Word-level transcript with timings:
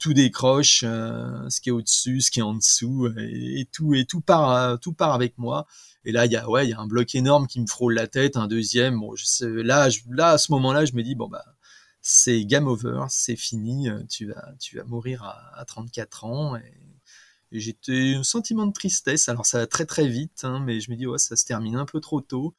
Tout 0.00 0.14
décroche, 0.14 0.82
euh, 0.86 1.48
ce 1.50 1.60
qui 1.60 1.68
est 1.68 1.72
au-dessus, 1.72 2.22
ce 2.22 2.30
qui 2.30 2.38
est 2.40 2.42
en 2.42 2.54
dessous, 2.54 3.08
et, 3.18 3.68
tout 3.70 3.92
et 3.94 4.06
tout 4.06 4.22
part, 4.22 4.50
euh, 4.50 4.76
tout 4.78 4.94
part 4.94 5.12
avec 5.12 5.36
moi. 5.36 5.66
Et 6.06 6.12
là, 6.12 6.24
il 6.24 6.32
y 6.32 6.36
a 6.36 6.48
ouais, 6.48 6.66
il 6.66 6.70
y 6.70 6.72
a 6.72 6.80
un 6.80 6.86
bloc 6.86 7.14
énorme 7.14 7.46
qui 7.46 7.60
me 7.60 7.66
frôle 7.66 7.92
la 7.94 8.06
tête, 8.06 8.38
un 8.38 8.46
deuxième. 8.46 8.98
Bon, 8.98 9.14
je 9.14 9.26
sais, 9.26 9.46
là, 9.48 9.88
là, 10.08 10.30
à 10.30 10.38
ce 10.38 10.52
moment-là, 10.52 10.86
je 10.86 10.94
me 10.94 11.02
dis 11.02 11.14
bon 11.14 11.28
bah, 11.28 11.44
c'est 12.00 12.46
game 12.46 12.66
over, 12.66 13.04
c'est 13.10 13.36
fini. 13.36 13.90
Euh, 13.90 14.02
tu 14.08 14.26
vas, 14.26 14.54
tu 14.58 14.78
vas 14.78 14.84
mourir 14.84 15.22
à, 15.22 15.60
à 15.60 15.64
34 15.66 16.24
ans. 16.24 16.56
Et, 16.56 16.72
et 17.52 17.60
j'étais 17.60 18.14
un 18.16 18.22
sentiment 18.22 18.66
de 18.66 18.72
tristesse. 18.72 19.28
Alors 19.28 19.44
ça 19.44 19.58
va 19.58 19.66
très 19.66 19.84
très 19.84 20.08
vite, 20.08 20.44
hein, 20.44 20.60
mais 20.64 20.80
je 20.80 20.90
me 20.90 20.96
dis 20.96 21.06
ouais, 21.06 21.18
ça 21.18 21.36
se 21.36 21.44
termine 21.44 21.76
un 21.76 21.84
peu 21.84 22.00
trop 22.00 22.22
tôt 22.22 22.54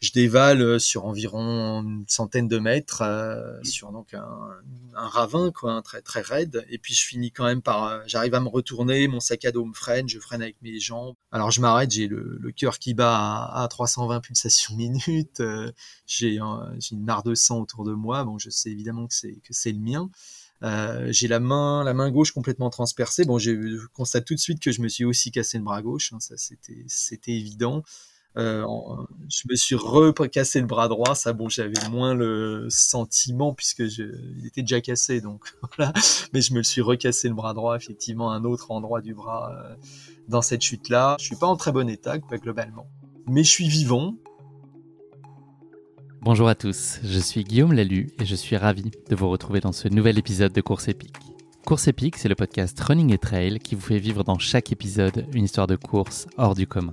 je 0.00 0.12
dévale 0.12 0.62
euh, 0.62 0.78
sur 0.78 1.06
environ 1.06 1.82
une 1.82 2.04
centaine 2.08 2.48
de 2.48 2.58
mètres 2.58 3.02
euh, 3.02 3.58
sur 3.64 3.90
donc 3.92 4.14
un, 4.14 4.48
un, 4.94 5.08
ravin 5.08 5.50
quoi, 5.50 5.80
très 5.82 6.02
très 6.02 6.20
raide. 6.20 6.64
Et 6.70 6.78
puis 6.78 6.94
je 6.94 7.04
finis 7.04 7.32
quand 7.32 7.44
même 7.44 7.62
par, 7.62 7.84
euh, 7.84 8.00
j'arrive 8.06 8.34
à 8.34 8.40
me 8.40 8.48
retourner, 8.48 9.08
mon 9.08 9.20
sac 9.20 9.44
à 9.44 9.52
dos 9.52 9.64
me 9.64 9.74
freine, 9.74 10.08
je 10.08 10.18
freine 10.18 10.42
avec 10.42 10.56
mes 10.62 10.78
jambes. 10.78 11.14
Alors 11.32 11.50
je 11.50 11.60
m'arrête, 11.60 11.90
j'ai 11.90 12.06
le, 12.06 12.38
le 12.40 12.52
cœur 12.52 12.78
qui 12.78 12.94
bat 12.94 13.16
à, 13.16 13.62
à 13.62 13.68
320 13.68 14.20
pulsations 14.20 14.74
minutes, 14.76 15.42
j'ai 16.06 16.36
une 16.36 17.04
mare 17.04 17.22
de 17.22 17.34
sang 17.34 17.60
autour 17.60 17.84
de 17.84 17.92
moi. 17.92 18.24
Bon, 18.24 18.38
je 18.38 18.50
sais 18.50 18.70
évidemment 18.70 19.06
que 19.06 19.14
c'est 19.14 19.40
que 19.42 19.52
c'est 19.52 19.72
le 19.72 19.80
mien. 19.80 20.10
Euh, 20.62 21.08
j'ai 21.12 21.28
la 21.28 21.40
main, 21.40 21.84
la 21.84 21.94
main 21.94 22.10
gauche 22.10 22.32
complètement 22.32 22.70
transpercée. 22.70 23.24
Bon, 23.24 23.38
je 23.38 23.86
constate 23.88 24.24
tout 24.24 24.34
de 24.34 24.40
suite 24.40 24.60
que 24.60 24.72
je 24.72 24.82
me 24.82 24.88
suis 24.88 25.04
aussi 25.04 25.30
cassé 25.30 25.58
le 25.58 25.64
bras 25.64 25.82
gauche. 25.82 26.12
Hein, 26.12 26.20
ça, 26.20 26.36
c'était, 26.36 26.84
c'était 26.88 27.32
évident. 27.32 27.82
Euh, 28.38 28.64
je 29.28 29.42
me 29.50 29.56
suis 29.56 29.74
recassé 29.74 30.60
le 30.60 30.66
bras 30.66 30.88
droit. 30.88 31.14
Ça, 31.14 31.32
bon, 31.32 31.48
j'avais 31.48 31.88
moins 31.90 32.14
le 32.14 32.66
sentiment 32.70 33.52
puisque 33.52 33.86
je, 33.86 34.04
il 34.38 34.46
était 34.46 34.62
déjà 34.62 34.80
cassé, 34.80 35.20
donc. 35.20 35.54
Mais 36.32 36.40
je 36.40 36.54
me 36.54 36.62
suis 36.62 36.80
recassé 36.80 37.28
le 37.28 37.34
bras 37.34 37.54
droit, 37.54 37.76
effectivement, 37.76 38.30
un 38.30 38.44
autre 38.44 38.70
endroit 38.70 39.00
du 39.00 39.14
bras 39.14 39.52
euh, 39.52 39.74
dans 40.28 40.42
cette 40.42 40.62
chute-là. 40.62 41.16
Je 41.18 41.24
suis 41.24 41.36
pas 41.36 41.46
en 41.46 41.56
très 41.56 41.72
bon 41.72 41.88
état, 41.88 42.18
globalement, 42.18 42.86
mais 43.26 43.42
je 43.42 43.50
suis 43.50 43.68
vivant. 43.68 44.14
Bonjour 46.20 46.48
à 46.48 46.54
tous, 46.54 46.98
je 47.04 47.18
suis 47.18 47.44
Guillaume 47.44 47.72
Lalu 47.72 48.10
et 48.18 48.26
je 48.26 48.34
suis 48.34 48.56
ravi 48.56 48.90
de 49.08 49.16
vous 49.16 49.28
retrouver 49.30 49.60
dans 49.60 49.72
ce 49.72 49.88
nouvel 49.88 50.18
épisode 50.18 50.52
de 50.52 50.60
Course 50.60 50.88
épique. 50.88 51.16
Course 51.64 51.86
épique, 51.86 52.16
c'est 52.16 52.28
le 52.28 52.34
podcast 52.34 52.78
Running 52.80 53.12
et 53.12 53.18
Trail 53.18 53.60
qui 53.60 53.76
vous 53.76 53.80
fait 53.80 53.98
vivre 53.98 54.24
dans 54.24 54.38
chaque 54.38 54.72
épisode 54.72 55.26
une 55.32 55.44
histoire 55.44 55.66
de 55.66 55.76
course 55.76 56.26
hors 56.36 56.54
du 56.54 56.66
commun. 56.66 56.92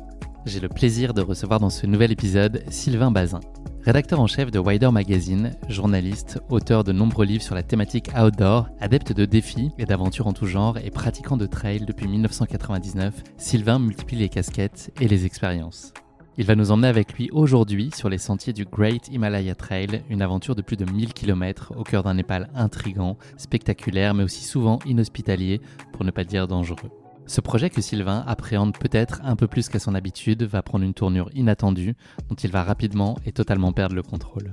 j'ai 0.45 0.59
le 0.59 0.69
plaisir 0.69 1.13
de 1.13 1.21
recevoir 1.21 1.59
dans 1.59 1.69
ce 1.69 1.85
nouvel 1.85 2.11
épisode 2.11 2.63
Sylvain 2.69 3.11
Bazin. 3.11 3.39
Rédacteur 3.83 4.19
en 4.19 4.27
chef 4.27 4.51
de 4.51 4.59
Wider 4.59 4.91
Magazine, 4.91 5.51
journaliste, 5.67 6.39
auteur 6.49 6.83
de 6.83 6.91
nombreux 6.91 7.25
livres 7.25 7.43
sur 7.43 7.55
la 7.55 7.63
thématique 7.63 8.09
outdoor, 8.15 8.67
adepte 8.79 9.13
de 9.13 9.25
défis 9.25 9.71
et 9.77 9.85
d'aventures 9.85 10.27
en 10.27 10.33
tout 10.33 10.45
genre 10.45 10.77
et 10.77 10.91
pratiquant 10.91 11.37
de 11.37 11.45
trail 11.45 11.81
depuis 11.85 12.07
1999, 12.07 13.23
Sylvain 13.37 13.79
multiplie 13.79 14.17
les 14.17 14.29
casquettes 14.29 14.91
et 14.99 15.07
les 15.07 15.25
expériences. 15.25 15.93
Il 16.37 16.45
va 16.45 16.55
nous 16.55 16.71
emmener 16.71 16.87
avec 16.87 17.13
lui 17.13 17.29
aujourd'hui 17.31 17.91
sur 17.93 18.09
les 18.09 18.17
sentiers 18.17 18.53
du 18.53 18.65
Great 18.65 19.09
Himalaya 19.09 19.53
Trail, 19.53 20.03
une 20.09 20.21
aventure 20.21 20.55
de 20.55 20.61
plus 20.61 20.77
de 20.77 20.85
1000 20.85 21.13
km 21.13 21.73
au 21.75 21.83
cœur 21.83 22.03
d'un 22.03 22.13
Népal 22.13 22.49
intrigant, 22.55 23.17
spectaculaire 23.37 24.13
mais 24.13 24.23
aussi 24.23 24.43
souvent 24.43 24.79
inhospitalier, 24.85 25.59
pour 25.91 26.05
ne 26.05 26.11
pas 26.11 26.23
dire 26.23 26.47
dangereux. 26.47 27.00
Ce 27.27 27.39
projet 27.41 27.69
que 27.69 27.81
Sylvain 27.81 28.23
appréhende 28.27 28.77
peut-être 28.77 29.21
un 29.23 29.35
peu 29.35 29.47
plus 29.47 29.69
qu'à 29.69 29.79
son 29.79 29.95
habitude 29.95 30.43
va 30.43 30.61
prendre 30.61 30.83
une 30.83 30.93
tournure 30.93 31.29
inattendue 31.33 31.95
dont 32.29 32.35
il 32.35 32.51
va 32.51 32.63
rapidement 32.63 33.17
et 33.25 33.31
totalement 33.31 33.71
perdre 33.71 33.95
le 33.95 34.03
contrôle. 34.03 34.51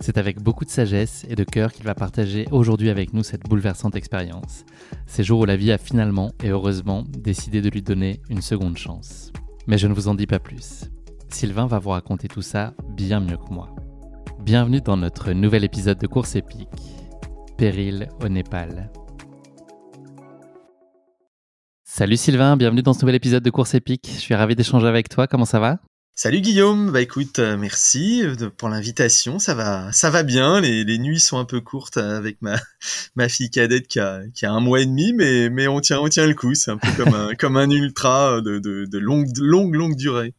C'est 0.00 0.18
avec 0.18 0.40
beaucoup 0.40 0.64
de 0.64 0.70
sagesse 0.70 1.26
et 1.28 1.34
de 1.34 1.44
cœur 1.44 1.72
qu'il 1.72 1.84
va 1.84 1.94
partager 1.94 2.46
aujourd'hui 2.52 2.88
avec 2.88 3.12
nous 3.12 3.24
cette 3.24 3.48
bouleversante 3.48 3.96
expérience. 3.96 4.64
Ces 5.06 5.24
jours 5.24 5.40
où 5.40 5.44
la 5.44 5.56
vie 5.56 5.72
a 5.72 5.78
finalement 5.78 6.30
et 6.42 6.50
heureusement 6.50 7.04
décidé 7.08 7.60
de 7.60 7.68
lui 7.68 7.82
donner 7.82 8.20
une 8.30 8.42
seconde 8.42 8.76
chance. 8.76 9.32
Mais 9.66 9.78
je 9.78 9.88
ne 9.88 9.94
vous 9.94 10.08
en 10.08 10.14
dis 10.14 10.26
pas 10.26 10.38
plus. 10.38 10.84
Sylvain 11.28 11.66
va 11.66 11.78
vous 11.78 11.90
raconter 11.90 12.28
tout 12.28 12.42
ça 12.42 12.74
bien 12.96 13.20
mieux 13.20 13.36
que 13.36 13.52
moi. 13.52 13.74
Bienvenue 14.40 14.80
dans 14.80 14.96
notre 14.96 15.32
nouvel 15.32 15.64
épisode 15.64 15.98
de 15.98 16.06
course 16.06 16.36
épique. 16.36 16.68
Péril 17.56 18.08
au 18.22 18.28
Népal. 18.28 18.90
Salut 21.98 22.16
Sylvain, 22.16 22.56
bienvenue 22.56 22.82
dans 22.82 22.92
ce 22.92 23.00
nouvel 23.00 23.16
épisode 23.16 23.42
de 23.42 23.50
Course 23.50 23.74
épique. 23.74 24.08
Je 24.14 24.20
suis 24.20 24.32
ravi 24.32 24.54
d'échanger 24.54 24.86
avec 24.86 25.08
toi. 25.08 25.26
Comment 25.26 25.44
ça 25.44 25.58
va? 25.58 25.80
Salut 26.14 26.40
Guillaume, 26.40 26.92
bah 26.92 27.00
écoute, 27.00 27.40
euh, 27.40 27.56
merci 27.56 28.22
euh, 28.22 28.50
pour 28.56 28.68
l'invitation. 28.68 29.40
Ça 29.40 29.56
va, 29.56 29.90
ça 29.90 30.08
va 30.08 30.22
bien. 30.22 30.60
Les, 30.60 30.84
les, 30.84 30.98
nuits 30.98 31.18
sont 31.18 31.38
un 31.38 31.44
peu 31.44 31.60
courtes 31.60 31.96
avec 31.96 32.40
ma 32.40 32.54
ma 33.16 33.28
fille 33.28 33.50
cadette 33.50 33.88
qui 33.88 33.98
a, 33.98 34.20
qui 34.32 34.46
a 34.46 34.52
un 34.52 34.60
mois 34.60 34.80
et 34.80 34.86
demi, 34.86 35.12
mais 35.12 35.50
mais 35.50 35.66
on 35.66 35.80
tient 35.80 35.98
on 35.98 36.08
tient 36.08 36.28
le 36.28 36.34
coup. 36.34 36.54
C'est 36.54 36.70
un 36.70 36.78
peu 36.78 36.88
comme 36.96 37.14
un 37.14 37.34
comme 37.38 37.56
un 37.56 37.68
ultra 37.68 38.40
de, 38.42 38.60
de, 38.60 38.84
de 38.84 38.98
longue 38.98 39.36
longue 39.36 39.74
longue 39.74 39.96
durée. 39.96 40.34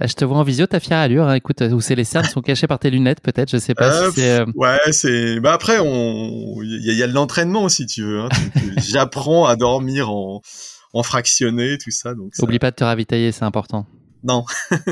Euh, 0.00 0.06
je 0.06 0.14
te 0.14 0.24
vois 0.24 0.38
en 0.38 0.44
visio, 0.44 0.66
ta 0.66 0.80
fière 0.80 1.00
allure. 1.00 1.28
Hein. 1.28 1.34
Écoute, 1.34 1.60
où 1.60 1.82
c'est 1.82 1.94
les 1.94 2.04
cernes 2.04 2.24
sont 2.24 2.40
cachés 2.40 2.66
par 2.66 2.78
tes 2.78 2.88
lunettes, 2.88 3.20
peut-être. 3.20 3.50
Je 3.50 3.58
sais 3.58 3.74
pas 3.74 4.10
si 4.12 4.20
c'est. 4.22 4.44
Ouais, 4.54 4.78
c'est. 4.92 5.40
Bah 5.40 5.52
après, 5.52 5.78
on, 5.78 6.62
il 6.62 6.96
y, 6.96 7.02
a, 7.02 7.06
de 7.06 7.12
l'entraînement 7.12 7.68
si 7.68 7.84
tu 7.84 8.02
veux. 8.02 8.22
Hein. 8.22 8.30
J'apprends 8.78 9.44
à 9.44 9.56
dormir 9.56 10.10
en 10.10 10.40
en 10.92 11.02
fractionné, 11.02 11.78
tout 11.78 11.90
ça. 11.90 12.14
Donc 12.14 12.32
Oublie 12.40 12.58
pas 12.58 12.70
de 12.70 12.76
te 12.76 12.84
ravitailler, 12.84 13.32
c'est 13.32 13.44
important. 13.44 13.86
Non. 14.22 14.44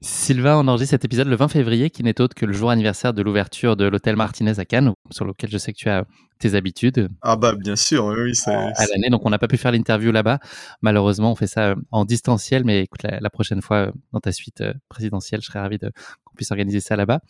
Sylvain, 0.00 0.56
on 0.56 0.68
enregistre 0.68 0.92
cet 0.92 1.04
épisode 1.04 1.26
le 1.26 1.34
20 1.34 1.48
février, 1.48 1.90
qui 1.90 2.04
n'est 2.04 2.20
autre 2.20 2.36
que 2.36 2.46
le 2.46 2.52
jour 2.52 2.70
anniversaire 2.70 3.12
de 3.12 3.20
l'ouverture 3.20 3.74
de 3.74 3.84
l'hôtel 3.84 4.14
Martinez 4.14 4.60
à 4.60 4.64
Cannes, 4.64 4.92
sur 5.10 5.24
lequel 5.24 5.50
je 5.50 5.58
sais 5.58 5.72
que 5.72 5.78
tu 5.78 5.88
as 5.88 6.04
tes 6.38 6.54
habitudes. 6.54 7.08
Ah 7.20 7.34
bah 7.34 7.56
bien 7.56 7.74
sûr, 7.74 8.04
oui. 8.06 8.32
c'est 8.36 8.52
à 8.52 8.86
l'année, 8.92 9.10
donc 9.10 9.26
on 9.26 9.30
n'a 9.30 9.38
pas 9.38 9.48
pu 9.48 9.56
faire 9.56 9.72
l'interview 9.72 10.12
là-bas. 10.12 10.38
Malheureusement, 10.82 11.32
on 11.32 11.34
fait 11.34 11.48
ça 11.48 11.74
en 11.90 12.04
distanciel, 12.04 12.64
mais 12.64 12.82
écoute, 12.82 13.02
la, 13.02 13.30
prochaine 13.30 13.60
fois, 13.60 13.76
euh, 13.76 13.92
dans 14.12 14.20
ta 14.20 14.30
suite 14.30 14.60
euh, 14.60 14.72
présidentielle, 14.88 15.40
je 15.40 15.46
serais 15.46 15.58
ravi 15.58 15.78
de 15.78 15.90
puisse 16.38 16.50
organiser 16.50 16.80
ça 16.80 16.96
là-bas. 16.96 17.20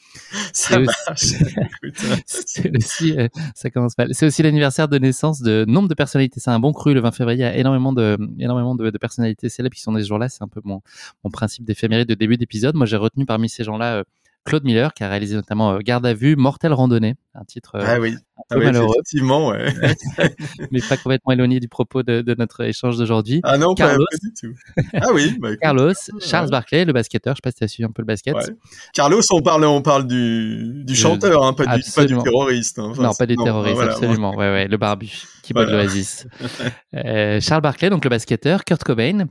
Ça 0.52 0.78
C'est 1.16 2.76
aussi, 2.76 3.16
ça 3.54 3.70
commence 3.70 3.98
mal. 3.98 4.08
C'est 4.12 4.26
aussi 4.26 4.42
l'anniversaire 4.42 4.88
de 4.88 4.98
naissance 4.98 5.40
de 5.40 5.64
nombre 5.66 5.88
de 5.88 5.94
personnalités. 5.94 6.38
C'est 6.38 6.50
un 6.50 6.60
bon 6.60 6.72
cru 6.72 6.94
le 6.94 7.00
20 7.00 7.10
février. 7.12 7.38
Il 7.38 7.46
y 7.46 7.48
a 7.48 7.56
énormément 7.56 7.92
de, 7.92 8.16
énormément 8.38 8.74
de, 8.74 8.90
de 8.90 8.98
personnalités 8.98 9.48
célèbres 9.48 9.74
qui 9.74 9.82
sont 9.82 9.92
des 9.92 10.04
jours-là. 10.04 10.28
C'est 10.28 10.42
un 10.42 10.48
peu 10.48 10.60
mon, 10.64 10.82
mon 11.24 11.30
principe 11.30 11.64
d'éphéméride 11.64 12.08
de 12.08 12.14
début 12.14 12.36
d'épisode. 12.36 12.76
Moi, 12.76 12.86
j'ai 12.86 12.96
retenu 12.96 13.26
parmi 13.26 13.48
ces 13.48 13.64
gens-là 13.64 14.04
Claude 14.48 14.64
Miller, 14.64 14.94
qui 14.94 15.04
a 15.04 15.08
réalisé 15.08 15.34
notamment 15.36 15.78
Garde 15.78 16.06
à 16.06 16.14
vue, 16.14 16.36
Mortel 16.36 16.72
randonnée, 16.72 17.16
un 17.34 17.44
titre 17.44 17.78
ah 17.80 17.98
oui. 18.00 18.14
un 18.14 18.16
ah 18.38 18.42
peu 18.54 18.58
oui, 18.60 18.64
malheureux, 18.66 18.94
Effectivement, 18.96 19.48
ouais. 19.48 19.72
mais 20.70 20.80
pas 20.88 20.96
complètement 20.96 21.32
éloigné 21.32 21.60
du 21.60 21.68
propos 21.68 22.02
de, 22.02 22.20
de 22.22 22.34
notre 22.34 22.62
échange 22.64 22.96
d'aujourd'hui. 22.98 23.40
Ah 23.44 23.58
non, 23.58 23.74
pas, 23.74 23.88
Carlos. 23.88 24.04
pas 24.10 24.16
du 24.22 24.32
tout. 24.34 24.58
Ah 24.94 25.12
oui, 25.12 25.36
bah, 25.40 25.56
Carlos, 25.56 25.88
ouais. 25.88 26.20
Charles 26.20 26.50
Barkley, 26.50 26.84
le 26.84 26.92
basketteur, 26.92 27.34
je 27.34 27.38
sais 27.38 27.40
pas 27.42 27.50
si 27.50 27.58
tu 27.58 27.64
as 27.64 27.68
suivi 27.68 27.84
un 27.84 27.92
peu 27.92 28.02
le 28.02 28.06
basket. 28.06 28.34
ouais. 28.34 28.42
Carlos, 28.94 29.20
on 29.32 29.42
parle, 29.42 29.64
on 29.64 29.82
parle 29.82 30.06
du, 30.06 30.82
du 30.84 30.94
chanteur, 30.94 31.44
hein, 31.44 31.52
pas, 31.52 31.76
du, 31.76 31.82
pas 31.94 32.04
du 32.06 32.16
terroriste. 32.18 32.78
hein. 32.78 32.88
Enfin, 32.90 33.02
non, 33.02 33.12
pas 33.14 33.26
terroristes, 33.26 33.74
voilà, 33.76 33.92
absolument. 33.92 34.30
Ouais, 34.34 34.50
ouais, 34.50 34.68
le 34.68 34.76
barbu 34.76 35.10
qui 35.42 35.52
boit 35.52 35.64
de 35.64 35.70
Voilà. 35.70 35.84
l'Oasis. 35.84 36.26
Euh, 36.94 37.38
Charles 37.40 37.60
Barkley, 37.62 37.90
donc 37.90 38.02
le 38.04 38.10
basketteur, 38.10 38.64
Kurt 38.64 38.82
Cobain, 38.82 39.26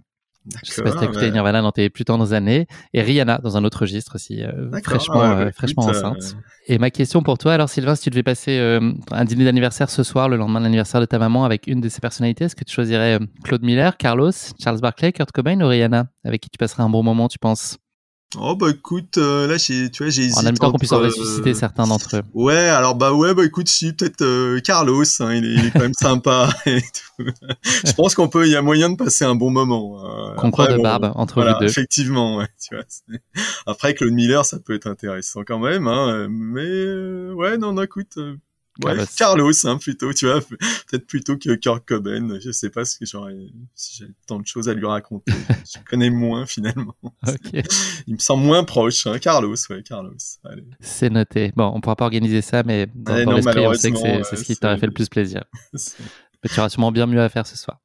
je 0.63 0.71
sais 0.71 0.81
pas 0.81 0.89
si 0.89 0.95
t'as 0.95 1.01
D'accord, 1.01 1.15
écouté. 1.15 1.31
Nirvana 1.31 1.61
dans 1.61 1.71
tes 1.71 1.89
plus 1.89 2.05
tendres 2.05 2.33
années, 2.33 2.67
et 2.93 3.01
Rihanna 3.01 3.39
dans 3.43 3.57
un 3.57 3.63
autre 3.63 3.81
registre 3.81 4.15
aussi, 4.15 4.43
euh, 4.43 4.69
D'accord, 4.69 4.93
fraîchement, 4.93 5.15
ouais, 5.21 5.27
bah, 5.27 5.37
euh, 5.37 5.41
écoute, 5.43 5.55
fraîchement 5.55 5.87
euh, 5.87 5.91
enceinte. 5.91 6.37
Et 6.67 6.77
ma 6.79 6.89
question 6.89 7.21
pour 7.21 7.37
toi, 7.37 7.53
alors 7.53 7.69
Sylvain, 7.69 7.95
si 7.95 8.03
tu 8.03 8.09
devais 8.09 8.23
passer 8.23 8.57
euh, 8.59 8.91
un 9.11 9.25
dîner 9.25 9.45
d'anniversaire 9.45 9.89
ce 9.89 10.03
soir, 10.03 10.27
le 10.29 10.37
lendemain 10.37 10.59
de 10.59 10.65
l'anniversaire 10.65 10.99
de 10.99 11.05
ta 11.05 11.17
maman, 11.19 11.45
avec 11.45 11.67
une 11.67 11.79
de 11.81 11.89
ces 11.89 12.01
personnalités, 12.01 12.45
est-ce 12.45 12.55
que 12.55 12.63
tu 12.63 12.73
choisirais 12.73 13.19
euh, 13.19 13.25
Claude 13.43 13.63
Miller, 13.63 13.95
Carlos, 13.97 14.31
Charles 14.59 14.79
Barkley, 14.81 15.11
Kurt 15.13 15.31
Cobain 15.31 15.59
ou 15.61 15.67
Rihanna, 15.67 16.07
avec 16.25 16.41
qui 16.41 16.49
tu 16.49 16.57
passerais 16.57 16.83
un 16.83 16.89
bon 16.89 17.03
moment, 17.03 17.27
tu 17.27 17.39
penses? 17.39 17.77
Oh 18.35 18.57
bah 18.57 18.69
écoute, 18.71 19.17
euh, 19.17 19.47
là 19.47 19.55
j'ai, 19.57 19.89
tu 19.89 20.03
vois, 20.03 20.09
j'ai 20.11 20.29
En 20.35 20.43
même 20.43 20.57
temps 20.57 20.69
qu'on 20.69 20.77
puisse 20.77 20.91
en 20.91 20.99
ressusciter 20.99 21.51
euh, 21.51 21.53
certains 21.53 21.87
d'entre 21.87 22.17
eux. 22.17 22.21
Ouais, 22.33 22.57
alors 22.57 22.95
bah 22.95 23.13
ouais, 23.13 23.33
bah 23.33 23.45
écoute, 23.45 23.69
si 23.69 23.93
peut-être 23.93 24.21
euh, 24.21 24.59
Carlos, 24.59 25.05
hein, 25.21 25.33
il, 25.33 25.45
est, 25.45 25.53
il 25.53 25.65
est 25.65 25.71
quand 25.71 25.79
même 25.79 25.93
sympa 25.99 26.49
et 26.65 26.81
tout. 26.81 27.23
Je 27.85 27.93
pense 27.93 28.15
qu'on 28.15 28.27
peut, 28.27 28.45
il 28.45 28.51
y 28.51 28.57
a 28.57 28.61
moyen 28.61 28.89
de 28.89 28.97
passer 28.97 29.23
un 29.23 29.35
bon 29.35 29.49
moment. 29.49 30.05
euh, 30.05 30.35
Concours 30.35 30.63
après, 30.65 30.73
de 30.73 30.77
bon, 30.77 30.83
barbe 30.83 31.13
entre 31.15 31.35
Voilà, 31.35 31.53
vous 31.53 31.59
deux. 31.61 31.65
effectivement, 31.67 32.35
ouais, 32.37 32.47
tu 32.61 32.75
vois. 32.75 32.83
Après 33.65 33.93
Claude 33.93 34.11
Miller, 34.11 34.43
ça 34.43 34.59
peut 34.59 34.75
être 34.75 34.87
intéressant 34.87 35.43
quand 35.47 35.59
même, 35.59 35.87
hein, 35.87 36.27
mais 36.29 36.65
euh, 36.65 37.31
ouais, 37.33 37.57
non, 37.57 37.71
non, 37.71 37.83
écoute, 37.83 38.17
euh, 38.17 38.35
ouais, 38.83 38.97
Carlos. 39.17 39.51
Hein, 39.65 39.77
plutôt, 39.77 40.13
tu 40.13 40.25
vois, 40.25 40.41
peut-être 40.41 41.07
plutôt 41.07 41.37
que 41.37 41.55
Kurt 41.55 41.85
Cobain. 41.85 42.39
Je 42.39 42.51
sais 42.51 42.69
pas 42.69 42.85
ce 42.85 42.97
que 42.97 43.05
j'aurais, 43.05 43.35
si 43.75 43.97
j'ai 43.97 44.07
tant 44.27 44.39
de 44.39 44.47
choses 44.47 44.69
à 44.69 44.73
lui 44.73 44.85
raconter. 44.85 45.31
Je 45.65 45.79
connais 45.89 46.09
moins 46.09 46.45
finalement. 46.45 46.95
Ok. 47.03 47.63
Il 48.07 48.13
me 48.13 48.19
semble 48.19 48.43
moins 48.43 48.63
proche, 48.63 49.07
hein, 49.07 49.19
Carlos, 49.19 49.55
ouais, 49.69 49.83
Carlos. 49.83 50.15
Allez. 50.43 50.63
C'est 50.79 51.09
noté. 51.09 51.51
Bon, 51.55 51.71
on 51.73 51.81
pourra 51.81 51.95
pas 51.95 52.05
organiser 52.05 52.41
ça, 52.41 52.63
mais 52.63 52.87
dans, 52.93 53.17
Eh 53.17 53.25
dans 53.25 53.33
l'esprit, 53.33 53.67
on 53.67 53.73
sait 53.73 53.91
que 53.91 53.97
c'est 54.23 54.35
ce 54.35 54.43
qui 54.43 54.55
t'aurait 54.55 54.77
fait 54.77 54.87
le 54.87 54.93
plus 54.93 55.09
plaisir. 55.09 55.43
Mais 56.43 56.49
tu 56.53 56.59
auras 56.59 56.69
sûrement 56.69 56.91
bien 56.91 57.07
mieux 57.07 57.21
à 57.21 57.29
faire 57.29 57.45
ce 57.47 57.57
soir. 57.57 57.79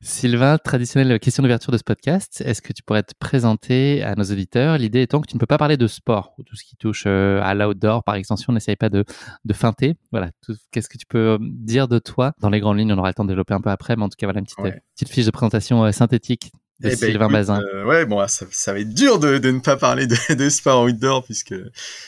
Sylvain, 0.00 0.58
traditionnelle 0.58 1.18
question 1.18 1.42
d'ouverture 1.42 1.72
de 1.72 1.78
ce 1.78 1.82
podcast. 1.84 2.42
Est-ce 2.44 2.60
que 2.60 2.72
tu 2.72 2.82
pourrais 2.82 3.02
te 3.02 3.14
présenter 3.18 4.02
à 4.02 4.14
nos 4.14 4.24
auditeurs? 4.24 4.76
L'idée 4.78 5.02
étant 5.02 5.20
que 5.20 5.26
tu 5.26 5.36
ne 5.36 5.40
peux 5.40 5.46
pas 5.46 5.56
parler 5.58 5.76
de 5.76 5.86
sport 5.86 6.34
ou 6.38 6.42
tout 6.42 6.54
ce 6.56 6.64
qui 6.64 6.76
touche 6.76 7.04
euh, 7.06 7.40
à 7.42 7.54
l'outdoor 7.54 8.04
par 8.04 8.14
extension. 8.16 8.52
N'essaye 8.52 8.76
pas 8.76 8.90
de, 8.90 9.04
de 9.44 9.52
feinter. 9.54 9.96
Voilà. 10.12 10.30
Qu'est-ce 10.70 10.88
que 10.88 10.98
tu 10.98 11.06
peux 11.06 11.18
euh, 11.18 11.38
dire 11.40 11.88
de 11.88 11.98
toi? 11.98 12.32
Dans 12.40 12.50
les 12.50 12.60
grandes 12.60 12.78
lignes, 12.78 12.92
on 12.92 12.98
aura 12.98 13.08
le 13.08 13.14
temps 13.14 13.24
de 13.24 13.28
développer 13.30 13.54
un 13.54 13.60
peu 13.60 13.70
après, 13.70 13.96
mais 13.96 14.02
en 14.02 14.08
tout 14.08 14.16
cas, 14.18 14.26
voilà 14.26 14.40
une 14.40 14.44
petite, 14.46 14.58
Ouais. 14.58 14.72
euh, 14.74 14.80
petite 14.94 15.08
fiche 15.08 15.26
de 15.26 15.30
présentation 15.30 15.84
euh, 15.84 15.92
synthétique 15.92 16.52
de 16.80 16.90
Eh 16.90 16.96
Sylvain 16.96 17.28
écoute, 17.28 17.32
Bazin. 17.32 17.60
euh, 17.60 17.84
ouais, 17.84 18.04
bon, 18.04 18.26
ça, 18.28 18.46
ça 18.50 18.72
va 18.72 18.80
être 18.80 18.92
dur 18.92 19.18
de, 19.18 19.38
de 19.38 19.50
ne 19.50 19.60
pas 19.60 19.76
parler 19.76 20.06
de, 20.06 20.34
de 20.34 20.48
sport 20.48 20.82
outdoor 20.84 21.24
puisque 21.24 21.54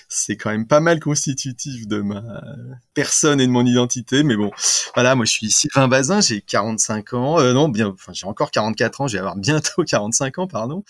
c'est 0.08 0.36
quand 0.36 0.50
même 0.50 0.66
pas 0.66 0.80
mal 0.80 1.00
constitutif 1.00 1.86
de 1.86 2.00
ma 2.00 2.22
personne 2.94 3.40
et 3.40 3.46
de 3.46 3.52
mon 3.52 3.64
identité. 3.64 4.22
Mais 4.24 4.36
bon, 4.36 4.50
voilà, 4.94 5.14
moi 5.14 5.24
je 5.24 5.30
suis 5.32 5.50
Sylvain 5.50 5.88
Bazin, 5.88 6.20
j'ai 6.20 6.40
45 6.40 7.12
ans, 7.14 7.38
euh, 7.40 7.52
non, 7.52 7.68
bien, 7.68 7.88
enfin 7.88 8.12
j'ai 8.12 8.26
encore 8.26 8.50
44 8.50 9.00
ans, 9.02 9.08
je 9.08 9.14
vais 9.14 9.18
avoir 9.20 9.36
bientôt 9.36 9.84
45 9.86 10.38
ans, 10.38 10.46
pardon. 10.48 10.84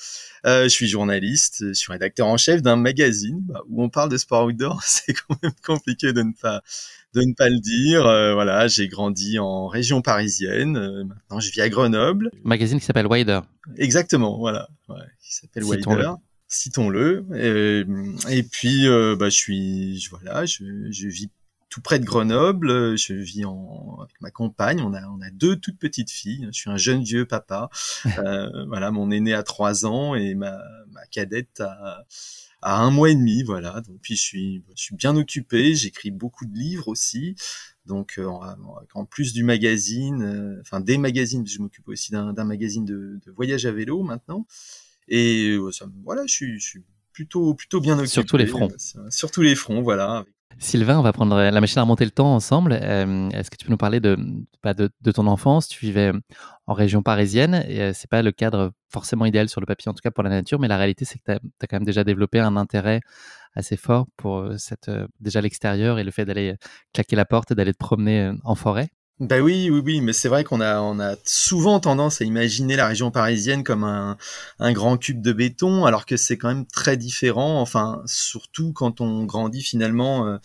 Euh, 0.47 0.65
je 0.65 0.69
suis 0.69 0.89
journaliste, 0.89 1.65
je 1.69 1.73
suis 1.75 1.93
rédacteur 1.93 2.27
en 2.29 2.37
chef 2.37 2.63
d'un 2.63 2.77
magazine 2.77 3.41
bah, 3.43 3.63
où 3.69 3.83
on 3.83 3.89
parle 3.91 4.09
de 4.11 4.17
sport 4.17 4.47
outdoor. 4.47 4.83
C'est 4.87 5.13
quand 5.13 5.37
même 5.43 5.53
compliqué 5.65 6.13
de 6.13 6.23
ne 6.23 6.33
pas 6.33 6.63
de 7.17 7.23
ne 7.23 7.33
pas 7.35 7.49
le 7.49 7.59
dire. 7.59 8.07
Euh, 8.07 8.35
voilà, 8.35 8.69
j'ai 8.69 8.89
grandi 8.89 9.39
en 9.39 9.67
région 9.67 10.03
parisienne. 10.03 10.77
euh, 10.77 11.05
maintenant, 11.05 11.41
je 11.41 11.51
vis 11.51 11.63
à 11.63 11.69
Grenoble. 11.69 12.31
Magazine 12.45 12.79
qui 12.79 12.85
s'appelle 12.85 13.07
Wider. 13.07 13.41
Exactement, 13.79 14.39
voilà, 14.39 14.69
ouais, 14.89 14.97
qui 15.21 15.35
s'appelle. 15.35 15.65
Wider. 15.65 16.13
Citons-le. 16.49 17.27
Euh, 17.33 17.85
Et, 18.31 18.45
puis, 18.45 18.87
euh, 18.87 19.17
bah, 19.19 19.31
je 19.31 19.35
suis, 19.35 19.99
je, 19.99 20.11
voilà, 20.11 20.47
je, 20.47 20.65
je 20.91 21.09
vis 21.09 21.29
tout 21.71 21.81
près 21.81 21.99
de 21.99 22.05
Grenoble. 22.05 22.97
Je 22.97 23.15
vis 23.15 23.45
en, 23.45 23.97
avec 24.01 24.21
ma 24.21 24.31
compagne. 24.31 24.81
On 24.81 24.95
a, 24.95 25.01
on 25.09 25.21
a 25.23 25.31
deux 25.33 25.57
toutes 25.57 25.79
petites 25.79 26.11
filles. 26.11 26.47
Je 26.53 26.57
suis 26.57 26.71
un 26.71 26.77
jeune 26.77 27.03
vieux 27.03 27.25
papa. 27.25 27.71
Voilà, 28.69 28.91
mon 28.93 29.11
aîné 29.11 29.35
a 29.35 29.43
trois 29.43 29.87
ans 29.87 30.15
et 30.15 30.35
ma, 30.35 30.57
ma 30.93 31.05
cadette 31.11 31.61
a, 31.61 32.05
a 32.63 32.81
un 32.81 32.91
mois 32.91 33.11
et 33.11 33.15
demi. 33.15 33.43
Voilà. 33.43 33.81
Donc, 33.81 33.99
puis 34.01 34.17
je 34.17 34.23
suis, 34.23 34.65
je 34.75 34.83
suis 34.83 34.97
bien 34.97 35.17
occupé. 35.17 35.75
J'écris 35.75 36.11
beaucoup 36.11 36.47
de 36.47 36.55
livres 36.57 36.89
aussi. 36.89 37.35
Donc, 37.87 38.15
euh, 38.19 38.29
en, 38.95 39.05
plus 39.05 39.33
du 39.33 39.45
magazine, 39.45 40.23
euh, 40.23 40.61
enfin 40.61 40.81
des 40.81 40.99
magazines, 40.99 41.47
je 41.47 41.61
m'occupe 41.61 41.89
aussi 41.89 42.11
d'un 42.11 42.45
magazine 42.45 42.85
de, 42.85 43.21
de 43.25 43.31
voyage 43.31 43.65
à 43.67 43.73
vélo 43.73 44.03
maintenant. 44.03 44.47
Et 45.09 45.51
euh, 45.51 45.71
ça, 45.71 45.87
voilà, 46.05 46.27
je 46.27 46.33
suis, 46.33 46.59
je 46.59 46.67
suis 46.67 46.85
plutôt, 47.13 47.55
plutôt 47.55 47.81
bien 47.81 47.95
occupé. 47.95 48.09
Sur 48.09 48.27
tous 48.27 48.37
les 48.37 48.47
fronts. 48.47 48.69
Sur 49.11 49.31
tous 49.31 49.43
les 49.43 49.55
fronts, 49.55 49.83
voilà. 49.83 50.25
Sylvain, 50.59 50.99
on 50.99 51.03
va 51.03 51.13
prendre 51.13 51.37
la 51.37 51.61
machine 51.61 51.79
à 51.81 51.83
remonter 51.83 52.05
le 52.05 52.11
temps 52.11 52.35
ensemble. 52.35 52.79
Euh, 52.81 53.29
Est-ce 53.31 53.51
que 53.51 53.57
tu 53.57 53.67
peux 53.67 53.71
nous 53.71 53.77
parler 53.77 54.01
de, 54.01 54.17
bah, 54.63 54.73
de, 54.73 54.89
de 55.03 55.11
ton 55.13 55.27
enfance? 55.27 55.69
Tu 55.69 55.85
vivais 55.85 56.13
en 56.67 56.73
région 56.73 57.03
parisienne 57.03 57.63
et 57.69 57.83
euh, 57.83 57.93
c'est 57.95 58.09
pas 58.09 58.23
le 58.23 58.33
cadre 58.33 58.73
forcément 58.89 59.27
idéal 59.27 59.51
sur 59.51 59.61
le 59.61 59.67
papier, 59.67 59.91
en 59.91 59.95
tout 59.95 60.01
cas 60.01 60.11
pour 60.11 60.25
la 60.25 60.31
nature, 60.31 60.59
mais 60.59 60.69
la 60.69 60.79
réalité, 60.79 61.05
c'est 61.05 61.19
que 61.19 61.25
tu 61.27 61.33
as, 61.33 61.67
quand 61.67 61.77
même 61.77 61.85
déjà 61.85 62.05
développé 62.05 62.41
un 62.41 62.57
intérêt 62.57 63.01
assez 63.55 63.77
fort 63.77 64.07
pour 64.17 64.39
euh, 64.39 64.57
cette, 64.57 64.91
déjà 65.21 65.43
l'extérieur 65.43 65.99
et 65.99 66.05
le 66.05 66.11
fait 66.11 66.25
d'aller 66.25 66.55
claquer 66.95 67.17
la 67.17 67.27
porte 67.27 67.51
et 67.51 67.55
d'aller 67.55 67.73
te 67.73 67.79
promener 67.79 68.33
en 68.43 68.55
forêt. 68.55 68.89
Bah 69.19 69.39
oui, 69.41 69.71
oui, 69.71 69.81
oui, 69.83 70.01
mais 70.03 70.13
c'est 70.13 70.29
vrai 70.29 70.45
qu'on 70.45 70.61
a, 70.61 70.79
on 70.81 71.01
a 71.01 71.15
souvent 71.25 71.81
tendance 71.81 72.21
à 72.21 72.27
imaginer 72.27 72.77
la 72.77 72.87
région 72.87 73.11
parisienne 73.11 73.65
comme 73.65 73.83
un, 73.83 74.19
un 74.59 74.73
grand 74.73 74.99
cube 74.99 75.23
de 75.23 75.33
béton, 75.33 75.87
alors 75.87 76.05
que 76.05 76.19
c'est 76.19 76.37
quand 76.37 76.49
même 76.49 76.67
très 76.67 76.99
différent. 76.99 77.63
Enfin, 77.63 78.03
surtout 78.05 78.75
quand 78.75 79.01
on 79.01 79.25
grandit 79.25 79.63
finalement. 79.63 80.27
euh, 80.27 80.37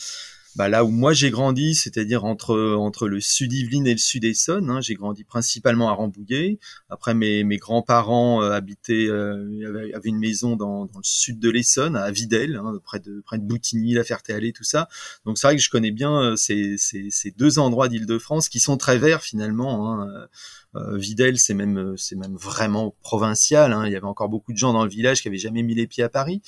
bah 0.56 0.68
là 0.68 0.84
où 0.84 0.90
moi 0.90 1.14
j'ai 1.14 1.30
grandi, 1.30 1.76
c'est-à-dire 1.76 2.26
entre 2.26 2.76
entre 2.76 3.08
le 3.08 3.22
sud 3.22 3.54
Yvelines 3.54 3.88
et 3.88 3.94
le 3.94 3.98
sud 3.98 4.26
Essonne. 4.26 4.70
Hein, 4.70 4.82
j'ai 4.82 4.96
grandi 4.96 5.24
principalement 5.24 5.90
à 5.90 5.94
Rambouillet. 5.94 6.60
Après, 6.90 7.14
mes, 7.14 7.44
mes 7.44 7.58
grands-parents 7.58 8.44
euh, 8.44 8.52
habitaient, 8.52 9.08
euh, 9.08 9.92
avaient, 9.96 10.10
une 10.10 10.20
maison 10.20 10.56
dans, 10.56 10.86
dans 10.86 11.00
le 11.00 11.04
sud 11.04 11.40
de 11.40 11.50
l'Essonne, 11.50 11.96
à 11.96 12.12
Videl, 12.12 12.58
hein, 12.58 12.80
près 12.84 13.00
de 13.00 13.22
près 13.22 13.38
de 13.38 13.44
Boutigny, 13.44 13.94
La 13.94 14.04
Ferté-Alais, 14.04 14.52
tout 14.52 14.64
ça. 14.64 14.90
Donc 15.26 15.38
c'est 15.38 15.48
vrai 15.48 15.56
que 15.56 15.62
je 15.62 15.70
connais 15.70 15.92
bien 15.92 16.22
euh, 16.22 16.36
ces, 16.36 16.78
ces, 16.78 17.10
ces 17.12 17.32
deux 17.32 17.60
endroits 17.60 17.88
d'Île-de-France 17.88 18.50
qui 18.50 18.60
sont 18.60 18.78
très 18.78 18.98
verts 18.98 19.22
finalement. 19.22 19.92
Hein. 19.92 20.28
Euh, 20.76 20.98
Videl, 20.98 21.38
c'est 21.38 21.54
même 21.54 21.78
euh, 21.78 21.98
c'est 21.98 22.16
même 22.16 22.36
vraiment 22.36 22.96
provincial. 23.02 23.74
Hein. 23.74 23.86
Il 23.88 23.92
y 23.92 23.96
avait 23.96 24.06
encore 24.06 24.30
beaucoup 24.30 24.54
de 24.54 24.58
gens 24.58 24.72
dans 24.72 24.84
le 24.84 24.90
village 24.90 25.22
qui 25.22 25.28
avaient 25.28 25.38
jamais 25.38 25.64
mis 25.64 25.76
les 25.76 25.86
pieds 25.86 26.04
à 26.04 26.10
Paris. 26.10 26.42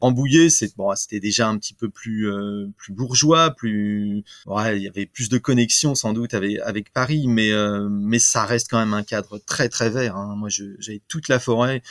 Rambouillet, 0.00 0.50
c'est 0.50 0.76
bon, 0.76 0.94
c'était 0.94 1.20
déjà 1.20 1.48
un 1.48 1.56
petit 1.58 1.72
peu 1.72 1.88
plus 1.88 2.30
euh, 2.30 2.68
plus 2.76 2.92
bourgeois, 2.92 3.50
plus 3.50 4.24
ouais, 4.46 4.76
il 4.76 4.82
y 4.82 4.88
avait 4.88 5.06
plus 5.06 5.28
de 5.30 5.38
connexions 5.38 5.94
sans 5.94 6.12
doute 6.12 6.34
avec 6.34 6.58
avec 6.60 6.92
Paris, 6.92 7.26
mais 7.28 7.50
euh, 7.52 7.88
mais 7.88 8.18
ça 8.18 8.44
reste 8.44 8.68
quand 8.70 8.78
même 8.78 8.94
un 8.94 9.04
cadre 9.04 9.38
très 9.38 9.68
très 9.70 9.88
vert. 9.88 10.16
Hein. 10.16 10.34
Moi, 10.36 10.50
j'avais 10.50 11.00
toute 11.08 11.28
la 11.28 11.38
forêt 11.38 11.82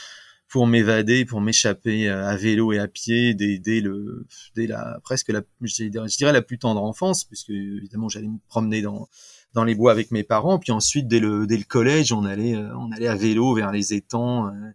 pour 0.52 0.66
m'évader, 0.66 1.24
pour 1.24 1.40
m'échapper 1.40 2.10
euh, 2.10 2.28
à 2.28 2.36
vélo 2.36 2.74
et 2.74 2.78
à 2.78 2.86
pied 2.86 3.32
dès, 3.32 3.58
dès 3.58 3.80
le 3.80 4.26
dès 4.54 4.66
la 4.66 5.00
presque 5.02 5.30
la 5.30 5.40
je 5.62 6.16
dirais 6.16 6.32
la 6.32 6.42
plus 6.42 6.58
tendre 6.58 6.82
enfance, 6.82 7.24
puisque 7.24 7.48
évidemment 7.48 8.10
j'allais 8.10 8.28
me 8.28 8.36
promener 8.48 8.82
dans 8.82 9.08
dans 9.54 9.64
les 9.64 9.74
bois 9.74 9.92
avec 9.92 10.10
mes 10.10 10.22
parents, 10.24 10.58
puis 10.58 10.72
ensuite 10.72 11.08
dès 11.08 11.20
le 11.20 11.46
dès 11.46 11.56
le 11.56 11.64
collège, 11.64 12.12
on 12.12 12.24
allait 12.24 12.54
euh, 12.56 12.74
on 12.78 12.90
allait 12.92 13.08
à 13.08 13.16
vélo 13.16 13.54
vers 13.54 13.72
les 13.72 13.94
étangs. 13.94 14.46
euh, 14.48 14.72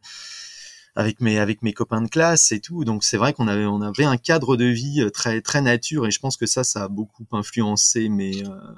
avec 0.96 1.22
mes 1.22 1.38
avec 1.38 1.62
mes 1.62 1.74
copains 1.74 2.02
de 2.02 2.08
classe 2.10 2.52
et 2.52 2.60
tout 2.60 2.84
donc 2.84 3.04
c'est 3.04 3.18
vrai 3.18 3.32
qu'on 3.32 3.48
avait 3.48 3.66
on 3.66 3.82
avait 3.82 4.04
un 4.04 4.18
cadre 4.18 4.58
de 4.58 4.66
vie 4.66 5.02
euh, 5.02 5.12
très 5.12 5.42
très 5.42 5.62
nature 5.62 6.08
et 6.08 6.12
je 6.12 6.20
pense 6.20 6.38
que 6.38 6.48
ça 6.48 6.64
ça 6.64 6.86
a 6.86 6.88
beaucoup 6.88 7.26
influencé 7.34 8.10
mes 8.10 8.44
euh, 8.44 8.74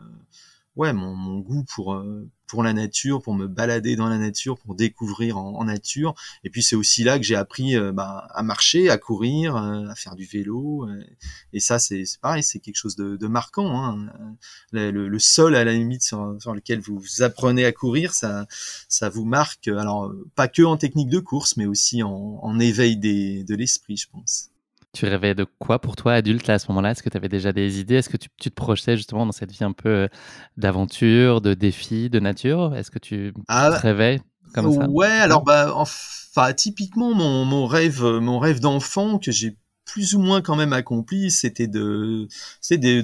ouais 0.76 0.92
mon, 0.92 1.16
mon 1.16 1.40
goût 1.40 1.64
pour 1.74 1.96
pour 2.50 2.64
la 2.64 2.74
nature 2.74 3.22
pour 3.22 3.36
me 3.36 3.48
balader 3.48 3.96
dans 3.96 4.10
la 4.10 4.18
nature 4.18 4.58
pour 4.58 4.76
découvrir 4.76 5.38
en, 5.38 5.64
nature. 5.64 6.16
Et 6.44 6.50
puis 6.50 6.64
c'est 6.64 6.76
aussi 6.76 7.04
là 7.04 7.18
que 7.20 7.24
j'ai 7.24 7.36
appris 7.36 7.76
euh, 7.78 7.92
bah, 7.92 8.28
à 8.34 8.42
marcher 8.44 8.90
à 8.90 8.98
courir 8.98 9.56
euh, 9.56 9.86
à 9.88 9.96
faire 9.96 10.16
du 10.16 10.26
vélo 10.26 10.88
euh, 10.88 11.04
et 11.54 11.60
ça 11.60 11.78
c'est 11.80 12.04
pareil 12.22 12.42
c'est 12.44 12.60
quelque 12.60 12.76
chose 12.76 12.96
de, 12.96 13.18
de 13.18 13.28
marquant 13.28 13.78
hein. 13.78 14.08
le, 14.72 14.90
le- 14.92 15.08
le 15.08 15.20
sol 15.20 15.56
à 15.56 15.64
la 15.64 15.74
limite 15.74 16.02
sur, 16.02 16.36
sur 16.40 16.54
lequel 16.54 16.80
vous 16.80 17.02
apprenez 17.20 17.66
à 17.66 17.72
courir 17.72 18.14
ça 18.14 18.48
ça 18.88 19.10
vous 19.10 19.26
marque 19.26 19.68
alors 19.68 20.12
pas 20.36 20.48
que 20.48 20.64
en 20.64 20.78
technique 20.78 21.10
de 21.10 21.20
course 21.20 21.56
mais 21.58 21.66
aussi 21.68 22.02
en, 22.04 22.40
en 22.42 22.60
éveil 22.60 22.98
des, 22.98 23.44
de 23.44 23.56
l'esprit 23.56 23.98
je 23.98 24.08
pense 24.10 24.50
Tu 24.92 25.06
rêvais 25.06 25.36
de 25.36 25.46
quoi 25.60 25.80
pour 25.80 25.96
toi, 25.96 26.14
adulte, 26.14 26.48
là, 26.48 26.56
à 26.56 26.60
ce 26.60 26.68
moment-là? 26.70 26.92
Est-ce 26.92 27.04
que 27.04 27.10
tu 27.10 27.18
avais 27.18 27.30
déjà 27.30 27.52
des 27.52 27.80
idées? 27.80 27.96
Est-ce 27.96 28.10
que 28.10 28.18
tu, 28.18 28.30
tu 28.38 28.50
te 28.50 28.56
projetais 28.56 28.98
justement 28.98 29.26
dans 29.26 29.32
cette 29.32 29.52
vie 29.52 29.64
un 29.64 29.72
peu 29.72 29.90
euh, 29.90 30.08
d'aventure, 30.58 31.42
de 31.42 31.54
défi, 31.54 32.10
de 32.10 32.20
nature? 32.20 32.76
Est-ce 32.76 32.90
que 32.90 33.00
tu 33.00 33.34
Ah, 33.48 33.70
te 33.72 33.82
rêvais 33.82 34.22
comme 34.54 34.72
ça? 34.72 34.88
Ouais 34.90 35.08
alors 35.08 35.44
bah 35.44 35.74
enfin 35.76 36.54
typiquement 36.54 37.14
mon, 37.14 37.46
mon 37.46 37.68
rêve 37.68 38.04
mon 38.04 38.40
rêve 38.40 38.60
d'enfant 38.60 39.20
que 39.20 39.32
j'ai 39.32 39.56
plus 39.86 40.16
ou 40.16 40.20
moins 40.20 40.42
quand 40.42 40.56
même 40.56 40.74
accompli, 40.74 41.32
c'était 41.32 41.68
de, 41.68 42.28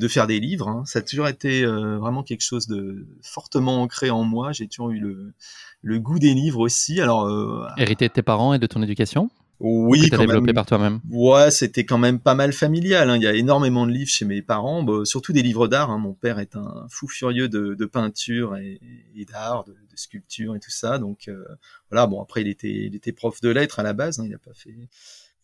faire 0.07 0.27
des 0.27 0.39
livres. 0.39 0.67
Hein. 0.67 0.83
Ça 0.85 0.99
a 0.99 1.01
toujours 1.01 1.27
été 1.27 1.63
euh, 1.63 1.97
vraiment 1.97 2.23
quelque 2.23 2.43
chose 2.43 2.67
de 2.67 3.07
fortement 3.21 3.81
ancré 3.81 4.09
en 4.11 4.23
moi. 4.23 4.51
J'ai 4.51 4.67
toujours 4.67 4.91
eu 4.91 4.99
le, 4.99 5.33
le 5.81 5.99
goût 5.99 6.19
des 6.19 6.33
livres 6.33 6.59
aussi. 6.59 7.01
Alors, 7.01 7.25
euh, 7.25 7.65
hérité 7.77 8.07
de 8.07 8.13
tes 8.13 8.21
parents 8.21 8.53
et 8.53 8.59
de 8.59 8.67
ton 8.67 8.83
éducation? 8.83 9.29
Oui, 9.59 10.09
as 10.12 10.17
développé 10.17 10.53
par 10.53 10.65
toi-même. 10.65 11.00
Ouais, 11.09 11.50
c'était 11.50 11.85
quand 11.85 11.97
même 11.97 12.19
pas 12.19 12.35
mal 12.35 12.51
familial. 12.51 13.09
Hein. 13.09 13.15
Il 13.15 13.24
y 13.24 13.27
a 13.27 13.33
énormément 13.33 13.88
de 13.88 13.91
livres 13.91 14.09
chez 14.09 14.25
mes 14.25 14.41
parents, 14.41 14.83
bah, 14.83 15.05
surtout 15.05 15.31
des 15.31 15.41
livres 15.41 15.67
d'art. 15.67 15.91
Hein. 15.91 15.97
Mon 15.97 16.13
père 16.13 16.39
est 16.39 16.55
un 16.55 16.85
fou 16.89 17.07
furieux 17.07 17.47
de, 17.47 17.74
de 17.74 17.85
peinture 17.85 18.57
et, 18.57 18.79
d'art, 19.31 19.63
de, 19.63 19.71
de, 19.71 19.95
sculpture 19.95 20.55
et 20.55 20.59
tout 20.59 20.71
ça. 20.71 20.97
Donc 20.97 21.29
euh, 21.29 21.45
voilà. 21.89 22.05
Bon, 22.05 22.21
après 22.21 22.41
il 22.41 22.47
était, 22.47 22.74
il 22.74 22.95
était 22.95 23.13
prof 23.13 23.39
de 23.41 23.50
lettres 23.50 23.79
à 23.79 23.83
la 23.83 23.93
base. 23.93 24.19
Hein. 24.19 24.24
Il 24.25 24.31
n'a 24.31 24.38
pas 24.39 24.53
fait 24.53 24.75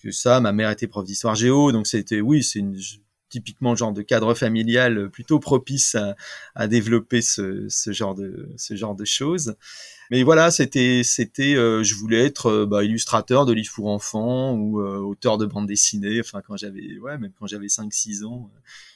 que 0.04 0.12
ça. 0.12 0.42
Ma 0.42 0.52
mère 0.52 0.70
était 0.70 0.88
prof 0.88 1.06
d'histoire 1.06 1.36
géo, 1.36 1.72
donc 1.72 1.88
c'était 1.88 2.20
oui, 2.20 2.44
c'est 2.44 2.64
typiquement 3.30 3.72
le 3.72 3.78
genre 3.78 3.94
de 3.94 4.02
cadre 4.02 4.34
familial 4.34 5.10
plutôt 5.10 5.40
propice 5.40 5.96
à, 5.96 6.18
à 6.54 6.68
développer 6.68 7.22
ce, 7.22 7.66
ce, 7.70 7.94
genre 7.94 8.14
de 8.14 8.50
ce 8.58 8.76
genre 8.76 8.94
de 8.94 9.06
choses. 9.06 9.56
Mais 10.12 10.24
voilà, 10.24 10.52
c'était 10.52 11.04
c'était 11.06 11.56
euh, 11.56 11.84
je 11.84 11.96
voulais 11.96 12.26
être 12.26 12.48
euh, 12.48 12.66
bah, 12.66 12.84
illustrateur 12.84 13.46
de 13.46 13.54
livres 13.54 13.72
pour 13.74 13.88
enfants 13.88 14.52
ou 14.56 14.82
euh, 14.82 14.98
auteur 14.98 15.38
de 15.38 15.46
bande 15.46 15.68
dessinée. 15.68 16.20
Enfin 16.20 16.42
quand 16.46 16.58
j'avais 16.58 17.00
ouais 17.00 17.18
même 17.18 17.32
quand 17.40 17.48
j'avais 17.48 17.70
5 17.70 17.94
6 17.94 18.26
ans, 18.26 18.52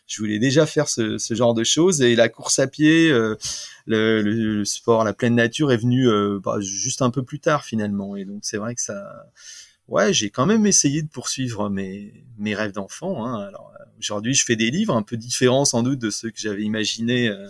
je 0.08 0.20
voulais 0.20 0.40
déjà 0.40 0.66
faire 0.66 0.90
ce, 0.90 1.18
ce, 1.18 1.34
genre 1.34 1.54
de 1.54 1.64
choses 1.64 2.02
et 2.02 2.18
la 2.18 2.28
course 2.28 2.60
à 2.60 2.68
pied, 2.68 3.10
le, 3.10 4.22
le, 4.22 4.66
sport, 4.66 5.06
la 5.06 5.14
pleine 5.14 5.36
nature 5.36 5.72
est 5.72 5.78
venu 5.78 6.10
bah, 6.44 6.60
juste 6.60 7.02
un 7.02 7.12
peu 7.12 7.24
plus 7.24 7.40
tard 7.40 7.64
finalement. 7.64 8.18
Et 8.18 8.26
donc 8.26 8.40
c'est 8.44 8.58
vrai 8.58 8.76
que 8.76 8.82
ça 8.82 9.02
ouais, 9.88 10.14
j'ai 10.14 10.30
quand 10.30 10.46
même 10.46 10.66
essayé 10.66 11.02
de 11.02 11.08
poursuivre 11.08 11.70
mes, 11.70 12.26
mes 12.38 12.56
rêves 12.56 12.74
d'enfant. 12.74 13.26
Hein. 13.26 13.40
Alors 13.40 13.72
aujourd'hui, 14.00 14.34
je 14.34 14.46
fais 14.46 14.56
des 14.56 14.72
livres 14.72 14.96
un 14.96 15.04
peu 15.04 15.18
différents 15.18 15.66
sans 15.66 15.84
doute 15.84 16.00
de 16.00 16.10
ceux 16.10 16.30
que 16.30 16.40
j'avais 16.40 16.64
imaginés 16.64 17.30
euh, 17.30 17.48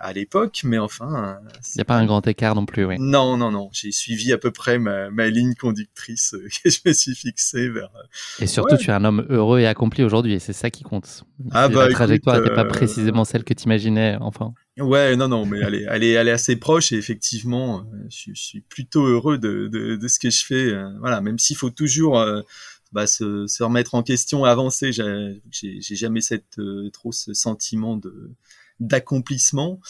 à 0.00 0.12
l'époque, 0.12 0.62
mais 0.64 0.78
enfin. 0.78 1.38
Il 1.74 1.78
n'y 1.78 1.82
a 1.82 1.84
pas 1.84 1.96
un 1.96 2.06
grand 2.06 2.26
écart 2.26 2.54
non 2.54 2.66
plus, 2.66 2.84
oui. 2.84 2.96
Non, 2.98 3.36
non, 3.36 3.50
non. 3.50 3.68
J'ai 3.72 3.92
suivi 3.92 4.32
à 4.32 4.38
peu 4.38 4.50
près 4.50 4.78
ma, 4.78 5.10
ma 5.10 5.28
ligne 5.28 5.54
conductrice 5.54 6.34
euh, 6.34 6.48
que 6.64 6.70
je 6.70 6.78
me 6.84 6.92
suis 6.92 7.14
fixée 7.14 7.68
vers. 7.68 7.90
Euh, 7.96 8.42
et 8.44 8.46
surtout, 8.46 8.76
tu 8.76 8.90
es 8.90 8.92
un 8.92 9.04
homme 9.04 9.26
heureux 9.28 9.60
et 9.60 9.66
accompli 9.66 10.02
aujourd'hui, 10.02 10.34
et 10.34 10.38
c'est 10.38 10.52
ça 10.52 10.70
qui 10.70 10.82
compte. 10.82 11.24
Ah 11.52 11.68
bah, 11.68 11.86
la 11.86 11.94
trajectoire 11.94 12.40
n'était 12.40 12.54
pas 12.54 12.64
précisément 12.64 13.24
celle 13.24 13.44
que 13.44 13.54
tu 13.54 13.64
imaginais, 13.64 14.16
enfin. 14.20 14.52
Ouais, 14.78 15.16
non, 15.16 15.28
non, 15.28 15.44
mais 15.44 15.58
elle 15.60 15.74
est, 15.74 15.86
elle 15.88 16.04
est, 16.04 16.12
elle 16.12 16.28
est 16.28 16.32
assez 16.32 16.56
proche 16.56 16.92
et 16.92 16.96
effectivement, 16.96 17.84
je, 18.08 18.32
suis 18.34 18.60
plutôt 18.62 19.04
heureux 19.04 19.36
de, 19.36 19.68
de, 19.68 19.96
de, 19.96 20.08
ce 20.08 20.18
que 20.18 20.30
je 20.30 20.44
fais. 20.44 20.72
Voilà, 21.00 21.20
même 21.20 21.38
s'il 21.38 21.56
faut 21.56 21.70
toujours 21.70 22.18
bah, 22.92 23.06
se, 23.06 23.46
se, 23.46 23.62
remettre 23.62 23.94
en 23.94 24.02
question, 24.02 24.44
avancer. 24.44 24.90
J'ai 24.92 25.80
jamais 25.96 26.20
cette, 26.20 26.58
euh, 26.58 26.90
trop 26.90 27.12
ce 27.12 27.34
sentiment 27.34 27.96
de 27.96 28.32
d'accomplissement, 28.80 29.80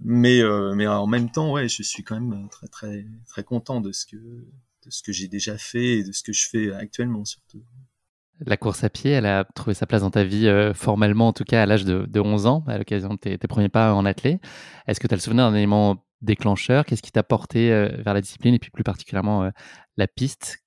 mais 0.00 0.40
euh, 0.40 0.74
mais 0.74 0.86
en 0.86 1.06
même 1.06 1.30
temps, 1.30 1.52
ouais, 1.52 1.68
je 1.68 1.82
suis 1.82 2.02
quand 2.02 2.18
même 2.18 2.48
très 2.50 2.68
très 2.68 3.06
très 3.26 3.44
content 3.44 3.80
de 3.80 3.92
ce 3.92 4.06
que 4.06 4.16
de 4.16 4.90
ce 4.90 5.02
que 5.02 5.12
j'ai 5.12 5.28
déjà 5.28 5.58
fait 5.58 5.98
et 5.98 6.04
de 6.04 6.12
ce 6.12 6.22
que 6.22 6.32
je 6.32 6.48
fais 6.48 6.72
actuellement 6.72 7.24
surtout. 7.24 7.62
La 8.46 8.56
course 8.56 8.84
à 8.84 8.88
pied, 8.88 9.10
elle 9.10 9.26
a 9.26 9.44
trouvé 9.44 9.74
sa 9.74 9.86
place 9.86 10.00
dans 10.00 10.10
ta 10.10 10.24
vie 10.24 10.48
euh, 10.48 10.72
formellement, 10.72 11.28
en 11.28 11.32
tout 11.34 11.44
cas 11.44 11.62
à 11.62 11.66
l'âge 11.66 11.84
de, 11.84 12.06
de, 12.08 12.20
11 12.20 12.46
ans, 12.46 12.64
à 12.66 12.78
l'occasion 12.78 13.10
de 13.10 13.18
tes, 13.18 13.36
tes, 13.36 13.48
premiers 13.48 13.68
pas 13.68 13.92
en 13.92 14.06
athlée. 14.06 14.40
Est-ce 14.86 14.98
que 14.98 15.06
tu 15.06 15.12
as 15.12 15.16
le 15.18 15.20
souvenir 15.20 15.50
d'un 15.50 15.54
élément 15.54 16.06
déclencheur? 16.22 16.86
Qu'est-ce 16.86 17.02
qui 17.02 17.12
t'a 17.12 17.22
porté 17.22 17.68
vers 17.68 18.14
la 18.14 18.22
discipline 18.22 18.54
et 18.54 18.58
puis 18.58 18.70
plus 18.70 18.82
particulièrement 18.82 19.50
la 19.98 20.08
piste? 20.08 20.64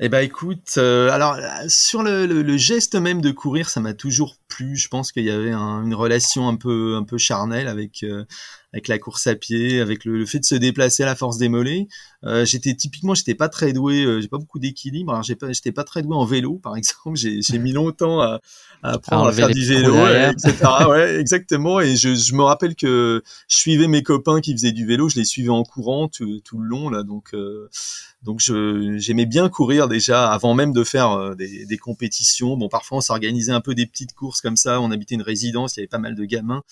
Eh 0.00 0.08
ben 0.08 0.20
écoute, 0.20 0.74
euh, 0.78 1.10
alors 1.10 1.36
sur 1.66 2.04
le, 2.04 2.56
geste 2.56 2.94
même 2.94 3.20
de 3.20 3.32
courir, 3.32 3.68
ça 3.68 3.80
m'a 3.80 3.94
toujours 3.94 4.36
plu. 4.46 4.76
Je 4.76 4.86
pense 4.86 5.10
qu'il 5.10 5.24
y 5.24 5.30
avait 5.30 5.52
une 5.52 5.94
relation 5.94 6.48
un 6.48 6.54
peu 6.54 6.94
un 6.94 7.02
peu 7.02 7.18
charnelle 7.18 7.66
avec 7.66 8.04
euh, 8.04 8.24
avec 8.72 8.88
la 8.88 8.98
course 8.98 9.26
à 9.26 9.34
pied, 9.34 9.80
avec 9.80 10.04
le, 10.04 10.26
fait 10.26 10.40
de 10.40 10.44
se 10.44 10.54
déplacer 10.54 11.02
à 11.02 11.06
la 11.06 11.16
force 11.16 11.38
des 11.38 11.48
mollets. 11.48 11.88
Euh, 12.24 12.44
j'étais 12.44 12.74
typiquement, 12.74 13.14
j'étais 13.14 13.34
pas 13.34 13.48
très 13.48 13.72
doué, 13.72 14.04
euh, 14.04 14.20
j'ai 14.20 14.28
pas 14.28 14.38
beaucoup 14.38 14.58
d'équilibre. 14.58 15.12
Alors 15.12 15.22
j'ai 15.22 15.36
pas, 15.36 15.52
j'étais 15.52 15.72
pas 15.72 15.84
très 15.84 16.02
doué 16.02 16.14
en 16.14 16.24
vélo, 16.24 16.58
par 16.58 16.76
exemple. 16.76 17.16
J'ai, 17.16 17.58
mis 17.58 17.72
longtemps 17.72 18.20
à, 18.20 18.40
à 18.82 18.92
apprendre 18.92 19.28
à, 19.28 19.32
faire 19.32 19.48
du 19.48 19.64
vélo, 19.64 19.94
etc. 19.96 20.56
ouais, 20.88 21.16
exactement. 21.16 21.80
Et 21.80 21.96
je, 21.96 22.14
je 22.14 22.34
me 22.34 22.42
rappelle 22.42 22.74
que 22.74 23.22
je 23.48 23.56
suivais 23.56 23.88
mes 23.88 24.02
copains 24.02 24.40
qui 24.40 24.52
faisaient 24.52 24.72
du 24.72 24.86
vélo, 24.86 25.08
je 25.08 25.16
les 25.16 25.24
suivais 25.24 25.48
en 25.48 25.62
courant 25.62 26.08
tout, 26.08 26.40
tout 26.44 26.58
le 26.58 26.68
long 26.68 26.90
là. 26.90 27.02
Donc 27.02 27.30
euh, 27.34 27.68
donc 28.22 28.40
j'aimais 28.40 29.26
bien 29.26 29.48
courir 29.48 29.88
déjà 29.88 30.30
avant 30.30 30.54
même 30.54 30.72
de 30.72 30.84
faire 30.84 31.12
euh, 31.12 31.34
des, 31.34 31.64
des 31.64 31.78
compétitions. 31.78 32.56
Bon, 32.56 32.68
parfois 32.68 32.98
on 32.98 33.00
s'organisait 33.00 33.52
un 33.52 33.60
peu 33.60 33.74
des 33.74 33.86
petites 33.86 34.12
courses 34.12 34.40
comme 34.40 34.56
ça. 34.56 34.80
On 34.80 34.90
habitait 34.90 35.14
une 35.14 35.22
résidence, 35.22 35.76
il 35.76 35.80
y 35.80 35.80
avait 35.80 35.88
pas 35.88 35.98
mal 35.98 36.14
de 36.14 36.24
gamins. 36.24 36.62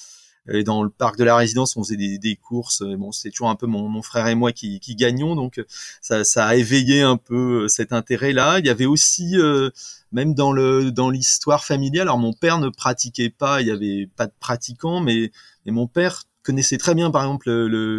Et 0.52 0.64
dans 0.64 0.82
le 0.82 0.90
parc 0.90 1.16
de 1.16 1.24
la 1.24 1.36
résidence, 1.36 1.76
on 1.76 1.82
faisait 1.82 1.96
des, 1.96 2.18
des 2.18 2.36
courses. 2.36 2.82
Bon, 2.82 3.12
c'était 3.12 3.30
toujours 3.30 3.50
un 3.50 3.56
peu 3.56 3.66
mon, 3.66 3.88
mon, 3.88 4.02
frère 4.02 4.26
et 4.28 4.34
moi 4.34 4.52
qui, 4.52 4.80
qui 4.80 4.94
gagnions, 4.94 5.34
donc 5.34 5.60
ça, 6.00 6.24
ça, 6.24 6.46
a 6.46 6.54
éveillé 6.54 7.02
un 7.02 7.16
peu 7.16 7.64
euh, 7.64 7.68
cet 7.68 7.92
intérêt-là. 7.92 8.58
Il 8.58 8.66
y 8.66 8.70
avait 8.70 8.86
aussi, 8.86 9.36
euh, 9.38 9.70
même 10.12 10.34
dans 10.34 10.52
le 10.52 10.90
dans 10.92 11.10
l'histoire 11.10 11.64
familiale, 11.64 12.02
alors 12.02 12.18
mon 12.18 12.32
père 12.32 12.58
ne 12.58 12.68
pratiquait 12.68 13.30
pas, 13.30 13.60
il 13.60 13.68
y 13.68 13.70
avait 13.70 14.08
pas 14.16 14.26
de 14.26 14.32
pratiquants, 14.38 15.00
mais, 15.00 15.32
mais 15.64 15.72
mon 15.72 15.86
père 15.86 16.22
connaissait 16.46 16.78
très 16.78 16.94
bien, 16.94 17.10
par 17.10 17.22
exemple, 17.22 17.50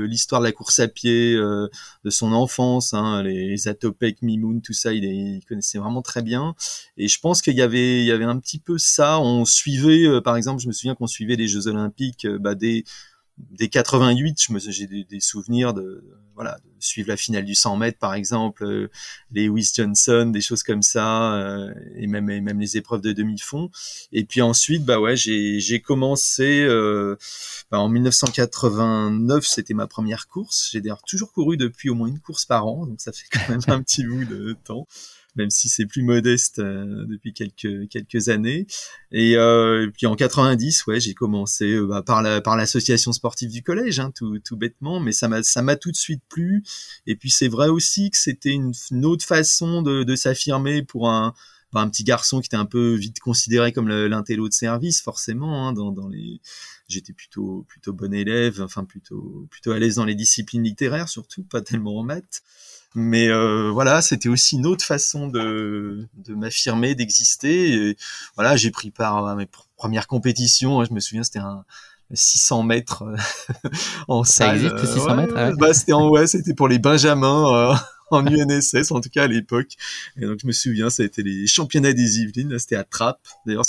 l'histoire 0.05 0.39
de 0.39 0.45
la 0.45 0.53
course 0.53 0.79
à 0.79 0.87
pied 0.87 1.35
euh, 1.35 1.67
de 2.05 2.09
son 2.09 2.31
enfance, 2.31 2.93
hein, 2.93 3.21
les, 3.21 3.67
Atopek, 3.67 4.21
Mimoun, 4.21 4.61
tout 4.61 4.71
ça, 4.71 4.93
il, 4.93 5.03
il, 5.03 5.43
connaissait 5.45 5.77
vraiment 5.77 6.01
très 6.01 6.21
bien. 6.21 6.55
Et 6.95 7.09
je 7.09 7.19
pense 7.19 7.41
qu'il 7.41 7.55
y 7.55 7.61
avait, 7.61 7.99
il 7.99 8.05
y 8.05 8.11
avait 8.11 8.23
un 8.23 8.39
petit 8.39 8.59
peu 8.59 8.77
ça. 8.77 9.19
On 9.19 9.43
suivait, 9.43 10.07
euh, 10.07 10.21
par 10.21 10.37
exemple, 10.37 10.61
je 10.61 10.67
me 10.67 10.71
souviens 10.71 10.95
qu'on 10.95 11.07
suivait 11.07 11.35
les 11.35 11.49
Jeux 11.49 11.67
Olympiques 11.67 12.23
euh, 12.23 12.39
bah, 12.39 12.55
dès, 12.55 12.85
dès 13.37 13.67
88. 13.67 14.41
Je 14.41 14.53
me, 14.53 14.59
j'ai 14.59 14.87
des, 14.87 15.03
des, 15.03 15.19
souvenirs 15.19 15.73
de, 15.73 16.03
voilà, 16.35 16.57
de 16.63 16.69
suivre 16.79 17.09
la 17.09 17.17
finale 17.17 17.45
du 17.45 17.55
100 17.55 17.77
mètres, 17.77 17.99
par 17.99 18.13
exemple, 18.13 18.89
les 19.31 19.47
Lewis 19.47 19.71
Johnson, 19.75 20.29
des 20.31 20.41
choses 20.41 20.63
comme 20.63 20.81
ça, 20.81 21.39
et 21.95 22.07
même, 22.07 22.29
et 22.29 22.41
même 22.41 22.59
les 22.59 22.77
épreuves 22.77 23.01
de 23.01 23.13
demi-fond. 23.13 23.69
Et 24.11 24.23
puis 24.23 24.41
ensuite, 24.41 24.85
bah 24.85 24.99
ouais, 24.99 25.15
j'ai, 25.15 25.59
j'ai 25.59 25.79
commencé 25.79 26.67
bah, 27.71 27.79
en 27.79 27.89
1989, 27.89 29.45
c'était 29.45 29.73
ma 29.73 29.87
première 29.87 30.27
course. 30.27 30.69
J'ai 30.71 30.81
d'ailleurs 30.81 31.03
toujours 31.03 31.31
couru 31.31 31.57
depuis 31.57 31.89
au 31.89 31.95
moins 31.95 32.07
une 32.07 32.19
course 32.19 32.45
par 32.45 32.67
an, 32.67 32.85
donc 32.85 33.01
ça 33.01 33.11
fait 33.11 33.27
quand 33.31 33.49
même 33.49 33.61
un 33.67 33.81
petit 33.81 34.05
bout 34.05 34.25
de 34.25 34.55
temps 34.63 34.87
même 35.37 35.49
si 35.49 35.69
c'est 35.69 35.85
plus 35.85 36.03
modeste 36.03 36.59
euh, 36.59 37.05
depuis 37.07 37.33
quelques 37.33 37.87
quelques 37.89 38.29
années. 38.29 38.67
Et, 39.11 39.37
euh, 39.37 39.89
puis 39.93 40.07
en 40.07 40.15
90, 40.15 40.87
ouais, 40.87 40.99
j'ai 40.99 41.13
commencé 41.13 41.73
euh, 41.73 41.85
bah, 41.85 42.01
par 42.01 42.21
la 42.21 42.41
par 42.41 42.57
l'association 42.57 43.13
sportive 43.13 43.51
du 43.51 43.63
collège, 43.63 43.99
hein, 43.99 44.11
tout 44.13 44.39
tout 44.39 44.57
bêtement, 44.57 44.99
mais 44.99 45.11
ça 45.11 45.27
m'a 45.27 45.43
ça 45.43 45.61
m'a 45.61 45.75
tout 45.75 45.91
de 45.91 45.97
suite 45.97 46.23
plu. 46.29 46.63
Et 47.05 47.15
puis 47.15 47.29
c'est 47.29 47.47
vrai 47.47 47.69
aussi 47.69 48.09
que 48.11 48.17
c'était 48.17 48.51
une, 48.51 48.73
autre 49.05 49.25
façon 49.25 49.81
de, 49.81 50.03
de 50.03 50.15
s'affirmer 50.15 50.83
pour 50.83 51.09
un 51.09 51.33
un 51.73 51.89
petit 51.89 52.03
garçon 52.03 52.39
qui 52.41 52.47
était 52.47 52.57
un 52.57 52.65
peu 52.65 52.95
vite 52.95 53.19
considéré 53.19 53.71
comme 53.71 53.87
l'intello 53.87 54.47
de 54.49 54.53
service, 54.53 55.01
forcément, 55.01 55.67
hein, 55.67 55.73
dans, 55.73 55.91
dans 55.91 56.07
les 56.07 56.41
j'étais 56.87 57.13
plutôt 57.13 57.65
plutôt 57.67 57.93
bon 57.93 58.13
élève, 58.13 58.61
enfin 58.61 58.85
plutôt 58.85 59.47
plutôt 59.49 59.71
à 59.71 59.79
l'aise 59.79 59.95
dans 59.95 60.05
les 60.05 60.15
disciplines 60.15 60.63
littéraires 60.63 61.09
surtout, 61.09 61.43
pas 61.43 61.61
tellement 61.61 61.97
en 61.97 62.03
maths. 62.03 62.41
Mais 62.95 63.27
euh, 63.27 63.69
voilà, 63.71 64.01
c'était 64.01 64.29
aussi 64.29 64.55
une 64.55 64.65
autre 64.65 64.83
façon 64.83 65.27
de, 65.27 66.07
de 66.15 66.33
m'affirmer, 66.33 66.95
d'exister. 66.95 67.95
Voilà, 68.35 68.55
j'ai 68.55 68.71
pris 68.71 68.91
part 68.91 69.27
à 69.27 69.35
mes 69.35 69.47
premières 69.75 70.07
compétitions. 70.07 70.83
Je 70.83 70.93
me 70.93 70.99
souviens, 70.99 71.23
c'était 71.23 71.39
un 71.39 71.63
600 72.13 72.63
mètres 72.63 73.03
euh, 73.03 73.15
en 74.07 74.23
Ça 74.23 74.45
salle. 74.45 74.55
existe 74.65 74.93
600 74.93 75.15
mètres 75.15 75.35
ouais. 75.35 75.53
Bah, 75.57 75.73
c'était 75.73 75.93
en 75.93 76.09
ouais, 76.09 76.27
c'était 76.27 76.53
pour 76.53 76.67
les 76.67 76.79
Benjamins. 76.79 77.71
Euh, 77.71 77.75
en 78.11 78.25
UNSS, 78.25 78.91
en 78.91 79.01
tout 79.01 79.09
cas 79.09 79.23
à 79.23 79.27
l'époque. 79.27 79.73
Et 80.15 80.25
donc 80.25 80.39
je 80.41 80.47
me 80.47 80.53
souviens, 80.53 80.89
ça 80.89 81.03
a 81.03 81.05
été 81.05 81.23
les 81.23 81.45
championnats 81.45 81.91
des 81.91 82.19
Yvelines, 82.19 82.57
c'était 82.57 82.77
à 82.77 82.85
Trappes. 82.85 83.27
D'ailleurs, 83.45 83.65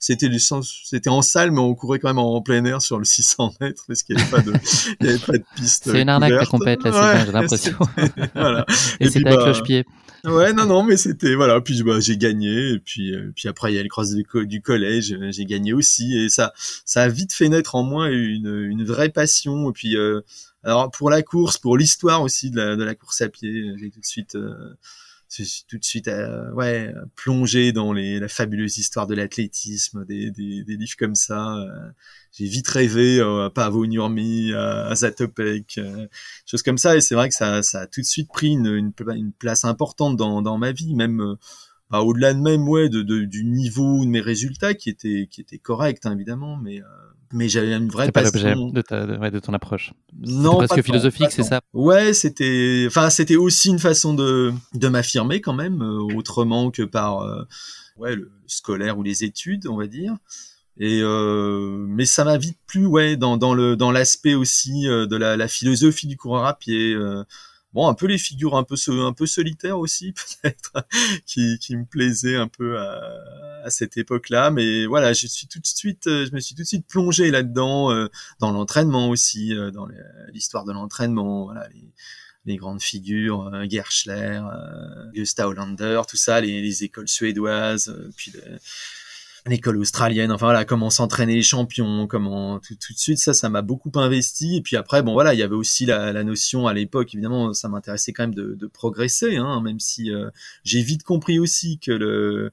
c'était 0.00 0.30
c'était 0.38 0.60
c'était 0.84 1.10
en 1.10 1.22
salle, 1.22 1.50
mais 1.50 1.60
on 1.60 1.74
courait 1.74 1.98
quand 1.98 2.08
même 2.08 2.18
en 2.18 2.40
plein 2.42 2.64
air 2.64 2.82
sur 2.82 2.98
le 2.98 3.04
600 3.04 3.54
mètres 3.60 3.84
parce 3.86 4.02
qu'il 4.02 4.16
n'y 4.16 4.22
avait 4.22 4.30
pas 4.30 4.40
de, 4.40 4.52
il 5.00 5.06
y 5.06 5.08
avait 5.10 5.18
pas 5.18 5.32
de 5.32 5.44
piste. 5.56 5.90
C'est 5.90 6.02
une 6.02 6.08
arnaque 6.08 6.32
la 6.32 6.46
compète 6.46 6.82
là, 6.84 6.90
ouais, 6.90 7.26
j'ai 7.26 7.32
l'impression. 7.32 7.76
voilà. 8.34 8.66
Et, 9.00 9.06
et 9.06 9.10
c'était 9.10 9.28
à 9.28 9.36
bah, 9.36 9.42
cloche-pied. 9.44 9.84
Ouais, 10.24 10.54
non, 10.54 10.64
non, 10.64 10.82
mais 10.82 10.96
c'était 10.96 11.34
voilà. 11.34 11.60
Puis 11.60 11.82
bah, 11.82 12.00
j'ai 12.00 12.16
gagné. 12.16 12.70
Et 12.70 12.78
puis, 12.78 13.14
euh, 13.14 13.32
puis 13.36 13.48
après 13.48 13.72
il 13.72 13.76
y 13.76 13.78
a 13.78 13.82
le 13.82 13.88
cross 13.88 14.10
du, 14.10 14.24
du 14.46 14.62
collège, 14.62 15.12
euh, 15.12 15.30
j'ai 15.30 15.44
gagné 15.44 15.74
aussi. 15.74 16.16
Et 16.16 16.28
ça, 16.30 16.52
ça 16.84 17.02
a 17.02 17.08
vite 17.08 17.34
fait 17.34 17.48
naître 17.48 17.74
en 17.74 17.82
moi 17.82 18.08
une, 18.08 18.66
une 18.70 18.84
vraie 18.84 19.10
passion. 19.10 19.70
Et 19.70 19.72
puis 19.72 19.96
euh, 19.96 20.22
alors 20.62 20.90
pour 20.90 21.10
la 21.10 21.22
course, 21.22 21.58
pour 21.58 21.76
l'histoire 21.76 22.22
aussi 22.22 22.50
de 22.50 22.56
la, 22.56 22.76
de 22.76 22.82
la 22.82 22.94
course 22.94 23.20
à 23.20 23.28
pied, 23.28 23.74
j'ai 23.76 23.90
tout 23.90 24.00
de 24.00 24.06
suite 24.06 24.34
euh, 24.34 24.74
tout 25.68 25.78
de 25.78 25.84
suite 25.84 26.08
euh, 26.08 26.52
ouais 26.52 26.92
plongé 27.16 27.72
dans 27.72 27.92
les, 27.92 28.20
la 28.20 28.28
fabuleuse 28.28 28.78
histoire 28.78 29.06
de 29.06 29.14
l'athlétisme, 29.14 30.04
des, 30.04 30.30
des, 30.30 30.64
des, 30.64 30.76
livres 30.76 30.96
comme 30.98 31.14
ça. 31.14 31.56
Euh, 31.56 31.90
j'ai 32.32 32.46
vite 32.46 32.68
rêvé 32.68 33.18
euh, 33.20 33.46
à 33.46 33.50
Pavo 33.50 33.86
Nurmi, 33.86 34.52
à, 34.52 34.86
à 34.86 34.94
Zatopek, 34.94 35.78
euh, 35.78 36.06
choses 36.46 36.62
comme 36.62 36.78
ça. 36.78 36.96
Et 36.96 37.00
c'est 37.00 37.14
vrai 37.14 37.28
que 37.28 37.34
ça, 37.34 37.62
ça 37.62 37.80
a 37.82 37.86
tout 37.86 38.00
de 38.00 38.06
suite 38.06 38.28
pris 38.28 38.52
une, 38.52 38.66
une, 38.66 39.32
place 39.32 39.64
importante 39.64 40.16
dans, 40.16 40.42
dans 40.42 40.58
ma 40.58 40.72
vie, 40.72 40.94
même 40.94 41.36
bah, 41.90 42.00
au-delà 42.00 42.34
de 42.34 42.40
même 42.40 42.68
ouais 42.68 42.88
de, 42.88 43.02
de, 43.02 43.24
du 43.24 43.44
niveau 43.44 44.04
de 44.04 44.10
mes 44.10 44.20
résultats 44.20 44.74
qui 44.74 44.90
était 44.90 45.28
qui 45.30 45.40
était 45.40 45.58
correct 45.58 46.06
hein, 46.06 46.12
évidemment 46.12 46.56
mais 46.56 46.80
euh, 46.80 46.84
mais 47.34 47.48
j'avais 47.48 47.74
une 47.74 47.88
vraie 47.88 48.10
pas 48.12 48.22
l'objet 48.22 48.54
de, 48.54 48.80
ta, 48.80 49.06
de, 49.06 49.30
de, 49.30 49.38
ton 49.40 49.52
approche. 49.52 49.92
Non 50.16 50.56
presque 50.56 50.82
philosophique 50.82 51.30
c'est 51.30 51.42
ça 51.42 51.60
ouais 51.74 52.14
c'était 52.14 52.84
enfin 52.86 53.10
c'était 53.10 53.36
aussi 53.36 53.68
une 53.68 53.80
façon 53.80 54.14
de 54.14 54.52
de 54.72 54.88
m'affirmer 54.88 55.40
quand 55.40 55.52
même 55.52 55.82
euh, 55.82 56.14
autrement 56.16 56.70
que 56.70 56.82
par 56.82 57.22
euh, 57.22 57.42
ouais 57.98 58.14
le 58.14 58.30
scolaire 58.46 58.96
ou 58.98 59.02
les 59.02 59.24
études 59.24 59.66
on 59.66 59.76
va 59.76 59.86
dire. 59.88 60.14
Et 60.78 61.00
euh, 61.02 61.84
mais 61.88 62.04
ça 62.04 62.24
m'a 62.24 62.38
vite 62.38 62.58
plu 62.66 62.86
ouais 62.86 63.16
dans 63.16 63.36
dans 63.36 63.54
le 63.54 63.76
dans 63.76 63.90
l'aspect 63.90 64.34
aussi 64.34 64.84
de 64.84 65.16
la, 65.16 65.36
la 65.36 65.48
philosophie 65.48 66.06
du 66.06 66.16
coureur 66.16 66.46
à 66.46 66.56
pied 66.56 66.96
bon 67.74 67.88
un 67.88 67.94
peu 67.94 68.06
les 68.06 68.18
figures 68.18 68.56
un 68.56 68.64
peu 68.64 68.76
un 68.88 69.12
peu 69.12 69.26
solitaires 69.26 69.78
aussi 69.78 70.12
peut-être 70.42 70.86
qui, 71.26 71.58
qui 71.58 71.76
me 71.76 71.84
plaisaient 71.84 72.36
un 72.36 72.48
peu 72.48 72.78
à, 72.78 73.68
cette 73.68 73.96
époque-là. 73.96 74.50
Mais 74.50 74.86
voilà 74.86 75.12
je 75.12 75.26
suis 75.26 75.46
tout 75.46 75.58
de 75.58 75.66
suite 75.66 76.04
je 76.06 76.32
me 76.32 76.40
suis 76.40 76.54
tout 76.54 76.62
de 76.62 76.66
suite 76.68 76.86
plongé 76.86 77.30
là-dedans 77.30 77.90
euh, 77.90 78.08
dans 78.38 78.50
l'entraînement 78.50 79.08
aussi 79.08 79.54
euh, 79.54 79.70
dans 79.70 79.88
l'histoire 80.32 80.64
de 80.64 80.72
l'entraînement. 80.72 81.44
Voilà 81.44 81.68
les, 81.68 81.92
les 82.46 82.56
grandes 82.56 82.82
figures 82.82 83.48
euh, 83.52 83.64
Gerschler 83.68 84.40
euh, 84.42 85.10
Gustav 85.12 85.48
Hollander 85.48 86.02
tout 86.08 86.16
ça 86.16 86.40
les, 86.40 86.60
les 86.60 86.84
écoles 86.84 87.08
suédoises 87.08 87.88
euh, 87.88 88.10
puis 88.16 88.32
l'école 89.46 89.76
australienne, 89.76 90.32
enfin 90.32 90.46
voilà, 90.46 90.64
comment 90.64 90.88
s'entraîner 90.88 91.34
les 91.34 91.42
champions, 91.42 92.06
comment 92.06 92.60
tout, 92.60 92.74
tout 92.76 92.92
de 92.94 92.98
suite 92.98 93.18
ça, 93.18 93.34
ça 93.34 93.50
m'a 93.50 93.62
beaucoup 93.62 93.92
investi. 93.96 94.56
Et 94.56 94.62
puis 94.62 94.76
après, 94.76 95.02
bon 95.02 95.12
voilà, 95.12 95.34
il 95.34 95.40
y 95.40 95.42
avait 95.42 95.54
aussi 95.54 95.84
la, 95.84 96.12
la 96.12 96.24
notion 96.24 96.66
à 96.66 96.72
l'époque, 96.72 97.14
évidemment, 97.14 97.52
ça 97.52 97.68
m'intéressait 97.68 98.12
quand 98.12 98.22
même 98.24 98.34
de, 98.34 98.54
de 98.54 98.66
progresser, 98.66 99.36
hein, 99.36 99.60
même 99.60 99.80
si 99.80 100.10
euh, 100.10 100.30
j'ai 100.64 100.82
vite 100.82 101.02
compris 101.02 101.38
aussi 101.38 101.78
que 101.78 101.92
le 101.92 102.52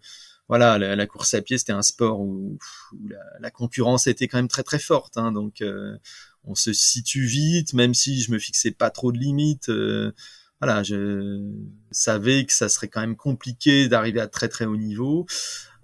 voilà, 0.50 0.78
la, 0.78 1.08
course 1.08 1.34
à 1.34 1.42
pied 1.42 1.58
c'était 1.58 1.72
un 1.72 1.82
sport 1.82 2.20
où, 2.20 2.58
où 2.94 3.08
la, 3.08 3.20
la, 3.40 3.52
concurrence 3.52 4.08
était 4.08 4.28
quand 4.28 4.38
même 4.38 4.50
très 4.50 4.64
très 4.64 4.80
forte, 4.80 5.18
hein, 5.18 5.32
donc 5.32 5.62
euh, 5.62 5.96
on 6.44 6.56
se 6.56 6.74
situe 6.74 7.26
vite, 7.26 7.74
même 7.74 7.94
si 7.94 8.22
je 8.22 8.32
me 8.32 8.40
fixais 8.40 8.72
pas 8.72 8.90
trop 8.90 9.14
de 9.14 9.18
limites. 9.18 9.70
Euh, 9.70 10.12
voilà, 10.60 10.84
je 10.84 11.42
savais 11.90 12.46
que 12.46 12.54
ça 12.54 12.70
serait 12.70 12.88
quand 12.88 13.02
même 13.02 13.16
compliqué 13.16 13.88
d'arriver 13.90 14.20
à 14.20 14.28
très 14.28 14.48
très 14.48 14.66
haut 14.66 14.78
niveau. 14.78 15.26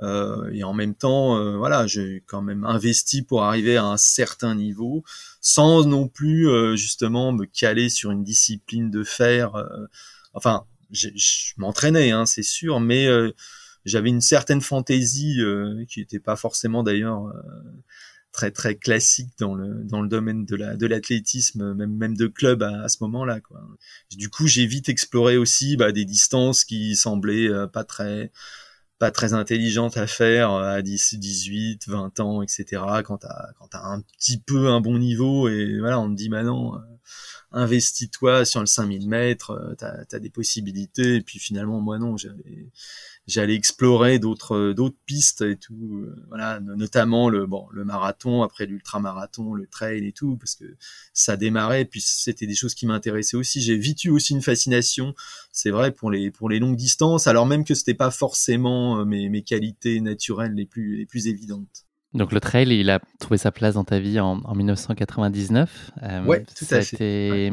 Euh, 0.01 0.49
et 0.53 0.63
en 0.63 0.73
même 0.73 0.95
temps, 0.95 1.37
euh, 1.37 1.57
voilà, 1.57 1.87
j'ai 1.87 2.23
quand 2.27 2.41
même 2.41 2.63
investi 2.63 3.21
pour 3.21 3.43
arriver 3.43 3.77
à 3.77 3.85
un 3.85 3.97
certain 3.97 4.55
niveau, 4.55 5.03
sans 5.41 5.85
non 5.85 6.07
plus 6.07 6.49
euh, 6.49 6.75
justement 6.75 7.31
me 7.31 7.45
caler 7.45 7.89
sur 7.89 8.11
une 8.11 8.23
discipline 8.23 8.91
de 8.91 9.03
fer. 9.03 9.55
Euh, 9.55 9.87
enfin, 10.33 10.65
je 10.91 11.09
m'entraînais, 11.57 12.11
hein, 12.11 12.25
c'est 12.25 12.43
sûr, 12.43 12.79
mais 12.79 13.07
j'avais 13.83 14.09
une 14.09 14.21
certaine 14.21 14.61
fantaisie 14.61 15.39
qui 15.89 15.99
n'était 15.99 16.19
pas 16.19 16.37
forcément 16.37 16.81
d'ailleurs 16.81 17.33
très 18.31 18.51
très 18.51 18.75
classique 18.75 19.31
dans 19.37 19.53
le 19.53 19.83
dans 19.83 20.01
le 20.01 20.07
domaine 20.07 20.45
de 20.45 20.55
la 20.55 20.77
de 20.77 20.85
l'athlétisme 20.85 21.73
même 21.73 21.93
même 21.97 22.15
de 22.15 22.27
club 22.27 22.63
à, 22.63 22.83
à 22.83 22.87
ce 22.87 22.97
moment-là 23.01 23.41
quoi. 23.41 23.61
Du 24.15 24.29
coup, 24.29 24.47
j'ai 24.47 24.65
vite 24.65 24.87
exploré 24.87 25.35
aussi 25.35 25.75
bah, 25.75 25.91
des 25.91 26.05
distances 26.05 26.63
qui 26.63 26.95
semblaient 26.95 27.49
pas 27.73 27.83
très 27.83 28.31
pas 28.99 29.11
très 29.11 29.33
intelligente 29.33 29.97
à 29.97 30.07
faire 30.07 30.51
euh, 30.51 30.77
à 30.77 30.81
10, 30.81 31.15
18, 31.15 31.87
20 31.87 32.19
ans, 32.19 32.41
etc. 32.41 32.81
Quand 33.03 33.17
t'as 33.17 33.51
quand 33.59 33.73
as 33.73 33.85
un 33.85 34.01
petit 34.01 34.39
peu 34.39 34.69
un 34.69 34.81
bon 34.81 34.97
niveau 34.97 35.47
et 35.49 35.79
voilà, 35.79 35.99
on 35.99 36.09
te 36.09 36.15
dit 36.15 36.29
maintenant, 36.29 36.75
euh, 36.75 36.79
investis-toi 37.51 38.45
sur 38.45 38.59
le 38.59 38.65
5000 38.65 39.07
mètres, 39.07 39.51
euh, 39.51 39.75
t'as 39.75 40.03
as 40.11 40.19
des 40.19 40.29
possibilités. 40.29 41.15
Et 41.15 41.21
puis 41.21 41.39
finalement, 41.39 41.79
moi 41.79 41.99
non, 41.99 42.17
j'avais 42.17 42.69
j'allais 43.27 43.55
explorer 43.55 44.19
d'autres 44.19 44.73
d'autres 44.73 44.97
pistes 45.05 45.41
et 45.41 45.57
tout 45.57 46.01
euh, 46.03 46.15
voilà 46.29 46.59
notamment 46.59 47.29
le 47.29 47.45
bon 47.45 47.67
le 47.71 47.83
marathon 47.83 48.41
après 48.41 48.65
l'ultramarathon 48.65 49.53
le 49.53 49.67
trail 49.67 50.07
et 50.07 50.13
tout 50.13 50.37
parce 50.37 50.55
que 50.55 50.65
ça 51.13 51.35
démarrait 51.35 51.85
puis 51.85 52.01
c'était 52.01 52.47
des 52.47 52.55
choses 52.55 52.73
qui 52.73 52.87
m'intéressaient 52.87 53.37
aussi 53.37 53.61
j'ai 53.61 53.77
vite 53.77 54.05
eu 54.05 54.09
aussi 54.09 54.33
une 54.33 54.41
fascination 54.41 55.13
c'est 55.51 55.71
vrai 55.71 55.91
pour 55.91 56.09
les 56.09 56.31
pour 56.31 56.49
les 56.49 56.59
longues 56.59 56.77
distances 56.77 57.27
alors 57.27 57.45
même 57.45 57.65
que 57.65 57.75
c'était 57.75 57.93
pas 57.93 58.11
forcément 58.11 58.99
euh, 58.99 59.05
mes, 59.05 59.29
mes 59.29 59.43
qualités 59.43 59.99
naturelles 59.99 60.53
les 60.53 60.65
plus 60.65 60.97
les 60.97 61.05
plus 61.05 61.27
évidentes 61.27 61.83
donc 62.13 62.31
le 62.31 62.39
trail, 62.39 62.69
il 62.69 62.89
a 62.89 62.99
trouvé 63.19 63.37
sa 63.37 63.51
place 63.51 63.75
dans 63.75 63.83
ta 63.83 63.99
vie 63.99 64.19
en, 64.19 64.39
en 64.43 64.55
1999. 64.55 65.91
Euh, 66.01 66.23
ouais, 66.23 66.43
tout 66.57 66.65
à 66.71 66.81
fait. 66.81 67.51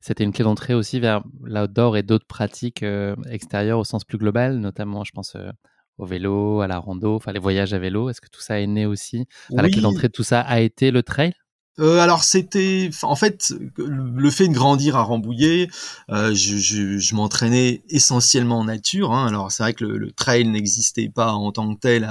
C'était 0.00 0.24
une 0.24 0.32
clé 0.32 0.44
d'entrée 0.44 0.74
aussi 0.74 0.98
vers 0.98 1.22
l'outdoor 1.42 1.96
et 1.96 2.02
d'autres 2.02 2.26
pratiques 2.26 2.82
euh, 2.82 3.14
extérieures 3.28 3.78
au 3.78 3.84
sens 3.84 4.04
plus 4.04 4.18
global, 4.18 4.58
notamment, 4.58 5.04
je 5.04 5.12
pense, 5.12 5.34
euh, 5.36 5.50
au 5.98 6.06
vélo, 6.06 6.60
à 6.62 6.66
la 6.66 6.78
rando, 6.78 7.14
enfin 7.16 7.32
les 7.32 7.38
voyages 7.38 7.74
à 7.74 7.78
vélo. 7.78 8.08
Est-ce 8.08 8.20
que 8.22 8.28
tout 8.30 8.40
ça 8.40 8.60
est 8.60 8.66
né 8.66 8.86
aussi? 8.86 9.26
La 9.50 9.68
clé 9.68 9.82
d'entrée 9.82 10.08
de 10.08 10.12
tout 10.12 10.22
ça 10.22 10.40
a 10.40 10.60
été 10.60 10.90
le 10.90 11.02
trail? 11.02 11.34
Euh, 11.78 11.98
alors 11.98 12.24
c'était, 12.24 12.90
en 13.02 13.16
fait, 13.16 13.54
le 13.78 14.30
fait 14.30 14.48
de 14.48 14.52
grandir 14.52 14.96
à 14.96 15.02
Rambouillet, 15.02 15.68
euh, 16.10 16.34
je, 16.34 17.14
m'entraînais 17.14 17.82
essentiellement 17.88 18.58
en 18.58 18.64
nature. 18.64 19.12
Hein. 19.12 19.26
Alors 19.28 19.50
c'est 19.50 19.62
vrai 19.62 19.72
que 19.72 19.84
le, 19.84 20.12
trail 20.12 20.46
n'existait 20.46 21.08
pas 21.08 21.32
en 21.32 21.52
tant 21.52 21.74
que 21.74 21.80
tel 21.80 22.10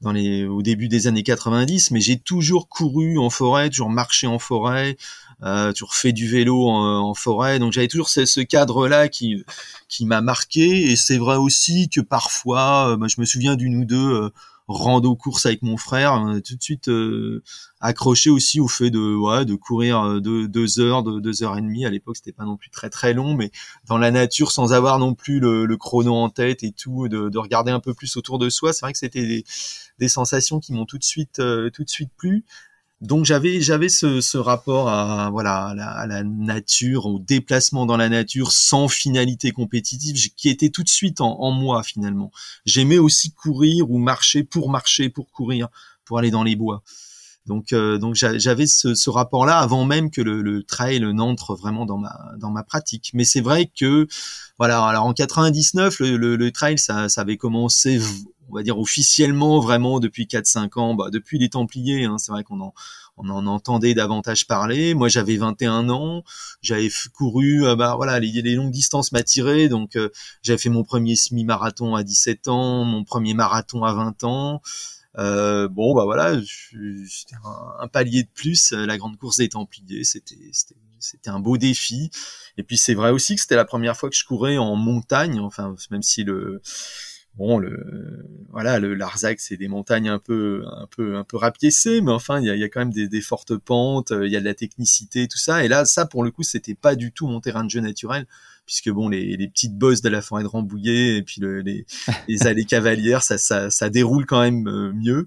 dans 0.00 0.12
les, 0.12 0.44
au 0.46 0.62
début 0.62 0.88
des 0.88 1.06
années 1.06 1.22
90, 1.22 1.90
mais 1.90 2.00
j'ai 2.00 2.18
toujours 2.18 2.68
couru 2.68 3.18
en 3.18 3.30
forêt, 3.30 3.70
toujours 3.70 3.90
marché 3.90 4.26
en 4.26 4.38
forêt, 4.38 4.96
euh, 5.42 5.72
toujours 5.72 5.94
fait 5.94 6.12
du 6.12 6.28
vélo 6.28 6.68
en, 6.68 7.14
forêt. 7.14 7.58
Donc 7.58 7.72
j'avais 7.72 7.88
toujours 7.88 8.08
ce, 8.08 8.40
cadre-là 8.40 9.08
qui 9.08 9.44
qui 9.88 10.06
m'a 10.06 10.20
marqué. 10.20 10.90
Et 10.90 10.96
c'est 10.96 11.18
vrai 11.18 11.36
aussi 11.36 11.88
que 11.88 12.00
parfois, 12.00 12.90
euh, 12.90 12.96
bah, 12.96 13.06
je 13.08 13.20
me 13.20 13.26
souviens 13.26 13.56
d'une 13.56 13.76
ou 13.76 13.84
deux 13.84 14.30
rando 14.68 15.14
course 15.14 15.46
avec 15.46 15.62
mon 15.62 15.76
frère, 15.76 16.14
euh, 16.14 16.40
tout 16.40 16.56
de 16.56 16.62
suite 16.62 16.88
euh, 16.88 17.42
accroché 17.80 18.30
aussi 18.30 18.60
au 18.60 18.68
fait 18.68 18.90
de 18.90 19.14
ouais, 19.14 19.44
de 19.44 19.54
courir 19.54 20.02
euh, 20.02 20.20
deux, 20.20 20.80
heures, 20.80 21.02
de, 21.02 21.20
deux 21.20 21.42
heures 21.42 21.56
et 21.56 21.62
demie. 21.62 21.86
À 21.86 21.90
l'époque, 21.90 22.16
c'était 22.16 22.32
pas 22.32 22.44
non 22.44 22.56
plus 22.56 22.70
très 22.70 22.90
très 22.90 23.14
long, 23.14 23.34
mais 23.34 23.50
dans 23.86 23.98
la 23.98 24.10
nature, 24.10 24.50
sans 24.50 24.72
avoir 24.72 24.98
non 24.98 25.14
plus 25.14 25.38
le, 25.38 25.76
chrono 25.76 26.14
en 26.14 26.30
tête 26.30 26.62
et 26.62 26.72
tout, 26.72 27.08
de, 27.08 27.28
de, 27.28 27.38
regarder 27.38 27.70
un 27.70 27.80
peu 27.80 27.94
plus 27.94 28.16
autour 28.16 28.38
de 28.38 28.48
soi. 28.48 28.72
C'est 28.72 28.84
vrai 28.84 28.92
que 28.92 28.98
c'était 28.98 29.26
des, 29.26 29.44
des, 29.98 30.08
sensations 30.08 30.58
qui 30.58 30.72
m'ont 30.72 30.86
tout 30.86 30.98
de 30.98 31.04
suite 31.04 31.36
tout 31.36 31.84
de 31.84 31.88
suite 31.88 32.10
plu 32.16 32.44
donc 33.02 33.26
j'avais 33.26 33.60
j'avais 33.60 33.90
ce, 33.90 34.20
ce, 34.22 34.38
rapport 34.38 34.88
à 34.88 35.28
voilà 35.30 35.66
à 35.66 35.74
la, 35.74 35.90
à 35.90 36.06
la, 36.06 36.24
nature, 36.24 37.06
au 37.06 37.18
déplacement 37.18 37.84
dans 37.84 37.98
la 37.98 38.08
nature 38.08 38.52
sans 38.52 38.88
finalité 38.88 39.52
compétitive, 39.52 40.16
qui 40.34 40.48
était 40.48 40.70
tout 40.70 40.82
de 40.82 40.88
suite 40.88 41.20
en, 41.20 41.38
en 41.40 41.52
moi 41.52 41.82
finalement. 41.82 42.30
J'aimais 42.64 42.98
aussi 42.98 43.32
courir 43.32 43.90
ou 43.90 43.98
marcher 43.98 44.44
pour 44.44 44.70
marcher, 44.70 45.10
pour 45.10 45.30
courir, 45.30 45.68
pour 46.06 46.18
aller 46.18 46.30
dans 46.30 46.42
les 46.42 46.56
bois. 46.56 46.82
Donc 47.46 47.72
euh, 47.72 47.98
donc 47.98 48.14
j'avais 48.14 48.66
ce, 48.66 48.94
ce 48.94 49.10
rapport-là 49.10 49.58
avant 49.58 49.84
même 49.84 50.10
que 50.10 50.20
le, 50.20 50.42
le 50.42 50.62
trail 50.64 51.00
n'entre 51.00 51.54
vraiment 51.54 51.86
dans 51.86 51.98
ma 51.98 52.18
dans 52.38 52.50
ma 52.50 52.64
pratique. 52.64 53.10
Mais 53.14 53.24
c'est 53.24 53.40
vrai 53.40 53.70
que 53.78 54.08
voilà 54.58 54.84
alors 54.84 55.04
en 55.04 55.12
99 55.12 56.00
le, 56.00 56.16
le, 56.16 56.36
le 56.36 56.50
trail 56.50 56.78
ça, 56.78 57.08
ça 57.08 57.20
avait 57.20 57.36
commencé 57.36 58.00
on 58.48 58.54
va 58.54 58.62
dire 58.62 58.78
officiellement 58.78 59.60
vraiment 59.60 60.00
depuis 60.00 60.26
4-5 60.26 60.78
ans, 60.78 60.94
bah, 60.94 61.10
depuis 61.10 61.38
les 61.38 61.48
Templiers, 61.48 62.04
hein, 62.04 62.18
c'est 62.18 62.32
vrai 62.32 62.44
qu'on 62.44 62.60
en, 62.60 62.74
on 63.16 63.28
en 63.28 63.46
entendait 63.46 63.94
davantage 63.94 64.46
parler. 64.46 64.94
Moi, 64.94 65.08
j'avais 65.08 65.36
21 65.36 65.88
ans, 65.88 66.22
j'avais 66.62 66.90
couru, 67.12 67.64
euh, 67.66 67.76
bah 67.76 67.94
voilà, 67.96 68.20
les, 68.20 68.30
les 68.30 68.54
longues 68.54 68.70
distances 68.70 69.12
m'attiraient, 69.12 69.68
donc 69.68 69.96
euh, 69.96 70.10
j'avais 70.42 70.58
fait 70.58 70.68
mon 70.68 70.84
premier 70.84 71.16
semi-marathon 71.16 71.94
à 71.94 72.02
17 72.02 72.48
ans, 72.48 72.84
mon 72.84 73.04
premier 73.04 73.34
marathon 73.34 73.84
à 73.84 73.92
20 73.92 74.24
ans. 74.24 74.62
Euh, 75.18 75.66
bon, 75.68 75.94
bah 75.94 76.04
voilà, 76.04 76.34
c'était 77.08 77.36
un, 77.42 77.84
un, 77.84 77.88
palier 77.88 78.24
de 78.24 78.28
plus. 78.34 78.72
La 78.72 78.98
grande 78.98 79.16
course 79.16 79.38
des 79.38 79.48
Templiers, 79.48 80.04
c'était 80.04 80.36
c'était 81.00 81.30
un 81.30 81.40
beau 81.40 81.56
défi. 81.56 82.10
Et 82.58 82.62
puis 82.62 82.76
c'est 82.76 82.94
vrai 82.94 83.10
aussi 83.10 83.34
que 83.34 83.40
c'était 83.40 83.56
la 83.56 83.64
première 83.64 83.96
fois 83.96 84.10
que 84.10 84.16
je 84.16 84.24
courais 84.24 84.58
en 84.58 84.76
montagne, 84.76 85.40
enfin 85.40 85.74
même 85.90 86.02
si 86.02 86.24
le 86.24 86.60
bon 87.36 87.58
le 87.58 88.24
voilà 88.50 88.78
le 88.78 88.94
Larzac 88.94 89.40
c'est 89.40 89.56
des 89.56 89.68
montagnes 89.68 90.08
un 90.08 90.18
peu 90.18 90.64
un 90.66 90.86
peu 90.86 91.16
un 91.16 91.24
peu 91.24 91.36
rapiécées 91.36 92.00
mais 92.00 92.12
enfin 92.12 92.40
il 92.40 92.46
y 92.46 92.50
a, 92.50 92.56
y 92.56 92.64
a, 92.64 92.68
quand 92.68 92.80
même 92.80 92.92
des, 92.92 93.08
des, 93.08 93.20
fortes 93.20 93.56
pentes 93.56 94.12
il 94.22 94.30
y 94.30 94.36
a 94.36 94.40
de 94.40 94.44
la 94.44 94.54
technicité 94.54 95.28
tout 95.28 95.38
ça. 95.38 95.64
Et 95.64 95.68
là 95.68 95.84
ça 95.84 96.06
pour 96.06 96.24
le 96.24 96.30
coup 96.30 96.42
c'était 96.42 96.74
pas 96.74 96.94
du 96.94 97.12
tout 97.12 97.26
mon 97.26 97.40
terrain 97.40 97.64
de 97.64 97.70
jeu 97.70 97.80
naturel 97.80 98.26
puisque 98.64 98.90
bon 98.90 99.08
les, 99.08 99.36
les 99.36 99.48
petites 99.48 99.76
bosses 99.76 100.00
de 100.00 100.08
la 100.08 100.22
forêt 100.22 100.42
de 100.42 100.48
Rambouillet 100.48 101.16
et 101.18 101.22
puis 101.22 101.40
le, 101.40 101.60
les, 101.60 101.86
les 102.28 102.42
allées 102.46 102.64
cavalières 102.64 103.22
ça, 103.22 103.38
ça 103.38 103.70
ça 103.70 103.90
déroule 103.90 104.26
quand 104.26 104.40
même 104.40 104.66
euh, 104.68 104.92
mieux 104.92 105.26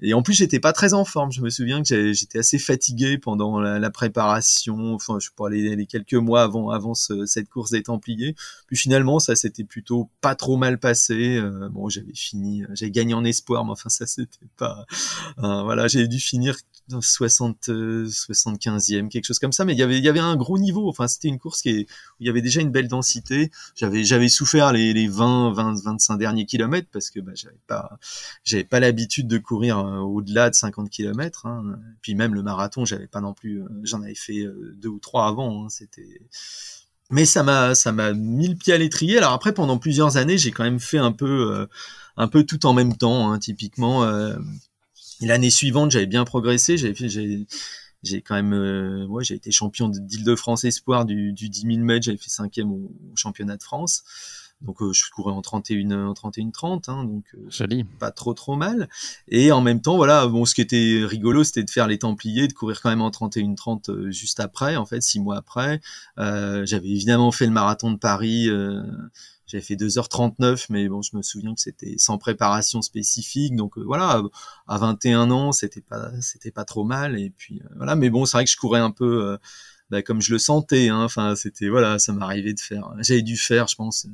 Et 0.00 0.14
en 0.14 0.22
plus, 0.22 0.34
j'étais 0.34 0.60
pas 0.60 0.72
très 0.72 0.94
en 0.94 1.04
forme. 1.04 1.32
Je 1.32 1.40
me 1.40 1.50
souviens 1.50 1.82
que 1.82 2.12
j'étais 2.12 2.38
assez 2.38 2.58
fatigué 2.58 3.18
pendant 3.18 3.60
la, 3.60 3.90
préparation. 3.90 4.94
Enfin, 4.94 5.18
je 5.20 5.28
pas 5.36 5.48
les, 5.48 5.74
les, 5.74 5.86
quelques 5.86 6.14
mois 6.14 6.42
avant 6.42 6.70
avant 6.70 6.94
cette 6.94 7.48
course 7.48 7.70
des 7.70 7.82
Templiers. 7.82 8.34
Puis 8.66 8.76
finalement, 8.76 9.18
ça 9.18 9.34
s'était 9.34 9.64
plutôt 9.64 10.10
pas 10.20 10.34
trop 10.34 10.56
mal 10.56 10.78
passé. 10.78 11.36
Euh, 11.36 11.68
bon, 11.68 11.88
j'avais 11.88 12.14
fini, 12.14 12.64
j'avais 12.74 12.90
gagné 12.90 13.14
en 13.14 13.24
espoir, 13.24 13.64
mais 13.64 13.72
enfin 13.72 13.88
ça 13.88 14.06
c'était 14.06 14.46
pas. 14.56 14.86
Euh, 15.38 15.62
voilà, 15.62 15.88
j'ai 15.88 16.06
dû 16.06 16.20
finir 16.20 16.56
60 17.00 17.68
75e 17.68 19.08
quelque 19.08 19.24
chose 19.24 19.38
comme 19.38 19.52
ça 19.52 19.64
mais 19.64 19.72
il 19.74 19.78
y 19.78 19.82
avait 19.82 20.00
y 20.00 20.08
avait 20.08 20.18
un 20.18 20.36
gros 20.36 20.58
niveau 20.58 20.88
enfin 20.88 21.08
c'était 21.08 21.28
une 21.28 21.38
course 21.38 21.62
qui 21.62 21.70
est, 21.70 21.82
où 21.82 22.16
il 22.20 22.26
y 22.26 22.30
avait 22.30 22.42
déjà 22.42 22.60
une 22.60 22.70
belle 22.70 22.88
densité 22.88 23.50
j'avais 23.74 24.04
j'avais 24.04 24.28
souffert 24.28 24.72
les, 24.72 24.92
les 24.92 25.08
20 25.08 25.52
20 25.52 25.82
25 25.84 26.16
derniers 26.16 26.46
kilomètres 26.46 26.88
parce 26.92 27.10
que 27.10 27.20
bah, 27.20 27.32
j'avais 27.34 27.60
pas 27.66 27.98
j'avais 28.44 28.64
pas 28.64 28.80
l'habitude 28.80 29.28
de 29.28 29.38
courir 29.38 29.78
euh, 29.78 29.98
au-delà 29.98 30.50
de 30.50 30.54
50 30.54 30.90
kilomètres 30.90 31.46
hein. 31.46 31.78
puis 32.02 32.14
même 32.14 32.34
le 32.34 32.42
marathon 32.42 32.84
j'avais 32.84 33.06
pas 33.06 33.20
non 33.20 33.34
plus 33.34 33.62
euh, 33.62 33.68
j'en 33.82 34.02
avais 34.02 34.14
fait 34.14 34.40
euh, 34.40 34.74
deux 34.76 34.88
ou 34.88 34.98
trois 34.98 35.26
avant 35.26 35.64
hein. 35.64 35.68
c'était 35.68 36.20
mais 37.10 37.24
ça 37.24 37.42
m'a 37.42 37.74
ça 37.74 37.92
m'a 37.92 38.12
mis 38.12 38.48
le 38.48 38.56
pied 38.56 38.72
à 38.72 38.78
l'étrier 38.78 39.18
alors 39.18 39.32
après 39.32 39.52
pendant 39.52 39.78
plusieurs 39.78 40.16
années 40.16 40.38
j'ai 40.38 40.50
quand 40.50 40.64
même 40.64 40.80
fait 40.80 40.98
un 40.98 41.12
peu 41.12 41.66
un 42.16 42.28
peu 42.28 42.44
tout 42.44 42.66
en 42.66 42.74
même 42.74 42.96
temps 42.96 43.32
hein, 43.32 43.38
typiquement 43.38 44.04
L'année 45.22 45.50
suivante, 45.50 45.90
j'avais 45.90 46.06
bien 46.06 46.24
progressé. 46.24 46.76
J'avais 46.76 46.94
fait, 46.94 47.08
j'ai, 47.08 47.46
j'ai 48.02 48.22
quand 48.22 48.34
même, 48.34 48.52
euh, 48.52 49.06
ouais, 49.06 49.24
j'ai 49.24 49.34
été 49.34 49.50
champion 49.50 49.88
d'Île-de-France 49.88 50.64
espoir 50.64 51.04
du, 51.04 51.32
du 51.32 51.48
10 51.48 51.62
000 51.62 51.78
mètres. 51.78 52.04
J'avais 52.04 52.18
fait 52.18 52.30
cinquième 52.30 52.70
au, 52.70 52.92
au, 53.12 53.16
championnat 53.16 53.56
de 53.56 53.62
France. 53.62 54.04
Donc 54.60 54.82
euh, 54.82 54.92
je 54.92 55.08
courais 55.10 55.32
en 55.32 55.40
31 55.40 56.08
en 56.08 56.14
31 56.14 56.50
30 56.50 56.88
hein, 56.88 57.04
donc 57.04 57.24
euh, 57.36 57.82
pas 58.00 58.10
trop 58.10 58.34
trop 58.34 58.56
mal 58.56 58.88
et 59.28 59.52
en 59.52 59.60
même 59.60 59.80
temps 59.80 59.96
voilà 59.96 60.26
bon 60.26 60.44
ce 60.44 60.54
qui 60.56 60.60
était 60.60 61.02
rigolo 61.04 61.44
c'était 61.44 61.62
de 61.62 61.70
faire 61.70 61.86
les 61.86 61.98
Templiers 61.98 62.48
de 62.48 62.52
courir 62.52 62.80
quand 62.80 62.90
même 62.90 63.00
en 63.00 63.12
31 63.12 63.54
30 63.54 63.88
euh, 63.88 64.10
juste 64.10 64.40
après 64.40 64.74
en 64.74 64.84
fait 64.84 65.00
six 65.00 65.20
mois 65.20 65.36
après 65.36 65.80
euh, 66.18 66.66
j'avais 66.66 66.88
évidemment 66.88 67.30
fait 67.30 67.46
le 67.46 67.52
marathon 67.52 67.92
de 67.92 67.98
Paris 67.98 68.48
j'avais 69.48 69.62
fait 69.62 69.76
2h39, 69.76 70.66
mais 70.68 70.88
bon, 70.88 71.00
je 71.00 71.16
me 71.16 71.22
souviens 71.22 71.54
que 71.54 71.60
c'était 71.60 71.94
sans 71.96 72.18
préparation 72.18 72.82
spécifique. 72.82 73.56
Donc 73.56 73.78
euh, 73.78 73.82
voilà, 73.82 74.22
à 74.68 74.78
21 74.78 75.30
ans, 75.30 75.52
c'était 75.52 75.80
pas, 75.80 76.10
c'était 76.20 76.50
pas 76.50 76.66
trop 76.66 76.84
mal. 76.84 77.18
Et 77.18 77.30
puis 77.30 77.62
euh, 77.64 77.68
voilà, 77.76 77.96
mais 77.96 78.10
bon, 78.10 78.26
c'est 78.26 78.36
vrai 78.36 78.44
que 78.44 78.50
je 78.50 78.58
courais 78.58 78.80
un 78.80 78.90
peu 78.90 79.24
euh, 79.24 79.38
bah, 79.88 80.02
comme 80.02 80.20
je 80.20 80.34
le 80.34 80.38
sentais. 80.38 80.90
Hein. 80.90 81.02
Enfin, 81.02 81.34
c'était 81.34 81.70
voilà, 81.70 81.98
ça 81.98 82.12
m'arrivait 82.12 82.52
de 82.52 82.60
faire. 82.60 82.92
J'avais 82.98 83.22
dû 83.22 83.38
faire, 83.38 83.68
je 83.68 83.76
pense, 83.76 84.06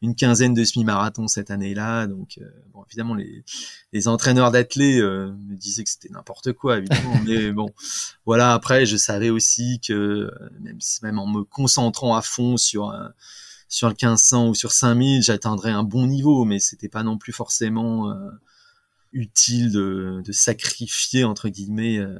une 0.00 0.14
quinzaine 0.14 0.54
de 0.54 0.64
semi-marathons 0.64 1.28
cette 1.28 1.50
année-là. 1.50 2.06
Donc 2.06 2.40
bon, 2.72 2.82
évidemment, 2.88 3.14
les, 3.14 3.44
les 3.92 4.08
entraîneurs 4.08 4.50
d'athlètes 4.50 5.02
me 5.02 5.56
disaient 5.56 5.84
que 5.84 5.90
c'était 5.90 6.08
n'importe 6.08 6.54
quoi, 6.54 6.78
évidemment. 6.78 7.20
mais 7.26 7.52
bon, 7.52 7.68
voilà. 8.24 8.54
Après, 8.54 8.86
je 8.86 8.96
savais 8.96 9.28
aussi 9.28 9.78
que 9.86 10.30
même, 10.58 10.78
même 11.02 11.18
en 11.18 11.26
me 11.26 11.44
concentrant 11.44 12.16
à 12.16 12.22
fond 12.22 12.56
sur 12.56 12.94
sur 13.70 13.88
le 13.88 13.94
1500 13.94 14.48
ou 14.48 14.54
sur 14.54 14.72
5000, 14.72 15.22
j'atteindrais 15.22 15.70
un 15.70 15.84
bon 15.84 16.08
niveau, 16.08 16.44
mais 16.44 16.58
c'était 16.58 16.88
pas 16.88 17.04
non 17.04 17.16
plus 17.16 17.32
forcément 17.32 18.10
euh, 18.10 18.30
utile 19.12 19.70
de, 19.70 20.22
de, 20.24 20.32
sacrifier 20.32 21.22
entre 21.22 21.48
guillemets 21.48 21.98
euh, 21.98 22.18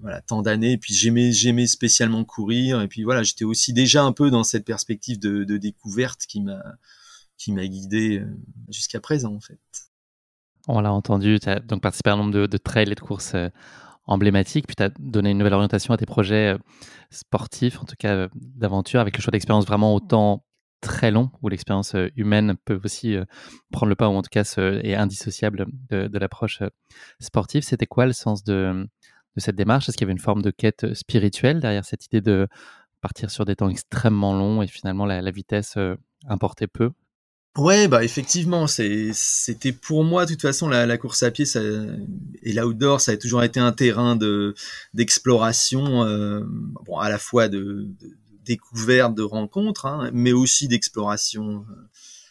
voilà 0.00 0.20
tant 0.22 0.42
d'années. 0.42 0.78
Puis 0.78 0.94
j'aimais 0.94 1.32
j'aimais 1.32 1.66
spécialement 1.66 2.24
courir, 2.24 2.80
et 2.80 2.88
puis 2.88 3.02
voilà, 3.02 3.24
j'étais 3.24 3.44
aussi 3.44 3.72
déjà 3.72 4.04
un 4.04 4.12
peu 4.12 4.30
dans 4.30 4.44
cette 4.44 4.64
perspective 4.64 5.18
de, 5.18 5.42
de 5.42 5.56
découverte 5.56 6.20
qui 6.26 6.40
m'a 6.40 6.62
qui 7.36 7.50
m'a 7.50 7.66
guidé 7.66 8.20
euh, 8.20 8.38
jusqu'à 8.70 9.00
présent 9.00 9.34
en 9.34 9.40
fait. 9.40 9.58
On 10.68 10.80
l'a 10.80 10.92
entendu, 10.92 11.40
tu 11.40 11.48
as 11.48 11.58
donc 11.58 11.82
participé 11.82 12.10
à 12.10 12.12
un 12.12 12.18
nombre 12.18 12.32
de, 12.32 12.46
de 12.46 12.56
trails 12.58 12.92
et 12.92 12.94
de 12.94 13.00
courses 13.00 13.34
emblématiques, 14.06 14.68
puis 14.68 14.76
tu 14.76 14.84
as 14.84 14.90
donné 15.00 15.32
une 15.32 15.38
nouvelle 15.38 15.54
orientation 15.54 15.92
à 15.92 15.96
tes 15.96 16.06
projets 16.06 16.56
sportifs, 17.10 17.80
en 17.80 17.84
tout 17.86 17.96
cas 17.98 18.28
d'aventure, 18.36 19.00
avec 19.00 19.16
le 19.16 19.22
choix 19.22 19.32
d'expérience 19.32 19.66
vraiment 19.66 19.96
autant 19.96 20.44
très 20.82 21.10
long 21.10 21.30
où 21.40 21.48
l'expérience 21.48 21.94
euh, 21.94 22.10
humaine 22.16 22.56
peut 22.66 22.78
aussi 22.84 23.16
euh, 23.16 23.24
prendre 23.70 23.88
le 23.88 23.94
pas 23.94 24.08
ou 24.08 24.12
en 24.12 24.22
tout 24.22 24.28
cas 24.30 24.42
est 24.82 24.94
indissociable 24.94 25.66
de, 25.88 26.18
l'approche 26.18 26.60
euh, 26.60 26.68
sportive. 27.20 27.62
C'était 27.62 27.86
quoi 27.86 28.04
le 28.04 28.12
sens 28.12 28.44
de, 28.44 28.86
cette 29.38 29.56
démarche? 29.56 29.88
Est-ce 29.88 29.96
qu'il 29.96 30.04
y 30.04 30.08
avait 30.08 30.12
une 30.12 30.18
forme 30.18 30.42
de 30.42 30.50
quête 30.50 30.92
spirituelle 30.92 31.60
derrière 31.60 31.86
cette 31.86 32.04
idée 32.04 32.20
de 32.20 32.48
partir 33.00 33.30
sur 33.30 33.46
des 33.46 33.56
temps 33.56 33.70
extrêmement 33.70 34.34
longs 34.34 34.60
et 34.60 34.66
finalement 34.66 35.06
la, 35.06 35.30
vitesse 35.30 35.78
importait 36.28 36.66
peu? 36.66 36.90
Ouais, 37.56 37.86
bah 37.86 38.02
effectivement, 38.02 38.66
c'était 38.66 39.72
pour 39.72 40.04
moi 40.04 40.24
de 40.24 40.32
toute 40.32 40.42
façon 40.42 40.68
la, 40.68 40.98
course 40.98 41.22
à 41.22 41.30
pied 41.30 41.44
ça, 41.44 41.60
et 42.42 42.52
l'outdoor, 42.52 43.00
ça 43.00 43.12
a 43.12 43.16
toujours 43.16 43.42
été 43.42 43.60
un 43.60 43.72
terrain 43.72 44.16
de 44.16 44.54
d'exploration, 44.94 46.04
bon 46.84 46.98
à 46.98 47.08
la 47.10 47.18
fois 47.18 47.48
de, 47.48 47.88
découverte, 48.44 49.14
de 49.14 49.22
rencontres, 49.22 49.86
hein, 49.86 50.10
mais 50.12 50.32
aussi 50.32 50.68
d'exploration 50.68 51.64
euh, 51.70 51.88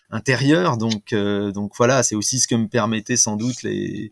intérieure. 0.10 0.78
Donc, 0.78 1.14
euh, 1.14 1.52
donc 1.52 1.74
voilà, 1.78 2.04
c'est 2.04 2.16
aussi 2.16 2.40
ce 2.40 2.48
que 2.48 2.56
me 2.56 2.68
permettait 2.68 3.18
sans 3.18 3.38
doute 3.38 3.64
les, 3.64 4.12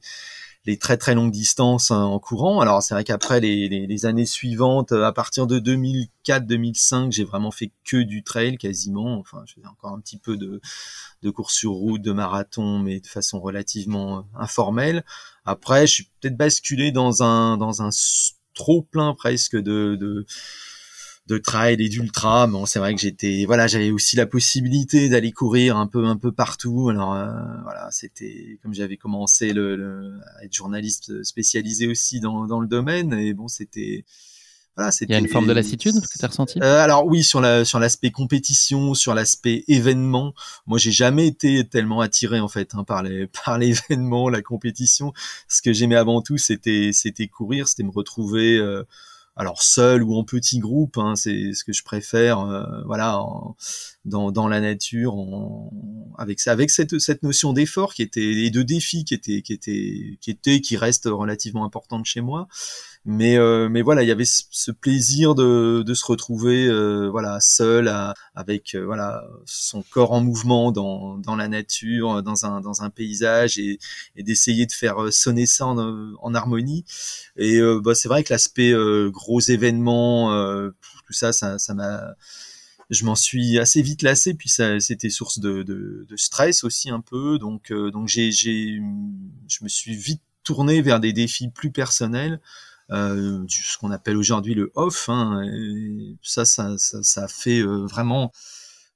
les 0.65 0.77
très 0.77 0.97
très 0.97 1.15
longues 1.15 1.31
distances 1.31 1.91
hein, 1.91 2.03
en 2.03 2.19
courant. 2.19 2.61
Alors 2.61 2.83
c'est 2.83 2.93
vrai 2.93 3.03
qu'après 3.03 3.39
les, 3.39 3.69
les, 3.69 4.05
années 4.05 4.25
suivantes, 4.25 4.91
à 4.91 5.11
partir 5.11 5.47
de 5.47 5.59
2004-2005, 5.59 7.11
j'ai 7.11 7.23
vraiment 7.23 7.51
fait 7.51 7.71
que 7.85 7.97
du 7.97 8.23
trail 8.23 8.57
quasiment. 8.57 9.19
Enfin, 9.19 9.43
je 9.45 9.55
faisais 9.55 9.67
encore 9.67 9.93
un 9.93 9.99
petit 9.99 10.17
peu 10.17 10.37
de, 10.37 10.61
de 11.23 11.29
course 11.29 11.55
sur 11.55 11.71
route, 11.71 12.01
de 12.01 12.11
marathon, 12.11 12.79
mais 12.79 12.99
de 12.99 13.07
façon 13.07 13.39
relativement 13.39 14.27
informelle. 14.37 15.03
Après, 15.45 15.87
je 15.87 15.93
suis 15.93 16.09
peut-être 16.19 16.37
basculé 16.37 16.91
dans 16.91 17.23
un 17.23 17.57
dans 17.57 17.81
un 17.81 17.89
trop 18.53 18.81
plein 18.81 19.13
presque 19.13 19.55
de, 19.55 19.95
de 19.95 20.25
de 21.29 21.37
trail 21.37 21.75
et 21.79 21.89
d'ultra. 21.89 22.47
Bon, 22.47 22.65
c'est 22.65 22.79
vrai 22.79 22.95
que 22.95 22.99
j'étais, 22.99 23.45
voilà, 23.45 23.67
j'avais 23.67 23.91
aussi 23.91 24.15
la 24.15 24.25
possibilité 24.25 25.09
d'aller 25.09 25.31
courir 25.31 25.77
un 25.77 25.87
peu, 25.87 26.05
un 26.05 26.17
peu 26.17 26.31
partout. 26.31 26.89
Alors 26.89 27.13
euh, 27.13 27.27
voilà, 27.63 27.87
c'était 27.91 28.59
comme 28.63 28.73
j'avais 28.73 28.97
commencé 28.97 29.53
le, 29.53 30.19
à 30.37 30.45
être 30.45 30.53
journaliste 30.53 31.23
spécialisé 31.23 31.87
aussi 31.87 32.19
dans, 32.19 32.47
dans 32.47 32.59
le 32.59 32.67
domaine. 32.67 33.13
Et 33.13 33.33
bon, 33.33 33.47
c'était 33.47 34.05
voilà, 34.75 34.91
Il 35.01 35.09
y 35.09 35.13
a 35.13 35.19
une 35.19 35.27
forme 35.27 35.45
de 35.45 35.53
lassitude 35.53 35.99
que 35.99 36.17
tu 36.17 36.25
as 36.25 36.27
ressenti? 36.27 36.59
Euh, 36.63 36.79
Alors 36.79 37.05
oui, 37.05 37.23
sur 37.23 37.41
la 37.41 37.65
sur 37.65 37.79
l'aspect 37.79 38.11
compétition, 38.11 38.95
sur 38.95 39.13
l'aspect 39.13 39.63
événement. 39.67 40.33
Moi, 40.65 40.79
j'ai 40.79 40.91
jamais 40.91 41.27
été 41.27 41.67
tellement 41.67 42.01
attiré 42.01 42.39
en 42.39 42.47
fait 42.47 42.73
hein, 42.73 42.83
par 42.83 43.03
les 43.03 43.27
par 43.45 43.59
l'événement, 43.59 44.29
la 44.29 44.41
compétition. 44.41 45.13
Ce 45.47 45.61
que 45.61 45.73
j'aimais 45.73 45.95
avant 45.95 46.21
tout, 46.21 46.37
c'était 46.37 46.91
c'était 46.91 47.27
courir, 47.27 47.67
c'était 47.67 47.83
me 47.83 47.91
retrouver. 47.91 48.57
Euh, 48.57 48.83
alors 49.35 49.61
seul 49.61 50.03
ou 50.03 50.15
en 50.15 50.23
petit 50.23 50.59
groupe, 50.59 50.97
hein, 50.97 51.15
c'est 51.15 51.53
ce 51.53 51.63
que 51.63 51.73
je 51.73 51.83
préfère, 51.83 52.39
euh, 52.41 52.83
voilà, 52.85 53.21
dans, 54.05 54.31
dans 54.31 54.47
la 54.47 54.59
nature, 54.59 55.15
en, 55.15 55.71
avec 56.19 56.41
ça, 56.41 56.51
avec 56.51 56.69
cette, 56.69 56.99
cette 56.99 57.23
notion 57.23 57.53
d'effort 57.53 57.93
qui 57.93 58.01
était 58.01 58.21
et 58.21 58.49
de 58.49 58.61
défi 58.61 59.05
qui 59.05 59.13
était 59.13 59.41
qui 59.41 59.53
était 59.53 60.17
qui 60.19 60.31
était 60.31 60.59
qui 60.59 60.75
reste 60.75 61.05
relativement 61.05 61.63
importante 61.63 62.05
chez 62.05 62.21
moi. 62.21 62.47
Mais 63.05 63.37
euh, 63.37 63.69
mais 63.69 63.81
voilà 63.81 64.03
il 64.03 64.09
y 64.09 64.11
avait 64.11 64.25
ce, 64.25 64.71
plaisir 64.71 65.33
de, 65.33 65.81
de 65.83 65.93
se 65.93 66.05
retrouver 66.05 66.67
euh, 66.67 67.07
voilà 67.09 67.39
seul 67.39 67.89
avec 68.35 68.75
euh, 68.75 68.83
voilà 68.83 69.23
son 69.45 69.81
corps 69.81 70.11
en 70.11 70.19
mouvement 70.19 70.73
dans, 70.73 71.17
dans 71.17 71.37
la 71.37 71.47
nature 71.47 72.21
dans 72.21 72.45
un 72.45 72.59
dans 72.59 72.83
un 72.83 72.89
paysage 72.89 73.57
et, 73.57 73.79
et 74.17 74.23
d'essayer 74.23 74.65
de 74.65 74.73
faire 74.73 75.13
sonner 75.13 75.45
ça 75.45 75.67
en, 75.67 75.77
en 75.77 76.35
harmonie. 76.35 76.83
Et 77.37 77.61
bah, 77.81 77.95
c'est 77.95 78.09
vrai 78.09 78.25
que 78.25 78.33
l'aspect 78.33 78.73
gros 79.09 79.39
événements 79.39 80.29
tout 81.05 81.13
ça 81.13 81.31
ça 81.31 81.57
ça 81.57 81.73
m'a 81.73 82.15
je 82.89 83.05
m'en 83.05 83.15
suis 83.15 83.59
assez 83.59 83.81
vite 83.81 84.01
lassé 84.01 84.33
puis 84.33 84.49
ça 84.49 84.79
c'était 84.79 85.09
source 85.09 85.39
de, 85.39 85.63
de, 85.63 86.05
de, 86.09 86.17
stress 86.17 86.63
aussi 86.63 86.89
un 86.89 87.01
peu 87.01 87.37
donc 87.37 87.71
donc 87.71 88.07
j'ai 88.07 88.31
j'ai 88.31 88.81
je 89.47 89.63
me 89.63 89.69
suis 89.69 89.95
vite 89.95 90.21
tourné 90.43 90.81
vers 90.81 90.99
des 90.99 91.13
défis 91.13 91.49
plus 91.49 91.71
personnels 91.71 92.39
euh, 92.91 93.45
ce 93.47 93.77
qu'on 93.77 93.91
appelle 93.91 94.17
aujourd'hui 94.17 94.55
le 94.55 94.71
off. 94.75 95.09
Hein, 95.09 95.43
ça, 96.23 96.45
ça, 96.45 96.77
ça, 96.77 97.03
ça, 97.03 97.27
fait 97.27 97.59
euh, 97.59 97.85
vraiment 97.85 98.31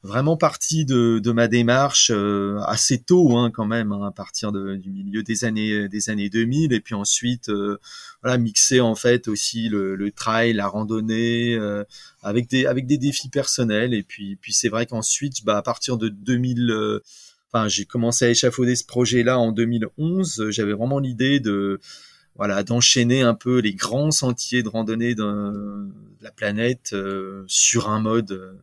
vraiment 0.04 0.36
partie 0.36 0.84
de, 0.86 1.32
ma 1.32 1.48
démarche 1.48 2.12
euh, 2.14 2.60
assez 2.66 3.00
tôt 3.00 3.38
hein, 3.38 3.52
quand 3.52 3.66
même 3.66 3.94
hein, 3.94 4.08
à 4.08 4.12
partir 4.12 4.52
du 4.52 4.90
milieu 4.90 5.24
des 5.24 5.46
années 5.46 5.88
des 5.88 6.10
années 6.10 6.30
2000 6.30 6.74
et 6.74 6.80
puis 6.82 6.94
ensuite 6.94 7.50
euh, 7.50 7.78
voilà 8.22 8.38
mixer 8.38 8.82
en 8.82 8.96
fait 8.96 9.28
aussi 9.30 9.70
le, 9.70 10.12
trail 10.12 10.54
la 10.54 10.68
randonnée 10.68 11.56
euh, 11.56 11.84
avec 12.22 12.50
des 12.50 12.66
avec 12.66 12.86
des 12.86 12.98
défis 12.98 13.30
personnels. 13.30 13.94
Et 13.94 14.04
puis 14.04 14.36
puis 14.36 14.54
c'est 14.54 14.70
vrai 14.70 14.86
qu'ensuite 14.86 15.44
bah 15.46 15.58
à 15.58 15.62
partir 15.62 15.98
de 15.98 16.10
2000 16.10 17.00
enfin 17.52 17.68
j'ai 17.70 17.86
commencé 17.86 18.26
à 18.26 18.30
échafauder 18.30 18.76
ce 18.76 18.86
projet 18.86 19.24
là 19.24 19.40
en 19.40 19.52
2011 19.52 20.50
j'avais 20.50 20.74
vraiment 20.74 21.00
l'idée 21.00 21.40
de 21.40 21.80
voilà, 22.36 22.64
d'enchaîner 22.64 23.22
un 23.22 23.36
peu 23.36 23.60
les 23.60 23.76
grands 23.76 24.12
sentiers 24.12 24.64
de 24.64 24.70
randonnée 24.70 25.16
de, 25.16 25.90
la 26.22 26.32
planète 26.32 26.92
euh, 26.94 27.44
sur 27.48 27.90
un 27.90 28.00
mode 28.00 28.32
euh, 28.32 28.54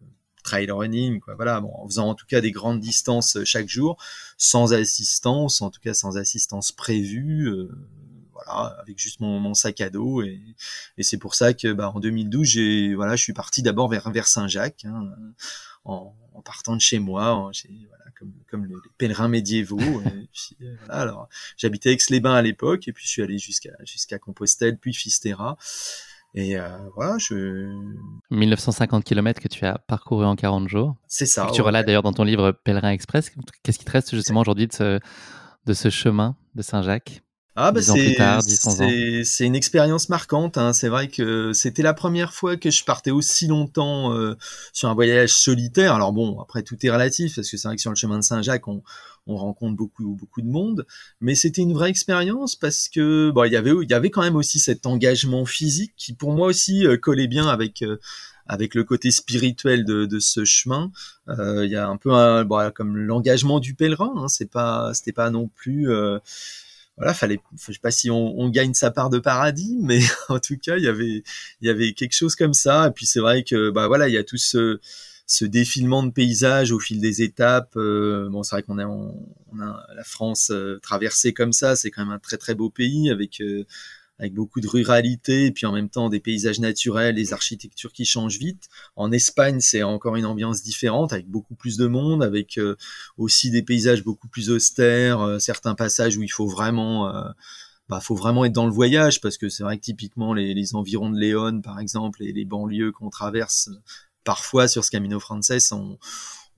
trail 0.50 0.70
running, 0.70 1.20
quoi. 1.20 1.34
Voilà, 1.34 1.60
bon, 1.60 1.72
en 1.74 1.86
faisant 1.86 2.08
en 2.08 2.14
tout 2.14 2.26
cas 2.26 2.40
des 2.40 2.50
grandes 2.50 2.80
distances 2.80 3.38
chaque 3.44 3.68
jour, 3.68 4.02
sans 4.36 4.72
assistance, 4.72 5.62
en 5.62 5.70
tout 5.70 5.80
cas 5.80 5.94
sans 5.94 6.16
assistance 6.16 6.72
prévue. 6.72 7.48
Euh, 7.48 7.68
voilà, 8.32 8.76
avec 8.80 8.98
juste 8.98 9.20
mon, 9.20 9.38
mon 9.38 9.54
sac 9.54 9.80
à 9.80 9.90
dos. 9.90 10.22
Et, 10.22 10.40
et 10.96 11.02
c'est 11.02 11.18
pour 11.18 11.34
ça 11.34 11.54
que 11.54 11.72
bah, 11.72 11.90
en 11.94 12.00
2012, 12.00 12.46
j'ai, 12.46 12.94
voilà, 12.94 13.16
je 13.16 13.22
suis 13.22 13.32
parti 13.32 13.62
d'abord 13.62 13.88
vers, 13.88 14.10
vers 14.10 14.26
Saint-Jacques, 14.26 14.84
hein, 14.86 15.12
en, 15.84 16.14
en, 16.34 16.42
partant 16.42 16.74
de 16.74 16.80
chez 16.80 16.98
moi. 16.98 17.50
Voilà, 17.52 18.10
comme, 18.18 18.32
comme 18.50 18.66
les, 18.66 18.74
pèlerins 18.98 19.28
médiévaux. 19.28 19.78
et 19.78 20.28
puis, 20.32 20.56
voilà, 20.58 21.00
alors, 21.02 21.28
j'habitais 21.56 21.92
Aix-les-Bains 21.92 22.34
à 22.34 22.42
l'époque, 22.42 22.88
et 22.88 22.92
puis 22.92 23.04
je 23.04 23.10
suis 23.10 23.22
allé 23.22 23.38
jusqu'à 23.38 23.72
jusqu'à 23.84 24.18
Compostelle, 24.18 24.78
puis 24.78 24.94
Fisterra. 24.94 25.56
Et 26.34 26.56
euh, 26.56 26.68
voilà, 26.94 27.18
je... 27.18 27.74
1950 28.30 29.04
km 29.04 29.40
que 29.40 29.48
tu 29.48 29.64
as 29.66 29.78
parcouru 29.78 30.24
en 30.24 30.36
40 30.36 30.68
jours. 30.68 30.96
C'est 31.06 31.26
ça. 31.26 31.46
Que 31.46 31.52
tu 31.52 31.62
relates 31.62 31.86
d'ailleurs 31.86 32.02
dans 32.02 32.12
ton 32.12 32.24
livre 32.24 32.52
Pèlerin 32.52 32.90
Express. 32.90 33.32
Qu'est-ce 33.62 33.78
qui 33.78 33.84
te 33.84 33.90
reste 33.90 34.14
justement 34.14 34.40
aujourd'hui 34.40 34.68
de 34.68 34.72
ce, 34.72 35.00
de 35.66 35.72
ce 35.72 35.90
chemin 35.90 36.36
de 36.54 36.62
Saint-Jacques? 36.62 37.22
Ah 37.62 37.72
bah 37.72 37.82
c'est 37.82 39.24
c'est 39.24 39.44
une 39.44 39.54
expérience 39.54 40.08
marquante. 40.08 40.56
Hein. 40.56 40.72
C'est 40.72 40.88
vrai 40.88 41.08
que 41.08 41.52
c'était 41.52 41.82
la 41.82 41.92
première 41.92 42.32
fois 42.32 42.56
que 42.56 42.70
je 42.70 42.84
partais 42.84 43.10
aussi 43.10 43.46
longtemps 43.46 44.14
euh, 44.14 44.34
sur 44.72 44.88
un 44.88 44.94
voyage 44.94 45.30
solitaire. 45.30 45.94
Alors 45.94 46.12
bon, 46.12 46.40
après 46.40 46.62
tout 46.62 46.76
est 46.84 46.90
relatif 46.90 47.34
parce 47.36 47.50
que 47.50 47.58
c'est 47.58 47.68
vrai 47.68 47.76
que 47.76 47.82
sur 47.82 47.90
le 47.90 47.96
chemin 47.96 48.18
de 48.18 48.24
Saint-Jacques, 48.24 48.66
on, 48.66 48.82
on 49.26 49.36
rencontre 49.36 49.76
beaucoup 49.76 50.16
beaucoup 50.18 50.40
de 50.40 50.48
monde, 50.48 50.86
mais 51.20 51.34
c'était 51.34 51.60
une 51.60 51.74
vraie 51.74 51.90
expérience 51.90 52.56
parce 52.56 52.88
que 52.88 53.30
bon, 53.30 53.44
il 53.44 53.52
y 53.52 53.56
avait 53.56 53.72
il 53.82 53.90
y 53.90 53.94
avait 53.94 54.10
quand 54.10 54.22
même 54.22 54.36
aussi 54.36 54.58
cet 54.58 54.86
engagement 54.86 55.44
physique 55.44 55.92
qui 55.98 56.14
pour 56.14 56.32
moi 56.32 56.46
aussi 56.46 56.86
euh, 56.86 56.96
collait 56.96 57.28
bien 57.28 57.46
avec 57.46 57.82
euh, 57.82 57.98
avec 58.46 58.74
le 58.74 58.84
côté 58.84 59.10
spirituel 59.10 59.84
de, 59.84 60.06
de 60.06 60.18
ce 60.18 60.44
chemin. 60.44 60.90
Il 61.28 61.70
y 61.70 61.76
a 61.76 61.86
un 61.86 61.96
peu 61.96 62.12
un, 62.12 62.44
bon, 62.44 62.72
comme 62.74 62.96
l'engagement 62.96 63.60
du 63.60 63.74
pèlerin. 63.74 64.12
Hein, 64.16 64.28
c'est 64.28 64.50
pas 64.50 64.92
c'était 64.94 65.12
pas 65.12 65.30
non 65.30 65.46
plus 65.46 65.88
voilà, 67.00 67.14
fallait, 67.14 67.40
je 67.66 67.72
sais 67.72 67.78
pas 67.78 67.90
si 67.90 68.10
on, 68.10 68.38
on, 68.38 68.50
gagne 68.50 68.74
sa 68.74 68.90
part 68.90 69.08
de 69.08 69.18
paradis, 69.18 69.78
mais 69.82 70.00
en 70.28 70.38
tout 70.38 70.58
cas, 70.58 70.76
il 70.76 70.84
y 70.84 70.88
avait, 70.88 71.22
il 71.62 71.66
y 71.66 71.70
avait 71.70 71.94
quelque 71.94 72.14
chose 72.14 72.36
comme 72.36 72.52
ça. 72.52 72.88
Et 72.88 72.90
puis 72.90 73.06
c'est 73.06 73.20
vrai 73.20 73.42
que, 73.42 73.70
bah 73.70 73.88
voilà, 73.88 74.08
il 74.08 74.14
y 74.14 74.18
a 74.18 74.24
tout 74.24 74.36
ce, 74.36 74.78
ce 75.26 75.46
défilement 75.46 76.02
de 76.02 76.10
paysages 76.10 76.72
au 76.72 76.78
fil 76.78 77.00
des 77.00 77.22
étapes. 77.22 77.72
Euh, 77.76 78.28
bon, 78.28 78.42
c'est 78.42 78.56
vrai 78.56 78.62
qu'on 78.62 78.78
a, 78.78 78.86
on, 78.86 79.60
a 79.60 79.86
la 79.96 80.04
France 80.04 80.50
euh, 80.50 80.78
traversée 80.82 81.32
comme 81.32 81.54
ça. 81.54 81.74
C'est 81.74 81.90
quand 81.90 82.04
même 82.04 82.12
un 82.12 82.18
très 82.18 82.36
très 82.36 82.54
beau 82.54 82.68
pays 82.68 83.10
avec 83.10 83.40
euh, 83.40 83.64
avec 84.20 84.34
beaucoup 84.34 84.60
de 84.60 84.68
ruralité 84.68 85.46
et 85.46 85.50
puis 85.50 85.66
en 85.66 85.72
même 85.72 85.88
temps 85.88 86.08
des 86.08 86.20
paysages 86.20 86.60
naturels, 86.60 87.16
des 87.16 87.32
architectures 87.32 87.92
qui 87.92 88.04
changent 88.04 88.38
vite. 88.38 88.68
En 88.94 89.10
Espagne, 89.10 89.58
c'est 89.60 89.82
encore 89.82 90.14
une 90.14 90.26
ambiance 90.26 90.62
différente 90.62 91.12
avec 91.12 91.26
beaucoup 91.26 91.54
plus 91.54 91.76
de 91.76 91.86
monde, 91.86 92.22
avec 92.22 92.60
aussi 93.16 93.50
des 93.50 93.62
paysages 93.62 94.04
beaucoup 94.04 94.28
plus 94.28 94.50
austères, 94.50 95.40
certains 95.40 95.74
passages 95.74 96.16
où 96.18 96.22
il 96.22 96.30
faut 96.30 96.46
vraiment 96.46 97.10
bah, 97.88 98.00
faut 98.00 98.14
vraiment 98.14 98.44
être 98.44 98.52
dans 98.52 98.66
le 98.66 98.72
voyage 98.72 99.20
parce 99.20 99.36
que 99.36 99.48
c'est 99.48 99.64
vrai 99.64 99.76
que 99.76 99.82
typiquement 99.82 100.32
les, 100.32 100.54
les 100.54 100.74
environs 100.76 101.10
de 101.10 101.18
Léon, 101.18 101.60
par 101.60 101.80
exemple, 101.80 102.22
et 102.22 102.32
les 102.32 102.44
banlieues 102.44 102.92
qu'on 102.92 103.10
traverse 103.10 103.70
parfois 104.22 104.68
sur 104.68 104.84
ce 104.84 104.90
Camino 104.90 105.18
Frances, 105.18 105.72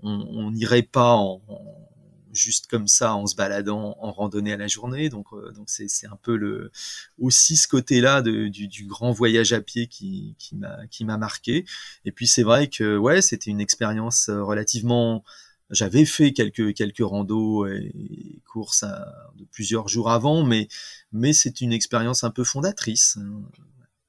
on 0.02 0.50
n'irait 0.50 0.82
pas 0.82 1.14
en, 1.14 1.40
juste 2.32 2.66
comme 2.66 2.88
ça 2.88 3.14
en 3.14 3.26
se 3.26 3.36
baladant 3.36 3.96
en 4.00 4.12
randonnée 4.12 4.52
à 4.52 4.56
la 4.56 4.66
journée. 4.66 5.08
Donc, 5.08 5.26
euh, 5.32 5.52
donc 5.52 5.68
c'est, 5.68 6.06
un 6.06 6.16
peu 6.16 6.36
le 6.36 6.72
aussi 7.18 7.56
ce 7.56 7.68
côté-là 7.68 8.22
du, 8.22 8.86
grand 8.86 9.12
voyage 9.12 9.52
à 9.52 9.60
pied 9.60 9.86
qui, 9.86 10.34
qui 10.38 10.56
m'a 10.56 10.86
qui 10.88 11.04
m'a 11.04 11.18
marqué. 11.18 11.64
Et 12.04 12.12
puis 12.12 12.26
c'est 12.26 12.42
vrai 12.42 12.68
que 12.68 12.96
ouais, 12.96 13.22
c'était 13.22 13.50
une 13.50 13.60
expérience 13.60 14.28
euh, 14.28 14.42
relativement. 14.42 15.24
J'avais 15.70 16.04
fait 16.04 16.32
quelques 16.32 16.74
quelques 16.74 17.04
randos 17.04 17.66
et 17.66 18.42
courses 18.46 18.84
de 19.36 19.44
plusieurs 19.44 19.88
jours 19.88 20.10
avant, 20.10 20.44
mais 20.44 20.68
mais 21.12 21.32
c'est 21.32 21.60
une 21.60 21.72
expérience 21.72 22.24
un 22.24 22.30
peu 22.30 22.44
fondatrice. 22.44 23.16
Hein. 23.18 23.42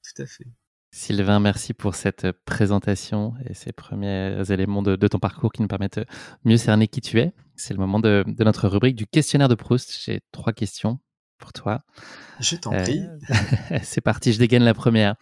Tout 0.04 0.22
à 0.22 0.26
fait. 0.26 0.48
Sylvain, 0.96 1.40
merci 1.40 1.74
pour 1.74 1.96
cette 1.96 2.32
présentation 2.46 3.34
et 3.50 3.56
ces 3.56 3.72
premiers 3.72 4.44
éléments 4.52 4.84
de, 4.84 4.96
ton 5.08 5.18
parcours 5.18 5.52
qui 5.52 5.64
nous 5.64 5.68
permettent 5.68 5.98
de 5.98 6.06
mieux 6.46 6.58
cerner 6.58 6.88
qui 6.88 7.02
tu 7.02 7.20
es. 7.20 7.34
C'est 7.56 7.74
le 7.74 7.80
moment 7.80 8.00
de, 8.00 8.24
notre 8.38 8.68
rubrique 8.68 8.96
du 8.96 9.08
questionnaire 9.08 9.48
de 9.48 9.56
Proust. 9.56 10.00
J'ai 10.06 10.22
trois 10.32 10.54
questions 10.54 11.00
pour 11.40 11.52
toi. 11.52 11.82
Je 12.40 12.58
t'en 12.58 12.70
prie. 12.70 13.02
Euh, 13.02 13.80
c'est 13.84 14.02
parti, 14.02 14.34
je 14.34 14.38
dégaine 14.38 14.64
la 14.64 14.76
première. 14.76 15.16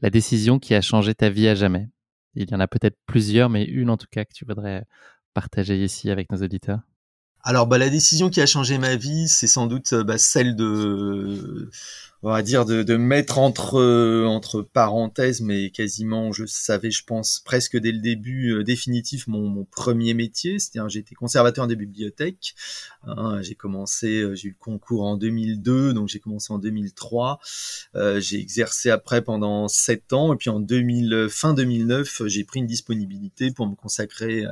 La 0.00 0.08
décision 0.08 0.58
qui 0.58 0.74
a 0.74 0.80
changé 0.80 1.14
ta 1.14 1.28
vie 1.28 1.48
à 1.48 1.54
jamais. 1.54 1.90
Il 2.34 2.50
y 2.50 2.54
en 2.54 2.60
a 2.60 2.66
peut-être 2.66 2.96
plusieurs, 3.04 3.50
mais 3.50 3.64
une 3.64 3.90
en 3.90 3.98
tout 3.98 4.08
cas 4.10 4.24
que 4.24 4.32
tu 4.32 4.46
voudrais 4.46 4.86
partager 5.34 5.84
ici 5.84 6.10
avec 6.10 6.32
nos 6.32 6.38
auditeurs. 6.38 6.80
Alors, 7.42 7.66
bah, 7.66 7.76
la 7.76 7.90
décision 7.90 8.30
qui 8.30 8.40
a 8.40 8.46
changé 8.46 8.78
ma 8.78 8.96
vie, 8.96 9.28
c'est 9.28 9.48
sans 9.48 9.66
doute 9.66 9.92
bah, 9.92 10.16
celle 10.16 10.56
de 10.56 11.70
on 12.24 12.30
va 12.30 12.40
dire 12.40 12.64
de, 12.64 12.82
de 12.82 12.96
mettre 12.96 13.38
entre 13.38 13.78
euh, 13.78 14.24
entre 14.24 14.62
parenthèses, 14.62 15.42
mais 15.42 15.68
quasiment, 15.68 16.32
je 16.32 16.46
savais, 16.46 16.90
je 16.90 17.04
pense 17.04 17.42
presque 17.44 17.76
dès 17.76 17.92
le 17.92 17.98
début 17.98 18.54
euh, 18.54 18.64
définitif 18.64 19.26
mon, 19.26 19.46
mon, 19.46 19.64
premier 19.66 20.14
métier, 20.14 20.58
c'est-à-dire 20.58 20.88
j'étais 20.88 21.14
conservateur 21.14 21.66
des 21.66 21.76
bibliothèques. 21.76 22.54
Hein, 23.06 23.42
j'ai 23.42 23.54
commencé, 23.54 24.22
euh, 24.22 24.34
j'ai 24.34 24.48
eu 24.48 24.50
le 24.52 24.56
concours 24.58 25.04
en 25.04 25.18
2002, 25.18 25.92
donc 25.92 26.08
j'ai 26.08 26.18
commencé 26.18 26.50
en 26.50 26.58
2003. 26.58 27.40
j'ai 28.16 28.40
exercé 28.40 28.88
après 28.88 29.20
pendant 29.20 29.68
sept 29.68 30.14
ans, 30.14 30.32
et 30.32 30.36
puis 30.36 30.48
en 30.48 30.60
2000, 30.60 31.26
fin 31.28 31.52
2009, 31.52 32.22
j'ai 32.24 32.44
pris 32.44 32.60
une 32.60 32.66
disponibilité 32.66 33.50
pour 33.50 33.68
me 33.68 33.74
consacrer 33.74 34.44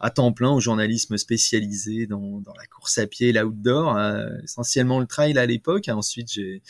à 0.00 0.10
temps 0.10 0.32
plein 0.32 0.50
au 0.50 0.60
journalisme 0.60 1.18
spécialisé 1.18 2.06
dans, 2.06 2.40
dans 2.40 2.54
la 2.54 2.66
course 2.66 2.96
à 2.96 3.06
pied, 3.06 3.32
l'outdoor, 3.32 3.98
essentiellement 4.42 4.98
le 4.98 5.06
trail 5.06 5.36
à 5.36 5.44
l'époque. 5.44 5.88
Ensuite, 5.88 6.32
j'ai 6.32 6.62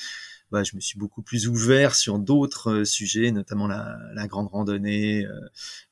bah, 0.52 0.62
je 0.64 0.76
me 0.76 0.80
suis 0.80 0.98
beaucoup 0.98 1.22
plus 1.22 1.48
ouvert 1.48 1.94
sur 1.94 2.18
d'autres 2.18 2.70
euh, 2.70 2.84
sujets, 2.84 3.32
notamment 3.32 3.66
la, 3.66 3.98
la 4.14 4.26
grande 4.26 4.48
randonnée, 4.48 5.24
euh, 5.24 5.40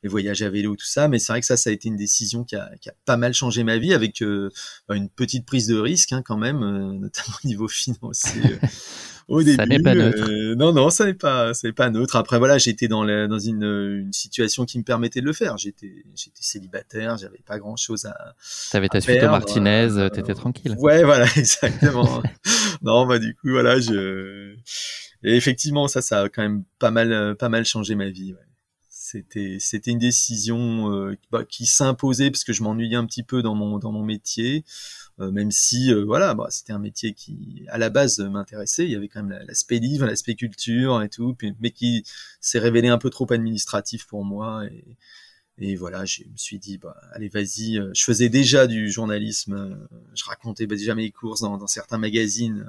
les 0.02 0.08
voyages 0.10 0.42
à 0.42 0.50
vélo, 0.50 0.76
tout 0.76 0.86
ça. 0.86 1.08
Mais 1.08 1.18
c'est 1.18 1.32
vrai 1.32 1.40
que 1.40 1.46
ça, 1.46 1.56
ça 1.56 1.70
a 1.70 1.72
été 1.72 1.88
une 1.88 1.96
décision 1.96 2.44
qui 2.44 2.56
a, 2.56 2.70
qui 2.78 2.90
a 2.90 2.94
pas 3.06 3.16
mal 3.16 3.32
changé 3.32 3.64
ma 3.64 3.78
vie, 3.78 3.94
avec 3.94 4.20
euh, 4.20 4.50
une 4.90 5.08
petite 5.08 5.46
prise 5.46 5.66
de 5.66 5.78
risque 5.78 6.12
hein, 6.12 6.22
quand 6.22 6.36
même, 6.36 6.60
notamment 7.00 7.36
au 7.42 7.48
niveau 7.48 7.68
financier. 7.68 8.42
Au 9.30 9.42
début. 9.42 9.56
Ça 9.56 9.64
n'est 9.64 9.78
pas 9.78 9.94
neutre. 9.94 10.28
Euh, 10.28 10.54
non, 10.56 10.72
non, 10.72 10.90
ça 10.90 11.06
n'est 11.06 11.14
pas, 11.14 11.54
ça 11.54 11.68
n'est 11.68 11.72
pas 11.72 11.88
neutre. 11.88 12.16
Après, 12.16 12.38
voilà, 12.38 12.58
j'étais 12.58 12.88
dans, 12.88 13.04
la, 13.04 13.28
dans 13.28 13.38
une, 13.38 13.62
une, 13.62 14.12
situation 14.12 14.66
qui 14.66 14.78
me 14.78 14.82
permettait 14.84 15.20
de 15.20 15.26
le 15.26 15.32
faire. 15.32 15.56
J'étais, 15.56 16.04
j'étais 16.14 16.42
célibataire, 16.42 17.16
j'avais 17.16 17.40
pas 17.46 17.58
grand 17.58 17.76
chose 17.76 18.04
à. 18.04 18.34
T'avais 18.72 18.88
ta 18.88 19.00
suite 19.00 19.22
au 19.22 19.30
Martinez, 19.30 19.88
euh, 19.96 20.08
t'étais 20.08 20.34
tranquille. 20.34 20.74
Ouais, 20.78 21.04
voilà, 21.04 21.26
exactement. 21.36 22.22
non, 22.82 23.06
bah 23.06 23.18
du 23.18 23.34
coup, 23.36 23.50
voilà, 23.50 23.80
je. 23.80 24.54
Et 25.22 25.36
effectivement, 25.36 25.86
ça, 25.86 26.02
ça 26.02 26.22
a 26.22 26.28
quand 26.28 26.42
même 26.42 26.64
pas 26.78 26.90
mal, 26.90 27.36
pas 27.36 27.48
mal 27.48 27.64
changé 27.64 27.94
ma 27.94 28.08
vie. 28.08 28.32
Ouais. 28.32 28.49
C'était, 29.10 29.56
c'était 29.58 29.90
une 29.90 29.98
décision 29.98 30.92
euh, 30.92 31.16
bah, 31.32 31.44
qui 31.44 31.66
s'imposait 31.66 32.30
parce 32.30 32.44
que 32.44 32.52
je 32.52 32.62
m'ennuyais 32.62 32.94
un 32.94 33.06
petit 33.06 33.24
peu 33.24 33.42
dans 33.42 33.56
mon, 33.56 33.78
dans 33.78 33.90
mon 33.90 34.04
métier. 34.04 34.64
Euh, 35.18 35.32
même 35.32 35.50
si 35.50 35.92
euh, 35.92 36.04
voilà, 36.04 36.34
bah, 36.34 36.46
c'était 36.50 36.72
un 36.72 36.78
métier 36.78 37.12
qui 37.12 37.64
à 37.68 37.78
la 37.78 37.90
base 37.90 38.20
m'intéressait. 38.20 38.84
Il 38.84 38.92
y 38.92 38.94
avait 38.94 39.08
quand 39.08 39.24
même 39.24 39.44
l'aspect 39.48 39.78
livre, 39.78 40.06
l'aspect 40.06 40.36
culture 40.36 41.02
et 41.02 41.08
tout, 41.08 41.36
mais 41.60 41.72
qui 41.72 42.04
s'est 42.40 42.60
révélé 42.60 42.86
un 42.86 42.98
peu 42.98 43.10
trop 43.10 43.30
administratif 43.32 44.06
pour 44.06 44.24
moi. 44.24 44.64
Et, 45.58 45.74
voilà, 45.76 46.04
je 46.06 46.22
me 46.22 46.36
suis 46.36 46.58
dit, 46.58 46.78
bah, 46.78 46.96
allez, 47.12 47.28
vas-y. 47.28 47.80
Je 47.92 48.04
faisais 48.04 48.28
déjà 48.28 48.66
du 48.66 48.90
journalisme. 48.90 49.88
Je 50.14 50.24
racontais 50.24 50.66
déjà 50.66 50.94
mes 50.94 51.10
courses 51.10 51.40
dans, 51.40 51.66
certains 51.66 51.98
magazines 51.98 52.66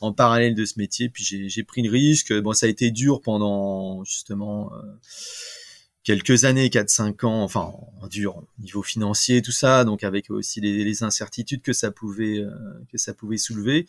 en 0.00 0.12
parallèle 0.12 0.54
de 0.54 0.64
ce 0.64 0.78
métier. 0.78 1.08
Puis 1.08 1.24
j'ai 1.24 1.64
pris 1.64 1.82
le 1.82 1.90
risque. 1.90 2.32
Bon, 2.40 2.52
ça 2.52 2.66
a 2.66 2.68
été 2.68 2.92
dur 2.92 3.20
pendant 3.20 4.04
justement 4.04 4.72
quelques 6.04 6.44
années, 6.44 6.68
4-5 6.68 7.26
ans, 7.26 7.42
enfin 7.42 7.72
dur 8.08 8.36
au 8.36 8.46
niveau 8.58 8.82
financier, 8.82 9.42
tout 9.42 9.52
ça, 9.52 9.84
donc 9.84 10.04
avec 10.04 10.30
aussi 10.30 10.60
les, 10.60 10.84
les 10.84 11.02
incertitudes 11.02 11.62
que 11.62 11.72
ça 11.72 11.90
pouvait 11.90 12.38
euh, 12.38 12.50
que 12.90 12.98
ça 12.98 13.14
pouvait 13.14 13.36
soulever. 13.36 13.86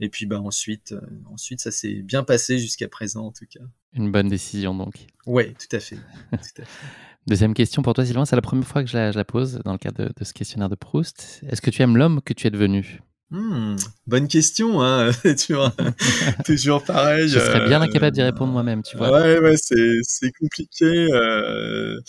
Et 0.00 0.08
puis 0.08 0.26
bah 0.26 0.40
ensuite, 0.40 0.92
euh, 0.92 1.00
ensuite 1.26 1.60
ça 1.60 1.70
s'est 1.70 2.02
bien 2.02 2.24
passé 2.24 2.58
jusqu'à 2.58 2.88
présent 2.88 3.26
en 3.26 3.32
tout 3.32 3.46
cas. 3.46 3.64
Une 3.92 4.10
bonne 4.10 4.28
décision 4.28 4.74
donc. 4.74 5.06
Ouais, 5.26 5.54
tout 5.58 5.74
à 5.76 5.80
fait. 5.80 5.96
tout 6.30 6.62
à 6.62 6.64
fait. 6.64 6.86
Deuxième 7.26 7.54
question 7.54 7.82
pour 7.82 7.92
toi 7.92 8.04
Sylvain, 8.06 8.24
c'est 8.24 8.36
la 8.36 8.42
première 8.42 8.66
fois 8.66 8.82
que 8.82 8.88
je 8.88 8.96
la, 8.96 9.12
je 9.12 9.18
la 9.18 9.24
pose 9.24 9.60
dans 9.64 9.72
le 9.72 9.78
cadre 9.78 10.04
de, 10.04 10.12
de 10.16 10.24
ce 10.24 10.32
questionnaire 10.32 10.70
de 10.70 10.74
Proust. 10.74 11.42
Est-ce 11.46 11.60
que 11.60 11.70
tu 11.70 11.82
aimes 11.82 11.96
l'homme 11.96 12.22
que 12.22 12.32
tu 12.32 12.46
es 12.46 12.50
devenu? 12.50 13.00
Hmm, 13.30 13.76
bonne 14.08 14.26
question, 14.26 14.82
hein. 14.82 15.10
toujours 16.44 16.82
pareil. 16.82 17.28
Je 17.28 17.38
serais 17.38 17.64
bien 17.66 17.80
incapable 17.80 18.14
d'y 18.14 18.22
répondre 18.22 18.52
moi-même, 18.52 18.82
tu 18.82 18.96
vois. 18.96 19.12
Ouais, 19.12 19.38
ouais, 19.38 19.56
c'est, 19.56 20.32
compliqué. 20.32 21.08
Euh, 21.12 22.00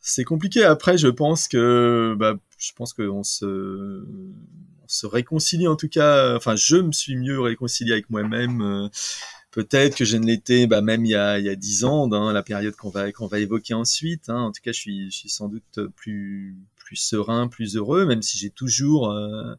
c'est 0.00 0.24
compliqué. 0.24 0.64
Après, 0.64 0.98
je 0.98 1.08
pense 1.08 1.46
que, 1.46 2.16
bah, 2.18 2.34
je 2.58 2.72
pense 2.72 2.92
qu'on 2.92 3.22
se, 3.22 3.44
on 3.44 4.88
se 4.88 5.06
réconcilie 5.06 5.68
en 5.68 5.76
tout 5.76 5.88
cas. 5.88 6.34
Enfin, 6.34 6.56
je 6.56 6.76
me 6.76 6.92
suis 6.92 7.16
mieux 7.16 7.40
réconcilié 7.40 7.92
avec 7.92 8.10
moi-même. 8.10 8.60
Euh, 8.60 8.88
peut-être 9.52 9.96
que 9.96 10.04
je 10.04 10.16
ne 10.16 10.26
l'étais, 10.26 10.66
bah, 10.66 10.80
même 10.80 11.04
il 11.04 11.10
y 11.10 11.14
a, 11.14 11.38
il 11.38 11.44
y 11.44 11.48
a 11.48 11.54
dix 11.54 11.84
ans, 11.84 12.08
dans 12.08 12.32
la 12.32 12.42
période 12.42 12.74
qu'on 12.74 12.90
va, 12.90 13.12
qu'on 13.12 13.28
va 13.28 13.38
évoquer 13.38 13.74
ensuite. 13.74 14.28
Hein. 14.30 14.40
En 14.40 14.50
tout 14.50 14.62
cas, 14.64 14.72
je 14.72 14.80
suis, 14.80 15.10
je 15.12 15.16
suis 15.16 15.28
sans 15.28 15.48
doute 15.48 15.78
plus, 15.94 16.56
plus 16.74 16.96
serein, 16.96 17.46
plus 17.46 17.76
heureux, 17.76 18.04
même 18.04 18.22
si 18.22 18.36
j'ai 18.36 18.50
toujours. 18.50 19.12
Euh, 19.12 19.54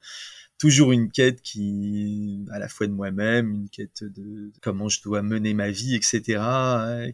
toujours 0.57 0.91
une 0.91 1.11
quête 1.11 1.41
qui, 1.41 2.45
à 2.51 2.59
la 2.59 2.67
fois 2.67 2.87
de 2.87 2.91
moi-même, 2.91 3.53
une 3.53 3.69
quête 3.69 4.03
de 4.03 4.51
comment 4.61 4.89
je 4.89 5.01
dois 5.01 5.21
mener 5.21 5.53
ma 5.53 5.69
vie, 5.69 5.95
etc., 5.95 6.41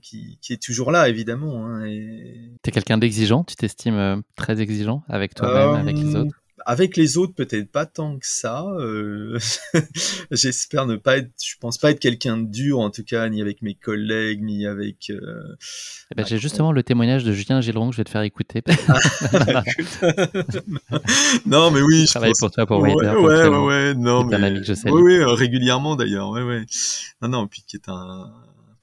qui, 0.01 0.37
qui, 0.41 0.53
est 0.53 0.61
toujours 0.61 0.91
là, 0.91 1.09
évidemment. 1.09 1.65
Hein, 1.65 1.85
et... 1.85 2.51
Tu 2.63 2.69
es 2.69 2.71
quelqu'un 2.71 2.97
d'exigeant? 2.97 3.43
Tu 3.43 3.55
t'estimes 3.55 3.95
euh, 3.95 4.17
très 4.35 4.61
exigeant 4.61 5.03
avec 5.07 5.35
toi-même, 5.35 5.75
avec 5.75 5.97
les 5.97 6.15
autres? 6.15 6.42
Avec 6.65 6.97
les 6.97 7.17
autres, 7.17 7.33
peut-être 7.33 7.71
pas 7.71 7.85
tant 7.85 8.17
que 8.17 8.27
ça. 8.27 8.65
Euh... 8.79 9.37
J'espère 10.31 10.85
ne 10.85 10.95
pas 10.95 11.17
être, 11.17 11.31
je 11.43 11.55
pense 11.59 11.77
pas 11.77 11.91
être 11.91 11.99
quelqu'un 11.99 12.37
de 12.37 12.49
dur, 12.49 12.79
en 12.79 12.89
tout 12.89 13.03
cas, 13.03 13.27
ni 13.29 13.41
avec 13.41 13.61
mes 13.61 13.75
collègues, 13.75 14.43
ni 14.43 14.65
avec. 14.65 15.09
Euh... 15.09 15.55
Eh 16.11 16.15
ben, 16.15 16.25
J'ai 16.25 16.37
justement 16.37 16.71
le 16.71 16.83
témoignage 16.83 17.23
de 17.23 17.31
Julien 17.31 17.61
Gilron 17.61 17.89
que 17.89 17.95
je 17.95 18.01
vais 18.01 18.05
te 18.05 18.09
faire 18.09 18.21
écouter. 18.21 18.61
non, 21.45 21.71
mais 21.71 21.81
oui. 21.81 22.05
Je 22.05 22.11
travaille 22.11 22.31
pense... 22.31 22.39
pour 22.39 22.51
toi, 22.51 22.65
pour 22.65 22.79
ouais, 22.79 22.93
Wader, 22.93 23.15
ouais, 23.15 23.47
ouais, 23.47 23.65
ouais, 23.65 23.93
non, 23.95 24.23
mais. 24.23 24.35
Un 24.35 24.43
ami 24.43 24.59
que 24.59 24.65
je 24.65 24.73
salue. 24.73 24.93
Oui, 24.93 25.01
oui, 25.01 25.23
régulièrement 25.35 25.95
d'ailleurs, 25.95 26.29
ouais, 26.29 26.43
ouais. 26.43 26.65
Non, 27.21 27.29
non, 27.29 27.47
puis 27.47 27.63
qui 27.67 27.77
est 27.77 27.89
un 27.89 28.31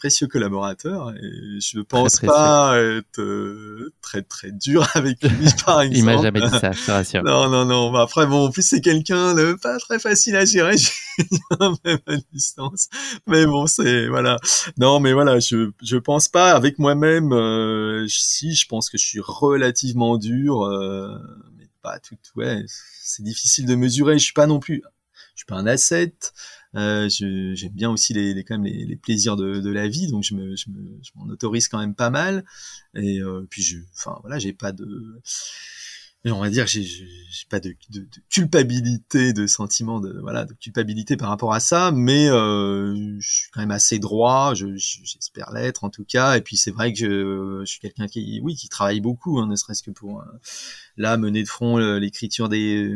précieux 0.00 0.28
collaborateur 0.28 1.12
et 1.14 1.60
je 1.60 1.76
ne 1.76 1.82
pense 1.82 2.20
pas 2.20 2.74
être 2.78 3.20
euh, 3.20 3.92
très 4.00 4.22
très 4.22 4.50
dur 4.50 4.88
avec 4.94 5.22
lui 5.22 5.46
par 5.66 5.82
exemple. 5.82 5.98
Il 5.98 6.04
m'a 6.04 6.22
jamais 6.22 6.40
dit 6.40 6.58
ça, 6.58 6.72
je 6.72 6.86
te 6.86 6.90
rassure. 6.90 7.22
Non 7.22 7.50
non 7.50 7.66
non, 7.66 7.92
bah, 7.92 8.00
après 8.00 8.26
bon 8.26 8.46
en 8.46 8.50
plus 8.50 8.66
c'est 8.66 8.80
quelqu'un 8.80 9.34
de 9.34 9.52
pas 9.60 9.78
très 9.78 9.98
facile 9.98 10.36
à 10.36 10.46
gérer 10.46 10.76
même 11.84 11.98
à 12.06 12.16
distance. 12.32 12.88
Mais 13.26 13.44
bon 13.44 13.66
c'est 13.66 14.08
voilà. 14.08 14.38
Non 14.78 15.00
mais 15.00 15.12
voilà, 15.12 15.38
je 15.38 15.70
je 15.82 15.96
pense 15.98 16.28
pas 16.28 16.52
avec 16.52 16.78
moi-même 16.78 17.34
euh, 17.34 18.06
si 18.08 18.54
je 18.54 18.66
pense 18.66 18.88
que 18.88 18.96
je 18.96 19.04
suis 19.04 19.20
relativement 19.22 20.16
dur 20.16 20.62
euh, 20.62 21.18
mais 21.58 21.68
pas 21.82 21.98
tout 21.98 22.16
ouais, 22.36 22.64
c'est 23.02 23.22
difficile 23.22 23.66
de 23.66 23.74
mesurer, 23.74 24.18
je 24.18 24.24
suis 24.24 24.32
pas 24.32 24.46
non 24.46 24.60
plus 24.60 24.82
je 25.34 25.40
suis 25.40 25.46
pas 25.46 25.56
un 25.56 25.66
asset. 25.66 26.14
Euh, 26.76 27.08
j'aime 27.08 27.72
bien 27.72 27.90
aussi 27.90 28.12
les, 28.12 28.32
les 28.32 28.44
quand 28.44 28.54
même 28.54 28.64
les, 28.64 28.84
les 28.84 28.96
plaisirs 28.96 29.36
de, 29.36 29.60
de, 29.60 29.70
la 29.70 29.88
vie, 29.88 30.08
donc 30.08 30.22
je 30.22 30.34
me, 30.34 30.54
je 30.54 30.66
m'en 31.16 31.24
autorise 31.26 31.68
quand 31.68 31.78
même 31.78 31.94
pas 31.94 32.10
mal. 32.10 32.44
Et 32.94 33.20
euh, 33.20 33.46
puis 33.50 33.62
je, 33.62 33.78
enfin 33.96 34.18
voilà, 34.22 34.38
j'ai 34.38 34.52
pas 34.52 34.72
de, 34.72 35.20
on 36.26 36.40
va 36.40 36.50
dire, 36.50 36.66
j'ai 36.66 36.84
pas 37.48 37.60
de, 37.60 37.74
de, 37.88 38.00
de, 38.00 38.06
culpabilité, 38.28 39.32
de 39.32 39.46
sentiment 39.46 40.00
de 40.00 40.18
voilà, 40.20 40.44
de 40.44 40.52
culpabilité 40.52 41.16
par 41.16 41.30
rapport 41.30 41.54
à 41.54 41.60
ça, 41.60 41.92
mais 41.92 42.28
euh, 42.28 43.16
je 43.18 43.30
suis 43.30 43.50
quand 43.50 43.60
même 43.60 43.70
assez 43.70 43.98
droit, 43.98 44.52
j'espère 44.54 45.48
je, 45.50 45.54
l'être 45.54 45.82
en 45.84 45.90
tout 45.90 46.04
cas. 46.04 46.36
Et 46.36 46.42
puis 46.42 46.58
c'est 46.58 46.72
vrai 46.72 46.92
que 46.92 46.98
je, 46.98 47.64
je 47.64 47.70
suis 47.70 47.80
quelqu'un 47.80 48.06
qui, 48.06 48.40
oui, 48.42 48.54
qui 48.54 48.68
travaille 48.68 49.00
beaucoup, 49.00 49.38
hein, 49.38 49.46
ne 49.46 49.56
serait-ce 49.56 49.82
que 49.82 49.90
pour 49.90 50.20
euh, 50.20 50.24
là 51.00 51.16
mener 51.16 51.42
de 51.42 51.48
front 51.48 51.78
euh, 51.78 51.98
l'écriture 51.98 52.48
des 52.48 52.92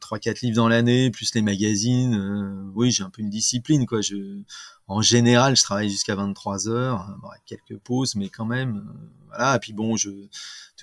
trois 0.00 0.18
quatre 0.18 0.42
livres 0.42 0.56
dans 0.56 0.68
l'année, 0.68 1.10
plus 1.10 1.34
les 1.34 1.42
magazines. 1.42 2.14
Euh, 2.14 2.70
oui, 2.74 2.90
j'ai 2.90 3.02
un 3.02 3.10
peu 3.10 3.22
une 3.22 3.30
discipline 3.30 3.86
quoi. 3.86 4.00
Je, 4.00 4.42
en 4.86 5.00
général, 5.02 5.56
je 5.56 5.62
travaille 5.62 5.88
jusqu'à 5.88 6.14
23 6.14 6.68
heures, 6.68 7.16
bon, 7.22 7.28
quelques 7.46 7.78
pauses, 7.78 8.14
mais 8.14 8.28
quand 8.28 8.44
même, 8.44 8.84
voilà. 9.28 9.56
Et 9.56 9.58
puis 9.58 9.72
bon, 9.72 9.96
je 9.96 10.10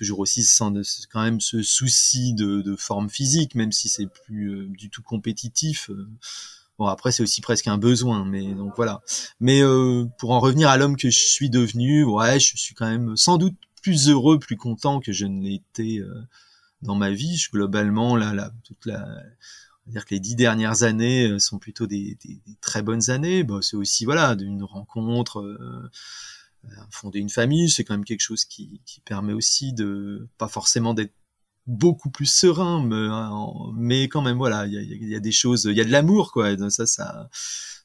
toujours 0.00 0.20
aussi 0.20 0.42
sans 0.44 0.72
quand 1.12 1.22
même 1.22 1.40
ce 1.40 1.62
souci 1.62 2.32
de, 2.32 2.62
de 2.62 2.74
forme 2.74 3.10
physique, 3.10 3.54
même 3.54 3.70
si 3.70 3.88
c'est 3.90 4.06
plus 4.06 4.48
euh, 4.48 4.68
du 4.70 4.88
tout 4.88 5.02
compétitif. 5.02 5.90
Euh. 5.90 6.08
Bon, 6.78 6.86
après, 6.86 7.12
c'est 7.12 7.22
aussi 7.22 7.42
presque 7.42 7.66
un 7.66 7.76
besoin, 7.76 8.24
mais 8.24 8.54
donc 8.54 8.72
voilà. 8.76 9.02
Mais 9.40 9.62
euh, 9.62 10.06
pour 10.18 10.30
en 10.30 10.40
revenir 10.40 10.70
à 10.70 10.78
l'homme 10.78 10.96
que 10.96 11.10
je 11.10 11.18
suis 11.18 11.50
devenu, 11.50 12.04
ouais, 12.04 12.40
je 12.40 12.56
suis 12.56 12.74
quand 12.74 12.86
même 12.86 13.14
sans 13.16 13.36
doute 13.36 13.54
plus 13.82 14.08
heureux, 14.08 14.38
plus 14.38 14.56
content 14.56 15.00
que 15.00 15.12
je 15.12 15.26
ne 15.26 15.42
l'étais 15.42 15.98
euh, 15.98 16.22
dans 16.82 16.94
ma 16.94 17.10
vie. 17.10 17.36
Je, 17.36 17.50
globalement, 17.50 18.16
là, 18.16 18.34
là, 18.34 18.52
toute 18.64 18.86
la, 18.86 18.98
on 18.98 19.90
va 19.90 19.92
dire 19.92 20.04
que 20.04 20.14
les 20.14 20.20
dix 20.20 20.36
dernières 20.36 20.82
années 20.82 21.28
euh, 21.28 21.38
sont 21.38 21.58
plutôt 21.58 21.86
des, 21.86 22.16
des, 22.24 22.40
des 22.46 22.56
très 22.60 22.82
bonnes 22.82 23.10
années. 23.10 23.46
C'est 23.62 23.76
aussi 23.76 24.04
voilà 24.04 24.34
d'une 24.36 24.62
rencontre. 24.62 25.40
Euh, 25.40 25.88
fonder 26.90 27.20
une 27.20 27.30
famille, 27.30 27.70
c'est 27.70 27.84
quand 27.84 27.94
même 27.94 28.04
quelque 28.04 28.20
chose 28.20 28.44
qui, 28.44 28.82
qui, 28.84 29.00
permet 29.00 29.32
aussi 29.32 29.72
de 29.72 30.28
pas 30.36 30.46
forcément 30.46 30.92
d'être 30.92 31.14
beaucoup 31.66 32.10
plus 32.10 32.26
serein, 32.26 32.84
mais, 32.84 33.08
mais 33.74 34.08
quand 34.08 34.20
même 34.20 34.36
voilà, 34.36 34.66
il 34.66 34.74
y 34.74 34.76
a, 34.76 34.82
y 34.82 35.14
a, 35.14 35.20
des 35.20 35.32
choses, 35.32 35.64
il 35.64 35.76
y 35.76 35.80
a 35.80 35.84
de 35.84 35.90
l'amour 35.90 36.32
quoi, 36.32 36.50
et 36.50 36.58
ça, 36.68 36.84
ça, 36.86 37.30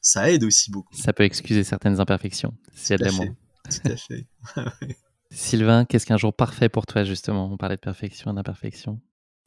ça 0.02 0.30
aide 0.30 0.44
aussi 0.44 0.70
beaucoup. 0.70 0.94
Ça 0.94 1.14
peut 1.14 1.24
excuser 1.24 1.64
certaines 1.64 2.00
imperfections 2.00 2.54
s'il 2.74 2.90
y 2.90 2.94
a 2.94 2.98
de 2.98 3.04
l'amour. 3.04 3.34
Tout 3.70 3.90
à 3.90 3.96
fait. 3.96 4.26
Sylvain, 5.36 5.84
qu'est-ce 5.84 6.06
qu'un 6.06 6.16
jour 6.16 6.34
parfait 6.34 6.70
pour 6.70 6.86
toi 6.86 7.04
justement? 7.04 7.52
On 7.52 7.58
parlait 7.58 7.76
de 7.76 7.80
perfection 7.80 8.32
et 8.32 8.34
d'imperfection. 8.34 9.00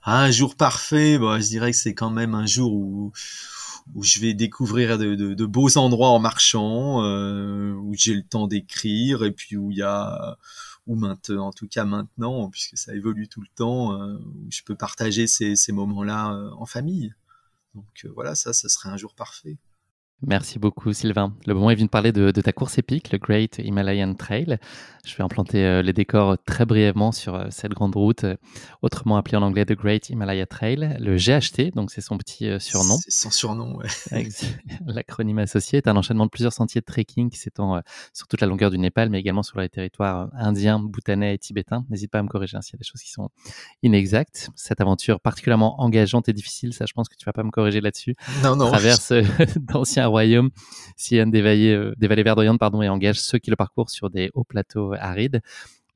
Ah, 0.04 0.24
un 0.24 0.32
jour 0.32 0.56
parfait, 0.56 1.18
bon, 1.18 1.42
je 1.42 1.48
dirais 1.48 1.72
que 1.72 1.78
c'est 1.78 1.96
quand 1.96 2.12
même 2.12 2.36
un 2.36 2.46
jour 2.46 2.72
où 2.74 3.12
où 3.96 4.04
je 4.04 4.20
vais 4.20 4.36
découvrir 4.36 5.00
de, 5.00 5.16
de, 5.16 5.46
beaux 5.46 5.78
endroits 5.80 6.10
en 6.10 6.20
marchant, 6.20 7.04
euh, 7.04 7.74
où 7.74 7.96
j'ai 7.96 8.14
le 8.14 8.22
temps 8.22 8.46
d'écrire, 8.46 9.24
et 9.24 9.32
puis 9.32 9.58
où 9.58 9.72
il 9.72 9.78
y 9.78 9.82
a, 9.82 10.38
ou 10.86 10.96
maintenant, 10.96 11.48
en 11.48 11.52
tout 11.52 11.68
cas 11.68 11.86
maintenant, 11.86 12.50
puisque 12.52 12.78
ça 12.78 12.94
évolue 12.94 13.28
tout 13.28 13.42
le 13.42 13.48
temps, 13.56 14.00
euh, 14.00 14.14
où 14.14 14.52
je 14.52 14.62
peux 14.62 14.76
partager 14.76 15.26
ces, 15.26 15.56
ces 15.56 15.72
moments-là 15.72 16.34
euh, 16.34 16.52
en 16.58 16.68
famille. 16.68 17.16
Donc 17.74 18.08
voilà, 18.14 18.36
ça, 18.36 18.54
ça 18.54 18.70
serait 18.70 18.90
un 18.90 18.98
jour 18.98 19.16
parfait. 19.16 19.58
Merci 20.22 20.60
beaucoup 20.60 20.92
Sylvain. 20.92 21.34
Le 21.46 21.54
moment 21.54 21.70
est 21.70 21.76
venu 21.76 21.86
de 21.86 21.90
parler 21.90 22.12
de, 22.12 22.32
de, 22.32 22.42
ta 22.42 22.52
course 22.52 22.78
épique, 22.78 23.12
le 23.12 23.18
Great 23.18 23.60
Himalayan 23.60 24.16
Trail. 24.16 24.58
Je 25.06 25.16
vais 25.16 25.24
implanter 25.24 25.64
euh, 25.64 25.82
les 25.82 25.94
décors 25.94 26.38
très 26.46 26.66
brièvement 26.66 27.12
sur 27.12 27.36
euh, 27.36 27.48
cette 27.52 27.72
grande 27.72 27.96
route, 27.96 28.26
euh, 28.26 28.36
autrement 28.82 29.18
appelée 29.18 29.38
en 29.38 29.42
anglais 29.42 29.66
The 29.66 29.74
Great 29.74 30.10
Himalaya 30.10 30.46
Trail. 30.46 30.98
Le 31.00 31.16
GHT, 31.16 31.74
donc 31.74 31.92
c'est 31.92 32.02
son 32.02 32.18
petit 32.18 32.48
euh, 32.48 32.60
surnom. 32.60 32.98
C'est 33.02 33.12
son 33.12 33.32
surnom, 33.32 33.78
ouais. 33.78 33.88
L'acronyme 34.86 35.40
associé 35.40 35.78
est 35.78 35.88
un 35.88 35.96
enchaînement 35.96 36.26
de 36.26 36.30
plusieurs 36.30 36.54
sentiers 36.54 36.82
de 36.82 36.86
trekking 36.86 37.30
qui 37.30 37.38
s'étend 37.38 37.76
euh, 37.76 37.82
sur 38.14 38.28
toute 38.28 38.42
la 38.42 38.48
longueur 38.48 38.72
du 38.72 38.78
Népal, 38.78 39.10
mais 39.10 39.20
également 39.20 39.44
sur 39.44 39.60
les 39.60 39.70
territoires 39.70 40.28
euh, 40.28 40.38
indiens, 40.38 40.80
bhoutanais 40.80 41.36
et 41.36 41.38
tibétains. 41.38 41.86
N'hésite 41.90 42.12
pas 42.12 42.20
à 42.20 42.24
me 42.24 42.28
corriger 42.30 42.58
hein, 42.58 42.62
s'il 42.62 42.74
y 42.74 42.78
a 42.78 42.80
des 42.80 42.88
choses 42.88 43.02
qui 43.02 43.12
sont 43.12 43.30
inexactes. 43.84 44.50
Cette 44.56 44.82
aventure 44.82 45.20
particulièrement 45.20 45.82
engageante 45.82 46.30
et 46.30 46.34
difficile, 46.34 46.74
ça 46.74 46.86
je 46.86 46.94
pense 46.94 47.10
que 47.10 47.16
tu 47.16 47.26
vas 47.26 47.34
pas 47.34 47.44
me 47.44 47.52
corriger 47.52 47.82
là-dessus. 47.82 48.16
Non, 48.44 48.56
non. 48.56 48.68
Traverse 48.68 49.14
d'anciens 49.58 50.09
royaume, 50.10 50.50
des 51.10 51.42
vallées, 51.42 51.92
des 51.98 52.08
vallées 52.08 52.24
verdoyantes 52.24 52.60
pardon, 52.60 52.82
et 52.82 52.90
engage 52.90 53.20
ceux 53.20 53.38
qui 53.38 53.50
le 53.50 53.56
parcourent 53.56 53.90
sur 53.90 54.10
des 54.10 54.30
hauts 54.34 54.44
plateaux 54.44 54.94
arides. 54.94 55.42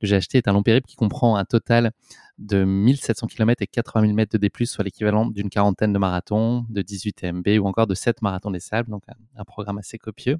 Le 0.01 0.07
GHT 0.07 0.35
est 0.35 0.47
un 0.47 0.53
long 0.53 0.63
périple 0.63 0.87
qui 0.87 0.95
comprend 0.95 1.37
un 1.37 1.45
total 1.45 1.91
de 2.37 2.63
1700 2.63 3.27
km 3.27 3.61
et 3.61 3.67
80 3.67 4.01
000 4.01 4.13
mètres 4.13 4.37
de 4.37 4.37
D+, 4.37 4.51
soit 4.65 4.83
l'équivalent 4.83 5.27
d'une 5.27 5.49
quarantaine 5.49 5.93
de 5.93 5.99
marathons, 5.99 6.65
de 6.69 6.81
18 6.81 7.23
MB 7.23 7.47
ou 7.61 7.67
encore 7.67 7.87
de 7.87 7.95
7 7.95 8.21
marathons 8.21 8.51
des 8.51 8.59
sables, 8.59 8.89
donc 8.89 9.03
un, 9.07 9.15
un 9.37 9.45
programme 9.45 9.77
assez 9.77 9.97
copieux. 9.97 10.37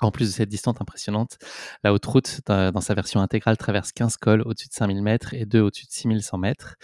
En 0.00 0.12
plus 0.12 0.26
de 0.26 0.32
cette 0.32 0.48
distance 0.48 0.80
impressionnante, 0.80 1.38
la 1.82 1.92
haute 1.92 2.06
route, 2.06 2.40
dans 2.46 2.80
sa 2.80 2.94
version 2.94 3.20
intégrale, 3.20 3.56
traverse 3.56 3.90
15 3.90 4.16
cols 4.16 4.42
au-dessus 4.42 4.68
de 4.68 4.72
5000 4.72 5.02
mètres 5.02 5.34
et 5.34 5.44
2 5.44 5.60
au-dessus 5.60 5.86
de 5.86 5.92
6100 5.92 6.38
mètres. 6.38 6.76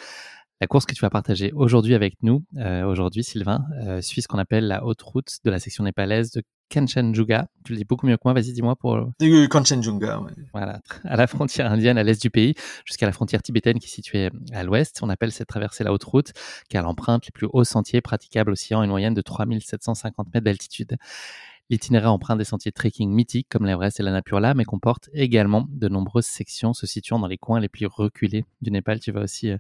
La 0.65 0.69
course 0.69 0.87
que 0.87 0.95
tu 0.95 1.03
vas 1.03 1.11
partager 1.11 1.53
aujourd'hui 1.53 1.95
avec 1.95 2.15
nous, 2.23 2.43
euh, 2.57 2.87
aujourd'hui 2.87 3.23
Sylvain, 3.23 3.67
euh, 3.87 4.01
suit 4.01 4.23
ce 4.23 4.29
qu'on 4.29 4.39
appelle 4.39 4.67
la 4.67 4.83
haute 4.83 5.03
route 5.03 5.29
de 5.45 5.51
la 5.51 5.59
section 5.59 5.85
népalaise 5.85 6.31
de 6.31 6.43
Kanchenjunga. 6.71 7.49
Tu 7.67 7.73
le 7.73 7.77
dis 7.77 7.85
beaucoup 7.85 8.07
mieux 8.07 8.17
que 8.17 8.23
moi, 8.25 8.33
vas-y 8.33 8.55
dis-moi 8.55 8.75
pour... 8.75 8.95
Euh, 8.95 9.47
Kanchenjunga, 9.49 10.21
ouais. 10.21 10.33
Voilà, 10.55 10.81
à 11.05 11.17
la 11.17 11.27
frontière 11.27 11.71
indienne, 11.71 11.99
à 11.99 12.03
l'est 12.03 12.19
du 12.19 12.31
pays, 12.31 12.55
jusqu'à 12.87 13.05
la 13.05 13.13
frontière 13.13 13.43
tibétaine 13.43 13.79
qui 13.79 13.89
est 13.89 13.91
située 13.91 14.31
à 14.55 14.65
l'ouest. 14.65 15.01
On 15.03 15.11
appelle 15.11 15.33
cette 15.33 15.49
traversée 15.49 15.85
la 15.85 15.93
haute 15.93 16.05
route, 16.05 16.33
car 16.71 16.81
elle 16.81 16.89
emprunte 16.89 17.27
les 17.27 17.33
plus 17.33 17.47
hauts 17.53 17.65
sentiers 17.65 18.01
praticables 18.01 18.53
oscillant 18.53 18.83
une 18.83 18.89
moyenne 18.89 19.13
de 19.13 19.21
3750 19.21 20.33
mètres 20.33 20.47
d'altitude. 20.47 20.97
L'itinéraire 21.71 22.13
emprunte 22.13 22.39
des 22.39 22.45
sentiers 22.45 22.73
trekking 22.73 23.11
mythiques 23.11 23.49
comme 23.49 23.65
l'Everest 23.65 23.99
et 23.99 24.03
la 24.03 24.13
Napurla, 24.13 24.53
mais 24.53 24.65
comporte 24.65 25.09
également 25.15 25.67
de 25.71 25.89
nombreuses 25.89 26.27
sections 26.27 26.75
se 26.75 26.87
situant 26.87 27.19
dans 27.19 27.27
les 27.27 27.39
coins 27.39 27.59
les 27.59 27.69
plus 27.69 27.87
reculés 27.87 28.45
du 28.61 28.71
Népal. 28.71 29.01
Tu 29.01 29.13
vas 29.13 29.23
aussi 29.23 29.51
euh, 29.51 29.57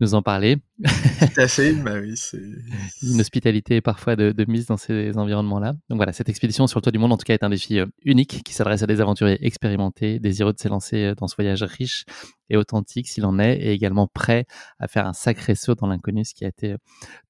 nous 0.00 0.14
en 0.14 0.20
parler. 0.20 0.58
Tout 0.84 1.40
à 1.40 1.48
fait, 1.48 1.72
bah 1.72 1.98
oui, 1.98 2.14
c'est... 2.16 2.42
Une 3.02 3.20
hospitalité 3.20 3.80
parfois 3.80 4.16
de, 4.16 4.32
de 4.32 4.44
mise 4.46 4.66
dans 4.66 4.76
ces 4.76 5.16
environnements-là. 5.16 5.72
Donc 5.88 5.96
voilà, 5.96 6.12
cette 6.12 6.28
expédition 6.28 6.66
sur 6.66 6.78
le 6.78 6.82
toit 6.82 6.92
du 6.92 6.98
monde, 6.98 7.12
en 7.12 7.16
tout 7.16 7.24
cas, 7.24 7.32
est 7.32 7.42
un 7.42 7.50
défi 7.50 7.78
euh, 7.78 7.86
unique 8.04 8.42
qui 8.44 8.52
s'adresse 8.52 8.82
à 8.82 8.86
des 8.86 9.00
aventuriers 9.00 9.38
expérimentés, 9.44 10.18
désireux 10.18 10.52
de 10.52 10.58
s'élancer 10.58 11.04
euh, 11.04 11.14
dans 11.14 11.26
ce 11.26 11.36
voyage 11.36 11.62
riche 11.62 12.04
et 12.50 12.58
authentique 12.58 13.08
s'il 13.08 13.24
en 13.24 13.38
est, 13.38 13.56
et 13.56 13.72
également 13.72 14.06
prêts 14.06 14.44
à 14.78 14.88
faire 14.88 15.06
un 15.06 15.14
sacré 15.14 15.54
saut 15.54 15.74
dans 15.74 15.86
l'inconnu, 15.86 16.24
ce 16.26 16.34
qui 16.34 16.44
a 16.44 16.48
été 16.48 16.76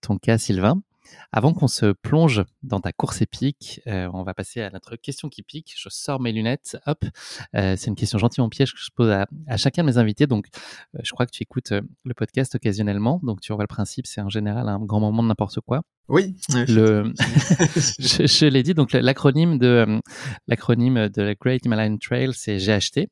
ton 0.01 0.19
cas, 0.19 0.37
Sylvain. 0.37 0.83
Avant 1.33 1.53
qu'on 1.53 1.69
se 1.69 1.93
plonge 1.93 2.45
dans 2.63 2.81
ta 2.81 2.93
course 2.93 3.23
épique, 3.23 3.81
euh, 3.87 4.09
on 4.13 4.23
va 4.23 4.35
passer 4.35 4.63
à 4.63 4.71
notre 4.71 4.97
question 4.97 5.29
qui 5.29 5.43
pique. 5.43 5.75
Je 5.77 5.89
sors 5.89 6.21
mes 6.21 6.33
lunettes, 6.33 6.79
hop. 6.87 7.05
Euh, 7.55 7.77
c'est 7.77 7.89
une 7.89 7.97
question 7.97 8.19
gentiment 8.19 8.49
piège 8.49 8.73
que 8.73 8.81
je 8.81 8.91
pose 8.95 9.11
à, 9.11 9.27
à 9.47 9.57
chacun 9.57 9.83
de 9.83 9.89
mes 9.89 9.99
invités. 9.99 10.27
Donc, 10.27 10.47
euh, 10.95 11.01
je 11.03 11.11
crois 11.13 11.27
que 11.27 11.33
tu 11.33 11.43
écoutes 11.43 11.73
le 11.73 12.15
podcast 12.15 12.55
occasionnellement. 12.55 13.21
Donc, 13.23 13.41
tu 13.41 13.53
vois 13.53 13.63
le 13.63 13.69
principe, 13.69 14.07
c'est 14.07 14.21
en 14.21 14.29
général 14.29 14.69
un 14.69 14.81
grand 14.81 15.01
moment 15.01 15.23
de 15.23 15.29
n'importe 15.29 15.61
quoi. 15.61 15.83
Oui. 16.09 16.37
Le, 16.55 17.13
je, 17.99 18.27
je 18.27 18.47
l'ai 18.47 18.63
dit, 18.63 18.75
donc 18.75 18.93
l'acronyme 18.93 19.59
de 19.59 20.01
l'acronyme 20.47 21.09
de 21.09 21.23
la 21.23 21.35
Great 21.35 21.65
Himalayan 21.65 21.97
Trail, 21.99 22.31
c'est 22.33 22.59
GHT. 22.59 23.09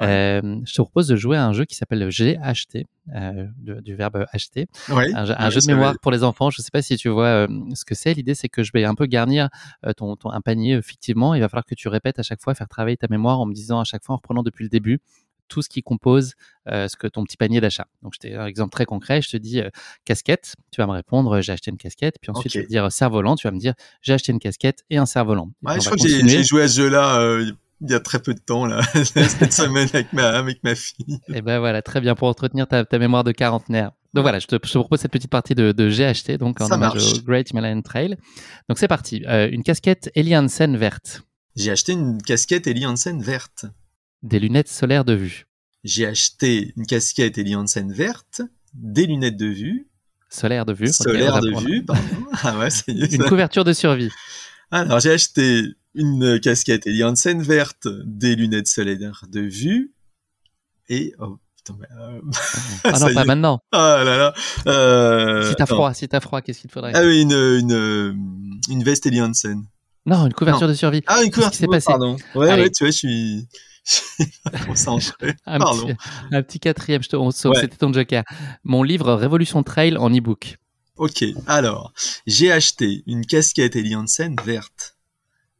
Euh, 0.00 0.60
je 0.64 0.72
te 0.72 0.82
propose 0.82 1.08
de 1.08 1.16
jouer 1.16 1.36
à 1.36 1.46
un 1.46 1.52
jeu 1.52 1.64
qui 1.66 1.74
s'appelle 1.74 1.98
le 1.98 2.08
GHT, 2.08 2.86
euh, 3.14 3.46
du 3.58 3.94
verbe 3.94 4.24
acheter. 4.32 4.68
Un, 4.88 5.50
jeu, 5.50 5.60
de 5.60 5.66
mémoire 5.66 5.94
pour 6.00 6.12
les 6.12 6.22
enfants. 6.22 6.50
Je 6.50 6.60
ne 6.60 6.64
sais 6.64 6.70
pas 6.70 6.82
si 6.82 6.96
tu 6.96 7.08
vois 7.08 7.26
euh, 7.26 7.48
ce 7.74 7.84
que 7.84 7.94
c'est. 7.94 8.14
L'idée, 8.14 8.34
c'est 8.34 8.48
que 8.48 8.62
je 8.62 8.70
vais 8.72 8.84
un 8.84 8.94
peu 8.94 9.06
garnir 9.06 9.48
euh, 9.84 9.92
ton, 9.92 10.16
ton, 10.16 10.30
un 10.30 10.40
panier 10.40 10.74
effectivement. 10.74 11.34
Il 11.34 11.40
va 11.40 11.48
falloir 11.48 11.64
que 11.64 11.74
tu 11.74 11.88
répètes 11.88 12.18
à 12.18 12.22
chaque 12.22 12.40
fois, 12.40 12.54
faire 12.54 12.68
travailler 12.68 12.96
ta 12.96 13.08
mémoire 13.10 13.40
en 13.40 13.46
me 13.46 13.52
disant 13.52 13.80
à 13.80 13.84
chaque 13.84 14.04
fois, 14.04 14.14
en 14.14 14.16
reprenant 14.16 14.42
depuis 14.42 14.64
le 14.64 14.70
début, 14.70 15.00
tout 15.50 15.60
ce 15.60 15.68
qui 15.68 15.82
compose 15.82 16.32
euh, 16.68 16.88
ce 16.88 16.96
que 16.96 17.06
ton 17.06 17.24
petit 17.24 17.36
panier 17.36 17.60
d'achat. 17.60 17.86
Donc, 18.02 18.14
je 18.22 18.28
un 18.34 18.46
exemple 18.46 18.72
très 18.72 18.86
concret. 18.86 19.20
Je 19.20 19.30
te 19.30 19.36
dis 19.36 19.60
euh, 19.60 19.68
casquette, 20.06 20.54
tu 20.70 20.80
vas 20.80 20.86
me 20.86 20.92
répondre 20.92 21.40
j'ai 21.42 21.52
acheté 21.52 21.70
une 21.70 21.76
casquette. 21.76 22.16
Puis 22.22 22.30
ensuite, 22.30 22.46
okay. 22.46 22.58
je 22.58 22.58
vais 22.60 22.66
te 22.66 22.70
dire 22.70 22.90
cerf-volant, 22.90 23.36
tu 23.36 23.46
vas 23.46 23.52
me 23.52 23.58
dire 23.58 23.74
j'ai 24.00 24.14
acheté 24.14 24.32
une 24.32 24.38
casquette 24.38 24.84
et 24.88 24.96
un 24.96 25.06
cerf-volant. 25.06 25.50
Ouais, 25.62 25.74
je 25.80 25.84
crois 25.84 25.96
que 25.96 26.08
j'ai 26.08 26.44
joué 26.44 26.62
à 26.62 26.68
ce 26.68 26.80
jeu-là. 26.80 27.20
Euh, 27.20 27.52
il 27.82 27.90
y 27.90 27.94
a 27.94 28.00
très 28.00 28.20
peu 28.20 28.34
de 28.34 28.40
temps, 28.40 28.66
là, 28.66 28.82
cette 29.04 29.54
semaine 29.54 29.88
avec 29.94 30.12
ma, 30.12 30.28
avec 30.28 30.62
ma 30.62 30.74
fille. 30.74 31.18
Et 31.32 31.40
ben 31.40 31.58
voilà, 31.60 31.80
très 31.80 32.02
bien 32.02 32.14
pour 32.14 32.28
entretenir 32.28 32.66
ta, 32.66 32.84
ta 32.84 32.98
mémoire 32.98 33.24
de 33.24 33.32
quarantenaire. 33.32 33.92
Donc 34.12 34.22
voilà, 34.22 34.38
je 34.38 34.46
te, 34.46 34.56
je 34.62 34.72
te, 34.72 34.78
propose 34.78 35.00
cette 35.00 35.12
petite 35.12 35.30
partie 35.30 35.54
de, 35.54 35.72
de 35.72 35.88
GHT, 35.88 36.36
donc 36.36 36.60
en 36.60 36.66
Ça 36.66 36.74
hommage 36.74 36.94
marche. 36.94 37.18
au 37.18 37.22
Great 37.22 37.50
Himalayan 37.50 37.80
Trail. 37.80 38.16
Donc 38.68 38.78
c'est 38.78 38.88
parti. 38.88 39.24
Euh, 39.26 39.48
une 39.50 39.62
casquette 39.62 40.10
Eli 40.14 40.36
Hansen 40.36 40.76
verte. 40.76 41.22
J'ai 41.56 41.70
acheté 41.70 41.92
une 41.92 42.20
casquette 42.20 42.66
Eli 42.66 42.86
Hansen 42.86 43.22
verte. 43.22 43.64
Des 44.22 44.38
lunettes 44.38 44.68
solaires 44.68 45.04
de 45.04 45.14
vue. 45.14 45.46
J'ai 45.82 46.06
acheté 46.06 46.72
une 46.76 46.86
casquette 46.86 47.38
Eli 47.38 47.56
Hansen 47.56 47.92
verte, 47.92 48.42
des 48.74 49.06
lunettes 49.06 49.36
de 49.36 49.46
vue. 49.46 49.88
Solaire 50.28 50.66
de 50.66 50.74
vue. 50.74 50.88
Solaire 50.88 51.36
okay, 51.36 51.50
de 51.50 51.60
vue, 51.60 51.84
pardon. 51.84 52.02
Ah 52.42 52.58
ouais, 52.58 52.70
c'est 52.70 52.92
Une 52.92 53.24
couverture 53.24 53.64
de 53.64 53.72
survie. 53.72 54.10
Alors, 54.70 55.00
j'ai 55.00 55.10
acheté 55.10 55.64
une 55.94 56.38
casquette 56.38 56.86
Eli 56.86 57.02
Hansen 57.02 57.42
verte, 57.42 57.88
des 58.04 58.36
lunettes 58.36 58.68
solaires 58.68 59.24
de 59.28 59.40
vue, 59.40 59.92
et... 60.88 61.14
Oh, 61.18 61.38
putain, 61.56 61.76
mais, 61.80 61.86
euh... 61.98 62.20
ah 62.84 62.98
non, 62.98 63.14
pas 63.14 63.24
maintenant. 63.24 63.60
Ah 63.72 64.02
là 64.04 64.16
là. 64.16 64.34
Euh... 64.66 65.48
Si 65.48 65.54
t'as 65.56 65.66
froid, 65.66 65.94
si 65.94 66.08
t'as 66.08 66.20
froid, 66.20 66.42
qu'est-ce 66.42 66.60
qu'il 66.60 66.68
te 66.68 66.74
faudrait? 66.74 66.92
Ah 66.94 67.02
oui, 67.02 67.22
une, 67.22 67.32
une, 67.32 68.52
une 68.68 68.82
veste 68.84 69.06
Eli 69.06 69.22
Hansen. 69.22 69.64
Non, 70.06 70.26
une 70.26 70.32
couverture 70.32 70.66
non. 70.66 70.72
de 70.72 70.76
survie. 70.76 71.02
Ah, 71.06 71.22
une 71.24 71.30
couverture, 71.30 71.68
passé? 71.68 71.86
pardon. 71.86 72.16
Ouais, 72.34 72.50
Allez. 72.50 72.64
ouais, 72.64 72.70
tu 72.70 72.84
vois, 72.84 72.90
je 72.90 72.96
suis... 72.96 73.48
concentré. 74.66 75.34
un, 75.46 75.58
Pardon. 75.58 75.86
Petit, 75.86 75.96
un 76.32 76.42
petit 76.42 76.60
quatrième, 76.60 77.02
je 77.02 77.08
te, 77.08 77.16
on 77.16 77.28
ouais. 77.28 77.60
c'était 77.60 77.76
ton 77.76 77.92
joker. 77.92 78.24
Mon 78.64 78.82
livre 78.82 79.12
Révolution 79.14 79.62
Trail 79.62 79.96
en 79.96 80.10
e-book. 80.10 80.58
Ok, 80.96 81.24
alors, 81.46 81.94
j'ai 82.26 82.52
acheté 82.52 83.02
une 83.06 83.24
casquette 83.24 83.74
Eli 83.74 83.96
Hansen 83.96 84.36
verte, 84.44 84.98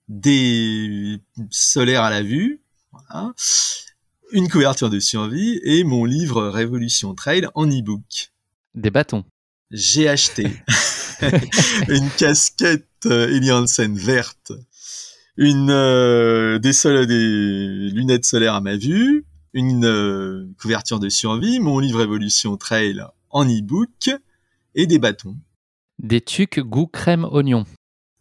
des 0.08 1.18
solaires 1.50 2.02
à 2.02 2.10
la 2.10 2.22
vue, 2.22 2.62
voilà, 2.92 3.32
une 4.32 4.50
couverture 4.50 4.90
de 4.90 5.00
survie 5.00 5.58
et 5.64 5.82
mon 5.82 6.04
livre 6.04 6.48
Révolution 6.48 7.14
Trail 7.14 7.46
en 7.54 7.66
e-book. 7.66 8.32
Des 8.74 8.90
bâtons. 8.90 9.24
J'ai 9.70 10.08
acheté 10.08 10.46
une 11.88 12.10
casquette 12.18 13.06
Eli 13.06 13.50
Hansen 13.50 13.96
verte, 13.96 14.52
une 15.36 15.70
euh, 15.70 16.58
des, 16.58 16.72
sol 16.72 17.06
des 17.06 17.90
lunettes 17.90 18.24
solaires 18.24 18.54
à 18.54 18.60
ma 18.60 18.76
vue, 18.76 19.24
une 19.52 19.84
euh, 19.84 20.46
couverture 20.60 21.00
de 21.00 21.08
survie, 21.08 21.60
mon 21.60 21.78
livre 21.78 22.02
Évolution 22.02 22.56
Trail 22.56 23.02
en 23.30 23.44
e-book 23.44 24.10
et 24.74 24.86
des 24.86 24.98
bâtons. 24.98 25.36
Des 25.98 26.20
tucs 26.20 26.60
goût 26.60 26.86
crème 26.86 27.24
oignon. 27.24 27.64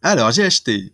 Alors 0.02 0.30
j'ai 0.30 0.44
acheté 0.44 0.92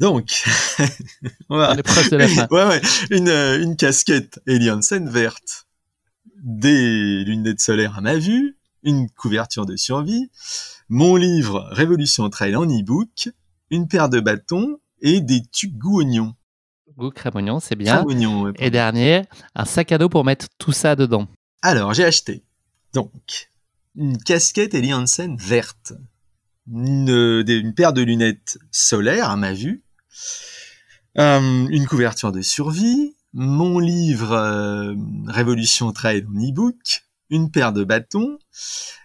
donc 0.00 0.42
de 1.50 2.16
la 2.16 2.28
fin. 2.28 2.48
ouais, 2.50 2.66
ouais, 2.66 2.82
une, 3.10 3.28
une 3.28 3.76
casquette 3.76 4.40
Eli 4.46 4.70
Hansen 4.70 5.08
verte, 5.08 5.66
des 6.42 7.24
lunettes 7.24 7.60
solaires 7.60 7.96
à 7.98 8.00
ma 8.00 8.16
vue, 8.16 8.56
une 8.82 9.08
couverture 9.10 9.66
de 9.66 9.76
survie, 9.76 10.30
mon 10.88 11.16
livre 11.16 11.68
Révolution 11.70 12.28
Trail 12.28 12.56
en 12.56 12.64
e-book, 12.64 13.28
une 13.70 13.88
paire 13.88 14.08
de 14.08 14.20
bâtons 14.20 14.78
et 15.04 15.20
des 15.20 15.42
tubes 15.52 15.78
goût 15.78 16.00
oignon. 16.00 16.34
Goût 16.96 17.10
crème 17.10 17.36
oignon, 17.36 17.60
c'est 17.60 17.76
bien. 17.76 17.96
Crème 17.96 18.06
oignon, 18.06 18.42
ouais, 18.42 18.52
et 18.58 18.70
dernier, 18.70 19.22
un 19.54 19.64
sac 19.64 19.92
à 19.92 19.98
dos 19.98 20.08
pour 20.08 20.24
mettre 20.24 20.46
tout 20.58 20.72
ça 20.72 20.96
dedans. 20.96 21.28
Alors, 21.62 21.94
j'ai 21.94 22.04
acheté 22.04 22.42
donc 22.94 23.50
une 23.94 24.18
casquette 24.18 24.74
Eli 24.74 24.94
Hansen 24.94 25.36
verte, 25.36 25.92
une, 26.72 27.44
une, 27.46 27.74
paire 27.74 27.92
de 27.92 28.02
lunettes 28.02 28.58
solaires 28.70 29.30
à 29.30 29.36
ma 29.36 29.52
vue, 29.52 29.84
euh, 31.18 31.66
une 31.68 31.86
couverture 31.86 32.32
de 32.32 32.40
survie, 32.40 33.14
mon 33.32 33.78
livre 33.78 34.32
euh, 34.32 34.94
Révolution 35.26 35.92
Trail 35.92 36.24
en 36.28 36.38
e-book, 36.38 37.04
une 37.30 37.50
paire 37.50 37.72
de 37.72 37.84
bâtons, 37.84 38.38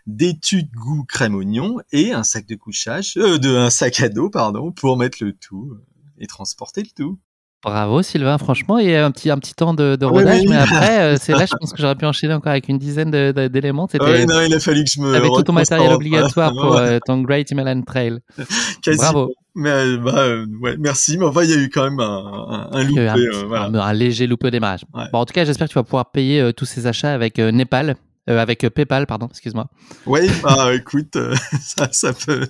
des 0.06 0.39
tubes 0.39 0.72
goût 0.74 1.04
crème 1.04 1.36
oignon 1.36 1.78
et 1.91 2.14
un 2.14 2.24
sac 2.24 2.45
de 2.45 2.56
couchage, 2.56 3.14
euh, 3.18 3.38
de 3.38 3.56
un 3.56 3.70
sac 3.70 4.00
à 4.02 4.10
dos 4.10 4.30
pardon, 4.30 4.72
pour 4.72 4.97
mettre 4.97 5.24
le 5.24 5.34
tout 5.34 5.78
et 6.20 6.28
transporter 6.28 6.82
le 6.82 6.89
tout. 6.95 7.20
Bravo 7.61 8.01
Sylvain, 8.01 8.38
franchement, 8.38 8.78
il 8.78 8.89
y 8.89 8.95
a 8.95 9.05
un 9.05 9.11
petit, 9.11 9.30
un 9.30 9.38
petit 9.38 9.53
temps 9.53 9.74
de, 9.74 9.97
de 9.97 10.05
rodage, 10.05 10.39
oui, 10.39 10.45
oui. 10.45 10.47
mais 10.49 10.55
après, 10.55 11.01
euh, 11.01 11.17
c'est 11.22 11.34
là, 11.34 11.45
je 11.45 11.53
pense 11.59 11.74
que 11.74 11.82
j'aurais 11.82 11.95
pu 11.95 12.05
enchaîner 12.05 12.34
encore 12.34 12.51
avec 12.51 12.70
une 12.70 12.78
dizaine 12.78 13.11
d'éléments. 13.11 13.89
Ouais, 13.99 14.26
non, 14.26 14.39
il 14.41 14.53
a 14.53 14.59
fallu 14.61 14.86
que 14.86 14.89
je 14.89 15.01
me. 15.01 15.13
Avec 15.13 15.30
tout 15.30 15.43
ton 15.43 15.51
matériel 15.51 15.91
obligatoire 15.91 16.53
pour 16.53 16.78
euh, 16.78 16.99
ton 17.05 17.22
Great 17.22 17.51
Himalayan 17.51 17.82
Trail. 17.82 18.20
Quasi. 18.82 18.97
Bravo. 18.97 19.34
Mais 19.55 19.97
bah, 19.97 20.38
ouais, 20.61 20.78
merci, 20.80 21.17
mais 21.17 21.26
enfin, 21.26 21.43
il 21.43 21.49
y 21.49 21.53
a 21.53 21.57
eu 21.57 21.70
quand 21.70 21.84
même 21.84 21.99
un, 21.99 22.70
un, 22.72 22.78
un 22.78 22.84
loupé. 22.86 23.09
Un, 23.09 23.17
euh, 23.17 23.43
voilà. 23.45 23.65
un, 23.65 23.76
un, 23.76 23.93
léger 23.93 24.26
loupé 24.26 24.47
au 24.47 24.51
démarrage. 24.51 24.86
Ouais. 24.93 25.03
Bon, 25.11 25.20
en 25.20 25.26
tout 25.26 25.34
cas, 25.34 25.43
j'espère 25.43 25.67
que 25.67 25.74
tu 25.74 25.80
vas 25.80 25.84
pouvoir 25.84 26.11
payer 26.11 26.53
tous 26.53 26.65
ces 26.65 26.88
achats 26.88 27.13
avec 27.13 27.39
Népal. 27.39 27.97
Euh, 28.30 28.38
avec 28.38 28.61
PayPal, 28.69 29.07
pardon, 29.07 29.27
excuse-moi. 29.27 29.69
Oui, 30.05 30.30
bah 30.43 30.71
écoute, 30.75 31.15
euh, 31.15 31.36
ça, 31.61 31.89
ça 31.91 32.13
peut. 32.13 32.47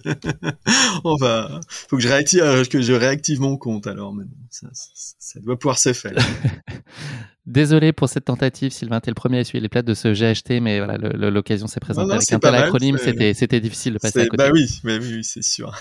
On 1.06 1.16
va. 1.16 1.62
Faut 1.70 1.96
que 1.96 2.04
je 2.04 2.10
réactive, 2.10 2.42
euh, 2.42 2.66
que 2.66 2.82
je 2.82 2.92
réactive 2.92 3.40
mon 3.40 3.56
compte 3.56 3.88
alors, 3.88 4.14
mais 4.14 4.26
ça, 4.50 4.68
ça, 4.74 5.16
ça 5.18 5.40
doit 5.40 5.58
pouvoir 5.58 5.80
se 5.80 5.94
faire. 5.94 6.16
Désolé 7.46 7.94
pour 7.94 8.10
cette 8.10 8.26
tentative, 8.26 8.72
Sylvain, 8.72 9.00
t'es 9.00 9.10
le 9.10 9.16
premier 9.16 9.38
à 9.38 9.42
essuyer 9.42 9.62
les 9.62 9.70
plates 9.70 9.86
de 9.86 9.94
ce 9.94 10.14
GHT, 10.14 10.62
mais 10.62 10.80
voilà, 10.80 10.98
l'occasion 10.98 11.68
s'est 11.68 11.80
présentée. 11.80 12.08
Non, 12.08 12.16
non, 12.16 12.18
avec 12.18 12.34
un 12.34 12.40
tel 12.40 12.56
acronyme, 12.56 12.98
c'était 12.98 13.62
difficile 13.62 13.94
de 13.94 14.00
passer 14.00 14.20
à 14.20 14.28
côté. 14.28 14.38
Bah 14.38 14.50
oui, 14.52 14.68
mais 14.84 14.98
oui, 14.98 15.24
c'est 15.24 15.44
sûr. 15.44 15.74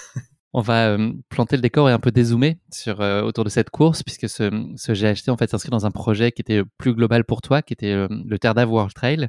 On 0.58 0.60
va 0.60 0.88
euh, 0.88 1.12
planter 1.28 1.54
le 1.54 1.62
décor 1.62 1.88
et 1.88 1.92
un 1.92 2.00
peu 2.00 2.10
dézoomer 2.10 2.56
sur, 2.72 3.00
euh, 3.00 3.22
autour 3.22 3.44
de 3.44 3.48
cette 3.48 3.70
course, 3.70 4.02
puisque 4.02 4.28
ce, 4.28 4.50
GHT 4.92 5.28
en 5.28 5.36
fait 5.36 5.48
s'inscrit 5.48 5.70
dans 5.70 5.86
un 5.86 5.92
projet 5.92 6.32
qui 6.32 6.42
était 6.42 6.62
plus 6.78 6.94
global 6.94 7.24
pour 7.24 7.42
toi, 7.42 7.62
qui 7.62 7.74
était 7.74 7.92
euh, 7.92 8.08
le 8.10 8.40
Terre 8.40 8.56
World 8.68 8.92
Trail, 8.92 9.28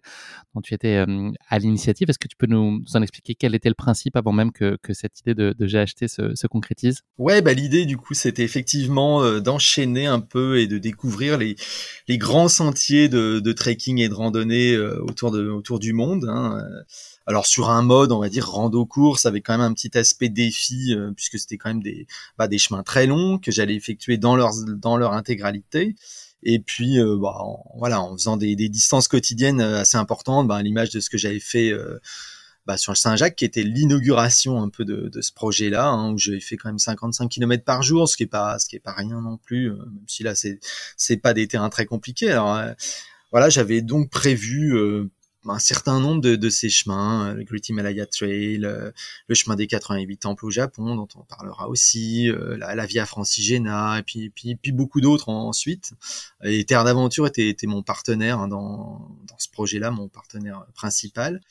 dont 0.56 0.62
tu 0.62 0.74
étais 0.74 1.06
à 1.48 1.60
l'initiative. 1.60 2.10
Est-ce 2.10 2.18
que 2.18 2.28
tu 2.28 2.36
peux 2.36 2.48
nous, 2.48 2.82
en 2.96 3.02
expliquer 3.04 3.36
quel 3.36 3.54
était 3.54 3.70
le 3.70 3.76
principe 3.76 4.16
avant 4.16 4.32
même 4.32 4.52
que, 4.52 4.76
cette 4.92 5.20
idée 5.20 5.36
de, 5.36 5.54
GHT 5.60 6.08
se, 6.08 6.34
se, 6.34 6.48
concrétise? 6.48 7.04
Ouais, 7.20 7.44
bah 7.44 7.54
l'idée 7.54 7.86
du 7.86 7.96
coup, 7.96 8.16
c'était 8.16 8.42
effectivement 8.42 9.40
d'enchaîner 9.40 10.08
un 10.08 10.22
peu 10.22 10.60
et 10.60 10.66
de 10.66 10.80
découvrir 10.80 11.38
les, 11.38 11.56
grands 12.18 12.50
sentiers 12.50 13.08
de, 13.08 13.52
trekking 13.52 14.00
et 14.00 14.10
de 14.10 14.16
randonnée 14.16 14.76
autour 14.80 15.78
du 15.78 15.94
monde. 15.94 16.26
Hein. 16.28 16.60
Alors 17.30 17.46
sur 17.46 17.70
un 17.70 17.84
mode, 17.84 18.12
on 18.12 18.18
va 18.18 18.28
dire 18.28 18.50
rando 18.50 18.88
course, 18.88 19.28
avec 19.28 19.46
quand 19.46 19.54
même 19.54 19.62
un 19.62 19.74
petit 19.76 19.96
aspect 19.96 20.30
défi, 20.30 20.96
euh, 20.96 21.12
puisque 21.16 21.38
c'était 21.38 21.58
quand 21.58 21.70
même 21.70 21.84
des, 21.84 22.08
bah, 22.40 22.48
des 22.48 22.58
chemins 22.58 22.82
très 22.82 23.06
longs 23.06 23.38
que 23.38 23.52
j'allais 23.52 23.76
effectuer 23.76 24.18
dans 24.18 24.36
leur 24.36 24.52
dans 24.66 24.98
leur 24.98 25.14
intégralité. 25.14 25.96
Et 26.42 26.58
puis 26.58 27.00
euh, 27.00 27.20
bah, 27.22 27.36
en, 27.40 27.64
voilà, 27.78 28.02
en 28.02 28.14
faisant 28.18 28.36
des, 28.36 28.56
des, 28.56 28.68
distances 28.68 29.08
quotidiennes 29.08 29.62
assez 29.62 29.96
importantes, 29.96 30.48
bah, 30.48 30.56
à 30.56 30.64
l'image 30.64 30.90
de 30.90 31.00
ce 31.00 31.12
que 31.12 31.20
j'avais 31.20 31.40
fait 31.40 31.70
euh, 31.72 32.00
bah, 32.66 32.78
sur 32.78 32.94
le 32.94 32.98
Saint-Jacques, 32.98 33.36
qui 33.36 33.46
était 33.46 33.62
l'inauguration 33.62 34.64
un 34.64 34.70
peu 34.70 34.84
de, 34.84 35.10
de 35.10 35.22
ce 35.22 35.32
projet-là, 35.32 35.88
hein, 35.88 36.12
où 36.14 36.18
j'avais 36.18 36.40
fait 36.40 36.58
quand 36.58 36.70
même 36.70 36.80
55 36.80 37.30
km 37.30 37.64
par 37.64 37.84
jour, 37.84 38.10
ce 38.10 38.18
qui 38.18 38.24
est 38.24 38.26
pas 38.26 38.58
ce 38.58 38.68
qui 38.68 38.76
est 38.76 38.80
pas 38.80 38.94
rien 38.94 39.22
non 39.22 39.38
plus, 39.38 39.70
même 39.70 40.04
si 40.08 40.24
là 40.24 40.34
c'est 40.34 40.60
c'est 40.98 41.18
pas 41.18 41.36
des 41.36 41.48
terrains 41.48 41.70
très 41.70 41.86
compliqués. 41.86 42.32
Alors 42.32 42.60
voilà, 43.32 43.50
j'avais 43.50 43.84
donc 43.84 44.10
prévu 44.10 44.74
un 45.50 45.60
certain 45.60 46.00
nombre 46.00 46.22
de, 46.22 46.50
ces 46.50 46.70
chemins, 46.70 47.34
le 47.34 47.44
Great 47.44 47.70
Himalaya 47.70 48.06
Trail, 48.06 48.66
euh, 48.66 48.92
le 49.28 49.36
chemin 49.36 49.56
des 49.56 49.68
88 49.68 50.18
temples 50.18 50.46
au 50.46 50.50
Japon, 50.50 50.96
dont 50.96 51.08
on 51.16 51.24
parlera 51.24 51.70
aussi, 51.70 52.30
euh, 52.30 52.58
la, 52.58 52.76
la 52.76 52.86
Via 52.86 53.06
Francigena, 53.06 54.00
et 54.00 54.04
puis, 54.04 54.30
puis, 54.30 54.56
puis 54.56 54.72
beaucoup 54.72 55.02
d'autres 55.02 55.30
ensuite. 55.30 55.94
Et 56.44 56.64
Terre 56.66 56.84
d'Aventure 56.84 57.28
était, 57.28 57.50
était 57.50 57.68
mon 57.68 57.84
partenaire 57.84 58.40
hein, 58.40 58.48
dans, 58.48 59.08
dans 59.28 59.38
ce 59.38 59.50
projet-là, 59.50 59.92
mon 59.92 60.08
partenaire 60.08 60.66
principal. 60.74 61.42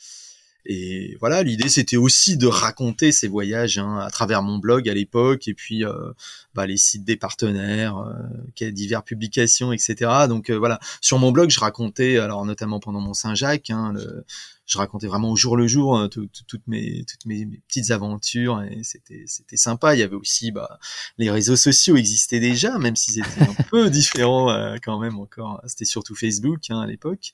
Et 0.71 1.17
voilà, 1.19 1.43
l'idée 1.43 1.71
c'était 1.71 1.97
aussi 1.97 2.37
de 2.37 2.47
raconter 2.47 3.11
ces 3.11 3.27
voyages 3.27 3.79
hein, 3.79 3.99
à 4.01 4.11
travers 4.11 4.43
mon 4.43 4.59
blog 4.59 4.87
à 4.87 4.93
l'époque 4.93 5.49
et 5.49 5.55
puis 5.55 5.83
euh, 5.83 6.13
bah, 6.55 6.67
les 6.67 6.77
sites 6.77 7.05
des 7.05 7.17
partenaires, 7.17 7.97
euh, 7.97 8.71
diverses 8.71 9.05
publications, 9.05 9.73
etc. 9.73 9.97
Donc 10.29 10.51
euh, 10.51 10.59
voilà, 10.59 10.79
sur 11.01 11.19
mon 11.19 11.33
blog 11.33 11.49
je 11.49 11.59
racontais, 11.59 12.19
alors 12.19 12.45
notamment 12.45 12.81
pendant 12.81 13.01
mon 13.01 13.15
Saint-Jacques, 13.15 13.71
hein, 13.71 13.95
le, 13.95 14.27
je 14.69 14.77
racontais 14.77 15.07
vraiment 15.07 15.31
au 15.31 15.37
jour 15.37 15.57
le 15.57 15.67
jour 15.67 15.99
euh, 15.99 16.09
toutes 16.09 16.67
mes 16.67 17.05
toutes 17.05 17.25
mes, 17.25 17.47
petites 17.69 17.91
aventures 17.91 18.63
et 18.63 18.85
c'était 18.85 19.25
c'était 19.27 19.57
sympa. 19.57 19.95
Il 19.95 20.01
y 20.01 20.03
avait 20.03 20.15
aussi 20.15 20.53
bah, 20.53 20.79
les 21.17 21.31
réseaux 21.31 21.57
sociaux 21.57 21.97
existaient 21.97 22.39
déjà, 22.39 22.79
même 22.79 22.95
s'ils 22.95 23.19
étaient 23.19 23.41
un 23.41 23.63
peu 23.71 23.89
différents 23.89 24.51
euh, 24.51 24.77
quand 24.83 24.99
même 24.99 25.19
encore. 25.19 25.63
C'était 25.67 25.87
surtout 25.87 26.15
Facebook 26.15 26.71
hein, 26.71 26.81
à 26.81 26.87
l'époque 26.87 27.33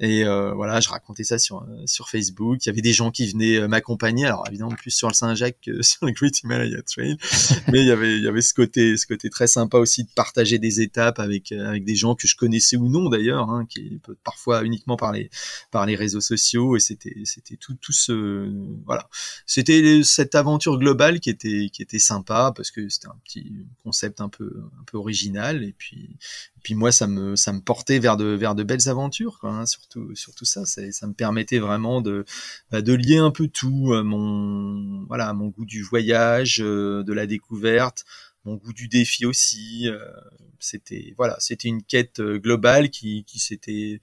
et 0.00 0.24
euh, 0.24 0.54
voilà, 0.54 0.80
je 0.80 0.88
racontais 0.88 1.24
ça 1.24 1.38
sur 1.38 1.66
sur 1.84 2.08
Facebook. 2.08 2.64
Il 2.64 2.68
y 2.68 2.70
avait 2.70 2.80
des 2.80 2.94
gens 2.94 3.10
qui 3.10 3.30
venaient 3.30 3.68
m'accompagner. 3.68 4.24
Alors 4.24 4.44
évidemment 4.48 4.70
plus 4.70 4.90
sur 4.90 5.08
le 5.08 5.14
Saint-Jacques 5.14 5.58
que 5.62 5.82
sur 5.82 6.06
le 6.06 6.12
Great 6.12 6.42
Himalaya 6.42 6.80
Trail, 6.82 7.18
mais 7.70 7.80
il 7.80 7.86
y 7.86 7.90
avait 7.90 8.16
il 8.16 8.24
y 8.24 8.28
avait 8.28 8.42
ce 8.42 8.54
côté 8.54 8.96
ce 8.96 9.06
côté 9.06 9.28
très 9.28 9.46
sympa 9.46 9.76
aussi 9.76 10.04
de 10.04 10.10
partager 10.16 10.58
des 10.58 10.80
étapes 10.80 11.18
avec 11.18 11.52
avec 11.52 11.84
des 11.84 11.96
gens 11.96 12.14
que 12.14 12.26
je 12.26 12.34
connaissais 12.34 12.78
ou 12.78 12.88
non 12.88 13.10
d'ailleurs, 13.10 13.50
hein, 13.50 13.66
qui 13.68 14.00
parfois 14.24 14.64
uniquement 14.64 14.96
par 14.96 15.12
les 15.12 15.28
par 15.70 15.84
les 15.84 15.96
réseaux 15.96 16.22
sociaux 16.22 16.61
et 16.76 16.80
c'était 16.80 17.14
c'était 17.24 17.56
tout 17.56 17.74
tout 17.80 17.92
ce 17.92 18.50
voilà. 18.84 19.08
C'était 19.46 20.02
cette 20.04 20.34
aventure 20.34 20.78
globale 20.78 21.20
qui 21.20 21.30
était 21.30 21.68
qui 21.72 21.82
était 21.82 21.98
sympa 21.98 22.52
parce 22.54 22.70
que 22.70 22.88
c'était 22.88 23.08
un 23.08 23.18
petit 23.24 23.66
concept 23.82 24.20
un 24.20 24.28
peu 24.28 24.62
un 24.80 24.84
peu 24.84 24.98
original 24.98 25.64
et 25.64 25.74
puis 25.76 26.16
puis 26.62 26.74
moi 26.74 26.92
ça 26.92 27.06
me 27.06 27.36
ça 27.36 27.52
me 27.52 27.60
portait 27.60 27.98
vers 27.98 28.16
de 28.16 28.26
vers 28.26 28.54
de 28.54 28.62
belles 28.62 28.88
aventures 28.88 29.38
hein, 29.42 29.66
surtout 29.66 30.14
surtout 30.14 30.44
ça. 30.44 30.64
Ça, 30.64 30.90
ça 30.92 31.06
me 31.06 31.14
permettait 31.14 31.58
vraiment 31.58 32.00
de 32.00 32.24
bah, 32.70 32.82
de 32.82 32.92
lier 32.92 33.18
un 33.18 33.30
peu 33.30 33.48
tout 33.48 33.92
euh, 33.92 34.02
mon 34.02 35.04
voilà 35.06 35.32
mon 35.32 35.48
goût 35.48 35.64
du 35.64 35.82
voyage 35.82 36.60
euh, 36.60 37.02
de 37.02 37.12
la 37.12 37.26
découverte 37.26 38.04
mon 38.44 38.56
goût 38.56 38.72
du 38.72 38.88
défi 38.88 39.26
aussi 39.26 39.88
euh, 39.88 39.98
c'était 40.58 41.14
voilà 41.16 41.36
c'était 41.40 41.68
une 41.68 41.82
quête 41.82 42.20
globale 42.20 42.90
qui 42.90 43.24
qui 43.24 43.38
s'était 43.38 44.00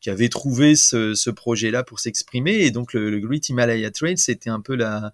qui 0.00 0.10
avait 0.10 0.28
trouvé 0.28 0.76
ce, 0.76 1.14
ce 1.14 1.30
projet-là 1.30 1.82
pour 1.82 2.00
s'exprimer. 2.00 2.64
Et 2.64 2.70
donc 2.70 2.92
le, 2.92 3.10
le, 3.10 3.20
Great 3.20 3.48
Himalaya 3.48 3.90
Trail, 3.90 4.18
c'était 4.18 4.50
un 4.50 4.60
peu 4.60 4.76
la, 4.76 5.12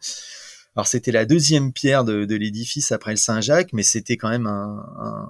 alors 0.77 0.87
c'était 0.87 1.13
la 1.13 1.25
deuxième 1.25 1.73
pierre 1.73 2.05
de, 2.05 2.35
l'édifice 2.35 2.93
après 2.93 3.13
le 3.13 3.17
Saint-Jacques, 3.17 3.73
mais 3.73 3.83
c'était 3.83 4.17
quand 4.17 4.29
même 4.29 4.47
un 4.47 5.29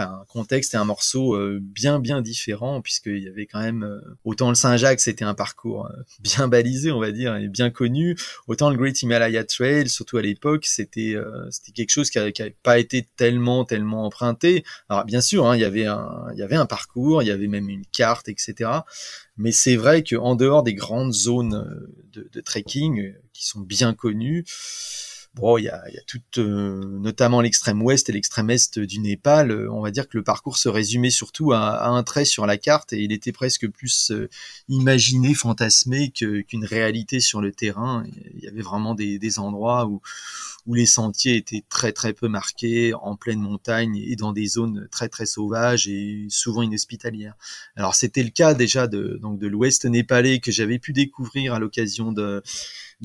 un 0.00 0.24
contexte 0.28 0.74
et 0.74 0.76
un 0.76 0.84
morceau 0.84 1.34
euh, 1.34 1.58
bien 1.60 2.00
bien 2.00 2.22
différent 2.22 2.80
puisqu'il 2.80 3.22
y 3.22 3.28
avait 3.28 3.46
quand 3.46 3.60
même 3.60 3.82
euh, 3.82 4.00
autant 4.24 4.48
le 4.48 4.54
Saint-Jacques 4.54 5.00
c'était 5.00 5.24
un 5.24 5.34
parcours 5.34 5.86
euh, 5.86 6.02
bien 6.20 6.48
balisé 6.48 6.90
on 6.90 7.00
va 7.00 7.10
dire 7.12 7.36
et 7.36 7.48
bien 7.48 7.70
connu 7.70 8.16
autant 8.46 8.70
le 8.70 8.76
Great 8.76 9.00
Himalaya 9.02 9.44
Trail 9.44 9.88
surtout 9.88 10.16
à 10.16 10.22
l'époque 10.22 10.66
c'était 10.66 11.16
c'était 11.50 11.72
quelque 11.72 11.90
chose 11.90 12.10
qui 12.10 12.18
n'avait 12.18 12.56
pas 12.62 12.78
été 12.78 13.06
tellement 13.16 13.64
tellement 13.64 14.04
emprunté. 14.04 14.64
Alors 14.88 15.04
bien 15.04 15.20
sûr 15.20 15.46
hein, 15.46 15.56
il 15.56 15.60
y 15.60 15.64
avait 15.64 15.86
un 15.86 16.26
il 16.32 16.38
y 16.38 16.42
avait 16.42 16.56
un 16.56 16.66
parcours 16.66 17.22
il 17.22 17.26
y 17.28 17.30
avait 17.30 17.48
même 17.48 17.68
une 17.68 17.84
carte 17.86 18.28
etc 18.28 18.70
mais 19.36 19.52
c'est 19.52 19.76
vrai 19.76 20.02
que 20.02 20.16
en 20.16 20.34
dehors 20.34 20.62
des 20.62 20.74
grandes 20.74 21.12
zones 21.12 21.88
de 22.12 22.40
trekking 22.40 23.14
qui 23.32 23.46
sont 23.46 23.60
bien 23.60 23.94
connues 23.94 24.44
Bon, 25.34 25.56
il 25.56 25.64
y 25.64 25.68
a, 25.70 25.82
y 25.90 25.96
a 25.96 26.02
tout, 26.06 26.20
euh, 26.36 26.98
notamment 26.98 27.40
l'extrême 27.40 27.80
ouest 27.82 28.10
et 28.10 28.12
l'extrême 28.12 28.50
est 28.50 28.78
du 28.78 29.00
Népal. 29.00 29.50
Euh, 29.50 29.72
on 29.72 29.80
va 29.80 29.90
dire 29.90 30.06
que 30.06 30.18
le 30.18 30.22
parcours 30.22 30.58
se 30.58 30.68
résumait 30.68 31.08
surtout 31.08 31.52
à, 31.52 31.88
un 31.88 32.02
trait 32.02 32.26
sur 32.26 32.44
la 32.44 32.58
carte 32.58 32.92
et 32.92 32.98
il 32.98 33.12
était 33.12 33.32
presque 33.32 33.66
plus 33.68 34.10
euh, 34.10 34.28
imaginé, 34.68 35.32
fantasmé 35.32 36.10
qu'une 36.10 36.66
réalité 36.66 37.20
sur 37.20 37.40
le 37.40 37.50
terrain. 37.50 38.04
Il 38.34 38.44
y 38.44 38.46
avait 38.46 38.60
vraiment 38.60 38.94
des, 38.94 39.18
des 39.18 39.38
endroits 39.38 39.86
où, 39.86 40.02
où 40.66 40.74
les 40.74 40.86
sentiers 40.86 41.36
étaient 41.36 41.64
très 41.68 41.92
très 41.92 42.12
peu 42.12 42.28
marqués, 42.28 42.94
en 42.94 43.16
pleine 43.16 43.40
montagne 43.40 43.96
et 43.96 44.16
dans 44.16 44.32
des 44.32 44.46
zones 44.46 44.86
très 44.90 45.08
très 45.08 45.26
sauvages 45.26 45.88
et 45.88 46.26
souvent 46.28 46.62
inhospitalières. 46.62 47.34
Alors 47.74 47.94
c'était 47.94 48.22
le 48.22 48.30
cas 48.30 48.54
déjà 48.54 48.86
de 48.86 49.18
donc 49.20 49.38
de 49.38 49.48
l'Ouest 49.48 49.86
népalais 49.86 50.38
que 50.38 50.52
j'avais 50.52 50.78
pu 50.78 50.92
découvrir 50.92 51.54
à 51.54 51.58
l'occasion 51.58 52.12
de 52.12 52.42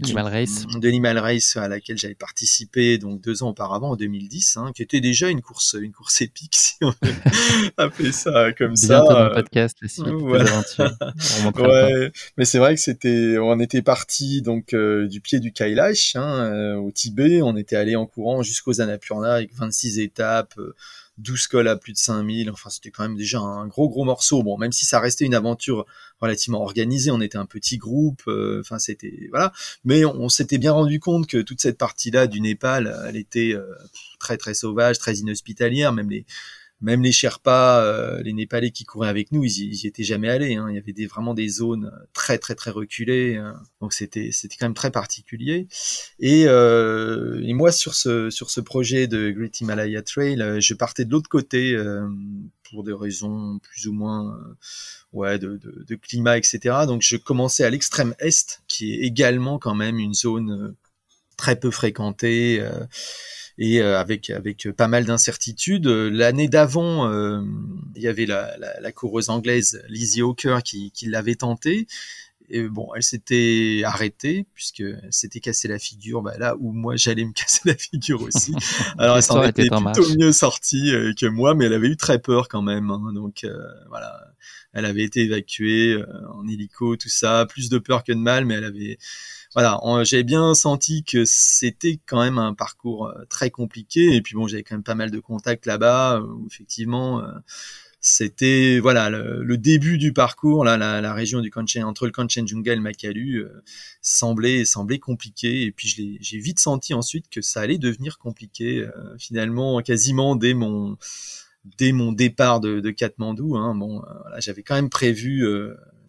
Race. 0.04 0.66
De 0.68 0.86
l'Animal 0.86 1.18
Race 1.18 1.56
à 1.58 1.68
laquelle 1.68 1.98
j'avais 1.98 2.16
participé 2.16 2.98
donc 2.98 3.22
deux 3.22 3.44
ans 3.44 3.50
auparavant 3.50 3.92
en 3.92 3.96
2010, 3.96 4.58
hein, 4.58 4.72
qui 4.76 4.82
était 4.84 5.02
déjà 5.02 5.30
une 5.30 5.42
course, 5.42 5.76
une 5.80 5.92
course 5.92 6.22
épique 6.22 6.56
si 6.56 6.76
on 6.82 6.94
appeler 7.78 8.12
ça 8.12 8.54
comme 8.54 8.76
ça. 8.76 9.00
Dans 9.00 9.24
le 9.26 9.34
podcast 9.34 9.78
aussi. 9.84 10.02
Ouais, 11.58 12.12
mais 12.38 12.46
c'est 12.46 12.60
vrai 12.60 12.76
que 12.76 12.82
c'était, 12.82 13.38
on 13.40 13.60
était 13.60 13.82
parti 13.82 14.42
donc 14.42 14.74
euh, 14.74 15.08
du 15.08 15.22
pied 15.22 15.40
du 15.40 15.52
Kailash 15.52 16.16
hein, 16.16 16.52
euh, 16.52 16.76
au 16.76 16.92
Tibet, 16.92 17.42
on 17.42 17.58
était 17.58 17.76
allé 17.76 17.96
en 17.96 18.06
courant 18.06 18.44
jusqu'aux 18.44 18.82
Annapurna 18.82 19.34
avec 19.34 19.54
26 19.56 20.00
étapes. 20.00 20.54
Euh, 20.58 20.76
12 21.18 21.48
cols 21.48 21.68
à 21.68 21.76
plus 21.76 21.94
de 21.94 21.98
5000. 21.98 22.50
Enfin, 22.52 22.70
c'était 22.70 22.92
quand 22.92 23.04
même 23.04 23.16
déjà 23.16 23.40
un 23.40 23.68
gros, 23.68 23.90
gros 23.90 24.04
morceau. 24.04 24.44
Bon, 24.44 24.58
même 24.58 24.72
si 24.72 24.86
ça 24.86 25.00
restait 25.00 25.26
une 25.26 25.36
aventure 25.36 25.86
relativement 26.22 26.62
organisée, 26.62 27.12
on 27.12 27.22
était 27.22 27.38
un 27.38 27.46
petit 27.46 27.78
groupe. 27.78 28.22
Euh, 28.28 28.62
enfin, 28.62 28.80
c'était, 28.80 29.28
voilà. 29.30 29.52
Mais 29.86 30.06
on, 30.06 30.30
s'était 30.30 30.58
bien 30.58 30.72
rendu 30.72 31.00
compte 31.00 31.28
que 31.28 31.42
toute 31.42 31.62
cette 31.62 31.78
partie-là 31.78 32.28
du 32.28 32.42
Népal, 32.42 32.96
elle 33.08 33.18
était 33.18 33.54
euh, 33.54 33.66
très, 34.20 34.38
très 34.38 34.54
sauvage, 34.54 35.00
très 35.00 35.16
inhospitalière. 35.16 35.94
Même 35.94 36.10
les, 36.10 36.26
même 36.80 37.02
les 37.02 37.12
Sherpas, 37.12 37.82
euh, 37.82 38.22
les 38.22 38.34
Népalais 38.34 38.70
qui 38.70 38.86
couraient 38.86 39.10
avec 39.10 39.32
nous, 39.32 39.44
ils 39.44 39.74
y, 39.74 39.88
étaient 39.88 40.04
jamais 40.04 40.30
allés. 40.30 40.56
Hein. 40.56 40.68
Il 40.70 40.76
y 40.76 40.78
avait 40.78 40.94
des, 40.94 41.08
vraiment 41.08 41.34
des 41.34 41.48
zones 41.48 41.92
très 42.14 42.38
très 42.38 42.54
très 42.54 42.70
reculées, 42.70 43.38
hein. 43.38 43.60
donc 43.82 43.94
c'était 43.94 44.30
c'était 44.32 44.56
quand 44.60 44.68
même 44.68 44.76
très 44.76 44.92
particulier. 44.92 45.68
Et, 46.20 46.46
euh, 46.48 47.42
et, 47.44 47.54
moi 47.54 47.72
sur 47.72 47.96
ce 47.96 48.30
sur 48.30 48.52
ce 48.52 48.62
projet 48.62 49.08
de 49.08 49.32
Great 49.32 49.60
Himalaya 49.60 50.04
Trail, 50.04 50.42
euh, 50.42 50.60
je 50.60 50.74
partais 50.76 51.04
de 51.04 51.12
l'autre 51.12 51.30
côté 51.30 51.74
euh, 51.74 52.08
pour 52.70 52.84
des 52.84 52.94
raisons 52.94 53.60
plus 53.60 53.88
ou 53.88 53.94
moins 53.94 54.40
ouais 55.14 55.40
de, 55.40 55.58
de, 55.58 55.84
de, 55.88 55.96
climat 55.96 56.38
etc. 56.38 56.60
Donc 56.86 57.02
je 57.02 57.18
commençais 57.18 57.64
à 57.64 57.72
l'extrême 57.72 58.14
est, 58.20 58.62
qui 58.68 58.94
est 58.94 58.98
également 59.00 59.58
quand 59.58 59.74
même 59.74 59.98
une 59.98 60.14
zone 60.14 60.76
très 61.38 61.60
peu 61.60 61.72
fréquentée 61.72 62.62
et 63.58 63.82
euh, 63.82 64.00
avec 64.00 64.30
avec 64.30 64.70
pas 64.72 64.88
mal 64.88 65.06
d'incertitudes. 65.06 65.88
L'année 65.88 66.48
d'avant, 66.48 67.10
euh, 67.10 67.42
il 67.96 68.02
y 68.02 68.08
avait 68.08 68.26
la, 68.26 68.56
la, 68.58 68.80
la, 68.80 68.92
coureuse 68.92 69.30
anglaise 69.30 69.84
Lizzie 69.90 70.22
Hawker 70.22 70.64
qui, 70.64 70.92
qui 70.92 71.08
l'avait 71.08 71.36
tenté. 71.36 71.88
Et 72.50 72.62
bon, 72.64 72.88
elle 72.96 73.04
s'était 73.04 73.82
arrêtée 73.84 74.46
puisque 74.54 74.84
s'était 75.10 75.42
cassé 75.42 75.68
la 75.68 75.80
figure, 75.80 76.22
bah, 76.22 76.38
là 76.38 76.56
où 76.60 76.72
moi 76.72 76.96
j'allais 76.96 77.26
me 77.26 77.34
casser 77.36 77.62
la 77.66 77.76
figure 77.76 78.22
aussi. 78.22 78.54
Alors 78.98 79.18
elle 79.18 79.24
s'en 79.24 79.44
était 79.44 79.68
plutôt 79.68 80.16
mieux 80.18 80.32
sortie 80.32 80.94
euh, 80.94 81.14
que 81.20 81.26
moi, 81.26 81.56
mais 81.56 81.66
elle 81.66 81.74
avait 81.74 81.90
eu 81.90 81.98
très 81.98 82.20
peur 82.20 82.48
quand 82.48 82.62
même. 82.62 82.90
Hein, 82.90 83.12
donc 83.14 83.46
voilà, 83.90 84.14
elle 84.72 84.86
avait 84.86 85.04
été 85.04 85.24
évacuée 85.24 86.02
en 86.32 86.48
hélico, 86.48 86.96
tout 86.96 87.10
ça, 87.10 87.46
plus 87.50 87.70
de 87.70 87.80
peur 87.80 88.04
que 88.04 88.14
de 88.14 88.20
mal, 88.20 88.46
mais 88.46 88.54
elle 88.54 88.66
avait 88.66 88.98
voilà, 89.58 89.82
j'avais 90.04 90.24
bien 90.24 90.54
senti 90.54 91.04
que 91.04 91.26
c'était 91.26 92.00
quand 92.06 92.22
même 92.22 92.38
un 92.38 92.54
parcours 92.54 93.08
euh, 93.08 93.26
très 93.28 93.50
compliqué. 93.50 94.14
Et 94.14 94.22
puis 94.22 94.36
bon, 94.36 94.46
j'avais 94.46 94.62
quand 94.62 94.76
même 94.76 94.84
pas 94.84 94.94
mal 94.94 95.10
de 95.10 95.20
contacts 95.20 95.66
là-bas 95.66 96.22
où 96.22 96.46
effectivement 96.46 97.22
euh, 97.24 97.32
c'était 98.00 98.78
voilà 98.80 99.10
le, 99.10 99.58
début 99.58 99.98
du 99.98 100.14
parcours 100.14 100.64
là 100.64 100.78
la, 100.78 101.02
la 101.02 101.14
région 101.16 101.42
du 101.42 101.50
Kanchenjunga 101.50 101.88
entre 101.88 102.06
le 102.06 102.12
Kanchenjunga 102.12 102.74
et 102.74 102.76
le 102.76 102.84
Makalu 102.84 103.38
euh, 103.38 103.64
semblait 104.04 104.64
semblait 104.64 105.00
compliqué 105.00 105.64
et 105.64 105.72
puis 105.72 106.20
j'ai 106.22 106.38
vite 106.38 106.60
senti 106.60 106.94
ensuite 106.94 107.28
que 107.28 107.42
ça 107.42 107.62
allait 107.62 107.80
devenir 107.80 108.20
compliqué 108.20 108.88
finalement 109.18 109.82
quasiment 109.82 110.36
dès 110.36 110.54
mon 110.54 110.98
dès 111.80 111.94
mon 111.94 112.12
départ 112.12 112.60
de, 112.60 112.92
Katmandou 112.92 113.58
hein, 113.58 113.74
bon 113.74 114.04
j'avais 114.38 114.62
quand 114.62 114.76
même 114.76 114.92
prévu 114.92 115.44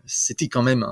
c'était 0.08 0.48
quand 0.48 0.62
même 0.62 0.84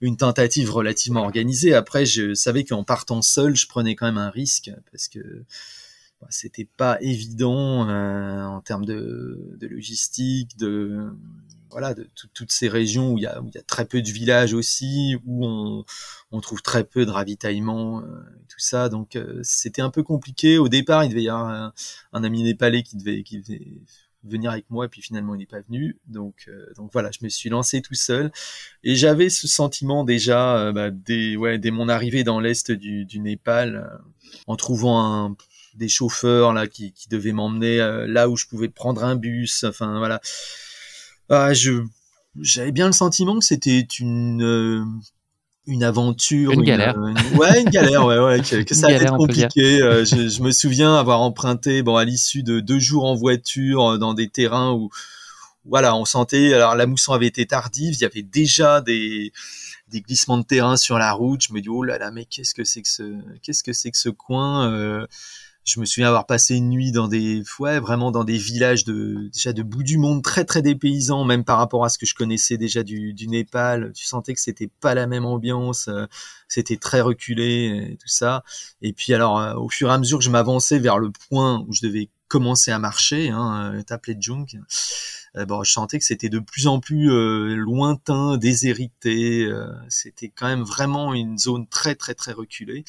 une 0.00 0.16
tentative 0.16 0.70
relativement 0.70 1.22
organisée. 1.22 1.74
Après, 1.74 2.04
je 2.04 2.34
savais 2.34 2.64
qu'en 2.64 2.84
partant 2.84 3.22
seul, 3.22 3.56
je 3.56 3.66
prenais 3.66 3.94
quand 3.94 4.06
même 4.06 4.18
un 4.18 4.30
risque 4.30 4.70
parce 4.90 5.08
que 5.08 5.44
bah, 6.20 6.28
c'était 6.30 6.68
pas 6.76 6.98
évident 7.00 7.88
euh, 7.88 8.44
en 8.44 8.60
termes 8.60 8.84
de, 8.84 9.56
logistique, 9.60 10.56
de 10.56 11.10
voilà, 11.70 11.94
de 11.94 12.08
toutes 12.34 12.52
ces 12.52 12.68
régions 12.68 13.12
où 13.12 13.18
il, 13.18 13.22
y 13.22 13.26
a, 13.26 13.42
y 13.54 13.58
a 13.58 13.62
très 13.62 13.86
peu 13.86 14.02
de 14.02 14.08
villages 14.08 14.52
aussi, 14.52 15.16
où 15.24 15.46
on, 15.46 15.84
on 16.30 16.40
trouve 16.40 16.62
très 16.62 16.84
peu 16.84 17.06
de 17.06 17.10
ravitaillement, 17.10 18.02
euh, 18.02 18.20
tout 18.48 18.58
ça. 18.58 18.88
Donc 18.88 19.16
euh, 19.16 19.40
c'était 19.42 19.82
un 19.82 19.90
peu 19.90 20.02
compliqué. 20.02 20.58
Au 20.58 20.68
départ, 20.68 21.04
il 21.04 21.08
devait 21.08 21.24
y 21.24 21.28
avoir 21.28 21.72
un, 22.12 22.24
ami 22.24 22.42
népalais 22.42 22.82
qui 22.82 22.96
devait 22.96 23.24
venir 24.24 24.50
avec 24.50 24.66
moi, 24.70 24.86
et 24.86 24.88
puis 24.88 25.02
finalement 25.02 25.34
il 25.34 25.38
n'est 25.38 25.46
pas 25.46 25.60
venu. 25.60 25.98
Donc, 26.06 26.44
euh, 26.48 26.66
donc 26.76 26.90
voilà, 26.92 27.10
je 27.10 27.24
me 27.24 27.28
suis 27.28 27.50
lancé 27.50 27.82
tout 27.82 27.94
seul. 27.94 28.32
Et 28.84 28.96
j'avais 28.96 29.28
ce 29.28 29.48
sentiment 29.48 30.04
déjà 30.04 30.58
euh, 30.58 30.72
bah, 30.72 30.90
dès, 30.90 31.36
dès 31.58 31.70
mon 31.70 31.88
arrivée 31.88 32.24
dans 32.24 32.40
l'est 32.40 32.70
du, 32.70 33.04
du 33.04 33.20
Népal, 33.20 33.76
euh, 33.76 33.98
en 34.46 34.56
trouvant 34.56 35.02
un, 35.04 35.36
des 35.74 35.88
chauffeurs 35.88 36.52
là 36.52 36.66
qui, 36.66 36.92
qui 36.92 37.08
devaient 37.08 37.32
m'emmener 37.32 37.78
là 38.06 38.28
où 38.28 38.36
je 38.36 38.46
pouvais 38.46 38.68
prendre 38.68 39.04
un 39.04 39.16
bus. 39.16 39.64
Enfin 39.64 39.98
voilà, 39.98 40.20
ah, 41.30 41.52
j'avais 42.40 42.72
bien 42.72 42.86
le 42.86 42.92
sentiment 42.92 43.38
que 43.38 43.44
c'était 43.44 43.80
une 43.80 45.00
une 45.66 45.84
aventure, 45.84 46.52
une, 46.52 46.62
galère, 46.62 46.96
ouais, 47.36 47.62
une 47.62 47.70
galère, 47.70 48.04
ouais, 48.04 48.18
ouais, 48.18 48.40
que, 48.40 48.74
ça 48.74 48.88
a 48.88 48.92
été 48.92 49.06
compliqué. 49.06 49.78
je, 49.78 50.28
je, 50.28 50.42
me 50.42 50.50
souviens 50.50 50.96
avoir 50.96 51.20
emprunté, 51.20 51.82
bon, 51.82 51.96
à 51.96 52.04
l'issue 52.04 52.42
de 52.42 52.60
deux 52.60 52.80
jours 52.80 53.04
en 53.04 53.14
voiture 53.14 53.98
dans 53.98 54.12
des 54.12 54.28
terrains 54.28 54.72
où, 54.72 54.90
voilà, 55.64 55.94
on 55.94 56.04
sentait, 56.04 56.52
alors 56.54 56.74
la 56.74 56.86
mousson 56.86 57.12
avait 57.12 57.28
été 57.28 57.46
tardive, 57.46 57.94
il 57.94 58.00
y 58.00 58.04
avait 58.04 58.22
déjà 58.22 58.80
des 58.80 59.32
des 59.92 60.00
glissements 60.00 60.38
de 60.38 60.42
terrain 60.42 60.76
sur 60.76 60.98
la 60.98 61.12
route. 61.12 61.42
Je 61.46 61.52
me 61.52 61.60
dis 61.60 61.68
oh 61.68 61.84
là 61.84 61.98
là, 61.98 62.10
mais 62.10 62.24
qu'est-ce 62.24 62.54
que 62.54 62.64
c'est 62.64 62.82
que 62.82 62.88
ce 62.88 63.02
qu'est-ce 63.42 63.62
que 63.62 63.72
c'est 63.72 63.90
que 63.90 63.98
ce 63.98 64.08
coin 64.08 64.70
euh, 64.72 65.06
Je 65.64 65.78
me 65.78 65.84
souviens 65.84 66.08
avoir 66.08 66.26
passé 66.26 66.56
une 66.56 66.70
nuit 66.70 66.90
dans 66.90 67.06
des 67.06 67.44
ouais, 67.60 67.78
vraiment 67.78 68.10
dans 68.10 68.24
des 68.24 68.36
villages 68.36 68.84
de 68.84 69.30
déjà 69.32 69.52
de 69.52 69.62
bout 69.62 69.84
du 69.84 69.96
monde 69.96 70.22
très 70.22 70.44
très 70.44 70.60
dépaysants, 70.60 71.24
même 71.24 71.44
par 71.44 71.58
rapport 71.58 71.84
à 71.84 71.88
ce 71.88 71.98
que 71.98 72.06
je 72.06 72.14
connaissais 72.16 72.58
déjà 72.58 72.82
du, 72.82 73.14
du 73.14 73.28
Népal. 73.28 73.92
Tu 73.94 74.04
sentais 74.04 74.34
que 74.34 74.40
c'était 74.40 74.70
pas 74.80 74.94
la 74.94 75.06
même 75.06 75.24
ambiance, 75.24 75.86
euh, 75.86 76.06
c'était 76.48 76.76
très 76.76 77.00
reculé 77.00 77.92
et 77.92 77.96
tout 77.96 78.08
ça. 78.08 78.42
Et 78.80 78.92
puis 78.92 79.14
alors 79.14 79.38
euh, 79.38 79.54
au 79.54 79.68
fur 79.68 79.88
et 79.88 79.92
à 79.92 79.98
mesure 79.98 80.18
que 80.18 80.24
je 80.24 80.30
m'avançais 80.30 80.80
vers 80.80 80.98
le 80.98 81.12
point 81.28 81.64
où 81.68 81.72
je 81.72 81.86
devais 81.86 82.08
commencer 82.26 82.72
à 82.72 82.78
marcher, 82.78 83.28
hein, 83.30 83.74
de 83.74 84.16
Junk 84.20 84.46
euh, 84.54 84.58
bon, 85.34 85.62
je 85.64 85.72
sentais 85.72 85.98
que 85.98 86.04
c'était 86.04 86.28
de 86.28 86.38
plus 86.38 86.66
en 86.66 86.80
plus 86.80 87.10
euh, 87.10 87.54
lointain, 87.54 88.36
déshérité. 88.36 89.44
Euh, 89.44 89.66
c'était 89.88 90.28
quand 90.28 90.46
même 90.46 90.62
vraiment 90.62 91.14
une 91.14 91.38
zone 91.38 91.66
très 91.66 91.94
très 91.94 92.14
très 92.14 92.32
reculée. 92.32 92.84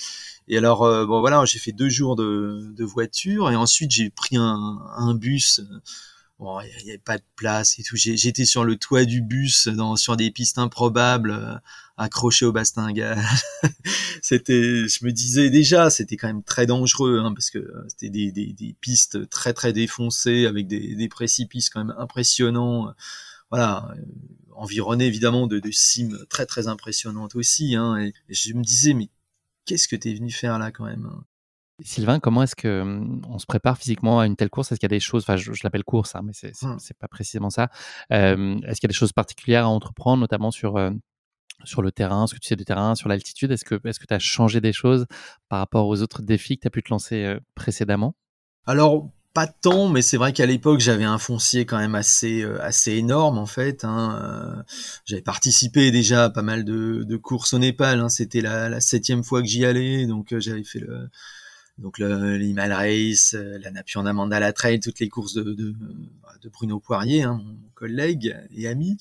Et 0.47 0.57
alors, 0.57 0.79
bon 1.07 1.19
voilà, 1.21 1.45
j'ai 1.45 1.59
fait 1.59 1.71
deux 1.71 1.89
jours 1.89 2.15
de, 2.15 2.73
de 2.75 2.83
voiture 2.83 3.49
et 3.51 3.55
ensuite 3.55 3.91
j'ai 3.91 4.09
pris 4.09 4.35
un, 4.37 4.79
un 4.97 5.13
bus 5.13 5.61
bon, 6.43 6.59
il 6.61 6.83
n'y 6.83 6.91
avait 6.91 6.97
pas 6.99 7.17
de 7.17 7.23
place 7.35 7.79
et 7.79 7.83
tout. 7.83 7.95
J'étais 7.95 8.45
sur 8.45 8.63
le 8.65 8.75
toit 8.75 9.05
du 9.05 9.21
bus, 9.21 9.67
dans, 9.67 9.95
sur 9.95 10.17
des 10.17 10.29
pistes 10.29 10.57
improbables, 10.57 11.31
euh, 11.31 11.55
accroché 11.97 12.45
au 12.45 12.51
bastingage. 12.51 13.17
c'était, 14.21 14.87
je 14.87 15.05
me 15.05 15.11
disais 15.11 15.49
déjà, 15.49 15.89
c'était 15.89 16.17
quand 16.17 16.27
même 16.27 16.43
très 16.43 16.65
dangereux, 16.65 17.19
hein, 17.19 17.33
parce 17.33 17.49
que 17.49 17.59
euh, 17.59 17.85
c'était 17.87 18.09
des, 18.09 18.31
des, 18.31 18.53
des, 18.53 18.75
pistes 18.79 19.29
très 19.29 19.53
très 19.53 19.73
défoncées 19.73 20.45
avec 20.45 20.67
des, 20.67 20.95
des 20.95 21.07
précipices 21.07 21.69
quand 21.69 21.85
même 21.85 21.95
impressionnants. 21.97 22.93
Voilà, 23.49 23.89
euh, 23.95 24.01
environné 24.55 25.05
évidemment 25.05 25.47
de, 25.47 25.59
de 25.59 25.71
cimes 25.71 26.25
très 26.29 26.45
très 26.45 26.67
impressionnantes 26.67 27.35
aussi. 27.35 27.75
Hein, 27.75 27.97
et, 27.97 28.13
je 28.29 28.53
me 28.53 28.63
disais, 28.63 28.93
mais 28.93 29.09
qu'est-ce 29.65 29.87
que 29.87 29.95
tu 29.95 30.11
es 30.11 30.13
venu 30.13 30.31
faire 30.31 30.59
là 30.59 30.71
quand 30.71 30.85
même 30.85 31.09
hein? 31.11 31.23
Sylvain, 31.81 32.19
comment 32.19 32.43
est-ce 32.43 32.55
que 32.55 32.83
mmh, 32.83 33.23
on 33.27 33.39
se 33.39 33.45
prépare 33.45 33.77
physiquement 33.77 34.19
à 34.19 34.27
une 34.27 34.35
telle 34.35 34.49
course? 34.49 34.71
Est-ce 34.71 34.79
qu'il 34.79 34.85
y 34.85 34.93
a 34.93 34.95
des 34.95 34.99
choses, 34.99 35.23
enfin 35.23 35.37
je, 35.37 35.51
l'appelle 35.63 35.83
course, 35.83 36.15
hein, 36.15 36.21
mais 36.23 36.33
c'est 36.33 36.51
n'est 36.61 36.69
mmh. 36.69 36.77
pas 36.99 37.07
précisément 37.07 37.49
ça. 37.49 37.69
est-ce 38.09 38.35
qu'il 38.35 38.83
y 38.83 38.85
a 38.85 38.87
des 38.87 38.93
choses 38.93 39.13
particulières 39.13 39.65
à 39.65 39.69
entreprendre, 39.69 40.21
notamment 40.21 40.51
sur 40.51 40.79
sur 41.65 41.81
le 41.81 41.91
terrain, 41.91 42.27
ce 42.27 42.33
que 42.33 42.39
tu 42.39 42.47
sais 42.47 42.55
du 42.55 42.65
terrain, 42.65 42.95
sur 42.95 43.09
l'altitude? 43.09 43.51
Est-ce 43.51 43.65
que 43.65 43.79
est-ce 43.87 43.99
que 43.99 44.05
tu 44.05 44.13
as 44.13 44.19
changé 44.19 44.61
des 44.61 44.73
choses 44.73 45.07
par 45.49 45.59
rapport 45.59 45.87
aux 45.87 46.01
autres 46.01 46.21
défis 46.21 46.57
que 46.57 46.61
tu 46.61 46.67
as 46.67 46.71
pu 46.71 46.83
te 46.83 46.89
lancer 46.89 47.37
précédemment? 47.55 48.15
Alors 48.65 49.09
pas 49.33 49.47
tant, 49.47 49.89
mais 49.89 50.03
c'est 50.03 50.17
vrai 50.17 50.31
qu'à 50.31 50.45
l'époque 50.45 50.79
j'avais 50.79 51.05
un 51.05 51.17
foncier 51.17 51.65
quand 51.65 51.79
même 51.79 51.95
assez 51.95 52.43
assez 52.61 52.91
énorme 52.91 53.39
en 53.39 53.47
fait. 53.47 53.83
Hein. 53.83 54.63
J'avais 55.05 55.23
participé 55.23 55.89
déjà 55.89 56.25
à 56.25 56.29
pas 56.29 56.43
mal 56.43 56.65
de, 56.65 57.03
de 57.03 57.17
courses 57.17 57.53
au 57.53 57.57
Népal. 57.57 57.99
Hein. 57.99 58.09
C'était 58.09 58.41
la, 58.41 58.69
la, 58.69 58.79
septième 58.79 59.23
fois 59.23 59.41
que 59.41 59.47
j'y 59.47 59.65
allais, 59.65 60.05
donc 60.05 60.37
j'avais 60.37 60.63
fait 60.63 60.79
le 60.79 61.09
donc 61.79 61.97
l'Himal 61.97 62.71
Race, 62.71 63.33
euh, 63.33 63.57
la 63.59 63.71
Napion 63.71 64.03
Mandala 64.03 64.53
Trail, 64.53 64.79
toutes 64.79 64.99
les 64.99 65.09
courses 65.09 65.33
de, 65.33 65.43
de, 65.43 65.73
de 66.41 66.49
Bruno 66.49 66.79
Poirier, 66.79 67.23
hein, 67.23 67.41
mon 67.43 67.57
collègue 67.73 68.37
et 68.55 68.67
ami. 68.67 68.97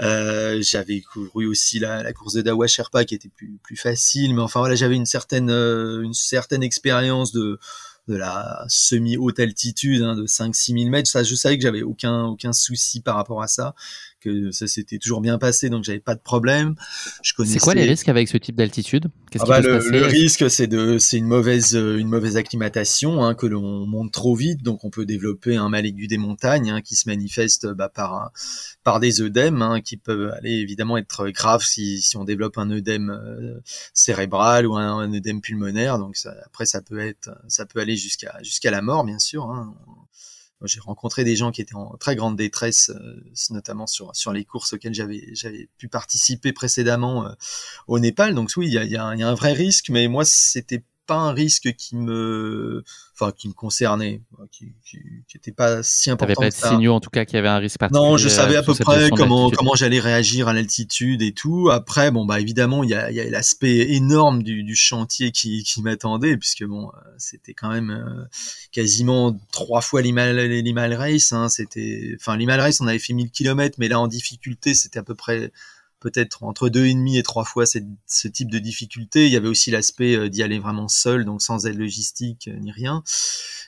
Euh, 0.00 0.60
j'avais 0.60 1.00
couru 1.00 1.46
aussi 1.46 1.78
la, 1.78 2.02
la, 2.02 2.12
course 2.12 2.34
de 2.34 2.42
Dawa 2.42 2.66
Sherpa 2.66 3.04
qui 3.04 3.14
était 3.14 3.28
plus, 3.28 3.58
plus 3.62 3.76
facile, 3.76 4.34
mais 4.34 4.42
enfin 4.42 4.58
voilà, 4.58 4.74
j'avais 4.74 4.96
une 4.96 5.06
certaine, 5.06 5.50
euh, 5.50 6.02
une 6.02 6.14
certaine 6.14 6.64
expérience 6.64 7.30
de, 7.30 7.60
de 8.08 8.16
la 8.16 8.64
semi-haute 8.68 9.38
altitude 9.38 10.02
hein, 10.02 10.16
de 10.16 10.26
5-6 10.26 10.76
000 10.76 10.90
mètres. 10.90 11.08
Ça, 11.08 11.22
je 11.22 11.34
savais 11.36 11.56
que 11.56 11.62
j'avais 11.62 11.82
aucun, 11.82 12.24
aucun 12.24 12.52
souci 12.52 13.00
par 13.00 13.14
rapport 13.14 13.42
à 13.42 13.46
ça 13.48 13.74
que 14.20 14.50
ça 14.50 14.66
s'était 14.66 14.98
toujours 14.98 15.20
bien 15.20 15.38
passé, 15.38 15.70
donc 15.70 15.84
j'avais 15.84 16.00
pas 16.00 16.14
de 16.14 16.20
problème. 16.20 16.74
Je 17.22 17.34
connaissais. 17.34 17.54
C'est 17.54 17.64
quoi 17.64 17.74
les 17.74 17.84
risques 17.84 18.08
avec 18.08 18.28
ce 18.28 18.36
type 18.36 18.56
d'altitude? 18.56 19.08
Ah 19.38 19.44
bah, 19.46 19.60
le, 19.60 19.78
le, 19.90 20.04
risque, 20.04 20.50
c'est 20.50 20.66
de, 20.66 20.98
c'est 20.98 21.18
une 21.18 21.26
mauvaise, 21.26 21.76
euh, 21.76 21.98
une 21.98 22.08
mauvaise 22.08 22.36
acclimatation, 22.36 23.24
hein, 23.24 23.34
que 23.34 23.46
l'on 23.46 23.86
monte 23.86 24.12
trop 24.12 24.34
vite, 24.34 24.62
donc 24.62 24.84
on 24.84 24.90
peut 24.90 25.06
développer 25.06 25.56
un 25.56 25.68
mal 25.68 25.86
aigu 25.86 26.06
des 26.06 26.18
montagnes 26.18 26.70
hein, 26.70 26.80
qui 26.80 26.96
se 26.96 27.08
manifeste 27.08 27.66
bah, 27.66 27.88
par 27.88 28.32
par 28.84 29.00
des 29.00 29.20
œdèmes 29.20 29.62
hein, 29.62 29.80
qui 29.80 29.96
peuvent 29.96 30.32
aller 30.32 30.52
évidemment 30.52 30.96
être 30.96 31.28
graves 31.28 31.64
si, 31.64 32.00
si 32.00 32.16
on 32.16 32.24
développe 32.24 32.58
un 32.58 32.70
œdème 32.70 33.10
euh, 33.10 33.60
cérébral 33.92 34.66
ou 34.66 34.76
un, 34.76 34.98
un, 34.98 35.12
œdème 35.12 35.40
pulmonaire. 35.40 35.98
Donc 35.98 36.16
ça, 36.16 36.34
après 36.46 36.66
ça 36.66 36.80
peut 36.80 36.98
être, 36.98 37.30
ça 37.48 37.66
peut 37.66 37.80
aller 37.80 37.96
jusqu'à 37.96 38.38
jusqu'à 38.42 38.70
la 38.70 38.82
mort, 38.82 39.04
bien 39.04 39.18
sûr. 39.18 39.44
Hein 39.44 39.74
j'ai 40.64 40.80
rencontré 40.80 41.24
des 41.24 41.36
gens 41.36 41.50
qui 41.52 41.60
étaient 41.60 41.74
en 41.74 41.96
très 41.96 42.16
grande 42.16 42.36
détresse, 42.36 42.90
euh, 42.90 43.22
notamment 43.50 43.86
sur 43.86 44.14
sur 44.14 44.32
les 44.32 44.44
courses 44.44 44.72
auxquelles 44.72 44.94
j'avais 44.94 45.28
j'avais 45.32 45.68
pu 45.78 45.88
participer 45.88 46.52
précédemment 46.52 47.26
euh, 47.26 47.32
au 47.86 47.98
Népal. 47.98 48.34
Donc 48.34 48.50
oui, 48.56 48.66
il 48.66 48.72
y 48.72 48.78
a, 48.78 48.84
y, 48.84 48.96
a, 48.96 49.14
y 49.14 49.22
a, 49.22 49.28
un 49.28 49.34
vrai 49.34 49.52
risque, 49.52 49.90
mais 49.90 50.08
moi 50.08 50.24
c'était 50.24 50.82
pas 51.08 51.16
un 51.16 51.32
risque 51.32 51.74
qui 51.74 51.96
me, 51.96 52.84
enfin, 53.14 53.32
qui 53.36 53.48
me 53.48 53.54
concernait, 53.54 54.20
qui, 54.52 54.74
qui, 54.84 54.98
qui 55.26 55.36
était 55.38 55.52
pas 55.52 55.82
si 55.82 56.10
important. 56.10 56.34
T'avais 56.34 56.50
pas 56.50 56.56
de 56.56 56.74
signaux, 56.74 56.92
en 56.92 57.00
tout 57.00 57.08
cas, 57.08 57.24
qu'il 57.24 57.36
y 57.36 57.38
avait 57.38 57.48
un 57.48 57.56
risque 57.56 57.78
particulier. 57.78 58.06
Non, 58.06 58.16
je 58.18 58.28
savais 58.28 58.56
à 58.56 58.62
peu 58.62 58.74
près 58.74 59.08
comment, 59.10 59.50
comment 59.50 59.74
j'allais 59.74 59.98
réagir 59.98 60.48
à 60.48 60.52
l'altitude 60.52 61.22
et 61.22 61.32
tout. 61.32 61.70
Après, 61.70 62.10
bon, 62.10 62.26
bah, 62.26 62.38
évidemment, 62.40 62.84
il 62.84 62.90
y 62.90 62.94
a, 62.94 63.10
y 63.10 63.20
a 63.20 63.28
l'aspect 63.30 63.94
énorme 63.94 64.42
du, 64.42 64.62
du, 64.62 64.76
chantier 64.76 65.32
qui, 65.32 65.64
qui 65.64 65.82
m'attendait, 65.82 66.36
puisque 66.36 66.64
bon, 66.64 66.88
euh, 66.88 67.00
c'était 67.16 67.54
quand 67.54 67.70
même 67.70 67.90
euh, 67.90 68.24
quasiment 68.70 69.40
trois 69.50 69.80
fois 69.80 70.02
l'Himal 70.02 70.94
Race, 70.94 71.32
hein. 71.32 71.48
C'était, 71.48 72.14
enfin, 72.20 72.36
l'Himal 72.36 72.60
Race, 72.60 72.80
on 72.82 72.86
avait 72.86 72.98
fait 72.98 73.14
1000 73.14 73.30
km, 73.30 73.76
mais 73.78 73.88
là, 73.88 73.98
en 73.98 74.08
difficulté, 74.08 74.74
c'était 74.74 74.98
à 74.98 75.02
peu 75.02 75.14
près 75.14 75.50
peut-être 76.00 76.44
entre 76.44 76.68
deux 76.68 76.86
et 76.86 76.94
demi 76.94 77.18
et 77.18 77.22
trois 77.22 77.44
fois 77.44 77.64
ce 77.66 78.28
type 78.28 78.50
de 78.50 78.58
difficulté. 78.58 79.26
Il 79.26 79.32
y 79.32 79.36
avait 79.36 79.48
aussi 79.48 79.70
l'aspect 79.70 80.16
euh, 80.16 80.28
d'y 80.28 80.42
aller 80.42 80.58
vraiment 80.58 80.88
seul, 80.88 81.24
donc 81.24 81.42
sans 81.42 81.66
aide 81.66 81.78
logistique 81.78 82.48
euh, 82.48 82.58
ni 82.58 82.70
rien. 82.70 83.02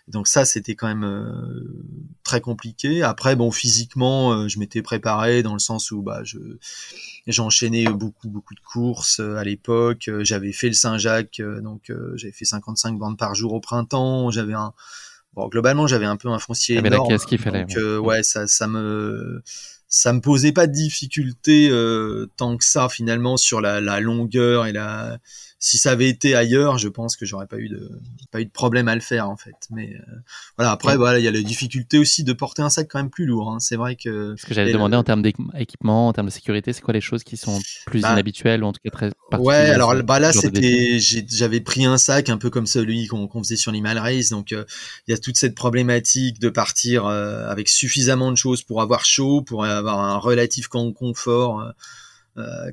Donc 0.08 0.28
ça, 0.28 0.44
c'était 0.44 0.74
quand 0.74 0.86
même 0.86 1.04
euh, 1.04 1.84
très 2.22 2.40
compliqué. 2.40 3.02
Après, 3.02 3.36
bon, 3.36 3.50
physiquement, 3.50 4.48
je 4.48 4.58
m'étais 4.58 4.82
préparé 4.82 5.42
dans 5.42 5.52
le 5.52 5.58
sens 5.58 5.90
où 5.90 6.02
bah, 6.02 6.20
je 6.24 6.38
j'enchaînais 7.26 7.84
beaucoup 7.84 8.28
beaucoup 8.28 8.54
de 8.54 8.60
courses 8.60 9.20
à 9.20 9.44
l'époque. 9.44 10.10
J'avais 10.20 10.52
fait 10.52 10.68
le 10.68 10.74
Saint-Jacques, 10.74 11.40
donc 11.62 11.92
j'avais 12.14 12.32
fait 12.32 12.44
55 12.44 12.98
bandes 12.98 13.18
par 13.18 13.34
jour 13.34 13.52
au 13.52 13.60
printemps. 13.60 14.30
J'avais 14.30 14.54
un 14.54 14.72
bon, 15.34 15.48
globalement, 15.48 15.86
j'avais 15.86 16.06
un 16.06 16.16
peu 16.16 16.28
un 16.28 16.38
foncier 16.38 16.78
énorme. 16.78 17.08
la 17.08 17.16
caisse 17.16 17.26
qu'il 17.26 17.38
fallait. 17.38 17.66
Donc, 17.66 18.04
ouais, 18.04 18.22
ça, 18.22 18.46
ça 18.48 18.66
me 18.66 19.42
ça 19.91 20.12
me 20.12 20.20
posait 20.20 20.53
pas 20.53 20.68
de 20.68 20.72
difficulté 20.72 21.68
euh, 21.68 22.30
tant 22.36 22.57
que 22.57 22.64
ça 22.64 22.88
finalement 22.88 23.36
sur 23.36 23.61
la, 23.61 23.80
la, 23.80 24.01
longueur 24.01 24.66
et 24.66 24.72
la 24.72 25.18
si 25.61 25.78
ça 25.78 25.92
avait 25.92 26.08
été 26.08 26.34
ailleurs 26.34 26.78
je 26.78 26.88
pense 26.88 27.16
que 27.16 27.24
j'aurais 27.24 27.46
pas 27.46 27.58
eu 27.58 27.68
de 27.68 27.90
pas 28.32 28.40
eu 28.40 28.46
de 28.46 28.50
problème 28.50 28.88
à 28.88 28.94
le 28.94 29.00
faire 29.00 29.30
en 29.30 29.36
fait. 29.36 29.54
Mais 29.70 29.94
euh, 29.94 30.16
voilà 30.58 30.72
après 30.72 30.96
voilà 30.96 31.18
il 31.18 31.24
y 31.24 31.28
a 31.28 31.30
la 31.30 31.42
difficulté 31.42 31.98
aussi 31.98 32.24
de 32.24 32.32
porter 32.32 32.62
un 32.62 32.70
sac 32.70 32.88
quand 32.90 32.98
même 32.98 33.11
plus 33.11 33.26
lourd 33.26 33.52
hein. 33.52 33.61
c'est 33.61 33.76
vrai 33.76 33.96
que 33.96 34.34
ce 34.36 34.46
que 34.46 34.54
j'allais 34.54 34.72
demander 34.72 34.96
en 34.96 35.04
termes 35.04 35.22
d'équipement 35.22 36.08
en 36.08 36.12
termes 36.12 36.26
de 36.28 36.32
sécurité 36.32 36.72
c'est 36.72 36.80
quoi 36.80 36.94
les 36.94 37.00
choses 37.00 37.22
qui 37.22 37.36
sont 37.36 37.61
plus 37.86 38.02
bah, 38.02 38.12
inhabituelles 38.12 38.64
ou 38.64 38.66
en 38.66 38.72
tout 38.72 38.80
cas 38.84 38.90
très 38.90 39.11
ouais 39.38 39.70
alors 39.70 39.94
bah 40.02 40.18
là 40.18 40.32
c'était 40.32 40.98
j'avais 40.98 41.61
pris 41.61 41.84
un 41.84 41.98
sac 41.98 42.28
un 42.28 42.38
peu 42.38 42.50
comme 42.50 42.66
celui 42.66 43.06
qu'on 43.06 43.28
faisait 43.42 43.56
sur 43.56 43.72
l'Himal 43.72 43.98
Race. 43.98 44.30
Donc 44.30 44.52
euh, 44.52 44.64
il 45.06 45.12
y 45.12 45.14
a 45.14 45.18
toute 45.18 45.36
cette 45.36 45.54
problématique 45.54 46.40
de 46.40 46.48
partir 46.48 47.06
avec 47.06 47.68
suffisamment 47.68 48.30
de 48.30 48.36
choses 48.36 48.62
pour 48.62 48.82
avoir 48.82 49.04
chaud 49.04 49.42
pour 49.42 49.64
avoir 49.64 50.00
un 50.00 50.18
relatif 50.18 50.68
confort 50.68 51.61
euh, 51.61 51.68
euh, 51.68 51.72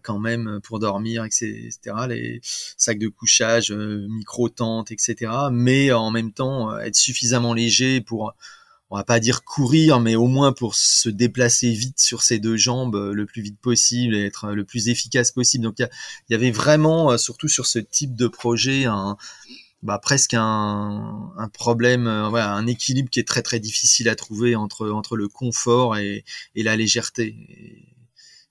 quand 0.03 0.19
même 0.19 0.59
pour 0.63 0.79
dormir, 0.79 1.25
etc. 1.25 1.71
Les 2.07 2.39
sacs 2.43 2.99
de 2.99 3.07
couchage, 3.07 3.71
euh, 3.71 4.07
micro-tentes, 4.09 4.91
etc. 4.91 5.31
Mais 5.51 5.91
en 5.91 6.11
même 6.11 6.31
temps, 6.31 6.77
être 6.79 6.95
suffisamment 6.95 7.53
léger 7.53 8.01
pour 8.01 8.33
on 8.89 8.95
va 8.95 9.03
pas 9.03 9.19
dire 9.19 9.43
courir, 9.43 9.99
mais 9.99 10.15
au 10.15 10.27
moins 10.27 10.53
pour 10.53 10.75
se 10.75 11.09
déplacer 11.09 11.71
vite 11.71 11.99
sur 11.99 12.23
ses 12.23 12.39
deux 12.39 12.55
jambes 12.55 12.95
le 12.95 13.25
plus 13.25 13.41
vite 13.41 13.59
possible 13.59 14.15
et 14.15 14.25
être 14.25 14.53
le 14.53 14.63
plus 14.63 14.87
efficace 14.87 15.31
possible. 15.31 15.65
Donc 15.65 15.79
il 15.79 15.89
y, 16.29 16.33
avait 16.33 16.51
vraiment, 16.51 17.17
surtout 17.17 17.49
sur 17.49 17.65
ce 17.65 17.79
type 17.79 18.15
de 18.15 18.27
projet, 18.27 18.85
un, 18.85 19.17
bah, 19.83 19.99
presque 19.99 20.33
un, 20.33 21.49
problème, 21.53 22.07
euh, 22.07 22.31
un 22.33 22.67
équilibre 22.67 23.09
qui 23.09 23.19
est 23.19 23.27
très 23.27 23.41
très 23.43 23.59
difficile 23.59 24.09
à 24.09 24.15
trouver 24.15 24.55
entre 24.55 24.89
entre 24.89 25.15
le 25.15 25.27
confort 25.27 25.97
et, 25.97 26.25
la 26.55 26.75
légèreté. 26.75 27.35
Et, 27.49 27.96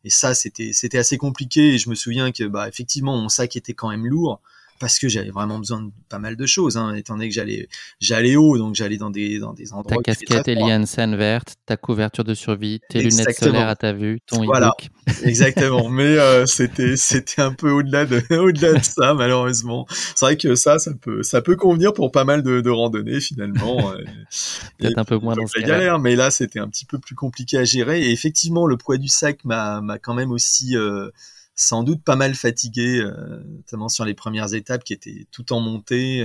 et 0.07 0.11
ça, 0.11 0.35
c'était 0.35 0.99
assez 0.99 1.19
compliqué. 1.19 1.75
Et 1.75 1.79
je 1.79 1.91
me 1.91 1.97
souviens 1.97 2.31
que 2.31 2.45
bah 2.45 2.69
effectivement 2.69 3.17
mon 3.17 3.29
sac 3.29 3.57
était 3.57 3.75
quand 3.75 3.91
même 3.91 4.07
lourd, 4.07 4.41
parce 4.79 4.99
que 4.99 5.09
j'avais 5.09 5.31
vraiment 5.31 5.59
besoin 5.59 5.83
de 5.83 5.91
pas 6.09 6.19
mal 6.19 6.37
de 6.37 6.47
choses, 6.47 6.77
hein, 6.77 6.95
étant 6.95 7.15
donné 7.15 7.29
que 7.29 7.35
j'allais, 7.35 7.69
j'allais 8.01 8.37
haut, 8.37 8.59
donc 8.59 8.75
j'allais 8.75 8.97
dans 8.97 9.11
des, 9.11 9.39
dans 9.39 9.53
des 9.53 9.73
endroits. 9.73 9.97
Ta 9.97 10.03
casquette 10.03 10.49
Eliansen 10.49 11.17
verte, 11.17 11.57
ta 11.67 11.77
couverture 11.77 12.25
de 12.25 12.35
survie, 12.35 12.81
tes 12.89 13.03
lunettes 13.03 13.37
solaires 13.37 13.69
à 13.69 13.77
ta 13.77 13.93
vue, 13.93 14.21
ton 14.27 14.45
voilà. 14.45 14.73
Exactement. 15.25 15.89
Mais 15.89 16.19
euh, 16.19 16.47
c'était, 16.47 16.97
c'était 16.97 17.43
un 17.43 17.53
peu 17.53 17.71
au-delà 17.71 18.07
de, 18.07 18.23
au-delà 18.37 18.75
de 18.75 18.85
ça, 18.85 19.15
malheureusement. 19.15 19.87
C'est 19.91 20.27
vrai 20.27 20.37
que 20.37 20.55
ça, 20.55 20.79
ça 20.79 20.93
peut, 20.95 21.23
ça 21.23 21.43
peut 21.43 21.57
convenir 21.57 21.93
pour 21.93 22.11
pas 22.11 22.25
mal 22.25 22.43
de, 22.43 22.61
de 22.61 22.71
randonnées 22.71 23.21
finalement. 23.21 23.93
Peut-être 24.79 24.99
un 24.99 25.05
peu 25.05 25.19
moins 25.19 25.35
dans 25.35 25.47
ce 25.47 25.61
galère, 25.61 25.99
mais 25.99 26.17
là, 26.17 26.31
c'était 26.31 26.61
un 26.61 26.69
petit 26.69 26.85
peu 26.85 26.99
plus 26.99 27.15
compliqué 27.15 27.59
à 27.59 27.65
gérer. 27.65 28.03
Et 28.03 28.11
effectivement, 28.11 28.67
le 28.67 28.77
poids 28.77 28.97
du 28.99 29.09
sac 29.09 29.45
m'a, 29.45 29.81
m'a 29.81 29.99
quand 29.99 30.15
même 30.15 30.31
aussi 30.31 30.77
euh, 30.77 31.09
sans 31.57 31.83
doute 31.83 32.05
pas 32.05 32.17
mal 32.17 32.35
fatigué, 32.35 33.01
euh, 33.01 33.43
notamment 33.45 33.89
sur 33.89 34.05
les 34.05 34.15
premières 34.15 34.55
étapes 34.55 34.85
qui 34.85 34.93
étaient 34.93 35.27
tout 35.33 35.53
en 35.53 35.61
montée, 35.61 36.25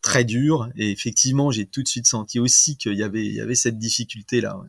très 0.00 0.24
dures. 0.24 0.70
Et 0.76 0.90
effectivement, 0.90 1.50
j'ai 1.50 1.66
tout 1.66 1.82
de 1.82 1.88
suite 1.88 2.06
senti 2.06 2.38
aussi 2.38 2.76
qu'il 2.76 2.94
y 2.94 3.02
avait, 3.02 3.26
il 3.26 3.34
y 3.34 3.40
avait 3.40 3.54
cette 3.54 3.78
difficulté 3.78 4.40
là. 4.40 4.56
Ouais. 4.56 4.68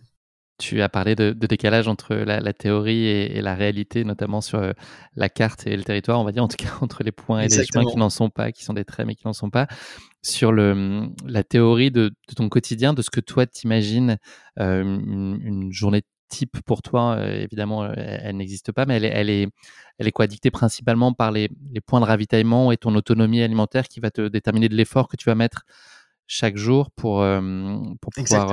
Tu 0.61 0.79
as 0.83 0.89
parlé 0.89 1.15
de, 1.15 1.31
décalage 1.33 1.87
entre 1.87 2.13
la, 2.13 2.53
théorie 2.53 3.07
et, 3.07 3.41
la 3.41 3.55
réalité, 3.55 4.03
notamment 4.03 4.41
sur 4.41 4.59
euh, 4.59 4.73
la 5.15 5.27
carte 5.27 5.65
et 5.65 5.75
le 5.75 5.83
territoire, 5.83 6.19
on 6.19 6.23
va 6.23 6.31
dire, 6.31 6.43
en 6.43 6.47
tout 6.47 6.57
cas 6.57 6.69
entre 6.81 7.03
les 7.03 7.11
points 7.11 7.41
et 7.41 7.47
les 7.47 7.65
chemins 7.65 7.83
qui 7.83 7.97
n'en 7.97 8.11
sont 8.11 8.29
pas, 8.29 8.51
qui 8.51 8.63
sont 8.63 8.73
des 8.73 8.85
traits 8.85 9.07
mais 9.07 9.15
qui 9.15 9.25
n'en 9.25 9.33
sont 9.33 9.49
pas. 9.49 9.65
Sur 10.21 10.51
le, 10.51 11.07
la 11.25 11.43
théorie 11.43 11.89
de, 11.89 12.11
ton 12.35 12.47
quotidien, 12.47 12.93
de 12.93 13.01
ce 13.01 13.09
que 13.09 13.19
toi 13.19 13.47
t'imagines 13.47 14.19
euh, 14.59 14.83
une, 14.83 15.71
journée 15.71 16.03
type 16.31 16.59
pour 16.65 16.81
toi, 16.81 17.17
euh, 17.17 17.41
évidemment, 17.41 17.91
elle, 17.93 18.37
n'existe 18.37 18.71
pas, 18.71 18.85
mais 18.85 18.95
elle 18.95 19.29
est, 19.29 19.49
elle 19.99 20.11
quoi? 20.11 20.25
Dictée 20.25 20.49
principalement 20.49 21.13
par 21.13 21.31
les, 21.31 21.49
points 21.85 21.99
de 21.99 22.05
ravitaillement 22.05 22.71
et 22.71 22.77
ton 22.77 22.95
autonomie 22.95 23.43
alimentaire 23.43 23.87
qui 23.87 23.99
va 23.99 24.09
te 24.09 24.27
déterminer 24.27 24.69
de 24.69 24.75
l'effort 24.75 25.07
que 25.07 25.17
tu 25.17 25.25
vas 25.29 25.35
mettre 25.35 25.65
chaque 26.33 26.55
jour 26.55 26.91
pour, 26.91 27.25
pour 27.99 28.13
pouvoir 28.15 28.47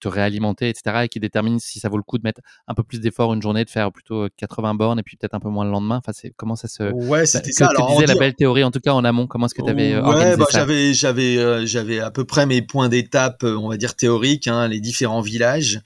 te, 0.00 0.08
réalimenter, 0.08 0.68
etc. 0.68 1.00
Et 1.04 1.08
qui 1.08 1.18
détermine 1.18 1.58
si 1.58 1.80
ça 1.80 1.88
vaut 1.88 1.96
le 1.96 2.04
coup 2.04 2.18
de 2.18 2.22
mettre 2.22 2.40
un 2.68 2.74
peu 2.74 2.84
plus 2.84 3.00
d'effort 3.00 3.34
une 3.34 3.42
journée, 3.42 3.64
de 3.64 3.70
faire 3.70 3.90
plutôt 3.90 4.28
80 4.36 4.74
bornes 4.74 5.00
et 5.00 5.02
puis 5.02 5.16
peut-être 5.16 5.34
un 5.34 5.40
peu 5.40 5.48
moins 5.48 5.64
le 5.64 5.72
lendemain. 5.72 5.96
Enfin, 5.96 6.12
c'est 6.14 6.32
comment 6.36 6.54
ça 6.54 6.68
se. 6.68 6.84
Ouais, 6.92 7.20
bah, 7.20 7.26
c'était 7.26 7.50
ça. 7.50 7.66
Alors, 7.66 7.90
disais 7.90 8.06
la 8.06 8.14
belle 8.14 8.34
théorie, 8.34 8.62
en 8.62 8.70
tout 8.70 8.78
cas 8.78 8.92
en 8.92 9.04
amont. 9.04 9.26
Comment 9.26 9.46
est-ce 9.46 9.54
que 9.54 9.62
tu 9.62 9.70
avais 9.70 9.98
ouais, 9.98 10.36
bah, 10.36 10.46
J'avais, 10.52 10.94
j'avais, 10.94 11.66
j'avais 11.66 11.98
à 11.98 12.12
peu 12.12 12.24
près 12.24 12.46
mes 12.46 12.62
points 12.62 12.88
d'étape, 12.88 13.42
on 13.42 13.68
va 13.68 13.76
dire 13.76 13.96
théoriques, 13.96 14.46
hein, 14.46 14.68
les 14.68 14.80
différents 14.80 15.20
villages 15.20 15.80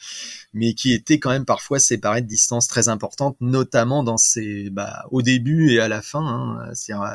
mais 0.54 0.72
qui 0.72 0.92
étaient 0.92 1.18
quand 1.18 1.30
même 1.30 1.44
parfois 1.44 1.78
séparés 1.78 2.22
de 2.22 2.26
distances 2.26 2.68
très 2.68 2.88
importantes, 2.88 3.36
notamment 3.40 4.02
dans 4.02 4.16
ces, 4.16 4.70
bah, 4.70 5.04
au 5.10 5.22
début 5.22 5.72
et 5.72 5.80
à 5.80 5.88
la 5.88 6.00
fin, 6.02 6.24
hein, 6.24 6.70
c'est-à-dire 6.74 7.06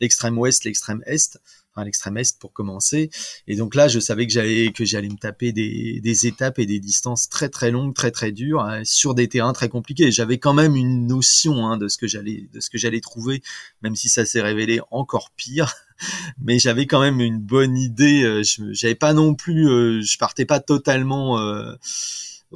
l'extrême 0.00 0.38
ouest, 0.38 0.64
l'extrême 0.64 1.02
est 1.06 1.38
à 1.76 1.84
l'extrême 1.84 2.16
est 2.16 2.38
pour 2.38 2.52
commencer. 2.52 3.10
Et 3.46 3.56
donc 3.56 3.74
là, 3.74 3.88
je 3.88 3.98
savais 3.98 4.26
que 4.26 4.32
j'allais 4.32 4.72
que 4.72 4.84
j'allais 4.84 5.08
me 5.08 5.16
taper 5.16 5.52
des, 5.52 6.00
des, 6.00 6.26
étapes 6.26 6.58
et 6.58 6.66
des 6.66 6.78
distances 6.78 7.28
très 7.28 7.48
très 7.48 7.70
longues, 7.70 7.94
très 7.94 8.10
très 8.10 8.32
dures, 8.32 8.60
hein, 8.62 8.82
sur 8.84 9.14
des 9.14 9.28
terrains 9.28 9.52
très 9.52 9.68
compliqués. 9.68 10.12
J'avais 10.12 10.38
quand 10.38 10.54
même 10.54 10.76
une 10.76 11.06
notion 11.06 11.66
hein, 11.66 11.76
de 11.76 11.88
ce 11.88 11.98
que 11.98 12.06
j'allais 12.06 12.48
de 12.52 12.60
ce 12.60 12.70
que 12.70 12.78
j'allais 12.78 13.00
trouver, 13.00 13.42
même 13.82 13.96
si 13.96 14.08
ça 14.08 14.24
s'est 14.24 14.42
révélé 14.42 14.80
encore 14.90 15.30
pire. 15.36 15.74
Mais 16.38 16.58
j'avais 16.58 16.86
quand 16.86 17.00
même 17.00 17.20
une 17.20 17.38
bonne 17.38 17.76
idée. 17.76 18.22
Euh, 18.22 18.42
j'avais 18.72 18.94
pas 18.94 19.12
non 19.12 19.34
plus, 19.34 19.68
euh, 19.68 20.00
je 20.02 20.18
partais 20.18 20.44
pas 20.44 20.60
totalement. 20.60 21.38
Euh, 21.38 21.74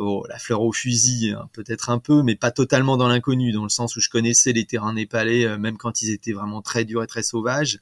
Oh, 0.01 0.25
la 0.29 0.39
fleur 0.39 0.63
au 0.63 0.71
fusil, 0.71 1.33
hein, 1.33 1.51
peut-être 1.53 1.91
un 1.91 1.99
peu, 1.99 2.23
mais 2.23 2.37
pas 2.37 2.53
totalement 2.53 2.97
dans 2.97 3.09
l'inconnu, 3.09 3.51
dans 3.51 3.65
le 3.65 3.69
sens 3.69 3.97
où 3.97 4.01
je 4.01 4.09
connaissais 4.09 4.53
les 4.53 4.65
terrains 4.65 4.93
népalais, 4.93 5.59
même 5.59 5.77
quand 5.77 6.03
ils 6.03 6.11
étaient 6.13 6.33
vraiment 6.33 6.63
très 6.63 6.85
durs 6.85 7.03
et 7.03 7.09
très 7.09 7.25
sauvages. 7.25 7.81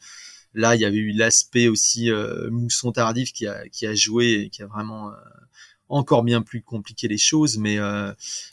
Là, 0.56 0.74
il 0.74 0.80
y 0.80 0.84
avait 0.84 0.96
eu 0.96 1.12
l'aspect 1.12 1.68
aussi 1.68 2.10
euh, 2.10 2.50
mousson 2.50 2.90
tardif 2.90 3.32
qui 3.32 3.46
a, 3.46 3.68
qui 3.68 3.86
a 3.86 3.94
joué 3.94 4.32
et 4.46 4.48
qui 4.48 4.62
a 4.62 4.66
vraiment 4.66 5.10
euh, 5.10 5.14
encore 5.88 6.24
bien 6.24 6.42
plus 6.42 6.62
compliqué 6.62 7.08
les 7.08 7.18
choses. 7.18 7.58
Mais, 7.58 7.78
euh, 7.78 8.12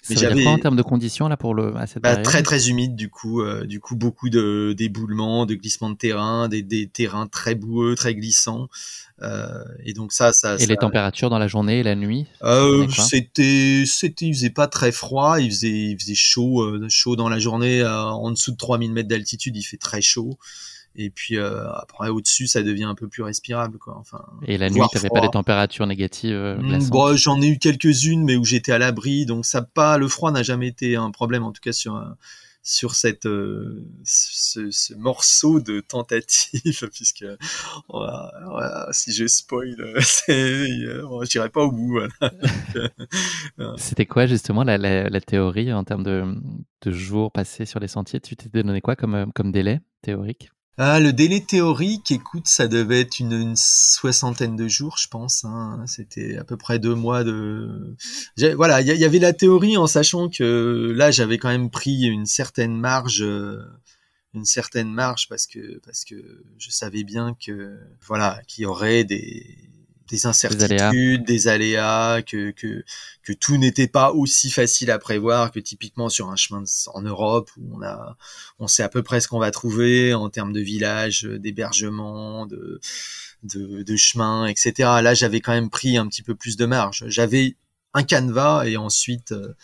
mais 0.09 0.15
j'avais 0.15 0.45
en 0.45 0.57
termes 0.57 0.75
de 0.75 0.81
conditions 0.81 1.27
là 1.27 1.37
pour 1.37 1.53
le 1.53 1.75
à 1.75 1.87
cette 1.87 2.03
bah, 2.03 2.17
très 2.17 2.43
très 2.43 2.69
humide 2.69 2.95
du 2.95 3.09
coup, 3.09 3.41
euh, 3.41 3.65
du 3.65 3.79
coup 3.79 3.95
beaucoup 3.95 4.29
de 4.29 4.73
d'éboulements, 4.77 5.45
de 5.45 5.55
glissements 5.55 5.89
de 5.89 5.97
terrain, 5.97 6.47
des, 6.47 6.61
des 6.61 6.87
terrains 6.87 7.27
très 7.27 7.55
boueux, 7.55 7.95
très 7.95 8.15
glissants. 8.15 8.67
Euh, 9.21 9.63
et 9.85 9.93
donc 9.93 10.11
ça, 10.11 10.33
ça. 10.33 10.57
Et 10.57 10.65
les 10.65 10.75
températures 10.75 11.29
dans 11.29 11.39
la 11.39 11.47
journée 11.47 11.79
et 11.79 11.83
la 11.83 11.95
nuit 11.95 12.25
euh, 12.43 12.87
C'était, 12.89 13.83
c'était, 13.85 14.25
il 14.25 14.33
faisait 14.33 14.49
pas 14.49 14.67
très 14.67 14.91
froid, 14.91 15.39
il 15.39 15.49
faisait, 15.49 15.91
il 15.91 15.99
faisait 15.99 16.15
chaud, 16.15 16.65
chaud 16.89 17.15
dans 17.15 17.29
la 17.29 17.39
journée. 17.39 17.85
en 17.85 18.31
dessous 18.31 18.51
de 18.51 18.57
3000 18.57 18.91
mètres 18.91 19.07
d'altitude, 19.07 19.55
il 19.55 19.63
fait 19.63 19.77
très 19.77 20.01
chaud. 20.01 20.37
Et 20.95 21.09
puis 21.09 21.37
euh, 21.37 21.69
après 21.73 22.09
au-dessus, 22.09 22.47
ça 22.47 22.61
devient 22.61 22.83
un 22.83 22.95
peu 22.95 23.07
plus 23.07 23.23
respirable, 23.23 23.77
quoi. 23.79 23.97
Enfin. 23.97 24.23
Et 24.45 24.57
la 24.57 24.69
nuit, 24.69 24.81
tu 24.91 24.97
n'avais 24.97 25.09
pas 25.09 25.21
des 25.21 25.29
températures 25.29 25.87
négatives 25.87 26.35
euh, 26.35 26.57
mmh, 26.57 26.89
bon, 26.89 27.15
J'en 27.15 27.41
ai 27.41 27.47
eu 27.47 27.57
quelques-unes, 27.57 28.23
mais 28.23 28.35
où 28.35 28.45
j'étais 28.45 28.71
à 28.71 28.77
l'abri, 28.77 29.25
donc 29.25 29.45
ça 29.45 29.61
pas, 29.61 29.97
le 29.97 30.07
froid 30.07 30.31
n'a 30.31 30.43
jamais 30.43 30.67
été 30.67 30.95
un 30.95 31.11
problème, 31.11 31.43
en 31.43 31.51
tout 31.51 31.61
cas 31.61 31.73
sur 31.73 31.99
sur 32.65 32.95
cette 32.95 33.25
euh, 33.25 33.85
ce, 34.05 34.71
ce, 34.71 34.93
morceau 34.93 35.59
de 35.59 35.81
tentative, 35.81 36.89
puisque 36.93 37.25
voilà, 37.89 38.87
si 38.91 39.11
je 39.11 39.27
spoil, 39.27 39.75
je 40.27 41.29
dirais 41.29 41.49
pas 41.49 41.63
au 41.63 41.71
bout. 41.71 41.99
C'était 43.77 44.05
quoi 44.05 44.27
justement 44.27 44.63
la, 44.63 44.77
la, 44.77 45.09
la, 45.09 45.21
théorie 45.21 45.73
en 45.73 45.83
termes 45.83 46.03
de, 46.03 46.23
de 46.83 46.91
jours 46.91 47.31
passés 47.31 47.65
sur 47.65 47.81
les 47.81 47.89
sentiers? 47.89 48.21
Tu 48.21 48.37
t'es 48.37 48.47
donné 48.63 48.79
quoi 48.79 48.95
comme, 48.95 49.31
comme 49.33 49.51
délai 49.51 49.81
théorique? 50.01 50.49
Ah, 50.77 50.99
le 50.99 51.13
délai 51.13 51.39
théorique, 51.41 52.11
écoute, 52.11 52.47
ça 52.47 52.67
devait 52.67 53.01
être 53.01 53.19
une, 53.19 53.55
soixantaine 53.55 54.55
de 54.55 54.67
jours, 54.67 54.97
je 54.97 55.07
pense. 55.07 55.45
Hein. 55.45 55.83
C'était 55.85 56.35
à 56.37 56.43
peu 56.43 56.57
près 56.57 56.79
deux 56.79 56.95
mois 56.95 57.23
de. 57.23 57.95
Voilà, 58.55 58.81
il 58.81 58.87
y, 58.87 59.05
avait 59.05 59.19
la 59.19 59.33
théorie 59.33 59.77
en 59.77 59.85
sachant 59.85 60.29
que 60.29 60.91
là, 60.95 61.11
j'avais 61.11 61.37
quand 61.37 61.49
même 61.49 61.69
pris 61.69 62.05
une 62.05 62.25
certaine 62.25 62.75
marge, 62.75 63.21
euh, 63.21 63.63
une 64.33 64.45
certaine 64.45 64.91
marge 64.91 65.27
parce 65.29 65.45
que 65.45 65.79
parce 65.85 66.05
que 66.05 66.15
je 66.57 66.71
savais 66.71 67.03
bien 67.03 67.35
que 67.35 67.77
voilà, 68.07 68.41
qu'il 68.47 68.63
y 68.63 68.65
aurait 68.65 69.03
des 69.03 69.45
des 70.13 70.27
incertitudes, 70.27 71.25
des 71.25 71.47
aléas, 71.47 72.21
que, 72.21 72.51
que, 72.51 72.85
que 73.23 73.33
tout 73.33 73.57
n'était 73.57 73.87
pas 73.87 74.11
aussi 74.11 74.51
facile 74.51 74.91
à 74.91 74.99
prévoir 74.99 75.51
que 75.51 75.59
typiquement 75.59 76.07
sur 76.07 76.29
un 76.29 76.35
chemin 76.35 76.63
en 76.93 77.01
Europe 77.01 77.49
où 77.57 77.75
on 77.75 77.81
a, 77.81 78.15
on 78.59 78.67
sait 78.67 78.83
à 78.83 78.89
peu 78.89 79.01
près 79.01 79.21
ce 79.21 79.27
qu'on 79.27 79.39
va 79.39 79.49
trouver 79.49 80.13
en 80.13 80.29
termes 80.29 80.53
de 80.53 80.59
village, 80.59 81.23
d'hébergement, 81.23 82.45
de, 82.45 82.79
de, 83.41 83.81
de 83.81 83.95
chemin, 83.95 84.45
etc. 84.45 84.73
Là, 85.01 85.15
j'avais 85.15 85.41
quand 85.41 85.53
même 85.53 85.71
pris 85.71 85.97
un 85.97 86.07
petit 86.07 86.21
peu 86.21 86.35
plus 86.35 86.57
de 86.57 86.67
marge. 86.67 87.05
J'avais 87.07 87.57
un 87.95 88.03
canevas 88.03 88.65
et 88.65 88.77
ensuite, 88.77 89.31
euh, 89.31 89.55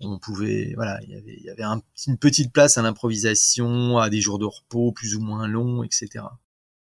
on 0.00 0.18
pouvait, 0.18 0.72
voilà, 0.74 1.00
il 1.02 1.10
y 1.10 1.16
avait, 1.16 1.36
il 1.36 1.44
y 1.44 1.50
avait 1.50 1.64
une 2.06 2.16
petite 2.16 2.50
place 2.50 2.78
à 2.78 2.82
l'improvisation, 2.82 3.98
à 3.98 4.08
des 4.08 4.22
jours 4.22 4.38
de 4.38 4.46
repos 4.46 4.90
plus 4.90 5.16
ou 5.16 5.20
moins 5.20 5.46
longs, 5.46 5.82
etc. 5.82 6.24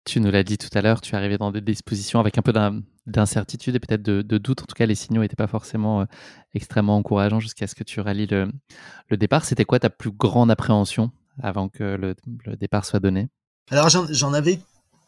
Tu 0.05 0.21
nous 0.21 0.33
l'as 0.33 0.43
dit 0.43 0.59
tout 0.59 0.69
à 0.77 0.83
l'heure, 0.83 1.01
tu 1.01 1.15
es 1.15 1.17
arrivé 1.17 1.39
dans 1.39 1.53
des 1.53 1.61
dispositions 1.61 2.19
avec 2.19 2.39
un 2.39 2.43
peu 2.43 2.53
d'incertitude 3.07 3.75
et 3.77 3.81
peut-être 3.81 4.03
de, 4.03 4.39
doute. 4.39 4.63
En 4.63 4.67
tout 4.67 4.75
cas, 4.75 4.87
les 4.87 4.95
signaux 4.95 5.23
n'étaient 5.23 5.37
pas 5.37 5.47
forcément 5.47 6.03
euh, 6.03 6.05
extrêmement 6.55 6.97
encourageants 6.97 7.41
jusqu'à 7.41 7.67
ce 7.67 7.75
que 7.75 7.85
tu 7.85 8.01
rallies 8.01 8.27
le, 8.27 9.17
départ. 9.17 9.45
C'était 9.45 9.65
quoi 9.65 9.79
ta 9.79 9.91
plus 9.91 10.11
grande 10.11 10.51
appréhension 10.51 11.11
avant 11.43 11.69
que 11.69 11.97
le, 11.97 12.15
départ 12.57 12.85
soit 12.85 13.01
donné? 13.01 13.29
Alors, 13.71 13.89
j'en 13.89 14.33
avais 14.33 14.59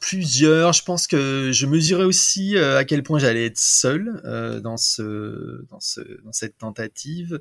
plusieurs. 0.00 0.72
Je 0.72 0.82
pense 0.82 1.06
que 1.06 1.50
je 1.52 1.66
mesurais 1.66 2.04
aussi 2.04 2.56
euh, 2.56 2.78
à 2.78 2.84
quel 2.84 3.02
point 3.02 3.18
j'allais 3.18 3.46
être 3.46 3.58
seul 3.58 4.20
euh, 4.24 4.60
dans, 4.60 4.76
ce, 4.76 5.64
dans, 5.70 5.80
ce, 5.80 6.00
dans 6.22 6.32
cette 6.32 6.58
tentative. 6.58 7.40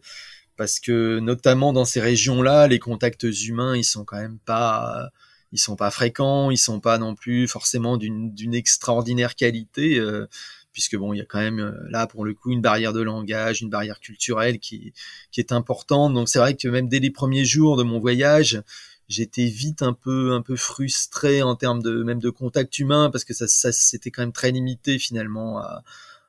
Parce 0.58 0.80
que, 0.80 1.20
notamment 1.20 1.74
dans 1.74 1.84
ces 1.84 2.00
régions-là, 2.00 2.68
les 2.68 2.80
contacts 2.80 3.24
humains, 3.24 3.76
ils 3.76 3.84
sont 3.84 4.06
quand 4.06 4.18
même 4.18 4.40
pas 4.40 5.10
ils 5.56 5.58
sont 5.58 5.78
pas 5.78 5.90
fréquents, 5.90 6.52
ils 6.52 6.58
sont 6.58 6.82
pas 6.82 6.98
non 6.98 7.16
plus 7.16 7.48
forcément 7.48 7.96
d'une 7.96 8.54
extraordinaire 8.54 9.36
qualité, 9.36 9.98
euh, 9.98 10.28
puisque 10.74 10.98
bon, 10.98 11.14
il 11.14 11.20
y 11.20 11.22
a 11.22 11.26
quand 11.26 11.40
même 11.40 11.60
euh, 11.60 11.72
là 11.90 12.08
pour 12.08 12.26
le 12.26 12.34
coup 12.34 12.52
une 12.52 12.60
barrière 12.60 12.92
de 12.92 13.02
langage, 13.02 13.62
une 13.62 13.70
barrière 13.70 14.02
culturelle 14.02 14.60
qui, 14.60 14.94
qui 15.32 15.40
est 15.40 15.54
importante. 15.54 16.14
Donc 16.14 16.28
c'est 16.28 16.40
vrai 16.40 16.58
que 16.58 16.68
même 16.68 16.90
dès 16.90 17.00
les 17.00 17.10
premiers 17.10 17.46
jours 17.46 17.78
de 17.78 17.84
mon 17.84 18.00
voyage, 18.00 18.62
j'étais 19.08 19.46
vite 19.46 19.82
un 19.82 19.94
peu 19.94 20.34
un 20.34 20.42
peu 20.42 20.58
frustré 20.58 21.42
en 21.42 21.56
termes 21.56 21.82
de 21.82 22.04
même 22.04 22.20
de 22.20 22.30
contact 22.30 22.78
humain 22.78 23.10
parce 23.10 23.24
que 23.24 23.34
ça, 23.34 23.72
c'était 23.72 24.12
quand 24.12 24.24
même 24.24 24.34
très 24.34 24.52
limité 24.52 25.00
finalement 25.00 25.60
à 25.60 25.84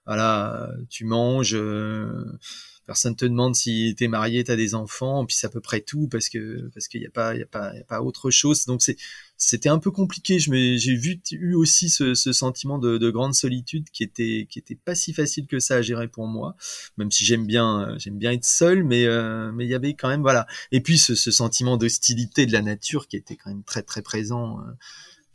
voilà 0.07 0.71
tu 0.89 1.05
manges 1.05 1.57
euh, 1.57 2.39
personne 2.87 3.17
te 3.17 3.25
demande 3.25 3.55
si 3.57 3.95
t'es 3.99 4.09
marié, 4.09 4.45
t'as 4.45 4.57
des 4.57 4.75
enfants, 4.75 5.27
puis 5.27 5.37
c'est 5.37 5.47
à 5.47 5.51
peu 5.51 5.61
près 5.61 5.81
tout 5.81 6.09
parce 6.09 6.29
que 6.29 6.71
parce 6.73 6.89
qu'il 6.89 7.01
n'y 7.01 7.07
a 7.07 7.11
pas 7.11 7.35
il 7.35 7.41
y 7.41 7.43
a 7.43 7.47
pas 7.47 7.75
y 7.75 7.81
a 7.81 7.85
pas 7.85 8.01
autre 8.01 8.31
chose. 8.31 8.65
Donc 8.67 8.81
c'est 8.83 8.97
c'était 9.37 9.69
un 9.69 9.79
peu 9.79 9.91
compliqué. 9.91 10.39
Je 10.39 10.51
j'ai 10.77 10.95
vu 10.95 11.21
eu 11.33 11.55
aussi 11.55 11.91
ce, 11.91 12.15
ce 12.15 12.33
sentiment 12.33 12.79
de, 12.79 12.97
de, 12.97 13.11
grande 13.11 13.35
solitude 13.35 13.91
qui 13.91 14.05
était 14.05 14.47
qui 14.49 14.59
était 14.61 14.77
pas 14.77 14.95
si 14.95 15.13
facile 15.13 15.47
que 15.47 15.59
ça 15.59 15.77
à 15.77 15.83
gérer 15.83 16.09
pour 16.09 16.27
moi, 16.27 16.57
même 16.97 17.11
si 17.11 17.25
j'aime 17.25 17.47
bien 17.47 17.97
j'aime 17.99 18.19
bien 18.19 18.33
être 18.33 18.45
seul, 18.45 18.85
mais 18.85 19.05
euh, 19.05 19.51
mais 19.53 19.65
il 19.65 19.71
y 19.71 19.75
avait 19.75 19.95
quand 19.95 20.09
même 20.09 20.23
voilà. 20.23 20.47
Et 20.71 20.81
puis 20.81 20.97
ce, 20.99 21.15
ce 21.15 21.31
sentiment 21.31 21.77
d'hostilité 21.77 22.47
de 22.47 22.53
la 22.53 22.63
nature 22.63 23.09
qui 23.09 23.17
était 23.17 23.37
quand 23.37 23.51
même 23.51 23.65
très 23.65 23.83
très 23.83 24.03
présent. 24.03 24.61
Euh, 24.61 24.73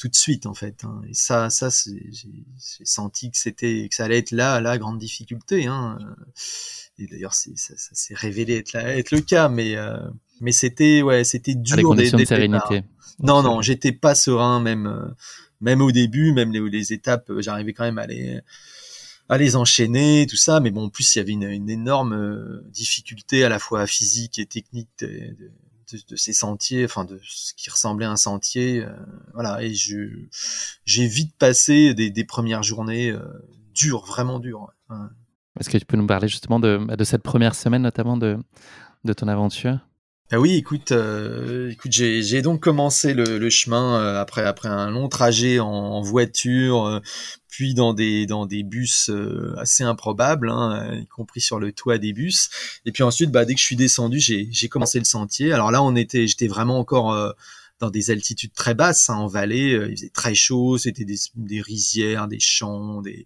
tout 0.02 0.08
de 0.08 0.16
suite 0.16 0.48
en 0.48 0.56
fait. 0.56 0.84
Hein. 0.84 1.00
Et 1.08 1.14
ça, 1.14 1.52
ça, 1.52 1.70
j'ai 1.70 2.86
senti 2.86 3.30
que 3.30 3.38
c'était, 3.38 3.88
que 3.88 3.94
ça 3.94 4.06
allait 4.06 4.18
être 4.18 4.32
là, 4.32 4.60
la 4.60 4.80
grande 4.80 4.98
difficulté. 4.98 5.68
Hein. 5.68 6.00
Et 7.02 7.08
d'ailleurs, 7.08 7.34
ça, 7.34 7.50
ça 7.56 7.76
s'est 7.78 8.14
révélé 8.14 8.64
être, 8.74 9.12
le 9.12 9.22
cas, 9.22 9.50
mais 9.50 9.76
euh, 9.76 9.98
mais 10.40 10.52
c'était 10.52 11.02
ouais, 11.02 11.24
c'était 11.24 11.56
dur. 11.56 11.76
Les 11.76 11.84
conditions 11.84 12.18
de 12.18 12.26
sérénité. 12.26 12.84
Non, 13.20 13.44
non, 13.44 13.62
j'étais 13.62 13.92
pas 13.92 14.16
serein 14.16 14.62
même 14.62 14.88
euh, 14.88 15.08
même 15.60 15.82
au 15.82 15.92
début, 15.92 16.32
même 16.32 16.52
les, 16.52 16.60
les 16.70 16.94
étapes, 16.94 17.30
euh, 17.30 17.42
j'arrivais 17.42 17.74
quand 17.74 17.84
même 17.84 18.00
à 18.00 18.08
les 18.08 18.40
à 19.30 19.38
les 19.38 19.56
enchaîner, 19.56 20.28
tout 20.30 20.38
ça. 20.38 20.60
Mais 20.60 20.72
bon, 20.72 20.86
en 20.86 20.90
plus, 20.90 21.16
il 21.16 21.20
y 21.20 21.22
avait 21.22 21.32
une, 21.32 21.44
une 21.44 21.70
énorme 21.70 22.62
difficulté 22.70 23.44
à 23.44 23.50
la 23.50 23.60
fois 23.60 23.88
physique 23.88 24.40
et 24.40 24.46
technique 24.46 24.90
de, 25.00 25.36
de, 26.10 26.16
ces 26.16 26.34
sentiers, 26.34 26.86
enfin 26.86 27.06
de 27.06 27.20
ce 27.24 27.54
qui 27.54 27.70
ressemblait 27.70 28.06
à 28.06 28.12
un 28.12 28.18
sentier. 28.18 28.84
Euh, 28.84 28.94
voilà, 29.34 29.64
et 29.64 29.74
je 29.74 30.08
j'ai 30.86 31.08
vite 31.08 31.36
passé 31.38 31.94
des, 31.94 32.10
des 32.10 32.24
premières 32.24 32.64
journées 32.64 33.10
euh, 33.10 33.22
dures, 33.74 34.06
vraiment 34.06 34.40
dures. 34.40 34.72
Est-ce 35.60 35.70
que 35.70 35.78
tu 35.78 35.86
peux 35.86 35.98
nous 35.98 36.08
parler 36.08 36.28
justement 36.28 36.60
de, 36.60 36.80
de 36.96 37.04
cette 37.04 37.24
première 37.24 37.56
semaine, 37.56 37.82
notamment 37.82 38.18
de, 38.18 38.38
de 39.04 39.14
ton 39.14 39.28
aventure? 39.28 39.80
Ah 40.34 40.40
oui, 40.40 40.54
écoute, 40.54 40.94
euh, 40.94 41.72
écoute, 41.72 41.92
j'ai 41.92 42.42
donc 42.42 42.62
commencé 42.62 43.14
le, 43.14 43.50
chemin 43.50 44.00
euh, 44.00 44.22
après 44.22 44.46
après 44.46 44.70
un 44.70 44.90
long 44.90 45.10
trajet 45.10 45.60
en, 45.60 46.02
voiture, 46.02 46.86
euh, 46.86 47.00
puis 47.50 47.74
dans 47.74 47.94
des 47.94 48.26
dans 48.28 48.46
des 48.46 48.64
bus 48.64 49.12
assez 49.58 49.84
improbables, 49.84 50.50
hein, 50.50 51.02
y 51.02 51.06
compris 51.08 51.42
sur 51.42 51.60
le 51.60 51.74
toit 51.74 51.98
des 51.98 52.14
bus. 52.14 52.50
Et 52.86 52.94
puis 52.94 53.04
ensuite, 53.04 53.30
bah 53.30 53.44
dès 53.44 53.56
que 53.56 53.60
je 53.60 53.66
suis 53.66 53.76
descendu, 53.76 54.22
j'ai 54.22 54.70
commencé 54.70 55.00
le 55.00 55.06
sentier. 55.06 55.52
Alors 55.52 55.70
là, 55.70 55.84
on 55.84 55.98
était, 55.98 56.28
j'étais 56.28 56.48
vraiment 56.48 56.80
encore 56.80 57.36
dans 57.82 57.90
des 57.90 58.12
altitudes 58.12 58.54
très 58.54 58.74
basses, 58.74 59.10
hein, 59.10 59.16
en 59.16 59.28
vallée, 59.28 59.72
il 59.90 59.98
faisait 59.98 60.10
très 60.10 60.36
chaud, 60.36 60.78
c'était 60.78 61.06
des, 61.06 61.62
rizières, 61.62 62.28
des 62.28 62.40
champs, 62.40 63.02
des, 63.02 63.26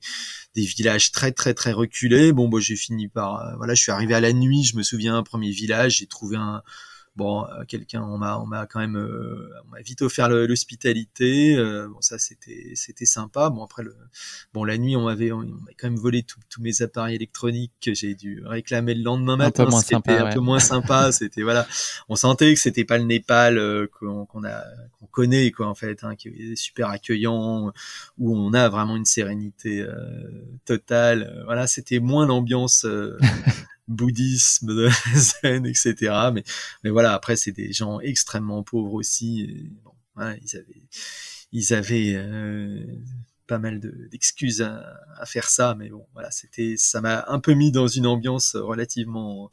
des 0.56 0.66
villages 0.66 1.12
très 1.12 1.32
très 1.32 1.54
très 1.54 1.74
reculés. 1.74 2.32
Bon, 2.34 2.50
bah, 2.50 2.60
j'ai 2.60 2.76
fini 2.76 3.08
par, 3.08 3.56
voilà, 3.58 3.76
je 3.76 3.84
suis 3.84 3.92
arrivé 3.92 4.16
à 4.16 4.22
la 4.22 4.34
nuit, 4.34 4.64
je 4.64 4.78
me 4.78 4.84
souviens, 4.84 5.22
premier 5.22 5.52
village, 5.52 5.98
j'ai 5.98 6.08
trouvé 6.08 6.38
un, 6.38 6.64
bon, 7.16 7.46
euh, 7.46 7.64
quelqu'un, 7.68 8.04
on 8.04 8.18
m'a, 8.18 8.38
on 8.38 8.46
m'a 8.46 8.66
quand 8.66 8.80
même, 8.80 8.98
euh, 8.98 9.50
on 9.66 9.72
m'a 9.72 9.82
vite 9.82 10.02
offert 10.02 10.30
l'hospitalité. 10.30 11.56
Euh, 11.56 11.88
bon, 11.88 12.02
ça, 12.02 12.18
c'était, 12.18 12.74
c'était 12.76 13.06
sympa. 13.06 13.50
Bon, 13.50 13.64
après 13.64 13.84
le, 13.84 13.96
bon, 14.54 14.64
la 14.64 14.78
nuit, 14.78 14.96
on 14.96 15.06
m'avait, 15.06 15.32
on, 15.32 15.40
m'a 15.40 15.72
quand 15.78 15.90
même 15.90 16.00
volé 16.00 16.24
tous 16.24 16.62
mes 16.62 16.82
appareils 16.82 17.16
électroniques 17.16 17.74
que 17.82 17.94
j'ai 17.94 18.16
dû 18.16 18.44
réclamer 18.46 18.94
le 18.94 19.04
lendemain 19.04 19.38
matin. 19.38 19.64
Un 19.64 19.66
peu 19.66 19.72
moins 19.72 19.82
sympa. 19.82 20.14
Un 20.14 20.34
peu 20.34 20.40
moins 20.40 20.60
sympa. 20.60 21.12
c'était 21.12 21.44
voilà, 21.44 21.68
on 22.10 22.16
sentait 22.16 22.54
que 22.54 22.60
c'était 22.60 22.86
pas 22.86 22.98
le 22.98 23.06
Népal 23.06 23.88
qu'on, 24.00 24.44
a, 24.44 24.64
qu'on 25.00 25.06
connaît 25.06 25.52
quoi 25.52 25.68
en 25.68 25.76
fait, 25.76 26.04
hein, 26.04 26.16
qui 26.16 26.30
est 26.30 26.56
super 26.56 26.90
accueillant, 26.90 27.72
où 28.18 28.36
on 28.36 28.54
a 28.54 28.68
vraiment 28.70 28.96
une 28.96 29.06
sérénité 29.06 29.86
totale. 30.66 31.44
Voilà, 31.46 31.68
c'était 31.68 32.00
moins 32.00 32.26
l'ambiance 32.26 32.86
bouddhisme, 33.88 34.90
zen, 35.16 35.66
etc. 35.66 35.96
Mais, 36.34 36.44
mais 36.84 36.90
voilà, 36.90 37.14
après, 37.14 37.36
c'est 37.36 37.52
des 37.52 37.74
gens 37.74 38.00
extrêmement 38.00 38.64
pauvres 38.64 38.94
aussi. 38.94 39.70
bon, 39.84 39.92
ils 40.42 40.58
avaient, 40.58 40.84
ils 41.52 41.74
avaient 41.74 42.14
euh, 42.16 42.86
pas 43.48 43.60
mal 43.60 43.80
d'excuses 44.12 44.62
à, 44.62 44.84
à, 45.18 45.26
faire 45.26 45.50
ça, 45.50 45.76
mais 45.78 45.90
bon, 45.90 46.08
voilà, 46.14 46.32
c'était, 46.32 46.76
ça 46.78 47.02
m'a 47.02 47.26
un 47.28 47.40
peu 47.40 47.54
mis 47.54 47.72
dans 47.72 47.88
une 47.88 48.08
ambiance 48.08 48.56
relativement 48.56 49.50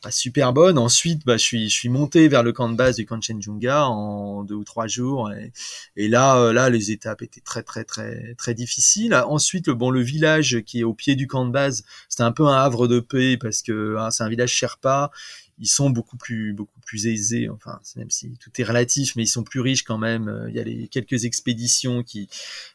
pas, 0.00 0.10
super 0.10 0.52
bonne. 0.52 0.78
Ensuite, 0.78 1.24
bah, 1.24 1.36
je 1.36 1.42
suis, 1.42 1.68
je 1.68 1.74
suis 1.74 1.88
monté 1.88 2.28
vers 2.28 2.42
le 2.42 2.52
camp 2.52 2.68
de 2.68 2.76
base 2.76 2.96
du 2.96 3.06
Kanchenjunga 3.06 3.86
en 3.86 4.44
deux 4.44 4.54
ou 4.54 4.64
trois 4.64 4.86
jours. 4.86 5.30
Et, 5.32 5.52
et 5.96 6.08
là, 6.08 6.36
euh, 6.36 6.52
là, 6.52 6.70
les 6.70 6.90
étapes 6.90 7.22
étaient 7.22 7.40
très, 7.40 7.62
très, 7.62 7.84
très, 7.84 8.34
très 8.34 8.54
difficiles. 8.54 9.14
Ensuite, 9.14 9.68
le, 9.68 9.74
bon, 9.74 9.90
le 9.90 10.02
village 10.02 10.60
qui 10.66 10.80
est 10.80 10.84
au 10.84 10.94
pied 10.94 11.16
du 11.16 11.26
camp 11.26 11.46
de 11.46 11.52
base, 11.52 11.84
c'était 12.08 12.22
un 12.22 12.32
peu 12.32 12.46
un 12.46 12.56
havre 12.56 12.88
de 12.88 13.00
paix 13.00 13.36
parce 13.36 13.62
que 13.62 13.96
hein, 13.98 14.10
c'est 14.10 14.22
un 14.22 14.28
village 14.28 14.52
Sherpa 14.52 15.10
ils 15.58 15.66
sont 15.68 15.90
beaucoup 15.90 16.16
plus 16.16 16.52
beaucoup 16.52 16.80
plus 16.80 17.06
aisés 17.06 17.48
enfin 17.48 17.80
même 17.96 18.10
si 18.10 18.32
tout 18.38 18.50
est 18.58 18.64
relatif 18.64 19.16
mais 19.16 19.24
ils 19.24 19.28
sont 19.28 19.44
plus 19.44 19.60
riches 19.60 19.82
quand 19.82 19.98
même. 19.98 20.28
Euh, 20.28 20.48
il 20.48 20.56
y 20.56 20.60
a 20.60 20.64
les 20.64 20.88
quelques 20.88 21.24
expéditions 21.24 22.02
qui 22.02 22.28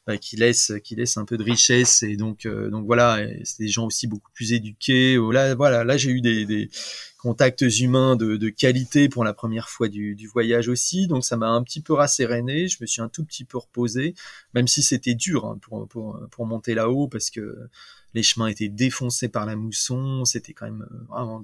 bah, 0.05 0.17
qui 0.17 0.35
laissent 0.35 0.73
qui 0.83 0.95
laissent 0.95 1.17
un 1.17 1.25
peu 1.25 1.37
de 1.37 1.43
richesse 1.43 2.03
et 2.03 2.15
donc 2.15 2.45
euh, 2.45 2.69
donc 2.69 2.85
voilà 2.85 3.19
c'est 3.43 3.59
des 3.59 3.69
gens 3.69 3.85
aussi 3.85 4.07
beaucoup 4.07 4.31
plus 4.33 4.53
éduqués. 4.53 5.17
Oh, 5.17 5.31
là 5.31 5.55
voilà 5.55 5.83
là 5.83 5.97
j'ai 5.97 6.11
eu 6.11 6.21
des, 6.21 6.45
des 6.45 6.69
contacts 7.17 7.61
humains 7.61 8.15
de, 8.17 8.35
de, 8.35 8.49
qualité 8.49 9.07
pour 9.07 9.23
la 9.23 9.33
première 9.33 9.69
fois 9.69 9.87
du, 9.87 10.13
du 10.15 10.27
voyage 10.27 10.67
aussi 10.67 11.07
donc 11.07 11.23
ça 11.23 11.37
m'a 11.37 11.47
un 11.47 11.63
petit 11.63 11.81
peu 11.81 11.93
rasséréné 11.93 12.67
je 12.67 12.77
me 12.81 12.85
suis 12.85 13.01
un 13.01 13.07
tout 13.07 13.23
petit 13.23 13.45
peu 13.45 13.57
reposé 13.57 14.13
même 14.53 14.67
si 14.67 14.83
c'était 14.83 15.15
dur 15.15 15.45
hein, 15.45 15.57
pour, 15.61 15.87
pour 15.87 16.19
pour 16.31 16.45
monter 16.45 16.75
là-haut 16.75 17.07
parce 17.07 17.29
que 17.29 17.69
les 18.13 18.23
chemins 18.23 18.47
étaient 18.47 18.69
défoncés 18.69 19.29
par 19.29 19.45
la 19.45 19.55
mousson, 19.55 20.25
c'était 20.25 20.53
quand 20.53 20.65
même 20.65 20.87
euh, 20.91 21.03
vraiment 21.09 21.41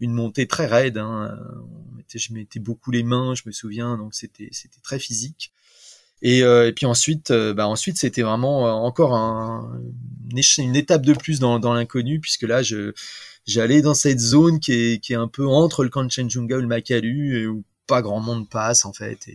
une 0.00 0.12
montée 0.12 0.46
très 0.46 0.66
raide. 0.66 0.98
Hein. 0.98 1.38
je 2.14 2.32
mettais 2.32 2.60
beaucoup 2.60 2.90
les 2.90 3.02
mains, 3.02 3.34
je 3.34 3.42
me 3.46 3.52
souviens, 3.52 3.96
donc 3.96 4.14
c'était 4.14 4.50
très 4.82 4.98
physique. 4.98 5.52
Et, 6.22 6.42
euh, 6.42 6.72
puis 6.72 6.86
ensuite, 6.86 7.30
euh, 7.30 7.52
bah 7.52 7.68
ensuite 7.68 7.98
c'était 7.98 8.22
vraiment 8.22 8.84
encore 8.84 9.14
un, 9.14 9.80
une 10.58 10.76
étape 10.76 11.04
de 11.04 11.12
plus 11.12 11.38
dans, 11.38 11.74
l'inconnu, 11.74 12.18
puisque 12.20 12.44
là, 12.44 12.62
j'allais 13.46 13.82
dans 13.82 13.94
cette 13.94 14.20
zone 14.20 14.58
qui 14.58 14.72
est, 14.72 15.14
un 15.14 15.28
peu 15.28 15.46
entre 15.46 15.84
le 15.84 15.90
Kanchenjunga 15.90 16.56
et 16.56 16.60
le 16.62 16.66
Makalu, 16.66 17.46
où 17.48 17.62
pas 17.86 18.00
grand 18.00 18.20
monde 18.20 18.48
passe 18.48 18.86
en 18.86 18.92
fait. 18.92 19.28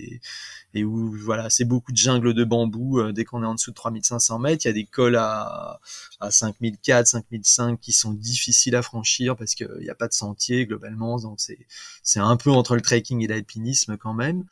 Et 0.73 0.83
où 0.83 1.11
voilà, 1.23 1.49
c'est 1.49 1.65
beaucoup 1.65 1.91
de 1.91 1.97
jungle 1.97 2.33
de 2.33 2.43
bambou. 2.43 2.99
Euh, 2.99 3.11
dès 3.11 3.25
qu'on 3.25 3.43
est 3.43 3.45
en 3.45 3.55
dessous 3.55 3.71
de 3.71 3.75
3500 3.75 4.39
mètres, 4.39 4.65
il 4.65 4.67
y 4.67 4.71
a 4.71 4.73
des 4.73 4.85
cols 4.85 5.15
à, 5.15 5.79
à 6.19 6.31
5004, 6.31 7.07
5005 7.07 7.79
qui 7.79 7.91
sont 7.91 8.13
difficiles 8.13 8.75
à 8.75 8.81
franchir 8.81 9.35
parce 9.35 9.55
qu'il 9.55 9.69
n'y 9.81 9.89
a 9.89 9.95
pas 9.95 10.07
de 10.07 10.13
sentier 10.13 10.65
globalement. 10.65 11.17
Donc 11.19 11.39
c'est 11.39 11.59
c'est 12.03 12.19
un 12.19 12.37
peu 12.37 12.51
entre 12.51 12.75
le 12.75 12.81
trekking 12.81 13.23
et 13.23 13.27
l'alpinisme 13.27 13.97
quand 13.97 14.13
même. 14.13 14.45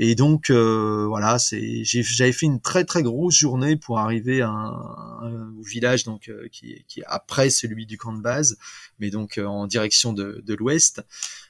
Et 0.00 0.14
donc 0.14 0.50
euh, 0.50 1.06
voilà, 1.08 1.38
j'avais 1.82 2.32
fait 2.32 2.46
une 2.46 2.60
très 2.60 2.84
très 2.84 3.02
grosse 3.02 3.34
journée 3.34 3.76
pour 3.76 3.98
arriver 3.98 4.44
au 4.44 5.62
village 5.62 6.04
donc 6.04 6.28
euh, 6.28 6.46
qui, 6.52 6.70
est 6.72 7.04
après 7.06 7.50
celui 7.50 7.84
du 7.84 7.98
camp 7.98 8.12
de 8.12 8.22
base, 8.22 8.56
mais 9.00 9.10
donc 9.10 9.38
en 9.44 9.66
direction 9.66 10.12
de, 10.12 10.42
l'ouest. 10.54 11.02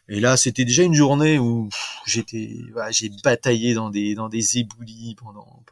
Et 0.09 0.20
là, 0.20 0.38
c'était 0.38 0.64
déjà 0.64 0.82
une 0.82 0.94
journée 0.94 1.38
où 1.38 1.68
j'étais, 2.07 2.57
voilà, 2.72 2.90
j'ai 2.90 3.11
bataillé 3.22 3.74
dans 3.74 3.90
des 3.90 4.14
dans 4.14 4.30
éboulis 4.30 5.14
pendant. 5.16 5.62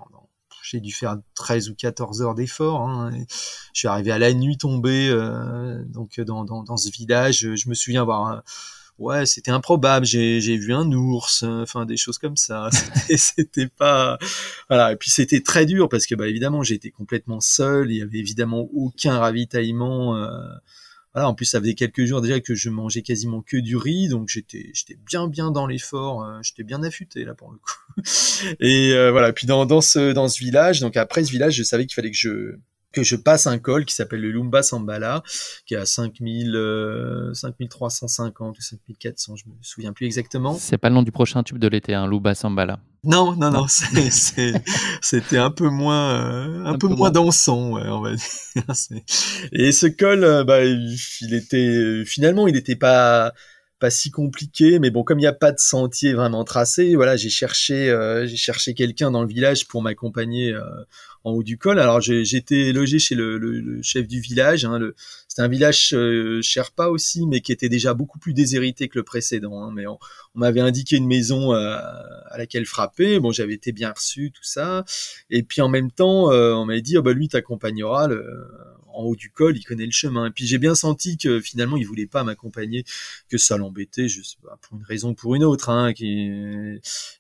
J'ai 0.63 0.81
dû 0.81 0.93
faire 0.93 1.17
13 1.37 1.71
ou 1.71 1.77
14 1.77 2.23
heures 2.23 2.35
d'effort. 2.35 2.81
Hein, 2.83 3.13
je 3.73 3.79
suis 3.79 3.87
arrivé 3.87 4.11
à 4.11 4.19
la 4.19 4.35
nuit 4.35 4.59
tombée, 4.59 5.09
euh, 5.09 5.81
donc 5.85 6.21
dans 6.21 6.77
ce 6.77 6.91
village. 6.91 7.55
Je 7.55 7.69
me 7.69 7.75
souviens 7.75 8.03
avoir 8.03 8.43
ouais, 8.99 9.27
c'était 9.27 9.51
improbable. 9.51 10.07
J'ai, 10.07 10.57
vu 10.57 10.73
un 10.73 10.91
ours, 10.93 11.43
enfin 11.43 11.87
des 11.87 11.97
choses 11.97 12.19
comme 12.19 12.37
ça. 12.37 12.69
C'était, 12.73 13.17
c'était 13.17 13.69
pas, 13.69 14.19
voilà. 14.69 14.93
Et 14.93 14.97
puis 14.97 15.11
c'était 15.11 15.41
très 15.41 15.67
dur 15.67 15.89
parce 15.89 16.07
que 16.07 16.15
bah 16.15 16.29
évidemment 16.29 16.63
j'étais 16.63 16.91
complètement 16.91 17.41
seul. 17.41 17.91
Il 17.91 17.97
y 17.99 18.03
avait 18.03 18.19
évidemment 18.19 18.69
aucun 18.73 19.19
ravitaillement. 19.19 20.17
Euh, 20.17 20.29
voilà, 21.17 21.31
en 21.31 21.35
plus, 21.35 21.47
ça 21.47 21.61
faisait 21.61 21.73
quelques 21.73 22.05
jours 22.05 22.21
déjà 22.21 22.41
que 22.41 22.55
je 22.55 22.69
mangeais 22.69 23.01
quasiment 23.01 23.41
que 23.41 23.57
du 23.57 23.79
riz, 23.79 24.09
donc 24.09 24.29
j'étais, 24.29 24.71
j'étais 24.75 24.99
bien, 25.07 25.29
bien 25.29 25.51
dans 25.51 25.67
l'effort, 25.67 26.23
euh, 26.23 26.41
j'étais 26.43 26.63
bien 26.63 26.83
affûté 26.83 27.25
là 27.25 27.35
pour 27.35 27.51
le 27.51 27.57
coup. 27.57 27.73
Et 28.61 28.93
euh, 28.93 29.13
voilà. 29.13 29.33
Puis 29.33 29.47
dans, 29.47 29.65
dans 29.65 29.81
ce 29.81 30.13
dans 30.13 30.29
ce 30.29 30.39
village, 30.39 30.81
donc 30.81 30.95
après 30.99 31.25
ce 31.25 31.31
village, 31.31 31.55
je 31.55 31.63
savais 31.63 31.87
qu'il 31.87 31.95
fallait 31.95 32.11
que 32.11 32.19
je 32.19 32.57
que 32.93 33.03
je 33.03 33.17
passe 33.17 33.47
un 33.47 33.59
col 33.59 33.85
qui 33.85 33.95
s'appelle 33.95 34.21
le 34.21 34.31
Lumba 34.31 34.63
Sambala, 34.63 35.23
qui 35.67 35.75
est 35.75 35.77
à 35.77 35.87
5000, 35.87 37.31
5350 37.35 38.47
euh, 38.47 38.59
ou 38.59 38.63
5400, 38.63 39.37
je 39.37 39.45
me 39.47 39.55
souviens 39.61 39.93
plus 39.93 40.07
exactement. 40.07 40.55
C'est 40.55 40.79
pas 40.79 40.89
le 40.89 40.95
nom 40.95 41.03
du 41.03 41.13
prochain 41.13 41.43
tube 41.43 41.59
de 41.59 41.69
l'été, 41.69 41.95
hein, 41.95 42.07
Lumba 42.09 42.35
Sambala. 42.35 42.81
Non, 43.05 43.37
non, 43.37 43.51
non, 43.51 43.67
c'était 43.69 45.37
un 45.37 45.51
peu 45.51 45.69
moins, 45.69 46.11
euh, 46.11 46.65
un, 46.65 46.79
peu, 46.79 46.89
moins 46.89 47.11
dansant, 47.11 47.73
ouais, 47.73 47.87
on 47.87 48.01
va 48.01 48.15
dire. 48.15 48.23
Et 49.53 49.71
ce 49.73 49.87
col, 49.87 50.25
euh, 50.25 50.43
bah, 50.43 50.65
il 50.65 51.35
était, 51.35 52.03
finalement, 52.05 52.49
il 52.49 52.55
n'était 52.55 52.75
pas, 52.77 53.33
pas 53.79 53.91
si 53.91 54.11
compliqué, 54.11 54.79
mais 54.79 54.91
bon, 54.91 55.05
comme 55.05 55.19
il 55.19 55.23
n'y 55.23 55.29
a 55.29 55.35
pas 55.35 55.53
de 55.53 55.59
sentier 55.59 56.15
vraiment 56.15 56.43
tracé, 56.45 56.97
voilà, 56.97 57.17
j'ai 57.17 57.29
cherché, 57.29 57.95
j'ai 58.25 58.37
cherché 58.37 58.75
quelqu'un 58.75 59.11
dans 59.11 59.23
le 59.23 59.29
village 59.29 59.69
pour 59.69 59.83
m'accompagner 59.83 60.53
en 61.27 61.33
haut 61.33 61.43
du 61.43 61.59
col. 61.59 61.81
Alors 61.81 62.01
j'étais 62.01 62.73
logé 62.73 63.01
chez 63.01 63.17
le, 63.17 63.81
chef 63.83 64.07
du 64.07 64.21
village. 64.21 64.65
Hein, 64.65 64.79
C'était 65.27 65.43
un 65.43 65.49
village 65.49 65.93
euh, 65.93 66.41
Sherpa 66.41 66.87
aussi, 66.87 67.27
mais 67.27 67.41
qui 67.41 67.51
était 67.51 67.69
déjà 67.69 67.95
beaucoup 67.95 68.21
plus 68.21 68.33
déshérité 68.33 68.87
que 68.87 68.97
le 68.97 69.03
précédent. 69.03 69.61
Hein, 69.65 69.73
mais 69.75 69.89
on, 69.89 69.99
m'avait 70.37 70.61
indiqué 70.61 70.97
une 70.97 71.09
maison 71.09 71.53
euh, 71.53 71.77
à 72.31 72.39
laquelle 72.39 72.65
frapper. 72.65 73.19
Bon, 73.19 73.33
j'avais 73.33 73.55
été 73.55 73.73
bien 73.73 73.91
reçu, 73.91 74.31
tout 74.31 74.45
ça. 74.45 74.85
Et 75.29 75.43
puis 75.43 75.61
en 75.63 75.69
même 75.69 75.91
temps, 75.91 76.31
euh, 76.31 76.55
on 76.55 76.65
m'avait 76.65 76.83
dit, 76.83 76.97
oh, 76.97 77.03
bah 77.03 77.13
lui 77.13 77.29
t'accompagnera 77.29 78.09
en 78.97 79.05
haut 79.05 79.17
du 79.17 79.31
col, 79.31 79.57
il 79.57 79.65
connaît 79.65 79.87
le 79.87 79.93
chemin. 79.93 80.27
Et 80.27 80.31
puis 80.31 80.47
j'ai 80.47 80.59
bien 80.59 80.75
senti 80.75 81.17
que 81.17 81.41
finalement, 81.41 81.77
il 81.77 81.87
voulait 81.87 82.07
pas 82.07 82.25
m'accompagner, 82.25 82.85
que 83.29 83.39
ça 83.39 83.57
l'embêtait, 83.57 84.09
je 84.09 84.23
sais 84.23 84.37
pas, 84.43 84.59
pour 84.63 84.79
une 84.79 84.85
raison 84.85 85.11
ou 85.11 85.15
pour 85.15 85.35
une 85.35 85.45
autre. 85.45 85.69
Hein, 85.71 85.93
qui... 85.93 86.31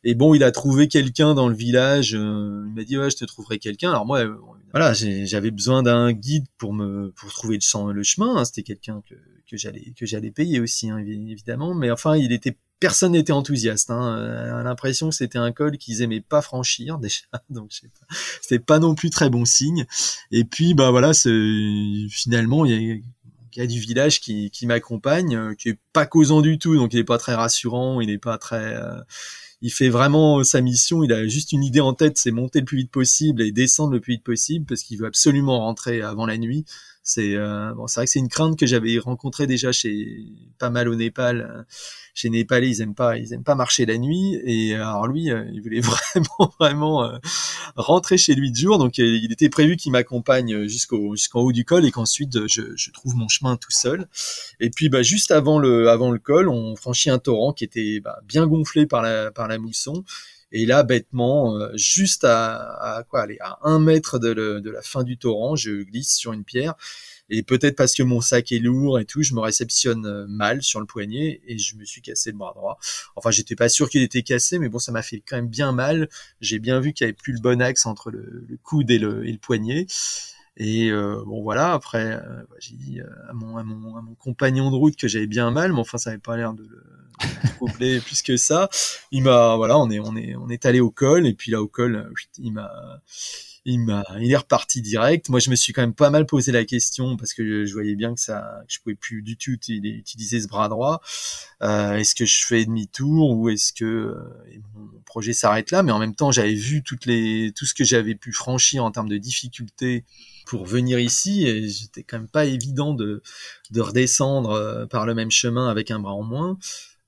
Et 0.04 0.14
bon, 0.14 0.34
il 0.34 0.42
a 0.42 0.50
trouvé 0.50 0.88
quelqu'un 0.88 1.34
dans 1.34 1.48
le 1.48 1.54
village. 1.54 2.14
Euh, 2.14 2.64
il 2.68 2.74
m'a 2.74 2.84
dit 2.84 2.98
ouais, 2.98 3.10
je 3.10 3.16
te 3.16 3.24
trouverai 3.24 3.58
quelqu'un. 3.58 3.90
Alors 3.90 4.06
moi, 4.06 4.24
voilà, 4.72 4.92
j'avais 4.94 5.50
besoin 5.50 5.82
d'un 5.82 6.12
guide 6.12 6.46
pour 6.58 6.72
me 6.72 7.12
pour 7.12 7.32
trouver 7.32 7.58
le, 7.58 7.92
le 7.92 8.02
chemin. 8.02 8.36
Hein. 8.36 8.44
C'était 8.44 8.62
quelqu'un 8.62 9.02
que 9.08 9.14
que 9.48 9.56
j'allais 9.56 9.92
que 9.98 10.06
j'allais 10.06 10.30
payer 10.30 10.60
aussi, 10.60 10.90
hein, 10.90 10.98
évidemment. 10.98 11.74
Mais 11.74 11.90
enfin, 11.90 12.16
il 12.16 12.32
était 12.32 12.56
personne 12.80 13.12
n'était 13.12 13.32
enthousiaste. 13.32 13.90
Hein. 13.90 14.16
Euh, 14.18 14.62
l'impression 14.62 15.08
que 15.08 15.14
c'était 15.14 15.38
un 15.38 15.52
col 15.52 15.78
qu'ils 15.78 16.02
aimaient 16.02 16.20
pas 16.20 16.42
franchir 16.42 16.98
déjà, 17.00 17.22
donc 17.50 17.72
c'était 18.42 18.58
pas 18.58 18.78
non 18.78 18.94
plus 18.94 19.10
très 19.10 19.30
bon 19.30 19.44
signe. 19.44 19.86
Et 20.30 20.44
puis 20.44 20.74
bah 20.74 20.90
voilà, 20.90 21.12
finalement 21.14 22.64
il 22.64 22.72
y 22.72 22.92
a 22.92 22.96
y 23.56 23.62
a 23.62 23.66
du 23.66 23.80
village 23.80 24.20
qui, 24.20 24.50
qui 24.50 24.66
m'accompagne, 24.66 25.36
euh, 25.36 25.54
qui 25.54 25.70
est 25.70 25.78
pas 25.92 26.06
causant 26.06 26.40
du 26.40 26.58
tout, 26.58 26.76
donc 26.76 26.92
il 26.92 26.98
est 26.98 27.04
pas 27.04 27.18
très 27.18 27.34
rassurant, 27.34 28.00
il 28.00 28.10
est 28.10 28.18
pas 28.18 28.38
très, 28.38 28.74
euh, 28.74 29.00
il 29.62 29.72
fait 29.72 29.88
vraiment 29.88 30.44
sa 30.44 30.60
mission, 30.60 31.02
il 31.02 31.12
a 31.12 31.26
juste 31.26 31.52
une 31.52 31.64
idée 31.64 31.80
en 31.80 31.94
tête, 31.94 32.18
c'est 32.18 32.30
monter 32.30 32.60
le 32.60 32.64
plus 32.66 32.78
vite 32.78 32.90
possible 32.90 33.42
et 33.42 33.52
descendre 33.52 33.92
le 33.92 34.00
plus 34.00 34.14
vite 34.14 34.24
possible 34.24 34.66
parce 34.66 34.82
qu'il 34.82 34.98
veut 34.98 35.06
absolument 35.06 35.60
rentrer 35.60 36.02
avant 36.02 36.26
la 36.26 36.36
nuit. 36.38 36.64
C'est 37.08 37.36
euh, 37.36 37.72
bon, 37.72 37.86
c'est 37.86 38.00
vrai 38.00 38.06
que 38.06 38.10
c'est 38.10 38.18
une 38.18 38.28
crainte 38.28 38.58
que 38.58 38.66
j'avais 38.66 38.98
rencontrée 38.98 39.46
déjà 39.46 39.70
chez 39.70 40.24
pas 40.58 40.70
mal 40.70 40.88
au 40.88 40.96
Népal. 40.96 41.64
Chez 42.14 42.30
Népalais, 42.30 42.68
ils 42.68 42.80
aiment 42.80 42.96
pas, 42.96 43.16
ils 43.16 43.32
aiment 43.32 43.44
pas 43.44 43.54
marcher 43.54 43.86
la 43.86 43.96
nuit. 43.96 44.40
Et 44.44 44.74
alors 44.74 45.06
lui, 45.06 45.30
euh, 45.30 45.44
il 45.52 45.62
voulait 45.62 45.80
vraiment, 46.14 46.52
vraiment 46.58 47.04
euh, 47.04 47.18
rentrer 47.76 48.18
chez 48.18 48.34
lui 48.34 48.50
de 48.50 48.56
jour. 48.56 48.78
Donc 48.78 48.98
il 48.98 49.30
était 49.30 49.48
prévu 49.48 49.76
qu'il 49.76 49.92
m'accompagne 49.92 50.66
jusqu'au 50.66 51.14
jusqu'en 51.14 51.42
haut 51.42 51.52
du 51.52 51.64
col 51.64 51.84
et 51.84 51.92
qu'ensuite 51.92 52.48
je, 52.48 52.74
je, 52.74 52.90
trouve 52.90 53.14
mon 53.14 53.28
chemin 53.28 53.56
tout 53.56 53.70
seul. 53.70 54.08
Et 54.58 54.70
puis 54.70 54.88
bah 54.88 55.04
juste 55.04 55.30
avant 55.30 55.60
le 55.60 55.88
avant 55.88 56.10
le 56.10 56.18
col, 56.18 56.48
on 56.48 56.74
franchit 56.74 57.10
un 57.10 57.20
torrent 57.20 57.52
qui 57.52 57.62
était 57.62 58.00
bah, 58.00 58.18
bien 58.24 58.48
gonflé 58.48 58.84
par 58.84 59.02
la 59.02 59.30
par 59.30 59.46
la 59.46 59.58
mousson. 59.58 60.02
Et 60.52 60.64
là, 60.64 60.82
bêtement, 60.82 61.56
euh, 61.56 61.70
juste 61.74 62.24
à, 62.24 63.04
quoi 63.08 63.22
aller 63.22 63.38
à 63.40 63.58
un 63.62 63.78
mètre 63.78 64.18
de, 64.18 64.32
de, 64.34 64.70
la 64.70 64.82
fin 64.82 65.02
du 65.02 65.18
torrent, 65.18 65.56
je 65.56 65.82
glisse 65.82 66.14
sur 66.16 66.32
une 66.32 66.44
pierre. 66.44 66.74
Et 67.28 67.42
peut-être 67.42 67.74
parce 67.74 67.94
que 67.94 68.04
mon 68.04 68.20
sac 68.20 68.52
est 68.52 68.60
lourd 68.60 69.00
et 69.00 69.04
tout, 69.04 69.22
je 69.22 69.34
me 69.34 69.40
réceptionne 69.40 70.06
euh, 70.06 70.26
mal 70.28 70.62
sur 70.62 70.78
le 70.78 70.86
poignet 70.86 71.40
et 71.46 71.58
je 71.58 71.76
me 71.76 71.84
suis 71.84 72.00
cassé 72.00 72.30
le 72.30 72.38
bras 72.38 72.52
droit. 72.54 72.78
Enfin, 73.16 73.32
j'étais 73.32 73.56
pas 73.56 73.68
sûr 73.68 73.90
qu'il 73.90 74.02
était 74.02 74.22
cassé, 74.22 74.60
mais 74.60 74.68
bon, 74.68 74.78
ça 74.78 74.92
m'a 74.92 75.02
fait 75.02 75.20
quand 75.26 75.36
même 75.36 75.48
bien 75.48 75.72
mal. 75.72 76.08
J'ai 76.40 76.60
bien 76.60 76.78
vu 76.78 76.92
qu'il 76.92 77.04
n'y 77.04 77.08
avait 77.08 77.16
plus 77.16 77.32
le 77.32 77.40
bon 77.40 77.60
axe 77.60 77.84
entre 77.84 78.10
le, 78.10 78.46
coude 78.62 78.90
et 78.90 78.98
le, 78.98 79.26
et 79.26 79.32
le 79.32 79.38
poignet. 79.38 79.86
Et 80.56 80.90
euh, 80.90 81.22
bon 81.26 81.42
voilà, 81.42 81.74
après 81.74 82.14
euh, 82.14 82.42
j'ai 82.58 82.76
dit 82.76 83.00
euh, 83.00 83.06
à, 83.28 83.34
mon, 83.34 83.58
à, 83.58 83.62
mon, 83.62 83.96
à, 83.96 84.00
mon, 84.00 84.14
compagnon 84.14 84.70
de 84.70 84.76
route 84.76 84.96
que 84.96 85.06
j'avais 85.06 85.26
bien 85.26 85.50
mal, 85.50 85.72
mais 85.72 85.80
enfin 85.80 85.98
ça 85.98 86.10
n'avait 86.10 86.20
pas 86.20 86.36
l'air 86.36 86.54
de 86.54 86.62
le 86.62 86.82
plus 88.04 88.22
que 88.22 88.36
ça. 88.36 88.68
Il 89.10 89.22
voilà, 89.22 89.78
on 89.78 89.90
est 89.90 90.66
allé 90.66 90.80
au 90.80 90.90
col 90.90 91.26
et 91.26 91.34
puis 91.34 91.50
là 91.50 91.62
au 91.62 91.68
col, 91.68 92.12
il 92.38 92.52
m'a 92.52 92.70
il 93.66 93.80
m'a, 93.80 94.04
il 94.20 94.30
est 94.30 94.36
reparti 94.36 94.80
direct. 94.80 95.28
Moi, 95.28 95.40
je 95.40 95.50
me 95.50 95.56
suis 95.56 95.72
quand 95.72 95.82
même 95.82 95.92
pas 95.92 96.08
mal 96.08 96.24
posé 96.24 96.52
la 96.52 96.64
question 96.64 97.16
parce 97.16 97.34
que 97.34 97.64
je, 97.64 97.72
voyais 97.72 97.96
bien 97.96 98.14
que 98.14 98.20
ça, 98.20 98.60
que 98.66 98.72
je 98.72 98.80
pouvais 98.80 98.94
plus 98.94 99.22
du 99.22 99.36
tout 99.36 99.50
utiliser 99.50 100.40
ce 100.40 100.46
bras 100.46 100.68
droit. 100.68 101.02
Euh, 101.62 101.96
est-ce 101.96 102.14
que 102.14 102.24
je 102.24 102.46
fais 102.46 102.64
demi-tour 102.64 103.32
ou 103.32 103.48
est-ce 103.48 103.72
que 103.72 103.84
euh, 103.84 104.14
mon 104.76 105.00
projet 105.04 105.32
s'arrête 105.32 105.72
là? 105.72 105.82
Mais 105.82 105.90
en 105.90 105.98
même 105.98 106.14
temps, 106.14 106.30
j'avais 106.30 106.54
vu 106.54 106.84
toutes 106.84 107.06
les, 107.06 107.52
tout 107.56 107.66
ce 107.66 107.74
que 107.74 107.82
j'avais 107.82 108.14
pu 108.14 108.32
franchir 108.32 108.84
en 108.84 108.92
termes 108.92 109.08
de 109.08 109.18
difficultés 109.18 110.04
pour 110.46 110.64
venir 110.64 111.00
ici 111.00 111.44
et 111.44 111.68
j'étais 111.68 112.04
quand 112.04 112.18
même 112.18 112.28
pas 112.28 112.44
évident 112.44 112.94
de, 112.94 113.20
de 113.72 113.80
redescendre 113.80 114.50
euh, 114.50 114.86
par 114.86 115.06
le 115.06 115.14
même 115.14 115.32
chemin 115.32 115.68
avec 115.68 115.90
un 115.90 115.98
bras 115.98 116.14
en 116.14 116.22
moins. 116.22 116.56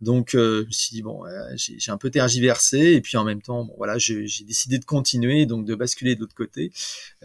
Donc 0.01 0.35
euh, 0.35 0.63
je 0.63 0.67
me 0.67 0.73
suis 0.73 0.95
dit 0.95 1.03
bon, 1.03 1.23
j'ai 1.57 1.91
un 1.91 1.97
peu 1.97 2.11
tergiversé 2.11 2.79
et 2.93 3.01
puis 3.01 3.17
en 3.17 3.25
même 3.25 3.43
temps, 3.43 3.65
bon 3.65 3.75
voilà, 3.77 3.99
j'ai 3.99 4.27
décidé 4.45 4.79
de 4.79 4.85
continuer, 4.85 5.47
donc 5.47 5.65
de 5.65 5.75
basculer 5.75 6.15
de 6.15 6.21
l'autre 6.21 6.35
côté. 6.35 6.73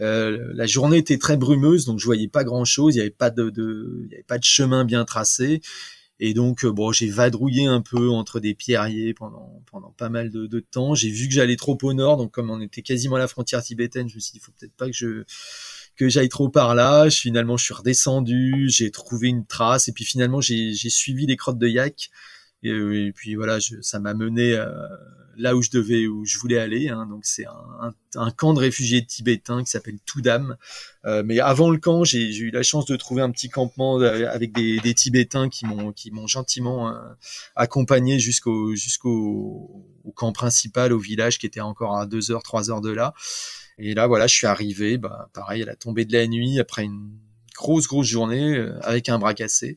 Euh, 0.00 0.52
la 0.54 0.66
journée 0.66 0.98
était 0.98 1.18
très 1.18 1.36
brumeuse, 1.36 1.84
donc 1.84 2.00
je 2.00 2.04
voyais 2.04 2.28
pas 2.28 2.44
grand 2.44 2.64
chose. 2.64 2.96
Il 2.96 2.98
y 2.98 3.00
avait 3.00 3.10
pas 3.10 3.30
de, 3.30 3.50
de 3.50 4.06
y 4.10 4.14
avait 4.14 4.24
pas 4.24 4.38
de 4.38 4.44
chemin 4.44 4.84
bien 4.84 5.04
tracé. 5.04 5.60
Et 6.20 6.32
donc, 6.32 6.64
euh, 6.64 6.72
bon, 6.72 6.92
j'ai 6.92 7.08
vadrouillé 7.08 7.66
un 7.66 7.80
peu 7.80 8.08
entre 8.10 8.38
des 8.38 8.54
pierriers 8.54 9.14
pendant, 9.14 9.62
pendant 9.66 9.90
pas 9.90 10.08
mal 10.08 10.30
de, 10.30 10.60
temps. 10.60 10.94
J'ai 10.94 11.10
vu 11.10 11.26
que 11.28 11.34
j'allais 11.34 11.56
trop 11.56 11.76
au 11.82 11.92
nord, 11.92 12.16
donc 12.16 12.30
comme 12.30 12.50
on 12.50 12.60
était 12.60 12.82
quasiment 12.82 13.16
à 13.16 13.18
la 13.18 13.28
frontière 13.28 13.62
tibétaine, 13.62 14.08
je 14.08 14.14
me 14.14 14.20
suis 14.20 14.32
dit, 14.32 14.38
il 14.38 14.40
faut 14.40 14.52
peut-être 14.58 14.74
pas 14.74 14.86
que 14.86 14.92
je 14.92 15.24
que 15.96 16.08
j'aille 16.08 16.28
trop 16.28 16.48
par 16.48 16.74
là. 16.74 17.08
Finalement, 17.10 17.56
je 17.56 17.64
suis 17.64 17.74
redescendu, 17.74 18.66
j'ai 18.68 18.90
trouvé 18.90 19.28
une 19.28 19.44
trace, 19.46 19.88
et 19.88 19.92
puis 19.92 20.04
finalement, 20.04 20.40
j'ai 20.40 20.74
suivi 20.74 21.26
les 21.26 21.36
crottes 21.36 21.58
de 21.58 21.68
yak. 21.68 22.10
Et, 22.64 23.12
puis 23.14 23.34
voilà, 23.34 23.58
je, 23.58 23.80
ça 23.82 24.00
m'a 24.00 24.14
mené 24.14 24.54
euh, 24.54 24.66
là 25.36 25.56
où 25.56 25.62
je 25.62 25.70
devais, 25.70 26.06
où 26.06 26.24
je 26.24 26.38
voulais 26.38 26.58
aller. 26.58 26.88
Hein. 26.88 27.06
donc 27.06 27.24
c'est 27.24 27.46
un, 27.46 27.94
un, 28.16 28.30
camp 28.30 28.54
de 28.54 28.60
réfugiés 28.60 29.04
tibétains 29.04 29.62
qui 29.62 29.70
s'appelle 29.70 29.98
Toudam. 30.04 30.56
Euh, 31.04 31.22
mais 31.24 31.40
avant 31.40 31.70
le 31.70 31.78
camp, 31.78 32.04
j'ai 32.04 32.34
eu 32.36 32.50
la 32.50 32.62
chance 32.62 32.86
de 32.86 32.96
trouver 32.96 33.22
un 33.22 33.30
petit 33.30 33.48
campement 33.48 34.00
euh, 34.00 34.28
avec 34.30 34.52
des, 34.52 34.78
des 34.80 34.94
Tibétains 34.94 35.48
qui 35.48 35.66
m'ont 35.66 35.92
qui 35.92 36.10
m'ont 36.10 36.26
gentiment 36.26 36.88
euh, 36.88 36.92
accompagné 37.56 38.18
jusqu'au 38.18 38.74
jusqu'au 38.74 39.86
camp 40.14 40.32
principal, 40.32 40.92
au 40.92 40.98
village 40.98 41.38
qui 41.38 41.46
était 41.46 41.60
encore 41.60 41.96
à 41.96 42.06
deux 42.06 42.30
heures, 42.30 42.42
trois 42.42 42.70
heures 42.70 42.80
de 42.80 42.90
là. 42.90 43.14
Et 43.78 43.94
là, 43.94 44.06
voilà, 44.06 44.28
je 44.28 44.34
suis 44.34 44.46
arrivé, 44.46 44.98
bah, 44.98 45.28
pareil, 45.32 45.62
à 45.62 45.66
la 45.66 45.74
tombée 45.74 46.04
de 46.04 46.12
la 46.12 46.26
nuit, 46.28 46.60
après 46.60 46.84
une 46.84 47.10
grosse, 47.56 47.88
grosse 47.88 48.06
journée, 48.06 48.56
avec 48.82 49.08
un 49.08 49.18
bras 49.18 49.34
cassé. 49.34 49.74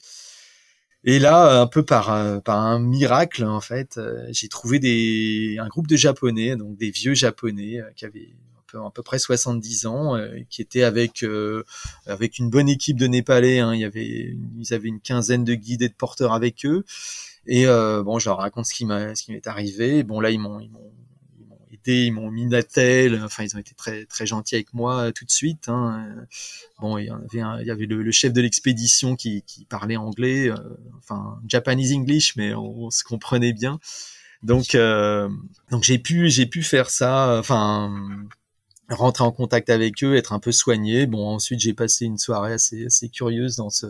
Et 1.09 1.19
là, 1.19 1.61
un 1.61 1.67
peu 1.67 1.83
par, 1.83 2.11
euh, 2.11 2.39
par 2.41 2.59
un 2.59 2.79
miracle, 2.79 3.45
en 3.45 3.61
fait, 3.61 3.97
euh, 3.97 4.27
j'ai 4.31 4.49
trouvé 4.49 4.77
des, 4.77 5.55
un 5.57 5.69
groupe 5.69 5.87
de 5.87 5.95
Japonais, 5.95 6.57
donc 6.57 6.75
des 6.75 6.91
vieux 6.91 7.13
Japonais 7.13 7.79
euh, 7.79 7.89
qui 7.95 8.03
avaient 8.03 8.33
à 8.73 8.91
peu 8.93 9.03
près 9.03 9.17
70 9.17 9.85
ans, 9.85 10.17
qui 10.49 10.61
étaient 10.61 10.83
avec 10.83 11.25
avec 12.05 12.37
une 12.37 12.49
bonne 12.49 12.67
équipe 12.67 12.97
de 12.97 13.07
Népalais. 13.07 13.59
Hein. 13.59 13.73
Il 13.73 13.79
y 13.79 13.85
avait, 13.85 14.35
ils 14.59 14.73
avaient 14.73 14.89
une 14.89 14.99
quinzaine 14.99 15.45
de 15.45 15.55
guides 15.55 15.81
et 15.81 15.87
de 15.87 15.93
porteurs 15.93 16.33
avec 16.33 16.65
eux. 16.65 16.83
Et 17.47 17.65
bon, 17.65 18.19
je 18.19 18.29
leur 18.29 18.37
raconte 18.37 18.65
ce 18.65 18.73
qui 18.73 18.85
m'est 18.85 19.47
arrivé. 19.47 20.03
Bon 20.03 20.19
là, 20.19 20.31
ils 20.31 20.37
m'ont 20.37 20.59
ils 21.91 22.11
m'ont 22.11 22.31
mis 22.31 22.45
Natel, 22.45 23.21
enfin 23.23 23.43
ils 23.43 23.55
ont 23.55 23.59
été 23.59 23.73
très 23.75 24.05
très 24.05 24.25
gentils 24.25 24.55
avec 24.55 24.73
moi 24.73 25.07
euh, 25.07 25.11
tout 25.11 25.25
de 25.25 25.31
suite. 25.31 25.69
Hein. 25.69 26.07
Bon, 26.79 26.97
il 26.97 27.05
y 27.05 27.71
avait, 27.71 27.85
le, 27.85 28.11
chef 28.11 28.33
de 28.33 28.41
l'expédition 28.41 29.15
qui, 29.15 29.43
parlait 29.69 29.97
anglais, 29.97 30.49
euh, 30.49 30.55
enfin 30.97 31.39
Japanese 31.47 31.93
English, 31.93 32.35
mais 32.35 32.53
on, 32.53 32.89
se 32.89 33.03
comprenait 33.03 33.53
bien. 33.53 33.79
Donc 34.43 34.75
euh, 34.75 35.29
donc 35.71 35.83
j'ai 35.83 35.97
pu 35.97 36.29
j'ai 36.29 36.45
pu 36.45 36.63
faire 36.63 36.89
ça, 36.89 37.37
enfin 37.39 37.91
rentrer 38.89 39.23
en 39.23 39.31
contact 39.31 39.69
avec 39.69 40.03
eux, 40.03 40.15
être 40.15 40.33
un 40.33 40.39
peu 40.39 40.51
soigné. 40.51 41.07
Bon, 41.07 41.27
ensuite 41.27 41.59
j'ai 41.59 41.73
passé 41.73 42.05
une 42.05 42.17
soirée 42.17 42.53
assez, 42.53 42.85
assez 42.85 43.09
curieuse 43.09 43.57
dans 43.57 43.69
ce 43.69 43.87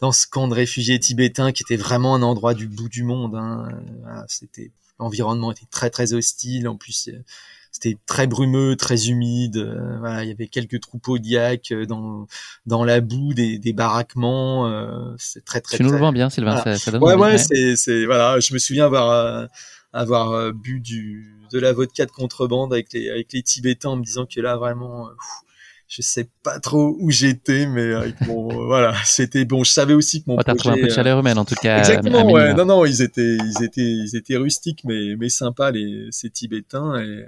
dans 0.00 0.12
ce 0.12 0.26
camp 0.26 0.48
de 0.48 0.54
réfugiés 0.54 0.98
tibétains 0.98 1.52
qui 1.52 1.62
était 1.62 1.76
vraiment 1.76 2.14
un 2.14 2.22
endroit 2.22 2.54
du 2.54 2.66
bout 2.66 2.88
du 2.88 3.04
monde. 3.04 3.34
Hein. 3.34 3.68
C'était 4.28 4.72
l'environnement 4.98 5.52
était 5.52 5.66
très 5.70 5.90
très 5.90 6.12
hostile. 6.12 6.68
En 6.68 6.76
plus, 6.76 7.08
euh, 7.08 7.18
c'était 7.72 7.98
très 8.06 8.26
brumeux, 8.26 8.76
très 8.76 9.08
humide. 9.08 9.58
Euh, 9.58 9.98
voilà, 9.98 10.24
il 10.24 10.28
y 10.28 10.32
avait 10.32 10.48
quelques 10.48 10.80
troupeaux 10.80 11.18
d'yak 11.18 11.72
euh, 11.72 11.86
dans 11.86 12.26
dans 12.66 12.84
la 12.84 13.00
boue 13.00 13.34
des, 13.34 13.58
des 13.58 13.72
baraquements. 13.72 14.70
c'est 15.18 15.44
très 15.44 15.60
très. 15.60 15.76
Tu 15.76 15.82
nous 15.82 15.92
le 15.92 15.98
vends 15.98 16.12
bien, 16.12 16.30
Sylvain. 16.30 16.62
Ça, 16.62 16.76
ça 16.76 16.90
donne 16.90 17.02
ouais, 17.02 17.14
ouais, 17.14 17.38
c'est 17.38 17.76
c'est 17.76 18.06
voilà. 18.06 18.40
Je 18.40 18.52
me 18.54 18.58
souviens 18.58 18.86
avoir 18.86 19.48
avoir 19.92 20.52
bu 20.52 20.80
du 20.80 21.34
de 21.50 21.58
la 21.58 21.72
vodka 21.72 22.04
de 22.04 22.10
contrebande 22.10 22.72
avec 22.72 22.92
les 22.92 23.08
avec 23.08 23.32
les 23.32 23.42
Tibétains 23.42 23.90
en 23.90 23.96
me 23.96 24.04
disant 24.04 24.26
que 24.26 24.40
là 24.40 24.56
vraiment 24.56 25.08
je 25.88 26.02
sais 26.02 26.28
pas 26.42 26.60
trop 26.60 26.96
où 27.00 27.10
j'étais, 27.10 27.66
mais 27.66 27.80
euh, 27.80 28.10
bon, 28.26 28.50
euh, 28.50 28.66
voilà, 28.66 28.94
c'était 29.06 29.46
bon. 29.46 29.64
Je 29.64 29.70
savais 29.70 29.94
aussi 29.94 30.22
que 30.22 30.30
mon 30.30 30.36
oh, 30.38 30.42
T'as 30.44 30.54
trouvé 30.54 30.74
un 30.74 30.82
peu 30.82 30.88
de 30.88 30.92
chaleur 30.92 31.18
humaine, 31.18 31.38
en 31.38 31.46
tout 31.46 31.54
cas. 31.54 31.78
Exactement, 31.78 32.30
ouais. 32.30 32.52
Non, 32.52 32.66
non, 32.66 32.84
ils 32.84 33.00
étaient, 33.00 33.36
ils 33.36 33.64
étaient, 33.64 33.80
ils 33.80 34.14
étaient 34.14 34.36
rustiques, 34.36 34.82
mais 34.84 35.16
mais 35.16 35.30
sympas 35.30 35.70
les 35.70 36.08
ces 36.10 36.28
Tibétains. 36.28 37.00
Et, 37.00 37.24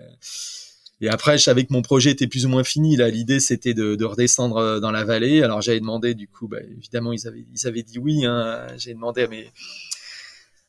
et 1.01 1.09
après, 1.09 1.39
je 1.39 1.45
savais 1.45 1.65
que 1.65 1.73
mon 1.73 1.81
projet 1.81 2.11
était 2.11 2.27
plus 2.27 2.45
ou 2.45 2.51
moins 2.51 2.63
fini. 2.63 2.97
Là, 2.97 3.09
l'idée 3.09 3.41
c'était 3.41 3.73
de, 3.73 3.95
de, 3.95 4.05
redescendre 4.05 4.59
euh, 4.59 4.81
dans 4.81 4.91
la 4.91 5.05
vallée. 5.05 5.43
Alors 5.43 5.63
j'avais 5.63 5.81
demandé, 5.81 6.15
du 6.15 6.29
coup, 6.29 6.47
bah, 6.47 6.59
évidemment, 6.77 7.15
ils 7.15 7.27
avaient, 7.27 7.47
ils 7.55 7.67
avaient 7.67 7.83
dit 7.83 7.99
oui. 7.99 8.27
Hein. 8.27 8.67
J'ai 8.77 8.93
demandé 8.93 9.23
à 9.23 9.29
mes 9.29 9.51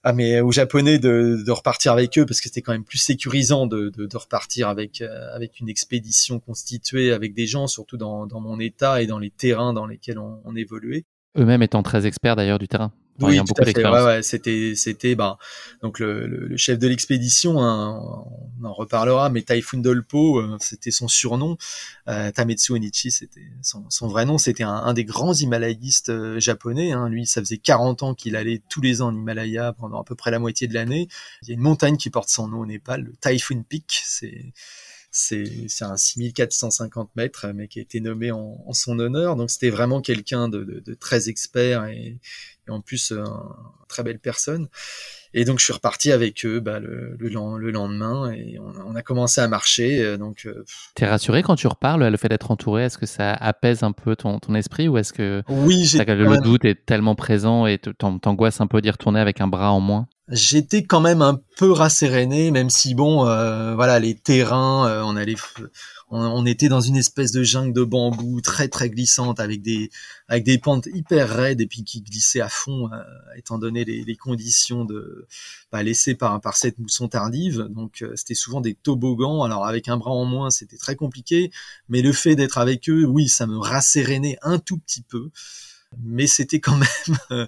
ah 0.03 0.13
mais 0.13 0.41
aux 0.41 0.51
Japonais 0.51 0.97
de, 0.97 1.43
de, 1.45 1.51
repartir 1.51 1.91
avec 1.91 2.17
eux 2.17 2.25
parce 2.25 2.41
que 2.41 2.47
c'était 2.47 2.61
quand 2.61 2.71
même 2.71 2.83
plus 2.83 2.97
sécurisant 2.97 3.67
de, 3.67 3.89
de, 3.89 4.17
repartir 4.17 4.67
avec 4.67 5.01
euh, 5.01 5.35
avec 5.35 5.59
une 5.59 5.69
expédition 5.69 6.39
constituée 6.39 7.11
avec 7.11 7.33
des 7.35 7.45
gens 7.45 7.67
surtout 7.67 7.97
dans, 7.97 8.25
dans 8.25 8.39
mon 8.39 8.59
état 8.59 9.01
et 9.01 9.07
dans 9.07 9.19
les 9.19 9.29
terrains 9.29 9.73
dans 9.73 9.85
lesquels 9.85 10.17
on, 10.17 10.41
on 10.43 10.55
évoluait. 10.55 11.05
Eux-mêmes 11.37 11.61
étant 11.61 11.83
très 11.83 12.07
experts 12.07 12.35
d'ailleurs 12.35 12.59
du 12.59 12.67
terrain. 12.67 12.91
Oui, 13.21 13.39
beaucoup 13.39 13.63
d'expérience. 13.63 13.95
Ouais, 13.95 14.05
ouais, 14.05 14.23
c'était 14.23 14.73
c'était 14.75 15.15
bah 15.15 15.37
donc 15.81 15.99
le, 15.99 16.27
le, 16.27 16.57
chef 16.57 16.77
de 16.79 16.87
l'expédition, 16.87 17.61
un, 17.61 17.97
en 18.63 18.73
reparlera, 18.73 19.29
mais 19.29 19.41
Typhoon 19.41 19.79
Dolpo, 19.79 20.39
euh, 20.39 20.57
c'était 20.59 20.91
son 20.91 21.07
surnom. 21.07 21.57
Euh, 22.07 22.31
Tametsu 22.31 22.73
Onichi, 22.73 23.11
c'était 23.11 23.47
son, 23.61 24.07
vrai 24.07 24.25
nom. 24.25 24.37
C'était 24.37 24.63
un, 24.63 24.93
des 24.93 25.05
grands 25.05 25.33
himalayistes 25.33 26.09
euh, 26.09 26.39
japonais. 26.39 26.91
Hein. 26.91 27.09
Lui, 27.09 27.25
ça 27.25 27.41
faisait 27.41 27.57
40 27.57 28.03
ans 28.03 28.13
qu'il 28.13 28.35
allait 28.35 28.61
tous 28.69 28.81
les 28.81 29.01
ans 29.01 29.07
en 29.07 29.15
Himalaya 29.15 29.73
pendant 29.73 30.01
à 30.01 30.03
peu 30.03 30.15
près 30.15 30.31
la 30.31 30.39
moitié 30.39 30.67
de 30.67 30.73
l'année. 30.73 31.07
Il 31.43 31.49
y 31.49 31.51
a 31.51 31.53
une 31.55 31.61
montagne 31.61 31.97
qui 31.97 32.09
porte 32.09 32.29
son 32.29 32.47
nom 32.47 32.59
au 32.59 32.65
Népal, 32.65 33.03
le 33.03 33.13
Typhoon 33.21 33.63
Peak. 33.63 34.01
C'est 34.05 34.53
c'est 35.13 35.81
un 35.81 35.97
6450 35.97 37.17
mètres, 37.17 37.47
mais 37.53 37.67
qui 37.67 37.79
a 37.79 37.81
été 37.81 37.99
nommé 37.99 38.31
en, 38.31 38.71
son 38.71 38.97
honneur. 38.97 39.35
Donc 39.35 39.51
c'était 39.51 39.69
vraiment 39.69 39.99
quelqu'un 39.99 40.47
de, 40.47 40.63
de, 40.63 40.93
très 40.93 41.27
expert 41.27 41.85
et, 41.85 42.17
et 42.71 42.73
en 42.73 42.81
plus 42.81 43.11
une 43.11 43.25
très 43.87 44.03
belle 44.03 44.19
personne. 44.19 44.67
Et 45.33 45.45
donc 45.45 45.59
je 45.59 45.63
suis 45.63 45.73
reparti 45.73 46.11
avec 46.11 46.45
eux 46.45 46.59
bah, 46.59 46.79
le, 46.79 47.15
le, 47.17 47.29
le, 47.29 47.71
lendemain 47.71 48.31
et 48.31 48.57
on, 48.59 48.95
a 48.95 49.01
commencé 49.01 49.39
à 49.39 49.47
marcher. 49.47 50.03
Euh, 50.03 50.17
donc 50.17 50.45
euh, 50.45 50.65
t'es 50.95 51.05
rassuré 51.05 51.41
quand 51.41 51.55
tu 51.55 51.67
reparles, 51.67 52.05
le 52.05 52.17
fait 52.17 52.27
d'être 52.27 52.51
entouré, 52.51 52.83
est-ce 52.83 52.97
que 52.97 53.05
ça 53.05 53.31
apaise 53.33 53.83
un 53.83 53.93
peu 53.93 54.15
ton, 54.17 54.39
ton 54.39 54.55
esprit 54.55 54.89
ou 54.89 54.97
est-ce 54.97 55.13
que 55.13 55.41
oui, 55.47 55.89
le, 55.95 56.41
doute 56.41 56.65
est 56.65 56.85
tellement 56.85 57.15
présent 57.15 57.65
et 57.65 57.77
t'angoisses 57.77 58.59
un 58.59 58.67
peu 58.67 58.81
d'y 58.81 58.89
retourner 58.89 59.21
avec 59.21 59.39
un 59.39 59.47
bras 59.47 59.71
en 59.71 59.79
moins? 59.79 60.07
J'étais 60.27 60.83
quand 60.83 61.01
même 61.01 61.21
un 61.21 61.41
peu 61.57 61.71
rasséréné, 61.71 62.51
même 62.51 62.69
si 62.69 62.93
bon, 62.93 63.27
euh, 63.27 63.73
voilà, 63.75 63.99
les 63.99 64.15
terrains, 64.15 65.03
on 65.05 65.17
allait 65.17 65.35
on, 66.11 66.45
était 66.45 66.67
dans 66.67 66.81
une 66.81 66.97
espèce 66.97 67.31
de 67.31 67.41
jungle 67.43 67.73
de 67.73 67.83
bambou 67.83 68.41
très 68.41 68.67
très 68.67 68.89
glissante 68.89 69.39
avec 69.39 69.61
des 69.61 69.89
avec 70.27 70.43
des 70.43 70.57
pentes 70.57 70.87
hyper 70.93 71.29
raides 71.29 71.61
et 71.61 71.67
puis 71.67 71.83
qui 71.83 72.01
glissaient 72.01 72.41
à 72.41 72.49
fond 72.49 72.89
euh, 72.91 73.01
étant 73.37 73.57
donné 73.57 73.85
les, 73.85 74.03
les, 74.03 74.15
conditions 74.15 74.83
de 74.83 75.27
bah, 75.71 75.83
laissées 75.83 76.15
par 76.15 76.41
par 76.41 76.57
cette 76.57 76.79
mousson 76.79 77.07
tardive. 77.07 77.67
Donc 77.69 78.01
euh, 78.01 78.13
c'était 78.15 78.35
souvent 78.35 78.61
des 78.61 78.73
toboggans. 78.73 79.43
Alors 79.43 79.65
avec 79.65 79.87
un 79.87 79.97
bras 79.97 80.11
en 80.11 80.25
moins 80.25 80.49
c'était 80.49 80.77
très 80.77 80.95
compliqué. 80.95 81.51
Mais 81.87 82.01
le 82.01 82.11
fait 82.11 82.35
d'être 82.35 82.57
avec 82.57 82.89
eux 82.89 83.05
oui 83.05 83.29
ça 83.29 83.47
me 83.47 83.57
rassérénait 83.57 84.37
un 84.41 84.59
tout 84.59 84.77
petit 84.77 85.01
peu 85.01 85.31
mais 85.99 86.25
c'était 86.25 86.59
quand 86.59 86.77
même, 86.77 87.17
euh, 87.31 87.47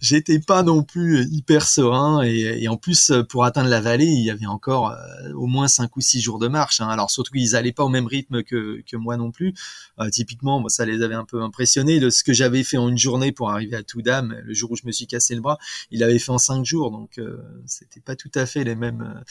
j'étais 0.00 0.38
pas 0.38 0.62
non 0.62 0.82
plus 0.82 1.26
hyper 1.30 1.66
serein 1.66 2.22
et, 2.22 2.66
en 2.68 2.76
plus 2.76 3.12
pour 3.28 3.44
atteindre 3.44 3.68
la 3.68 3.80
vallée, 3.80 4.06
il 4.06 4.24
y 4.24 4.30
avait 4.30 4.46
encore 4.46 4.92
euh, 4.92 5.32
au 5.34 5.46
moins 5.46 5.68
cinq 5.68 5.96
ou 5.96 6.00
six 6.00 6.20
jours 6.20 6.38
de 6.38 6.48
marche. 6.48 6.80
Hein. 6.80 6.88
Alors 6.88 7.10
surtout 7.10 7.32
qu'ils 7.32 7.54
allaient 7.54 7.72
pas 7.72 7.84
au 7.84 7.90
même 7.90 8.06
rythme 8.06 8.42
que, 8.42 8.82
que 8.90 8.96
moi 8.96 9.16
non 9.16 9.30
plus. 9.30 9.54
Euh, 10.00 10.08
typiquement, 10.08 10.58
moi, 10.60 10.70
ça 10.70 10.86
les 10.86 11.02
avait 11.02 11.14
un 11.14 11.24
peu 11.24 11.42
impressionnés. 11.42 12.00
Le, 12.00 12.10
ce 12.10 12.24
que 12.24 12.32
j'avais 12.32 12.64
fait 12.64 12.78
en 12.78 12.88
une 12.88 12.98
journée 12.98 13.30
pour 13.30 13.50
arriver 13.50 13.76
à 13.76 13.82
Toudam, 13.82 14.36
le 14.42 14.54
jour 14.54 14.70
où 14.70 14.76
je 14.76 14.86
me 14.86 14.92
suis 14.92 15.06
cassé 15.06 15.34
le 15.34 15.42
bras, 15.42 15.58
il 15.90 16.02
avait 16.02 16.18
fait 16.18 16.32
en 16.32 16.38
cinq 16.38 16.64
jours, 16.64 16.90
donc 16.90 17.20
c'était 17.66 18.00
pas 18.00 18.16
tout 18.16 18.30
à 18.34 18.46
fait 18.46 18.64
les 18.64 18.74
mêmes, 18.74 19.22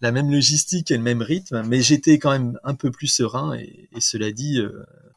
la 0.00 0.12
même 0.12 0.30
logistique 0.30 0.90
et 0.90 0.96
le 0.96 1.02
même 1.02 1.22
rythme. 1.22 1.62
Mais 1.66 1.80
j'étais 1.80 2.18
quand 2.18 2.30
même 2.30 2.58
un 2.64 2.74
peu 2.74 2.90
plus 2.90 3.06
serein 3.06 3.54
et, 3.54 3.88
et 3.94 4.00
cela 4.00 4.32
dit 4.32 4.60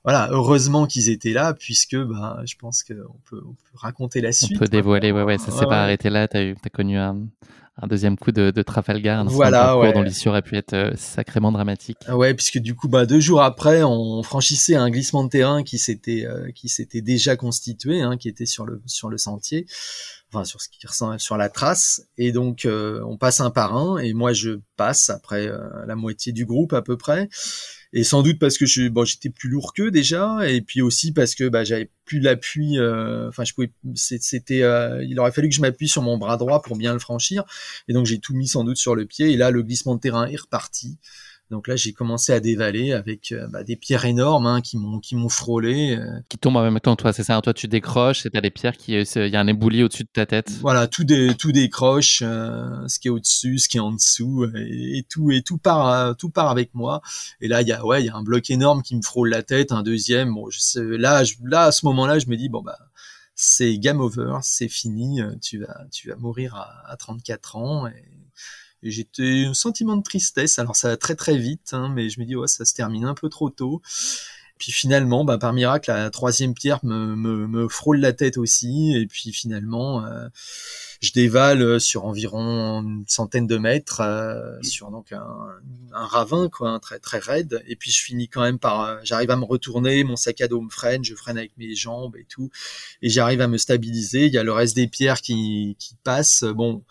voilà, 0.05 0.29
heureusement 0.31 0.85
qu'ils 0.85 1.09
étaient 1.09 1.33
là, 1.33 1.55
puisque 1.55 1.97
bah, 1.97 2.39
je 2.45 2.53
pense 2.59 2.83
qu'on 2.83 2.93
peut, 3.27 3.41
on 3.43 3.53
peut 3.53 3.73
raconter 3.73 4.21
la 4.21 4.31
suite. 4.31 4.51
On 4.55 4.59
peut 4.59 4.67
dévoiler, 4.67 5.11
ouais, 5.11 5.23
ouais, 5.23 5.39
ça 5.39 5.51
s'est 5.51 5.65
pas 5.65 5.81
arrêté 5.81 6.11
là. 6.11 6.27
Tu 6.27 6.37
as, 6.37 6.69
connu 6.69 6.99
un, 6.99 7.25
un, 7.81 7.87
deuxième 7.87 8.15
coup 8.15 8.31
de, 8.31 8.51
de 8.51 8.61
Trafalgar, 8.61 9.21
un 9.21 9.23
voilà, 9.23 9.75
ouais. 9.79 9.91
dont 9.93 10.03
l'issue 10.03 10.29
aurait 10.29 10.43
pu 10.43 10.57
être 10.57 10.73
euh, 10.73 10.91
sacrément 10.95 11.51
dramatique. 11.51 11.97
Ouais, 12.07 12.35
puisque 12.35 12.59
du 12.59 12.75
coup, 12.75 12.87
bah, 12.87 13.07
deux 13.07 13.19
jours 13.19 13.41
après, 13.41 13.81
on 13.81 14.21
franchissait 14.21 14.75
un 14.75 14.91
glissement 14.91 15.23
de 15.23 15.29
terrain 15.29 15.63
qui 15.63 15.79
s'était 15.79 16.23
euh, 16.27 16.51
qui 16.53 16.69
s'était 16.69 17.01
déjà 17.01 17.35
constitué, 17.35 18.03
hein, 18.03 18.15
qui 18.15 18.29
était 18.29 18.45
sur 18.45 18.67
le 18.67 18.83
sur 18.85 19.09
le 19.09 19.17
sentier 19.17 19.65
enfin 20.33 20.43
sur 20.43 20.59
ce 20.59 20.69
qui 20.69 20.85
ressemble 20.85 21.19
sur 21.19 21.37
la 21.37 21.49
trace 21.49 22.01
et 22.17 22.31
donc 22.31 22.65
euh, 22.65 22.99
on 23.07 23.15
passe 23.15 23.41
un 23.41 23.51
par 23.51 23.77
un 23.77 23.99
et 23.99 24.13
moi 24.13 24.33
je 24.33 24.59
passe 24.75 25.11
après 25.11 25.47
la 25.85 25.95
moitié 25.95 26.33
du 26.33 26.45
groupe 26.45 26.73
à 26.73 26.81
peu 26.81 26.97
près 26.97 27.29
et 27.95 28.03
sans 28.03 28.21
doute 28.21 28.39
parce 28.39 28.57
que 28.57 28.65
je 28.65 28.89
bon 28.89 29.05
j'étais 29.05 29.29
plus 29.29 29.47
lourd 29.47 29.73
qu'eux 29.73 29.89
déjà 29.89 30.47
et 30.49 30.61
puis 30.61 30.81
aussi 30.81 31.13
parce 31.13 31.33
que 31.33 31.47
bah, 31.47 31.63
j'avais 31.63 31.89
plus 32.03 32.19
l'appui 32.19 32.77
euh, 32.77 33.29
enfin 33.29 33.45
je 33.45 33.53
pouvais 33.53 33.71
c'était 33.95 34.63
euh, 34.63 35.01
il 35.05 35.17
aurait 35.17 35.31
fallu 35.31 35.47
que 35.47 35.55
je 35.55 35.61
m'appuie 35.61 35.87
sur 35.87 36.01
mon 36.01 36.17
bras 36.17 36.35
droit 36.35 36.61
pour 36.61 36.75
bien 36.75 36.91
le 36.91 36.99
franchir. 36.99 37.45
Et 37.87 37.93
donc 37.93 38.05
j'ai 38.05 38.19
tout 38.19 38.35
mis 38.35 38.49
sans 38.49 38.65
doute 38.65 38.75
sur 38.75 38.95
le 38.95 39.05
pied. 39.05 39.31
Et 39.31 39.37
là 39.37 39.49
le 39.49 39.63
glissement 39.63 39.95
de 39.95 40.01
terrain 40.01 40.27
est 40.27 40.35
reparti 40.35 40.97
donc 41.51 41.67
là, 41.67 41.75
j'ai 41.75 41.93
commencé 41.93 42.33
à 42.33 42.39
dévaler 42.39 42.91
avec 42.91 43.31
euh, 43.31 43.47
bah, 43.47 43.63
des 43.63 43.75
pierres 43.75 44.05
énormes 44.05 44.47
hein, 44.47 44.61
qui 44.61 44.77
m'ont 44.77 44.99
qui 44.99 45.15
m'ont 45.15 45.29
frôlé. 45.29 45.95
Euh. 45.95 46.19
Qui 46.27 46.39
tombent 46.39 46.57
en 46.57 46.63
même 46.63 46.79
temps, 46.79 46.95
toi, 46.95 47.13
c'est 47.13 47.23
ça. 47.23 47.35
Hein, 47.35 47.41
toi, 47.41 47.53
tu 47.53 47.67
décroches 47.67 48.25
et 48.25 48.31
t'as 48.31 48.41
des 48.41 48.49
pierres 48.49 48.75
qui, 48.75 48.95
euh, 48.95 49.03
il 49.15 49.31
y 49.31 49.35
a 49.35 49.39
un 49.39 49.47
éboulis 49.47 49.83
au-dessus 49.83 50.05
de 50.05 50.09
ta 50.11 50.25
tête. 50.25 50.49
Voilà, 50.61 50.87
tout 50.87 51.03
des 51.03 51.35
tout 51.35 51.51
décroche, 51.51 52.19
ce 52.19 52.99
qui 52.99 53.09
est 53.09 53.11
au-dessus, 53.11 53.59
ce 53.59 53.69
qui 53.69 53.77
est 53.77 53.81
en 53.81 53.91
dessous, 53.91 54.45
et, 54.55 55.05
tout 55.07 55.29
et 55.31 55.43
tout 55.43 55.59
part 55.59 56.17
tout 56.17 56.29
part 56.29 56.49
avec 56.49 56.73
moi. 56.73 57.01
Et 57.41 57.47
là, 57.47 57.61
il 57.61 57.67
y 57.67 57.71
a 57.73 57.85
ouais, 57.85 58.01
il 58.01 58.07
y 58.07 58.09
a 58.09 58.15
un 58.15 58.23
bloc 58.23 58.49
énorme 58.49 58.81
qui 58.81 58.95
me 58.95 59.03
frôle 59.03 59.29
la 59.29 59.43
tête, 59.43 59.71
un 59.71 59.83
deuxième. 59.83 60.33
Bon, 60.33 60.49
je 60.49 60.59
sais, 60.59 60.83
là, 60.83 61.23
je, 61.23 61.35
là, 61.43 61.65
à 61.65 61.71
ce 61.71 61.85
moment-là, 61.85 62.17
je 62.17 62.25
me 62.25 62.37
dis 62.37 62.49
bon 62.49 62.63
bah 62.63 62.79
c'est 63.35 63.77
game 63.77 63.99
over, 63.99 64.37
c'est 64.41 64.69
fini, 64.69 65.21
tu 65.41 65.59
vas 65.59 65.85
tu 65.91 66.09
vas 66.09 66.15
mourir 66.15 66.55
à, 66.55 66.91
à 66.91 66.97
34 66.97 67.55
ans. 67.57 67.87
Et, 67.87 68.14
j'étais 68.91 69.45
un 69.45 69.53
sentiment 69.53 69.97
de 69.97 70.03
tristesse. 70.03 70.59
Alors 70.59 70.75
ça 70.75 70.89
va 70.89 70.97
très 70.97 71.15
très 71.15 71.37
vite, 71.37 71.73
hein, 71.73 71.91
mais 71.93 72.09
je 72.09 72.19
me 72.19 72.25
dis 72.25 72.35
ouais 72.35 72.47
ça 72.47 72.65
se 72.65 72.73
termine 72.73 73.05
un 73.05 73.13
peu 73.15 73.29
trop 73.29 73.49
tôt. 73.49 73.81
Puis 74.57 74.71
finalement, 74.71 75.25
bah, 75.25 75.37
par 75.37 75.51
miracle, 75.51 75.91
la 75.91 76.09
troisième 76.09 76.53
pierre 76.53 76.79
me, 76.83 77.15
me, 77.15 77.45
me 77.45 77.67
frôle 77.67 77.99
la 77.99 78.13
tête 78.13 78.37
aussi. 78.37 78.95
Et 78.95 79.05
puis 79.05 79.33
finalement, 79.33 80.05
euh, 80.05 80.27
je 81.01 81.11
dévale 81.11 81.79
sur 81.81 82.05
environ 82.05 82.81
une 82.81 83.03
centaine 83.05 83.47
de 83.47 83.57
mètres, 83.57 83.99
euh, 83.99 84.57
sur 84.61 84.91
donc 84.91 85.11
un, 85.11 85.27
un, 85.93 86.05
ravin 86.05 86.47
quoi, 86.49 86.69
un 86.69 86.79
très 86.79 86.99
très 86.99 87.19
raide. 87.19 87.63
Et 87.67 87.75
puis 87.75 87.91
je 87.91 88.01
finis 88.01 88.29
quand 88.29 88.41
même 88.41 88.57
par, 88.57 88.81
euh, 88.81 88.97
j'arrive 89.03 89.31
à 89.31 89.35
me 89.35 89.43
retourner, 89.43 90.05
mon 90.05 90.15
sac 90.15 90.39
à 90.39 90.47
dos 90.47 90.61
me 90.61 90.69
freine, 90.69 91.03
je 91.03 91.15
freine 91.15 91.37
avec 91.37 91.51
mes 91.57 91.75
jambes 91.75 92.15
et 92.15 92.25
tout, 92.25 92.49
et 93.01 93.09
j'arrive 93.09 93.41
à 93.41 93.47
me 93.49 93.57
stabiliser. 93.57 94.27
Il 94.27 94.33
y 94.33 94.37
a 94.37 94.43
le 94.43 94.53
reste 94.53 94.75
des 94.75 94.87
pierres 94.87 95.21
qui, 95.21 95.75
qui 95.79 95.95
passent. 96.03 96.45
Bon 96.45 96.81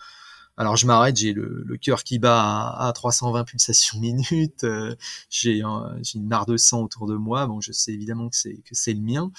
alors 0.56 0.76
je 0.76 0.86
m'arrête, 0.86 1.16
j'ai 1.16 1.32
le, 1.32 1.64
le 1.66 1.76
cœur 1.76 2.04
qui 2.04 2.18
bat 2.18 2.76
à, 2.78 2.92
320 2.92 3.44
pulsations 3.44 3.98
minutes, 3.98 4.64
euh, 4.64 4.94
j'ai 5.28 5.60
une 5.60 6.26
mare 6.28 6.46
de 6.46 6.56
sang 6.56 6.82
autour 6.82 7.06
de 7.06 7.16
moi. 7.16 7.46
Bon, 7.46 7.60
je 7.60 7.72
sais 7.72 7.92
évidemment 7.92 8.28
que 8.28 8.36
c'est 8.36 8.62
que 8.64 8.74
c'est 8.74 8.92
le 8.92 9.00
mien. 9.00 9.32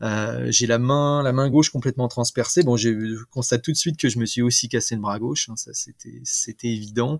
Euh, 0.00 0.46
j'ai 0.50 0.66
la 0.66 0.78
main 0.78 1.22
la 1.22 1.32
main 1.32 1.50
gauche 1.50 1.70
complètement 1.70 2.08
transpercée. 2.08 2.62
Bon, 2.62 2.76
je 2.76 3.22
constate 3.30 3.62
tout 3.62 3.72
de 3.72 3.76
suite 3.76 3.98
que 3.98 4.08
je 4.08 4.18
me 4.18 4.24
suis 4.24 4.40
aussi 4.40 4.68
cassé 4.68 4.94
le 4.94 5.02
bras 5.02 5.18
gauche. 5.18 5.48
Hein, 5.50 5.56
ça 5.56 5.72
c'était 5.74 6.20
c'était 6.24 6.68
évident. 6.68 7.18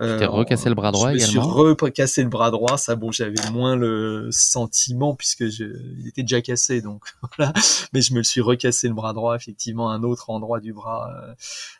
Euh, 0.00 0.14
tu 0.14 0.20
t'es 0.20 0.26
recassé 0.26 0.68
le 0.68 0.74
bras 0.74 0.92
droit 0.92 1.10
je 1.10 1.16
également. 1.16 1.32
Je 1.32 1.38
me 1.38 1.42
suis 1.42 1.82
recassé 1.82 2.22
le 2.22 2.28
bras 2.28 2.50
droit. 2.50 2.78
Ça, 2.78 2.96
bon, 2.96 3.12
j'avais 3.12 3.50
moins 3.50 3.76
le 3.76 4.28
sentiment 4.30 5.14
puisque 5.14 5.48
je, 5.48 5.64
il 5.98 6.06
était 6.08 6.22
déjà 6.22 6.40
cassé, 6.40 6.80
donc 6.80 7.04
voilà. 7.36 7.52
Mais 7.92 8.00
je 8.02 8.12
me 8.12 8.18
le 8.18 8.24
suis 8.24 8.40
recassé 8.40 8.88
le 8.88 8.94
bras 8.94 9.12
droit, 9.12 9.36
effectivement, 9.36 9.90
un 9.90 10.02
autre 10.02 10.30
endroit 10.30 10.60
du 10.60 10.72
bras 10.72 11.10
euh, 11.10 11.34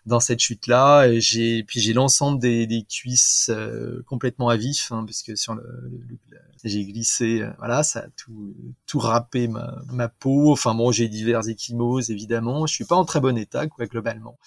dans 0.07 0.21
cette 0.21 0.41
chute 0.41 0.67
là 0.67 1.10
j'ai 1.19 1.63
puis 1.65 1.81
j'ai 1.81 1.93
l'ensemble 1.93 2.41
des, 2.41 2.67
des 2.67 2.85
cuisses 2.85 3.51
euh, 3.51 4.03
complètement 4.07 4.49
à 4.49 4.57
vif 4.57 4.93
hein, 4.93 5.05
parce 5.05 5.23
que 5.23 5.35
sur 5.35 5.55
le, 5.55 5.65
j'ai 6.65 6.85
glissé 6.85 7.43
euh, 7.43 7.51
voilà 7.59 7.83
ça 7.83 8.01
a 8.01 8.07
tout 8.17 8.55
tout 8.87 8.99
râpé 8.99 9.49
ma, 9.49 9.83
ma 9.93 10.09
peau. 10.09 10.53
Enfin 10.53 10.75
bon 10.75 10.93
j'ai 10.93 11.09
divers 11.09 11.49
échymoses 11.49 12.11
évidemment. 12.11 12.67
Je 12.67 12.75
suis 12.75 12.85
pas 12.85 12.97
en 12.97 13.05
très 13.05 13.21
bon 13.21 13.37
état 13.37 13.67
quoi 13.67 13.87
globalement. 13.87 14.39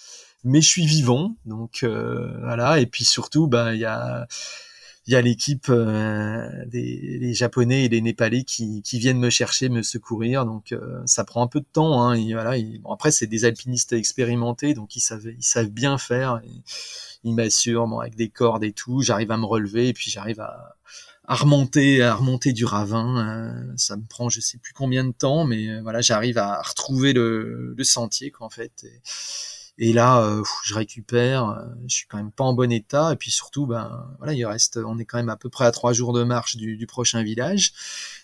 Mais 0.44 0.60
je 0.60 0.68
suis 0.68 0.86
vivant 0.86 1.36
donc 1.44 1.80
euh, 1.82 2.38
voilà. 2.40 2.80
Et 2.80 2.86
puis 2.86 3.04
surtout 3.04 3.46
ben 3.46 3.72
il 3.72 3.80
y 3.80 3.84
a 3.84 4.26
il 5.06 5.12
y 5.12 5.16
a 5.16 5.20
l'équipe 5.20 5.66
euh, 5.68 6.48
des 6.66 7.34
japonais 7.34 7.84
et 7.84 7.88
les 7.88 8.00
népalais 8.00 8.44
qui, 8.44 8.82
viennent 8.94 9.18
me 9.18 9.28
chercher, 9.28 9.68
me 9.68 9.82
secourir. 9.82 10.46
Donc 10.46 10.72
euh, 10.72 11.02
ça 11.04 11.24
prend 11.24 11.42
un 11.42 11.46
peu 11.46 11.60
de 11.60 11.66
temps. 11.70 12.02
Hein, 12.02 12.14
et 12.14 12.32
voilà. 12.32 12.58
bon, 12.80 12.92
après 12.92 13.10
c'est 13.10 13.26
des 13.26 13.44
alpinistes 13.44 13.92
expérimentés, 13.92 14.72
donc 14.72 14.96
ils 14.96 15.00
savent 15.00 15.26
ils 15.26 15.44
savent 15.44 15.68
bien 15.68 15.98
faire. 15.98 16.40
ils 17.22 17.34
m'assurent 17.34 17.86
bon, 17.86 17.98
avec 18.00 18.16
des 18.16 18.30
cordes 18.30 18.64
et 18.64 18.72
tout. 18.72 19.02
J'arrive 19.02 19.30
à 19.30 19.36
me 19.36 19.44
relever 19.44 19.88
et 19.88 19.92
puis 19.92 20.10
j'arrive 20.10 20.40
à, 20.40 20.76
à 21.26 21.34
remonter 21.34 22.02
à 22.02 22.14
remonter 22.14 22.52
du 22.54 22.64
ravin. 22.64 23.66
Euh, 23.68 23.72
ça 23.76 23.96
me 23.96 24.06
prend 24.06 24.30
je 24.30 24.40
sais 24.40 24.56
plus 24.56 24.72
combien 24.72 25.04
de 25.04 25.12
temps, 25.12 25.44
mais 25.44 25.80
voilà 25.82 26.00
j'arrive 26.00 26.38
à 26.38 26.62
retrouver 26.62 27.12
le, 27.12 27.76
sentier 27.82 28.30
qu'en 28.30 28.48
fait. 28.48 28.84
Et, 28.84 29.02
et 29.76 29.92
là, 29.92 30.22
euh, 30.22 30.42
je 30.64 30.74
récupère, 30.74 31.48
euh, 31.48 31.64
je 31.88 31.96
suis 31.96 32.06
quand 32.06 32.16
même 32.16 32.30
pas 32.30 32.44
en 32.44 32.54
bon 32.54 32.70
état. 32.70 33.12
Et 33.12 33.16
puis 33.16 33.32
surtout, 33.32 33.66
ben 33.66 34.06
voilà, 34.18 34.32
il 34.32 34.44
reste, 34.46 34.78
on 34.84 34.98
est 34.98 35.04
quand 35.04 35.18
même 35.18 35.28
à 35.28 35.36
peu 35.36 35.48
près 35.48 35.64
à 35.64 35.72
trois 35.72 35.92
jours 35.92 36.12
de 36.12 36.22
marche 36.22 36.56
du, 36.56 36.76
du 36.76 36.86
prochain 36.86 37.22
village. 37.24 37.72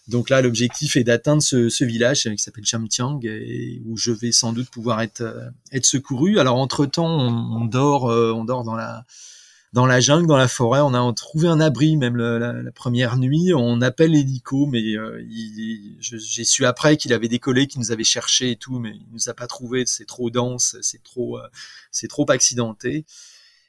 Donc 0.06 0.30
là, 0.30 0.42
l'objectif 0.42 0.96
est 0.96 1.02
d'atteindre 1.02 1.42
ce, 1.42 1.68
ce, 1.68 1.84
village 1.84 2.22
qui 2.22 2.38
s'appelle 2.38 2.66
Chamtiang 2.66 3.18
et 3.24 3.82
où 3.84 3.96
je 3.96 4.12
vais 4.12 4.30
sans 4.30 4.52
doute 4.52 4.70
pouvoir 4.70 5.00
être 5.00 5.22
euh, 5.22 5.50
être 5.72 5.86
secouru. 5.86 6.38
Alors 6.38 6.56
entre 6.56 6.86
temps, 6.86 7.08
on, 7.08 7.62
on 7.62 7.64
dort, 7.64 8.04
on 8.04 8.44
dort 8.44 8.62
dans 8.62 8.76
la 8.76 9.04
dans 9.72 9.86
la 9.86 10.00
jungle, 10.00 10.26
dans 10.26 10.36
la 10.36 10.48
forêt, 10.48 10.80
on 10.80 10.94
a 10.94 11.12
trouvé 11.12 11.46
un 11.46 11.60
abri 11.60 11.96
même 11.96 12.16
la, 12.16 12.72
première 12.72 13.16
nuit. 13.16 13.52
On 13.54 13.80
appelle 13.80 14.12
l'hélico, 14.12 14.66
mais 14.66 14.82
euh, 14.96 15.24
j'ai 16.00 16.44
su 16.44 16.64
après 16.66 16.96
qu'il 16.96 17.12
avait 17.12 17.28
des 17.28 17.38
collègues 17.38 17.70
qui 17.70 17.78
nous 17.78 17.92
avaient 17.92 18.04
cherché 18.04 18.50
et 18.50 18.56
tout, 18.56 18.80
mais 18.80 18.90
il 18.90 19.06
nous 19.12 19.28
a 19.28 19.34
pas 19.34 19.46
trouvé. 19.46 19.84
C'est 19.86 20.06
trop 20.06 20.30
dense, 20.30 20.76
c'est 20.82 21.02
trop, 21.02 21.38
euh, 21.38 21.48
c'est 21.92 22.08
trop 22.08 22.28
accidenté. 22.30 23.04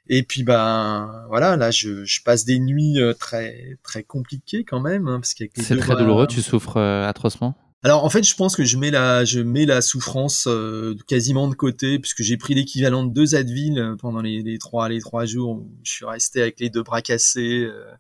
Et 0.08 0.24
puis 0.24 0.44
ben 0.44 1.26
voilà, 1.30 1.56
là 1.56 1.70
je, 1.70 2.04
je 2.04 2.24
passe 2.24 2.44
des 2.44 2.58
nuits 2.58 2.98
très 3.20 3.78
très 3.84 4.04
compliquées 4.04 4.64
quand 4.64 4.80
même 4.80 5.08
hein, 5.08 5.20
parce 5.20 5.36
c'est 5.36 5.78
très 5.78 5.96
douloureux. 5.96 6.26
Tu 6.26 6.42
souffres 6.42 6.78
atrocement? 6.78 7.56
Alors 7.84 8.06
en 8.06 8.10
fait, 8.10 8.24
je 8.24 8.36
pense 8.36 8.56
que 8.56 8.64
je 8.64 8.78
mets 8.78 8.92
la, 8.92 9.26
je 9.26 9.40
mets 9.40 9.66
la 9.66 9.82
souffrance 9.82 10.46
euh, 10.48 10.96
quasiment 11.08 11.48
de 11.48 11.56
côté 11.56 11.98
puisque 11.98 12.22
j'ai 12.22 12.38
pris 12.38 12.54
l'équivalent 12.54 13.04
de 13.04 13.12
deux 13.12 13.34
Advil 13.34 13.80
euh, 13.80 13.96
pendant 13.96 14.22
les, 14.22 14.44
les, 14.44 14.60
trois 14.60 14.88
les 14.88 15.00
trois 15.00 15.26
jours 15.26 15.52
où 15.54 15.72
je 15.84 15.92
suis 15.92 16.06
resté 16.06 16.42
avec 16.44 16.60
les 16.60 16.70
deux 16.70 16.84
bras 16.84 17.02
cassés 17.02 17.64
euh, 17.64 17.92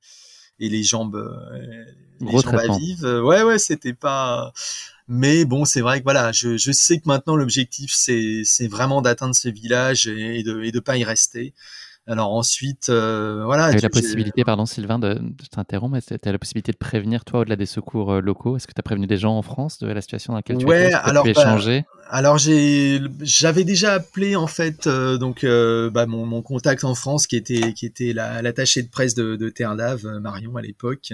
et 0.60 0.70
les 0.70 0.84
jambes, 0.84 1.28
les 2.20 2.32
jambes 2.32 2.56
à 2.56 2.78
vivre. 2.78 3.22
Ouais 3.22 3.42
ouais, 3.42 3.58
c'était 3.58 3.94
pas. 3.94 4.54
Mais 5.08 5.46
bon, 5.46 5.66
c'est 5.66 5.82
vrai 5.82 6.00
que 6.00 6.04
voilà, 6.04 6.32
je, 6.32 6.58
je 6.58 6.72
sais 6.72 7.00
que 7.00 7.08
maintenant 7.08 7.36
l'objectif 7.36 7.92
c'est 7.92 8.44
c'est 8.46 8.68
vraiment 8.68 9.02
d'atteindre 9.02 9.36
ce 9.36 9.50
village 9.50 10.08
et 10.08 10.44
de 10.44 10.62
et 10.62 10.72
de 10.72 10.80
pas 10.80 10.98
y 10.98 11.04
rester. 11.04 11.56
Alors 12.08 12.34
ensuite, 12.34 12.90
euh, 12.90 13.44
voilà. 13.46 13.70
Tu 13.72 13.78
as 13.78 13.82
la 13.82 13.90
possibilité, 13.90 14.44
pardon 14.44 14.66
Sylvain, 14.66 14.98
de, 14.98 15.14
de 15.14 15.46
t'interrompre, 15.52 15.94
mais 15.94 16.02
tu 16.02 16.14
as 16.28 16.32
la 16.32 16.40
possibilité 16.40 16.72
de 16.72 16.78
prévenir, 16.78 17.24
toi, 17.24 17.42
au-delà 17.42 17.56
des 17.56 17.68
secours 17.68 18.14
euh, 18.14 18.22
locaux. 18.22 18.58
Est-ce 18.58 18.66
que 18.68 18.74
tu 18.74 18.80
as 18.80 18.84
prévenu 18.84 19.06
des 19.06 19.18
gens 19.18 19.38
en 19.38 19.44
France 19.44 19.78
de 19.78 19.88
la 19.88 20.02
situation 20.02 20.34
dans 20.34 20.38
laquelle 20.38 20.58
tu 20.58 20.66
ouais, 20.66 20.90
es 20.90 20.94
alors, 20.94 21.26
bah, 21.26 21.62
alors 22.10 22.38
j'avais 22.40 23.64
déjà 23.64 23.94
appelé 23.94 24.36
en 24.36 24.48
fait 24.48 24.88
euh, 24.88 25.18
donc 25.18 25.46
bah, 25.46 26.08
mon, 26.08 26.26
mon, 26.26 26.42
contact 26.42 26.84
en 26.84 26.96
France 26.96 27.28
qui 27.28 27.36
était 27.36 27.74
qui 27.74 27.86
était 27.86 28.14
l'attaché 28.14 28.82
de 28.82 28.90
presse 28.90 29.14
de, 29.14 29.36
de 29.36 29.50
Terre 29.50 29.76
Lave, 29.76 30.06
Marion 30.22 30.56
à 30.56 30.62
l'époque. 30.62 31.14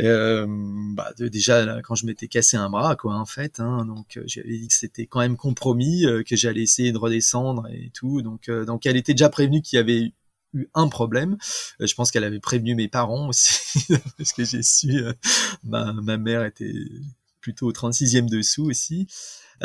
Euh, 0.00 0.46
bah, 0.94 1.12
déjà 1.18 1.82
quand 1.82 1.96
je 1.96 2.06
m'étais 2.06 2.28
cassé 2.28 2.56
un 2.56 2.70
bras 2.70 2.94
quoi 2.94 3.16
en 3.16 3.26
fait 3.26 3.58
hein, 3.58 3.84
donc 3.84 4.16
euh, 4.16 4.22
j'avais 4.26 4.56
dit 4.56 4.68
que 4.68 4.74
c'était 4.74 5.06
quand 5.06 5.18
même 5.18 5.36
compromis 5.36 6.06
euh, 6.06 6.22
que 6.22 6.36
j'allais 6.36 6.62
essayer 6.62 6.92
de 6.92 6.98
redescendre 6.98 7.66
et 7.72 7.90
tout 7.92 8.22
donc 8.22 8.48
euh, 8.48 8.64
donc 8.64 8.86
elle 8.86 8.96
était 8.96 9.12
déjà 9.12 9.28
prévenue 9.28 9.60
qu'il 9.60 9.76
y 9.76 9.80
avait 9.80 10.12
eu 10.54 10.68
un 10.72 10.88
problème. 10.88 11.36
Je 11.78 11.92
pense 11.94 12.10
qu'elle 12.10 12.24
avait 12.24 12.40
prévenu 12.40 12.74
mes 12.74 12.88
parents 12.88 13.28
aussi 13.28 13.86
parce 14.16 14.32
que 14.32 14.44
j'ai 14.44 14.62
su 14.62 15.02
ma, 15.62 15.92
ma 15.92 16.16
mère 16.16 16.44
était 16.44 16.72
plutôt 17.40 17.66
au 17.66 17.72
36e 17.72 18.28
dessous 18.28 18.64
aussi 18.64 19.06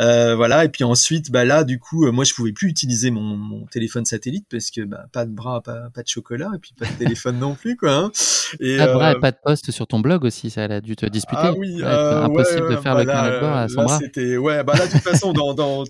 euh, 0.00 0.34
voilà, 0.34 0.64
et 0.64 0.68
puis 0.68 0.82
ensuite, 0.82 1.30
bah 1.30 1.44
là, 1.44 1.62
du 1.62 1.78
coup, 1.78 2.06
euh, 2.06 2.12
moi, 2.12 2.24
je 2.24 2.34
pouvais 2.34 2.52
plus 2.52 2.68
utiliser 2.68 3.10
mon, 3.10 3.36
mon 3.36 3.64
téléphone 3.66 4.04
satellite 4.04 4.46
parce 4.50 4.70
que 4.70 4.80
bah, 4.80 5.04
pas 5.12 5.24
de 5.24 5.30
bras, 5.30 5.62
pas, 5.62 5.88
pas, 5.94 6.02
de 6.02 6.08
chocolat, 6.08 6.50
et 6.54 6.58
puis 6.58 6.72
pas 6.76 6.86
de 6.86 6.98
téléphone 6.98 7.38
non 7.40 7.54
plus, 7.54 7.76
quoi. 7.76 7.94
Hein. 7.94 8.12
Et, 8.58 8.76
pas 8.76 8.88
de 8.88 8.92
bras 8.92 9.12
et 9.12 9.16
euh, 9.16 9.20
pas 9.20 9.30
de 9.30 9.38
poste 9.42 9.70
sur 9.70 9.86
ton 9.86 10.00
blog 10.00 10.24
aussi, 10.24 10.50
ça 10.50 10.64
a 10.64 10.80
dû 10.80 10.96
te 10.96 11.06
disputer. 11.06 11.42
Ah 11.44 11.52
oui, 11.52 11.80
impossible 11.82 12.70
de 12.70 12.76
faire 12.76 12.98
le 12.98 13.04
bah 13.04 13.60
à 13.62 13.68
son 13.68 13.84
bras. 13.84 13.98
C'était, 14.00 14.36
ouais, 14.36 14.64
bah 14.64 14.74
là, 14.76 14.86
de 14.86 14.92
toute 14.92 15.00
façon, 15.00 15.32
dans, 15.32 15.54
dans 15.54 15.84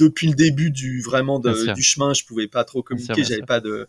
depuis 0.00 0.28
le 0.28 0.34
début 0.34 0.70
du 0.70 1.02
vraiment 1.02 1.38
du 1.38 1.82
chemin, 1.82 2.14
je 2.14 2.24
pouvais 2.24 2.48
pas 2.48 2.64
trop 2.64 2.82
communiquer, 2.82 3.22
j'avais 3.24 3.42
pas 3.42 3.60
de. 3.60 3.86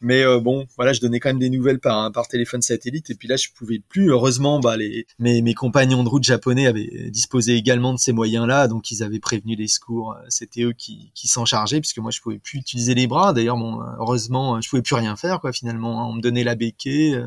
Mais 0.00 0.22
euh, 0.22 0.38
bon, 0.38 0.66
voilà, 0.76 0.92
je 0.92 1.00
donnais 1.00 1.18
quand 1.18 1.28
même 1.30 1.40
des 1.40 1.50
nouvelles 1.50 1.80
par 1.80 2.12
par 2.12 2.28
téléphone 2.28 2.62
satellite. 2.62 3.10
Et 3.10 3.14
puis 3.14 3.26
là, 3.28 3.36
je 3.36 3.48
pouvais 3.54 3.80
plus. 3.80 4.10
Heureusement, 4.10 4.60
bah 4.60 4.76
les 4.76 5.06
mes 5.18 5.42
mes 5.42 5.54
compagnons 5.54 6.04
de 6.04 6.08
route 6.08 6.24
japonais 6.24 6.66
avaient 6.66 7.10
disposé 7.10 7.54
également 7.54 7.92
de 7.92 7.98
ces 7.98 8.12
moyens-là, 8.12 8.68
donc 8.68 8.90
ils 8.90 9.02
avaient 9.02 9.18
prévenu 9.18 9.56
les 9.56 9.68
secours. 9.68 10.16
C'était 10.28 10.62
eux 10.62 10.72
qui 10.72 11.10
qui 11.14 11.28
s'en 11.28 11.44
chargeaient, 11.44 11.80
puisque 11.80 11.98
moi 11.98 12.10
je 12.10 12.20
pouvais 12.20 12.38
plus 12.38 12.58
utiliser 12.58 12.94
les 12.94 13.06
bras. 13.06 13.32
D'ailleurs, 13.32 13.56
bon, 13.56 13.80
heureusement, 13.98 14.60
je 14.60 14.68
pouvais 14.68 14.82
plus 14.82 14.94
rien 14.94 15.16
faire 15.16 15.40
quoi. 15.40 15.52
Finalement, 15.52 16.02
hein. 16.02 16.06
on 16.08 16.14
me 16.14 16.20
donnait 16.20 16.44
la 16.44 16.54
béquille. 16.54 17.14
Euh, 17.14 17.26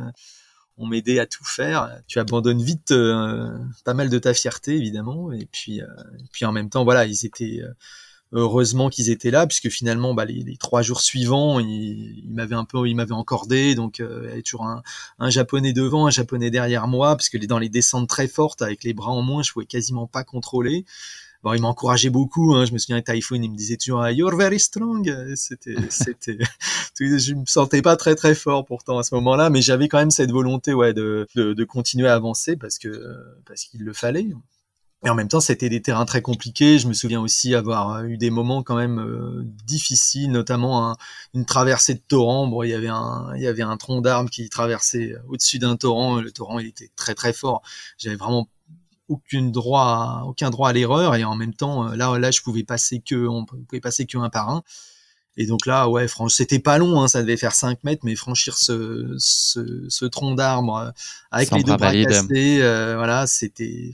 on 0.77 0.87
m'aidait 0.87 1.19
à 1.19 1.27
tout 1.27 1.45
faire. 1.45 1.91
Tu 2.07 2.17
abandonnes 2.17 2.63
vite 2.63 2.91
euh, 2.91 3.55
pas 3.85 3.93
mal 3.93 4.09
de 4.09 4.17
ta 4.17 4.33
fierté, 4.33 4.75
évidemment. 4.75 5.31
Et 5.31 5.45
puis, 5.51 5.77
et 5.79 6.29
puis 6.31 6.45
en 6.45 6.51
même 6.51 6.69
temps, 6.69 6.83
voilà, 6.83 7.05
ils 7.05 7.25
étaient 7.25 7.61
heureusement 8.33 8.89
qu'ils 8.89 9.09
étaient 9.09 9.31
là 9.31 9.45
puisque 9.45 9.69
finalement 9.69 10.13
bah, 10.13 10.25
les, 10.25 10.43
les, 10.43 10.57
trois 10.57 10.81
jours 10.81 11.01
suivants 11.01 11.59
ils, 11.59 12.23
m'avaient 12.29 12.55
un 12.55 12.65
peu 12.65 12.87
ils 12.87 12.95
m'avaient 12.95 13.11
encordé 13.11 13.75
donc 13.75 13.99
euh, 13.99 14.21
il 14.23 14.29
y 14.29 14.31
avait 14.33 14.41
toujours 14.41 14.65
un, 14.65 14.83
un, 15.19 15.29
japonais 15.29 15.73
devant 15.73 16.07
un 16.07 16.11
japonais 16.11 16.49
derrière 16.49 16.87
moi 16.87 17.15
parce 17.15 17.29
que 17.29 17.37
dans 17.45 17.59
les 17.59 17.69
descentes 17.69 18.07
très 18.07 18.27
fortes 18.27 18.61
avec 18.61 18.83
les 18.83 18.93
bras 18.93 19.11
en 19.11 19.21
moins 19.21 19.43
je 19.43 19.51
pouvais 19.51 19.65
quasiment 19.65 20.07
pas 20.07 20.23
contrôler. 20.23 20.85
Bon 21.43 21.53
il 21.53 21.61
m'encourageait 21.61 22.11
beaucoup 22.11 22.53
hein. 22.53 22.65
je 22.65 22.71
me 22.71 22.77
souviens 22.77 23.01
Typhoon 23.01 23.41
il 23.41 23.51
me 23.51 23.57
disait 23.57 23.77
toujours 23.77 24.07
you're 24.09 24.35
very 24.35 24.59
strong. 24.59 25.13
C'était 25.35 25.75
c'était 25.89 26.37
je 26.99 27.33
me 27.33 27.45
sentais 27.45 27.81
pas 27.81 27.97
très 27.97 28.15
très 28.15 28.35
fort 28.35 28.65
pourtant 28.65 28.99
à 28.99 29.03
ce 29.03 29.15
moment-là 29.15 29.49
mais 29.49 29.61
j'avais 29.61 29.87
quand 29.87 29.97
même 29.97 30.11
cette 30.11 30.31
volonté 30.31 30.73
ouais 30.73 30.93
de, 30.93 31.27
de, 31.35 31.53
de 31.53 31.63
continuer 31.63 32.07
à 32.07 32.13
avancer 32.13 32.55
parce 32.55 32.77
que 32.77 33.15
parce 33.45 33.63
qu'il 33.63 33.81
le 33.81 33.93
fallait 33.93 34.27
et 35.03 35.09
en 35.09 35.15
même 35.15 35.27
temps, 35.27 35.39
c'était 35.39 35.69
des 35.69 35.81
terrains 35.81 36.05
très 36.05 36.21
compliqués. 36.21 36.77
Je 36.77 36.87
me 36.87 36.93
souviens 36.93 37.19
aussi 37.19 37.55
avoir 37.55 37.95
euh, 37.95 38.03
eu 38.03 38.17
des 38.17 38.29
moments 38.29 38.61
quand 38.61 38.75
même 38.75 38.99
euh, 38.99 39.43
difficiles, 39.65 40.31
notamment 40.31 40.95
une 41.33 41.45
traversée 41.45 41.95
de 41.95 42.01
torrent. 42.07 42.45
Bon, 42.45 42.61
il 42.61 42.69
y 42.69 42.75
avait 42.75 42.87
un, 42.87 43.31
il 43.35 43.41
y 43.41 43.47
avait 43.47 43.63
un 43.63 43.77
tronc 43.77 44.01
d'arbre 44.01 44.29
qui 44.29 44.47
traversait 44.49 45.15
au-dessus 45.27 45.57
d'un 45.57 45.75
torrent. 45.75 46.21
Le 46.21 46.31
torrent, 46.31 46.59
il 46.59 46.67
était 46.67 46.91
très 46.95 47.15
très 47.15 47.33
fort. 47.33 47.63
J'avais 47.97 48.15
vraiment 48.15 48.47
aucun 49.07 49.41
droit, 49.41 50.21
aucun 50.27 50.51
droit 50.51 50.69
à 50.69 50.73
l'erreur. 50.73 51.15
Et 51.15 51.23
en 51.23 51.35
même 51.35 51.55
temps, 51.55 51.87
euh, 51.87 51.95
là, 51.95 52.19
là, 52.19 52.29
je 52.29 52.41
pouvais 52.41 52.63
passer 52.63 52.99
que, 52.99 53.27
on 53.27 53.45
pouvait 53.45 53.81
passer 53.81 54.05
que 54.05 54.19
un 54.19 54.29
par 54.29 54.49
un. 54.49 54.61
Et 55.35 55.47
donc 55.47 55.65
là, 55.65 55.89
ouais, 55.89 56.07
franchement, 56.07 56.29
c'était 56.29 56.59
pas 56.59 56.77
long, 56.77 57.01
hein, 57.01 57.07
ça 57.07 57.21
devait 57.21 57.37
faire 57.37 57.53
5 57.53 57.83
mètres, 57.85 58.01
mais 58.03 58.15
franchir 58.15 58.55
ce, 58.57 59.15
ce, 59.17 59.85
ce 59.87 60.05
tronc 60.05 60.35
d'arbre 60.35 60.93
avec 61.31 61.49
les 61.51 61.63
deux 61.63 61.77
bras 61.77 61.93
cassés, 61.93 62.57
voilà, 62.59 63.25
c'était 63.27 63.93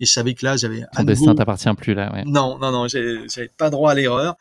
et 0.00 0.06
je 0.06 0.12
savais 0.12 0.34
que 0.34 0.44
là, 0.44 0.56
j'avais. 0.56 0.84
Ton 0.96 1.04
destin 1.04 1.34
t'appartient 1.34 1.72
plus 1.74 1.94
là. 1.94 2.12
Ouais. 2.12 2.24
Non, 2.24 2.58
non, 2.58 2.70
non, 2.70 2.86
j'avais 2.88 3.48
pas 3.56 3.70
droit 3.70 3.92
à 3.92 3.94
l'erreur. 3.94 4.36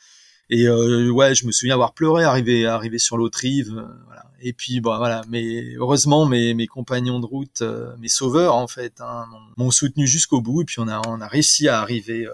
Et 0.50 0.66
euh, 0.68 1.10
ouais, 1.10 1.36
je 1.36 1.46
me 1.46 1.52
souviens 1.52 1.74
avoir 1.74 1.94
pleuré, 1.94 2.24
arrivé, 2.24 2.66
arrivé 2.66 3.00
sur 3.00 3.18
l'autre 3.18 3.40
rive. 3.40 3.76
Euh, 3.78 3.86
voilà. 4.06 4.24
Et 4.40 4.54
puis 4.54 4.80
bon, 4.80 4.96
voilà. 4.98 5.22
Mais 5.28 5.76
heureusement, 5.76 6.26
mes, 6.26 6.54
mes 6.54 6.68
compagnons 6.68 7.20
de 7.20 7.26
route, 7.26 7.62
euh, 7.62 7.94
mes 8.00 8.08
sauveurs 8.08 8.56
en 8.56 8.68
fait, 8.68 9.02
hein, 9.02 9.26
m'ont 9.58 9.72
soutenu 9.72 10.08
jusqu'au 10.08 10.40
bout. 10.40 10.62
Et 10.62 10.66
puis 10.66 10.80
on 10.80 10.88
a, 10.88 11.02
on 11.08 11.20
a 11.20 11.28
réussi 11.28 11.68
à 11.68 11.82
arriver 11.82 12.26
euh, 12.26 12.32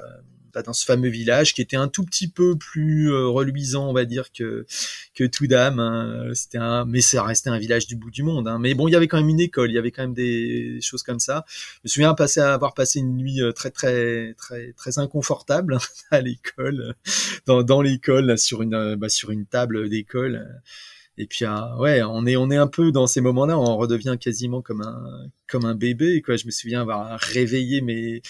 dans 0.61 0.73
ce 0.73 0.85
fameux 0.85 1.09
village 1.09 1.53
qui 1.53 1.61
était 1.61 1.77
un 1.77 1.87
tout 1.87 2.03
petit 2.03 2.27
peu 2.27 2.55
plus 2.55 3.11
euh, 3.11 3.27
reluisant, 3.27 3.89
on 3.89 3.93
va 3.93 4.05
dire, 4.05 4.31
que 4.31 4.65
que 5.15 5.23
Toudam. 5.23 5.79
Hein. 5.79 6.31
C'était 6.33 6.59
un, 6.59 6.85
mais 6.85 7.01
ça 7.01 7.23
restait 7.23 7.49
un 7.49 7.57
village 7.57 7.87
du 7.87 7.95
bout 7.95 8.11
du 8.11 8.23
monde. 8.23 8.47
Hein. 8.47 8.59
Mais 8.59 8.73
bon, 8.73 8.87
il 8.87 8.91
y 8.91 8.95
avait 8.95 9.07
quand 9.07 9.17
même 9.17 9.29
une 9.29 9.39
école, 9.39 9.71
il 9.71 9.75
y 9.75 9.77
avait 9.77 9.91
quand 9.91 10.03
même 10.03 10.13
des 10.13 10.79
choses 10.81 11.03
comme 11.03 11.19
ça. 11.19 11.45
Je 11.47 11.79
me 11.85 11.89
souviens 11.89 12.15
avoir 12.37 12.73
passé 12.73 12.99
une 12.99 13.15
nuit 13.17 13.41
euh, 13.41 13.51
très 13.51 13.71
très 13.71 14.33
très 14.35 14.73
très 14.73 14.99
inconfortable 14.99 15.77
à 16.11 16.21
l'école, 16.21 16.95
dans, 17.45 17.63
dans 17.63 17.81
l'école, 17.81 18.37
sur 18.37 18.61
une 18.61 18.95
bah, 18.95 19.09
sur 19.09 19.31
une 19.31 19.45
table 19.45 19.89
d'école. 19.89 20.61
Et 21.17 21.27
puis 21.27 21.45
ah, 21.45 21.75
ouais, 21.77 22.01
on 22.03 22.25
est 22.25 22.35
on 22.35 22.49
est 22.49 22.57
un 22.57 22.67
peu 22.67 22.91
dans 22.91 23.05
ces 23.05 23.21
moments-là, 23.21 23.57
on 23.57 23.77
redevient 23.77 24.17
quasiment 24.19 24.61
comme 24.61 24.81
un 24.81 25.27
comme 25.47 25.65
un 25.65 25.75
bébé 25.75 26.21
quoi. 26.21 26.37
Je 26.37 26.45
me 26.45 26.51
souviens 26.51 26.81
avoir 26.81 27.19
réveillé 27.19 27.81
mes 27.81 28.21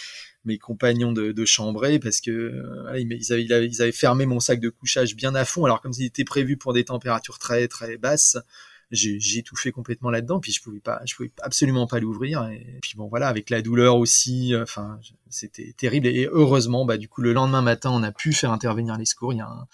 mes 0.45 0.57
compagnons 0.57 1.11
de, 1.11 1.31
de 1.31 1.45
chambrée 1.45 1.99
parce 1.99 2.21
que 2.21 2.31
euh, 2.31 2.99
ils, 2.99 3.31
avaient, 3.31 3.43
ils, 3.43 3.81
avaient, 3.81 3.91
fermé 3.91 4.25
mon 4.25 4.39
sac 4.39 4.59
de 4.59 4.69
couchage 4.69 5.15
bien 5.15 5.35
à 5.35 5.45
fond. 5.45 5.65
Alors 5.65 5.81
comme 5.81 5.93
il 5.97 6.05
était 6.05 6.23
prévu 6.23 6.57
pour 6.57 6.73
des 6.73 6.85
températures 6.85 7.39
très 7.39 7.67
très 7.67 7.97
basses, 7.97 8.37
j'ai 8.91 9.37
étouffé 9.37 9.71
complètement 9.71 10.09
là-dedans. 10.11 10.39
Puis 10.39 10.51
je 10.51 10.61
pouvais 10.61 10.79
pas, 10.79 11.01
je 11.05 11.15
pouvais 11.15 11.31
absolument 11.41 11.87
pas 11.87 11.99
l'ouvrir. 11.99 12.43
Et 12.49 12.79
puis 12.81 12.93
bon 12.95 13.07
voilà, 13.07 13.27
avec 13.27 13.49
la 13.49 13.61
douleur 13.61 13.97
aussi, 13.97 14.53
enfin 14.61 14.99
c'était 15.29 15.73
terrible. 15.77 16.07
Et 16.07 16.27
heureusement, 16.31 16.85
bah 16.85 16.97
du 16.97 17.07
coup 17.07 17.21
le 17.21 17.33
lendemain 17.33 17.61
matin, 17.61 17.91
on 17.91 18.03
a 18.03 18.11
pu 18.11 18.33
faire 18.33 18.51
intervenir 18.51 18.97
les 18.97 19.05
secours. 19.05 19.33
Il 19.33 19.37
y 19.37 19.41
a 19.41 19.67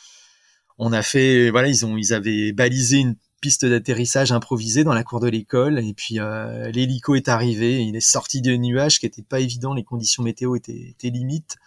on 0.80 0.94
a 0.94 1.04
fait, 1.04 1.50
voilà, 1.52 1.68
ils 1.68 1.86
ont, 1.86 1.98
ils 1.98 2.14
avaient 2.14 2.54
balisé 2.54 3.00
une 3.00 3.16
piste 3.40 3.66
d'atterrissage 3.66 4.32
improvisée 4.32 4.84
dans 4.84 4.94
la 4.94 5.04
cour 5.04 5.20
de 5.20 5.28
l'école 5.28 5.80
et 5.80 5.94
puis 5.94 6.20
euh, 6.20 6.70
l'hélico 6.72 7.16
est 7.16 7.28
arrivé, 7.28 7.84
il 7.84 7.96
est 7.96 8.02
sorti 8.02 8.42
de 8.42 8.56
nuages 8.56 9.00
qui 9.00 9.06
n'étaient 9.06 9.24
pas 9.24 9.40
évidents, 9.40 9.74
les 9.74 9.84
conditions 9.84 10.24
météo 10.24 10.56
étaient, 10.56 10.90
étaient 10.90 11.10
limites 11.10 11.58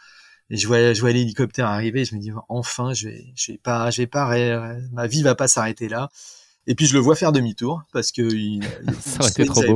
et 0.51 0.57
je 0.57 0.67
vois 0.67 0.93
je 0.93 1.01
vois 1.01 1.13
l'hélicoptère 1.13 1.67
arriver, 1.67 2.05
je 2.05 2.15
me 2.15 2.21
dis 2.21 2.31
enfin 2.49 2.93
je 2.93 3.09
vais 3.09 3.27
je 3.37 3.53
vais 3.53 3.59
pas 3.59 3.91
je 3.91 4.03
vais 4.03 4.07
pas 4.07 4.29
ma 4.93 5.07
vie 5.07 5.23
va 5.23 5.35
pas 5.35 5.49
s'arrêter 5.49 5.89
là. 5.89 6.11
Et 6.69 6.77
puis 6.77 6.87
je 6.87 6.95
le 6.95 7.01
vois 7.01 7.17
faire 7.17 7.33
demi-tour 7.33 7.83
parce 7.93 8.13
que 8.13 8.23
il, 8.23 8.63
ça 9.01 9.29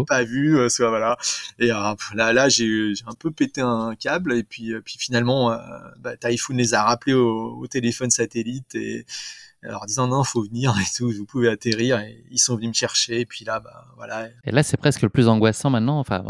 pas 0.07 0.23
vu, 0.23 0.57
euh, 0.57 0.69
soit 0.69 0.89
voilà. 0.89 1.17
Et 1.59 1.73
euh, 1.73 1.95
là, 2.15 2.33
là, 2.33 2.49
j'ai 2.49 2.93
un 3.07 3.15
peu 3.15 3.33
pété 3.33 3.61
un 3.61 3.97
câble 3.99 4.35
et 4.35 4.45
puis, 4.45 4.73
euh, 4.73 4.81
puis 4.85 4.97
finalement, 4.99 5.57
bah, 5.99 6.17
Typhoon 6.17 6.57
les 6.57 6.75
a 6.75 6.85
rappelés 6.85 7.15
au, 7.15 7.59
au 7.59 7.67
téléphone 7.67 8.11
satellite 8.11 8.75
et, 8.77 9.05
alors 9.63 9.87
disant 9.87 10.09
non, 10.09 10.25
faut 10.25 10.43
venir 10.43 10.75
et 10.81 10.97
tout, 10.97 11.11
vous 11.11 11.27
pouvez 11.27 11.49
atterrir. 11.49 11.99
Et 12.01 12.25
ils 12.31 12.39
sont 12.39 12.57
venus 12.57 12.69
me 12.69 12.75
chercher. 12.75 13.21
Et 13.21 13.27
puis 13.27 13.45
là, 13.45 13.61
bah 13.61 13.87
voilà. 13.97 14.29
Et 14.45 14.51
là, 14.51 14.63
c'est 14.63 14.77
presque 14.77 15.03
le 15.03 15.09
plus 15.09 15.29
angoissant 15.29 15.71
maintenant. 15.71 15.99
Enfin, 15.99 16.25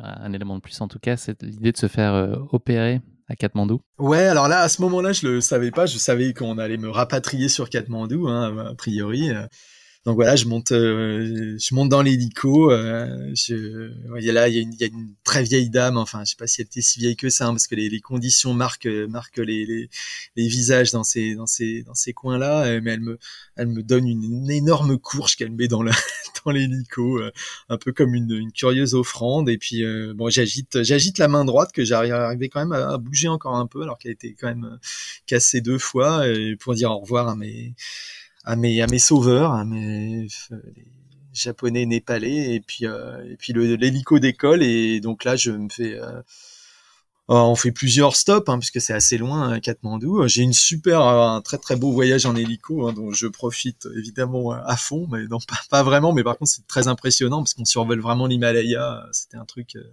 un 0.00 0.32
élément 0.32 0.56
de 0.56 0.60
plus 0.60 0.80
en 0.80 0.88
tout 0.88 0.98
cas, 0.98 1.16
c'est 1.16 1.42
l'idée 1.42 1.72
de 1.72 1.76
se 1.76 1.88
faire 1.88 2.14
euh, 2.14 2.36
opérer 2.52 3.00
à 3.28 3.36
Katmandou. 3.36 3.80
Ouais, 3.98 4.24
alors 4.24 4.48
là, 4.48 4.60
à 4.60 4.68
ce 4.68 4.80
moment-là, 4.82 5.12
je 5.12 5.26
le 5.26 5.40
savais 5.40 5.70
pas. 5.70 5.86
Je 5.86 5.98
savais 5.98 6.32
qu'on 6.32 6.58
allait 6.58 6.78
me 6.78 6.88
rapatrier 6.88 7.48
sur 7.48 7.68
Katmandou, 7.68 8.28
hein, 8.28 8.70
a 8.70 8.74
priori. 8.74 9.30
Donc 10.08 10.14
voilà, 10.14 10.36
je 10.36 10.46
monte, 10.46 10.72
euh, 10.72 11.58
je 11.58 11.74
monte 11.74 11.90
dans 11.90 12.00
l'hélico. 12.00 12.72
Euh, 12.72 13.34
y 14.18 14.30
a 14.30 14.32
là, 14.32 14.48
il 14.48 14.74
y 14.80 14.82
a, 14.82 14.86
une, 14.86 15.12
très 15.22 15.42
vieille 15.42 15.68
dame. 15.68 15.98
Enfin, 15.98 16.24
je 16.24 16.30
sais 16.30 16.36
pas 16.36 16.46
si 16.46 16.62
elle 16.62 16.66
était 16.66 16.80
si 16.80 16.98
vieille 16.98 17.14
que 17.14 17.28
ça, 17.28 17.46
hein, 17.46 17.50
parce 17.50 17.66
que 17.66 17.74
les, 17.74 18.00
conditions 18.00 18.54
marquent, 18.54 18.86
marquent 18.86 19.36
les, 19.36 19.90
visages 20.34 20.92
dans 20.92 21.04
ces, 21.04 21.36
coins-là. 22.14 22.64
Euh, 22.64 22.80
mais 22.82 22.92
elle 23.56 23.66
me, 23.66 23.82
donne 23.82 24.08
une, 24.08 24.50
énorme 24.50 24.96
courge 24.96 25.36
qu'elle 25.36 25.52
met 25.52 25.68
dans 25.68 25.82
l'hélico, 25.82 27.18
euh, 27.18 27.30
un 27.68 27.76
peu 27.76 27.92
comme 27.92 28.14
une, 28.14 28.32
une, 28.32 28.52
curieuse 28.52 28.94
offrande. 28.94 29.50
Et 29.50 29.58
puis 29.58 29.84
bon, 30.14 30.30
j'agite, 30.30 31.18
la 31.18 31.28
main 31.28 31.44
droite 31.44 31.70
que 31.70 31.84
j'arrivais 31.84 32.48
quand 32.48 32.60
même 32.60 32.72
à, 32.72 32.96
bouger 32.96 33.28
encore 33.28 33.56
un 33.56 33.66
peu, 33.66 33.82
alors 33.82 33.98
qu'elle 33.98 34.12
était 34.12 34.34
quand 34.40 34.46
même 34.46 34.78
cassée 35.26 35.60
deux 35.60 35.78
fois, 35.78 36.24
pour 36.60 36.72
dire 36.72 36.92
au 36.92 37.00
revoir 37.00 37.28
à 37.28 37.36
mes 37.36 37.74
à 38.48 38.56
mes 38.86 38.98
sauveurs, 38.98 39.52
à 39.52 39.64
mes 39.64 40.26
japonais 41.32 41.86
népalais 41.86 42.54
et 42.54 42.60
puis 42.60 42.86
euh, 42.86 43.22
et 43.30 43.36
puis 43.36 43.52
l'hélico 43.52 44.18
décolle 44.18 44.62
et 44.62 45.00
donc 45.00 45.24
là 45.24 45.36
je 45.36 45.50
me 45.52 45.68
fais 45.68 45.94
euh, 45.94 46.20
oh, 47.28 47.34
on 47.34 47.54
fait 47.54 47.72
plusieurs 47.72 48.16
stops 48.16 48.48
hein, 48.48 48.58
puisque 48.58 48.80
c'est 48.80 48.92
assez 48.92 49.18
loin 49.18 49.60
Katmandou. 49.60 50.26
J'ai 50.26 50.42
une 50.42 50.52
super 50.52 51.02
un 51.02 51.40
très 51.40 51.58
très 51.58 51.76
beau 51.76 51.92
voyage 51.92 52.26
en 52.26 52.34
hélico 52.34 52.88
hein, 52.88 52.92
dont 52.92 53.12
je 53.12 53.26
profite 53.26 53.86
évidemment 53.96 54.52
à 54.52 54.76
fond 54.76 55.06
mais 55.10 55.26
non 55.26 55.38
pas, 55.70 55.82
vraiment. 55.82 56.12
Mais 56.12 56.24
par 56.24 56.36
contre 56.36 56.50
c'est 56.50 56.66
très 56.66 56.88
impressionnant 56.88 57.38
parce 57.38 57.54
qu'on 57.54 57.64
survole 57.64 58.00
vraiment 58.00 58.26
l'Himalaya, 58.26 59.06
c'était 59.12 59.36
un 59.36 59.44
truc 59.44 59.76
euh, 59.76 59.84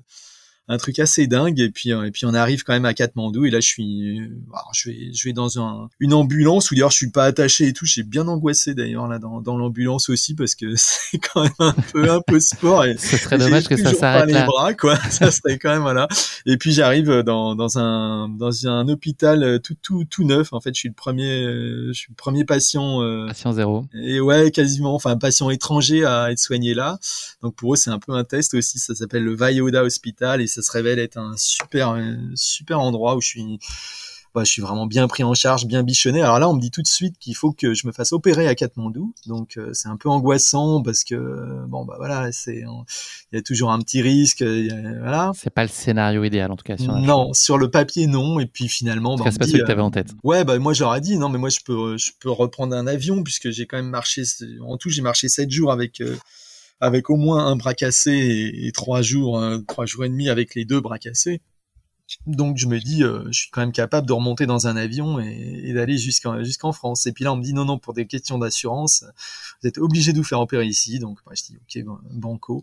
un 0.68 0.78
truc 0.78 1.00
assez 1.00 1.28
dingue 1.28 1.60
et 1.60 1.70
puis 1.70 1.92
et 1.92 2.12
puis 2.12 2.26
on 2.26 2.34
arrive 2.34 2.64
quand 2.64 2.74
même 2.74 2.86
à 2.86 2.94
Katmandou 2.94 3.46
et 3.46 3.52
là 3.52 3.60
je 3.60 3.68
suis 3.68 4.20
bah, 4.48 4.64
je 4.74 4.90
vais 4.90 5.14
je 5.14 5.24
vais 5.28 5.34
dans 5.34 5.60
un, 5.60 5.90
une 6.00 6.14
ambulance 6.14 6.72
où 6.72 6.76
d'ailleurs 6.76 6.92
je 6.92 6.98
suis 6.98 7.12
pas 7.12 7.26
attaché 7.26 7.68
et 7.68 7.74
tout 7.74 7.86
j'ai 7.86 8.04
bien 8.04 8.28
angoissé 8.28 8.74
d'ailleurs 8.74 9.08
là 9.08 9.20
dans, 9.20 9.42
dans 9.42 9.58
l'ambulance 9.58 10.10
aussi 10.10 10.34
parce 10.34 10.56
que 10.56 10.74
c'est 10.76 11.20
quand 11.20 11.44
même 11.44 11.52
un 11.60 11.76
peu 11.94 12.10
un 12.10 12.22
peu 12.26 12.40
sport 12.40 12.86
et 12.86 12.98
ce 12.98 13.18
serait 13.18 13.38
dommage 13.38 13.68
que 13.68 13.78
ça 13.78 13.94
s'arrête 13.94 14.30
là 14.32 14.42
les 14.42 14.46
bras 14.46 14.74
quoi. 14.74 14.96
Ça 15.10 15.32
serait 15.32 15.58
quand 15.58 15.70
même 15.70 15.82
voilà. 15.82 16.08
Et 16.46 16.58
puis 16.58 16.72
j'arrive 16.72 17.22
dans 17.22 17.56
dans 17.56 17.78
un 17.78 18.30
dans 18.30 18.68
un 18.68 18.88
hôpital 18.90 19.60
tout 19.62 19.76
tout 19.82 20.06
tout 20.06 20.24
neuf. 20.24 20.52
En 20.52 20.60
fait 20.60 20.74
je 20.74 20.80
suis 20.80 20.90
le 20.90 20.96
premier 20.96 21.44
je 21.88 21.94
suis 21.94 22.12
le 22.12 22.16
premier 22.16 22.44
patient 22.44 23.02
euh, 23.02 23.28
patient 23.28 23.54
zéro. 23.54 23.86
et 23.94 24.20
ouais 24.20 24.52
quasiment 24.52 24.96
enfin 24.96 25.18
patient 25.18 25.50
étranger 25.50 26.06
à 26.06 26.32
être 26.32 26.40
soigné 26.40 26.74
là. 26.74 27.00
Donc 27.42 27.56
pour 27.56 27.74
eux 27.74 27.78
c'est 27.78 27.92
un 27.92 28.00
peu 28.00 28.14
un 28.14 28.24
test 28.24 28.54
aussi. 28.54 28.80
Ça 28.80 28.96
s'appelle 28.96 29.24
le 29.24 29.36
Vayoda 29.36 29.84
Hospital 29.84 30.42
et 30.42 30.48
ça 30.56 30.62
se 30.62 30.72
révèle 30.72 31.00
être 31.00 31.18
un 31.18 31.36
super, 31.36 31.98
super 32.36 32.80
endroit 32.80 33.16
où 33.16 33.22
je 33.22 33.28
suis, 33.28 33.60
bah, 34.34 34.44
je 34.46 34.52
suis 34.52 34.62
vraiment 34.62 34.86
bien 34.86 35.08
pris 35.08 35.24
en 35.24 35.34
charge, 35.34 35.66
bien 35.66 35.84
bichonné. 35.84 36.22
Alors 36.22 36.40
là, 36.40 36.50
on 36.50 36.54
me 36.54 36.62
dit 36.62 36.72
tout 36.72 36.82
de 36.82 36.88
suite 36.88 37.18
qu'il 37.20 37.36
faut 37.36 37.52
que 37.52 37.74
je 37.74 37.88
me 37.88 37.92
fasse 37.92 38.14
opérer 38.14 38.48
à 38.48 38.56
Katmandou, 38.56 39.14
donc 39.28 39.58
euh, 39.58 39.72
c'est 39.74 39.90
un 39.90 39.98
peu 39.98 40.10
angoissant 40.10 40.82
parce 40.82 41.04
que 41.04 41.66
bon 41.68 41.84
bah 41.86 41.96
voilà, 41.98 42.32
c'est 42.32 42.64
il 43.32 43.36
y 43.36 43.38
a 43.38 43.42
toujours 43.42 43.72
un 43.72 43.80
petit 43.80 44.02
risque, 44.02 44.44
voilà. 44.44 45.32
C'est 45.36 45.54
pas 45.54 45.64
le 45.64 45.70
scénario 45.70 46.24
idéal 46.24 46.52
en 46.52 46.56
tout 46.56 46.64
cas. 46.64 46.78
Sur 46.78 46.96
non, 46.96 47.34
sur 47.34 47.58
le 47.58 47.70
papier 47.70 48.08
non, 48.08 48.40
et 48.40 48.46
puis 48.46 48.70
finalement, 48.70 49.18
bah, 49.18 49.26
c'est 49.30 49.40
pas 49.40 49.46
celui 49.46 49.60
que 49.60 49.68
t'avais 49.68 49.82
en 49.82 49.92
tête. 49.92 50.12
Ouais, 50.24 50.46
bah 50.46 50.58
moi 50.60 50.72
j'aurais 50.72 51.02
dit 51.02 51.18
non, 51.18 51.28
mais 51.28 51.38
moi 51.38 51.50
je 51.50 51.60
peux 51.66 51.98
je 51.98 52.12
peux 52.20 52.32
reprendre 52.32 52.76
un 52.76 52.88
avion 52.88 53.24
puisque 53.24 53.52
j'ai 53.52 53.66
quand 53.66 53.78
même 53.78 53.90
marché 53.90 54.24
en 54.62 54.78
tout 54.78 54.90
j'ai 54.90 55.02
marché 55.02 55.28
sept 55.28 55.52
jours 55.52 55.72
avec 55.72 56.02
euh, 56.02 56.16
avec 56.80 57.10
au 57.10 57.16
moins 57.16 57.48
un 57.48 57.56
bras 57.56 57.74
cassé 57.74 58.52
et, 58.54 58.72
trois 58.72 59.02
jours, 59.02 59.40
euh, 59.40 59.60
trois 59.68 59.86
jours 59.86 60.06
et 60.06 60.10
demi 60.10 60.30
avec 60.30 60.56
les 60.56 60.66
deux 60.66 60.82
bras 60.82 61.00
cassés. 61.00 61.42
Donc 62.28 62.58
je 62.58 62.68
me 62.68 62.80
dis, 62.80 63.04
euh, 63.04 63.24
je 63.32 63.40
suis 63.40 63.50
quand 63.50 63.62
même 63.62 63.72
capable 63.72 64.08
de 64.08 64.14
remonter 64.14 64.46
dans 64.46 64.68
un 64.68 64.76
avion 64.76 65.20
et, 65.20 65.74
d'aller 65.74 65.98
jusqu'en 65.98 66.72
France. 66.72 67.08
Et 67.08 67.14
puis 67.14 67.24
là, 67.24 67.34
on 67.34 67.38
me 67.38 67.42
dit 67.42 67.54
non, 67.54 67.66
non, 67.66 67.80
pour 67.80 67.96
des 67.96 68.06
questions 68.06 68.38
d'assurance, 68.38 69.04
vous 69.62 69.68
êtes 69.68 69.80
obligé 69.80 70.14
de 70.14 70.18
vous 70.18 70.24
faire 70.24 70.40
opérer 70.40 70.68
ici. 70.68 71.00
Donc 71.00 71.18
bah, 71.26 71.32
je 71.36 71.44
dis 71.44 71.58
ok, 71.58 71.96
banco. 72.12 72.62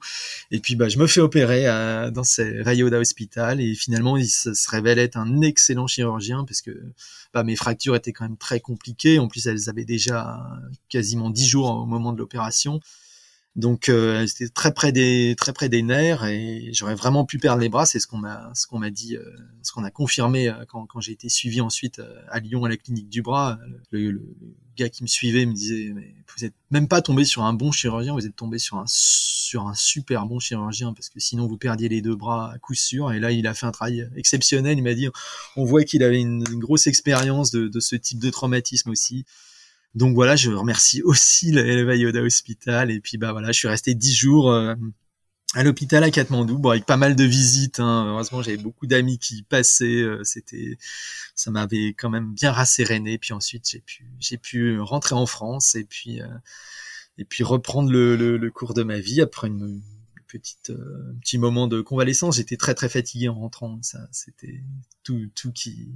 Et 0.53 0.61
puis 0.61 0.77
bah 0.77 0.89
je 0.89 0.97
me 0.99 1.09
fais 1.09 1.21
opérer 1.21 1.65
dans 2.13 2.23
ce 2.23 2.63
Rayoda 2.63 3.01
Hospital 3.01 3.61
et 3.61 3.75
finalement 3.75 4.17
il 4.17 4.29
se, 4.29 4.51
révèle 4.71 5.01
être 5.01 5.17
un 5.17 5.41
excellent 5.41 5.89
chirurgien 5.89 6.45
parce 6.45 6.63
que 6.63 6.81
bah, 7.35 7.43
mes 7.43 7.57
fractures 7.57 7.97
étaient 7.97 8.13
quand 8.13 8.25
même 8.25 8.37
très 8.37 8.61
compliquées. 8.61 9.19
En 9.19 9.27
plus, 9.27 9.49
elles 9.49 9.69
avaient 9.69 9.85
déjà 9.85 10.41
quasiment 10.89 11.31
dix 11.31 11.49
jours 11.49 11.69
au 11.69 11.87
moment 11.87 12.13
de 12.13 12.19
l'opération. 12.19 12.81
Donc 13.55 13.91
euh, 13.91 14.27
c'était 14.27 14.49
très 14.49 14.73
près 14.73 14.93
des 14.93 15.35
très 15.37 15.53
près 15.53 15.69
des 15.69 15.83
nerfs 15.83 16.25
et 16.25 16.71
j'aurais 16.73 16.95
vraiment 16.95 17.27
pu 17.27 17.39
perdre 17.39 17.61
les 17.61 17.69
bras. 17.69 17.85
C'est 17.85 18.01
ce 18.01 18.07
qu'on 18.07 18.17
m'a 18.17 18.51
ce 18.55 18.67
qu'on 18.67 18.79
m'a 18.79 18.91
dit, 18.91 19.17
euh, 19.17 19.25
ce 19.63 19.73
qu'on 19.73 19.85
a 19.85 19.91
confirmé 19.91 20.49
euh, 20.49 20.65
quand, 20.67 20.87
quand 20.87 21.01
j'ai 21.01 21.13
été 21.13 21.29
suivi 21.29 21.61
ensuite 21.61 21.99
euh, 21.99 22.23
à 22.31 22.41
Lyon 22.41 22.65
à 22.65 22.71
la 22.71 22.79
clinique 22.79 23.11
du 23.11 23.21
bras. 23.21 23.59
Le, 23.91 24.11
le, 24.11 24.23
gars 24.75 24.89
qui 24.89 25.03
me 25.03 25.07
suivait 25.07 25.45
me 25.45 25.53
disait 25.53 25.93
mais 25.95 26.15
vous 26.35 26.47
êtes 26.47 26.55
même 26.71 26.89
pas 26.89 27.03
tombé 27.03 27.27
sur 27.27 27.43
un 27.43 27.53
bon 27.53 27.73
chirurgien, 27.73 28.15
vous 28.15 28.27
êtes 28.27 28.35
tombé 28.35 28.59
sur 28.59 28.79
un 28.79 28.87
sur 28.87 29.69
un 29.69 29.75
super 29.75 30.25
bon 30.25 30.39
chirurgien 30.39 30.95
parce 30.95 31.11
que 31.11 31.21
sinon 31.21 31.47
vous 31.47 31.59
perdiez 31.59 31.91
les 31.91 32.01
deux 32.01 32.17
bras 32.17 32.55
à 32.55 32.59
coup 32.59 32.73
sûr. 32.73 33.13
Et 33.13 33.21
là 33.21 33.33
il 33.33 33.47
a 33.47 33.53
fait 33.53 33.67
un 33.67 33.71
travail 33.71 34.09
exceptionnel. 34.17 34.79
Il 34.79 34.83
m'a 34.83 34.95
dit 34.95 35.09
on 35.57 35.67
voit 35.67 35.85
qu'il 35.85 36.03
avait 36.03 36.23
une, 36.23 36.43
une 36.51 36.61
grosse 36.61 36.87
expérience 36.87 37.51
de, 37.51 37.69
de 37.69 37.81
ce 37.81 37.97
type 37.97 38.19
de 38.19 38.31
traumatisme 38.31 38.89
aussi. 38.89 39.27
Donc 39.95 40.15
voilà, 40.15 40.37
je 40.37 40.51
remercie 40.51 41.03
aussi 41.05 41.51
le 41.53 41.95
Yoda 41.97 42.23
Hospital. 42.23 42.91
Et 42.91 43.01
puis 43.01 43.19
bah 43.19 43.33
voilà, 43.33 43.53
je 43.53 43.59
suis 43.59 43.69
resté 43.69 43.95
dix 43.95 44.15
jours 44.15 44.51
euh, 44.51 44.75
à 45.55 45.63
l'hôpital 45.63 46.03
à 46.03 46.11
Katmandou, 46.11 46.59
bon 46.59 46.71
avec 46.71 46.87
pas 46.87 46.97
mal 46.97 47.15
de 47.17 47.25
visites. 47.25 47.81
Hein. 47.81 48.07
Heureusement, 48.09 48.43
j'avais 48.43 48.57
beaucoup 48.57 48.87
d'amis 48.87 49.19
qui 49.19 49.43
passaient. 49.43 50.03
Euh, 50.03 50.25
c'était, 50.25 50.79
ça 51.35 51.51
m'avait 51.51 51.89
quand 51.89 52.11
même 52.11 52.33
bien 52.33 52.53
rasséréné. 52.53 53.19
Puis 53.19 53.33
ensuite, 53.35 53.69
j'ai 53.71 53.81
pu, 53.81 54.07
j'ai 54.19 54.39
pu 54.39 54.81
rentrer 54.81 55.15
en 55.15 55.27
France 55.27 55.75
et 55.75 55.85
puis 55.85 56.23
euh, 56.23 56.27
et 57.19 57.25
puis 57.25 57.45
reprendre 57.45 57.91
le, 57.91 58.17
le, 58.17 58.39
le, 58.39 58.51
cours 58.51 58.73
de 58.73 58.83
ma 58.83 58.99
vie 58.99 59.21
après 59.21 59.49
une, 59.49 59.83
petite 60.33 60.71
euh, 60.71 61.15
petit 61.21 61.39
moment 61.39 61.67
de 61.67 61.81
convalescence. 61.81 62.37
J'étais 62.37 62.57
très 62.57 62.75
très 62.75 62.89
fatigué 62.89 63.29
en 63.29 63.35
rentrant. 63.35 63.79
Ça, 63.83 63.99
c'était 64.11 64.63
tout 65.05 65.21
tout 65.35 65.53
qui. 65.53 65.93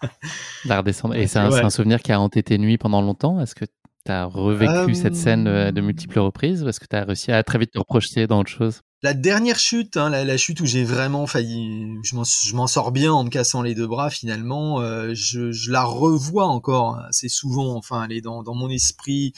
La 0.64 0.78
redescendre. 0.78 1.14
Et 1.14 1.26
c'est 1.26 1.38
un, 1.38 1.52
un, 1.52 1.70
souvenir 1.70 2.02
qui 2.02 2.12
a 2.12 2.20
hanté 2.20 2.42
tes 2.42 2.58
nuits 2.58 2.78
pendant 2.78 3.02
longtemps. 3.02 3.40
Est-ce 3.40 3.54
que 3.54 3.64
tu 3.64 4.12
as 4.12 4.24
revécu 4.24 4.94
cette 4.94 5.16
scène 5.16 5.46
euh, 5.46 5.72
de 5.72 5.80
multiples 5.80 6.18
reprises 6.18 6.62
ou 6.64 6.68
est-ce 6.68 6.80
que 6.80 6.86
tu 6.86 6.96
as 6.96 7.04
réussi 7.04 7.32
à 7.32 7.42
très 7.42 7.58
vite 7.58 7.72
te 7.72 7.78
reprojeter 7.78 8.26
dans 8.26 8.40
autre 8.40 8.50
chose? 8.50 8.80
La 9.02 9.14
dernière 9.14 9.58
chute, 9.58 9.96
hein, 9.96 10.10
la, 10.10 10.24
la, 10.24 10.36
chute 10.36 10.60
où 10.60 10.66
j'ai 10.66 10.84
vraiment 10.84 11.26
failli, 11.26 11.86
je 12.04 12.54
m'en 12.54 12.66
sors 12.66 12.92
bien 12.92 13.10
en 13.12 13.24
me 13.24 13.30
cassant 13.30 13.62
les 13.62 13.74
deux 13.74 13.86
bras 13.86 14.10
finalement, 14.10 14.80
euh, 14.80 15.12
je, 15.14 15.52
je, 15.52 15.70
la 15.70 15.84
revois 15.84 16.44
encore 16.44 16.98
assez 17.08 17.30
souvent, 17.30 17.76
enfin 17.76 18.04
elle 18.04 18.12
est 18.12 18.20
dans, 18.20 18.42
dans 18.42 18.54
mon 18.54 18.68
esprit. 18.68 19.32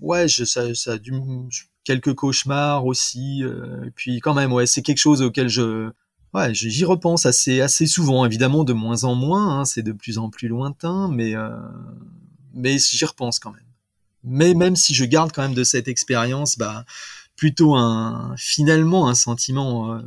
Ouais, 0.00 0.26
je, 0.26 0.44
ça, 0.44 0.74
ça 0.74 0.94
a 0.94 0.98
dû, 0.98 1.12
quelques 1.84 2.14
cauchemars 2.14 2.86
aussi. 2.86 3.42
Euh, 3.42 3.90
puis 3.94 4.20
quand 4.20 4.34
même, 4.34 4.52
ouais, 4.52 4.66
c'est 4.66 4.82
quelque 4.82 4.98
chose 4.98 5.22
auquel 5.22 5.48
je, 5.48 5.90
ouais, 6.32 6.54
j'y 6.54 6.84
repense 6.84 7.26
assez 7.26 7.60
assez 7.60 7.86
souvent. 7.86 8.24
Évidemment, 8.24 8.64
de 8.64 8.72
moins 8.72 9.04
en 9.04 9.14
moins, 9.14 9.60
hein, 9.60 9.64
c'est 9.64 9.82
de 9.82 9.92
plus 9.92 10.18
en 10.18 10.30
plus 10.30 10.48
lointain, 10.48 11.08
mais 11.08 11.36
euh, 11.36 11.50
mais 12.54 12.78
j'y 12.78 13.04
repense 13.04 13.38
quand 13.38 13.52
même. 13.52 13.60
Mais 14.24 14.54
même 14.54 14.76
si 14.76 14.94
je 14.94 15.04
garde 15.04 15.32
quand 15.32 15.42
même 15.42 15.54
de 15.54 15.64
cette 15.64 15.88
expérience, 15.88 16.56
bah 16.58 16.84
plutôt 17.36 17.74
un 17.74 18.34
finalement 18.36 19.08
un 19.08 19.14
sentiment 19.14 19.92
euh, 19.92 20.00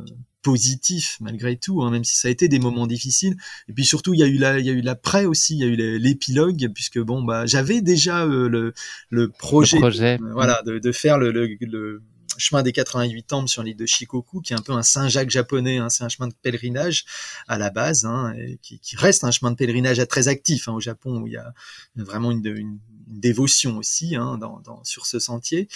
positif 0.48 1.18
malgré 1.20 1.56
tout, 1.56 1.82
hein, 1.82 1.90
même 1.90 2.04
si 2.04 2.16
ça 2.16 2.28
a 2.28 2.30
été 2.30 2.48
des 2.48 2.58
moments 2.58 2.86
difficiles. 2.86 3.36
Et 3.68 3.74
puis 3.74 3.84
surtout, 3.84 4.14
il 4.14 4.20
y 4.20 4.22
a 4.22 4.26
eu 4.26 4.38
la, 4.38 4.58
il 4.58 4.64
y 4.64 4.70
a 4.70 4.72
eu 4.72 4.80
l'après 4.80 5.26
aussi, 5.26 5.56
il 5.56 5.60
y 5.60 5.64
a 5.64 5.66
eu 5.66 5.98
l'épilogue, 5.98 6.70
puisque 6.72 6.98
bon, 6.98 7.22
bah, 7.22 7.44
j'avais 7.44 7.82
déjà 7.82 8.24
euh, 8.24 8.48
le, 8.48 8.72
le 9.10 9.28
projet, 9.28 9.78
projet. 9.78 10.18
Euh, 10.22 10.32
voilà, 10.32 10.62
de, 10.64 10.78
de 10.78 10.92
faire 10.92 11.18
le, 11.18 12.02
chemin 12.38 12.62
des 12.62 12.72
88 12.72 13.24
temples 13.24 13.48
sur 13.48 13.62
l'île 13.62 13.76
de 13.76 13.84
Shikoku, 13.84 14.40
qui 14.40 14.54
est 14.54 14.56
un 14.56 14.62
peu 14.62 14.72
un 14.72 14.82
Saint-Jacques 14.82 15.28
japonais. 15.28 15.76
Hein, 15.76 15.90
c'est 15.90 16.04
un 16.04 16.08
chemin 16.08 16.28
de 16.28 16.34
pèlerinage 16.40 17.04
à 17.46 17.58
la 17.58 17.68
base, 17.68 18.06
hein, 18.06 18.32
et 18.38 18.58
qui, 18.62 18.78
qui, 18.78 18.96
reste 18.96 19.24
un 19.24 19.30
chemin 19.30 19.50
de 19.50 19.56
pèlerinage 19.56 20.00
très 20.08 20.28
actif 20.28 20.66
hein, 20.66 20.72
au 20.72 20.80
Japon, 20.80 21.20
où 21.20 21.26
il 21.26 21.34
y 21.34 21.36
a 21.36 21.52
vraiment 21.94 22.30
une, 22.30 22.46
une, 22.46 22.78
dévotion 23.06 23.78
aussi 23.78 24.12
dans, 24.12 24.36
dans, 24.36 24.84
sur 24.84 25.06
ce 25.06 25.18
sentier. 25.18 25.68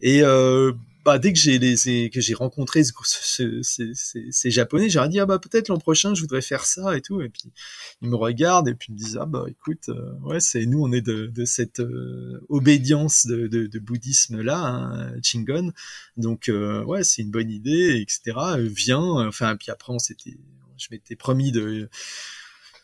Et 0.00 0.22
euh, 0.22 0.72
bah, 1.04 1.18
dès 1.18 1.32
que 1.32 1.38
j'ai 1.38 1.58
les 1.58 2.10
que 2.10 2.20
j'ai 2.20 2.34
rencontré 2.34 2.82
ce, 2.84 3.62
ces 3.62 4.50
japonais, 4.50 4.90
j'ai 4.90 5.08
dit 5.08 5.18
ah 5.20 5.26
bah 5.26 5.38
peut-être 5.38 5.68
l'an 5.68 5.78
prochain 5.78 6.14
je 6.14 6.20
voudrais 6.20 6.42
faire 6.42 6.66
ça 6.66 6.96
et 6.96 7.00
tout. 7.00 7.22
Et 7.22 7.28
puis 7.28 7.52
ils 8.02 8.08
me 8.08 8.16
regardent 8.16 8.68
et 8.68 8.74
puis 8.74 8.88
ils 8.90 8.92
me 8.92 8.98
disent 8.98 9.18
ah 9.20 9.26
bah 9.26 9.44
écoute 9.48 9.88
euh, 9.88 10.12
ouais 10.20 10.40
c'est 10.40 10.66
nous 10.66 10.82
on 10.82 10.92
est 10.92 11.00
de, 11.00 11.26
de 11.26 11.44
cette 11.44 11.80
euh, 11.80 12.44
obédience 12.48 13.26
de, 13.26 13.46
de, 13.46 13.66
de, 13.66 13.78
bouddhisme 13.78 14.42
là 14.42 14.58
hein, 14.58 15.14
Chingon. 15.22 15.72
Donc 16.16 16.48
euh, 16.48 16.84
ouais 16.84 17.02
c'est 17.02 17.22
une 17.22 17.30
bonne 17.30 17.50
idée 17.50 18.00
etc 18.00 18.36
viens. 18.58 19.26
Enfin 19.26 19.56
puis 19.56 19.70
après 19.70 19.92
on 19.92 19.98
s'était 19.98 20.36
je 20.76 20.88
m'étais 20.90 21.16
promis 21.16 21.50
de 21.52 21.88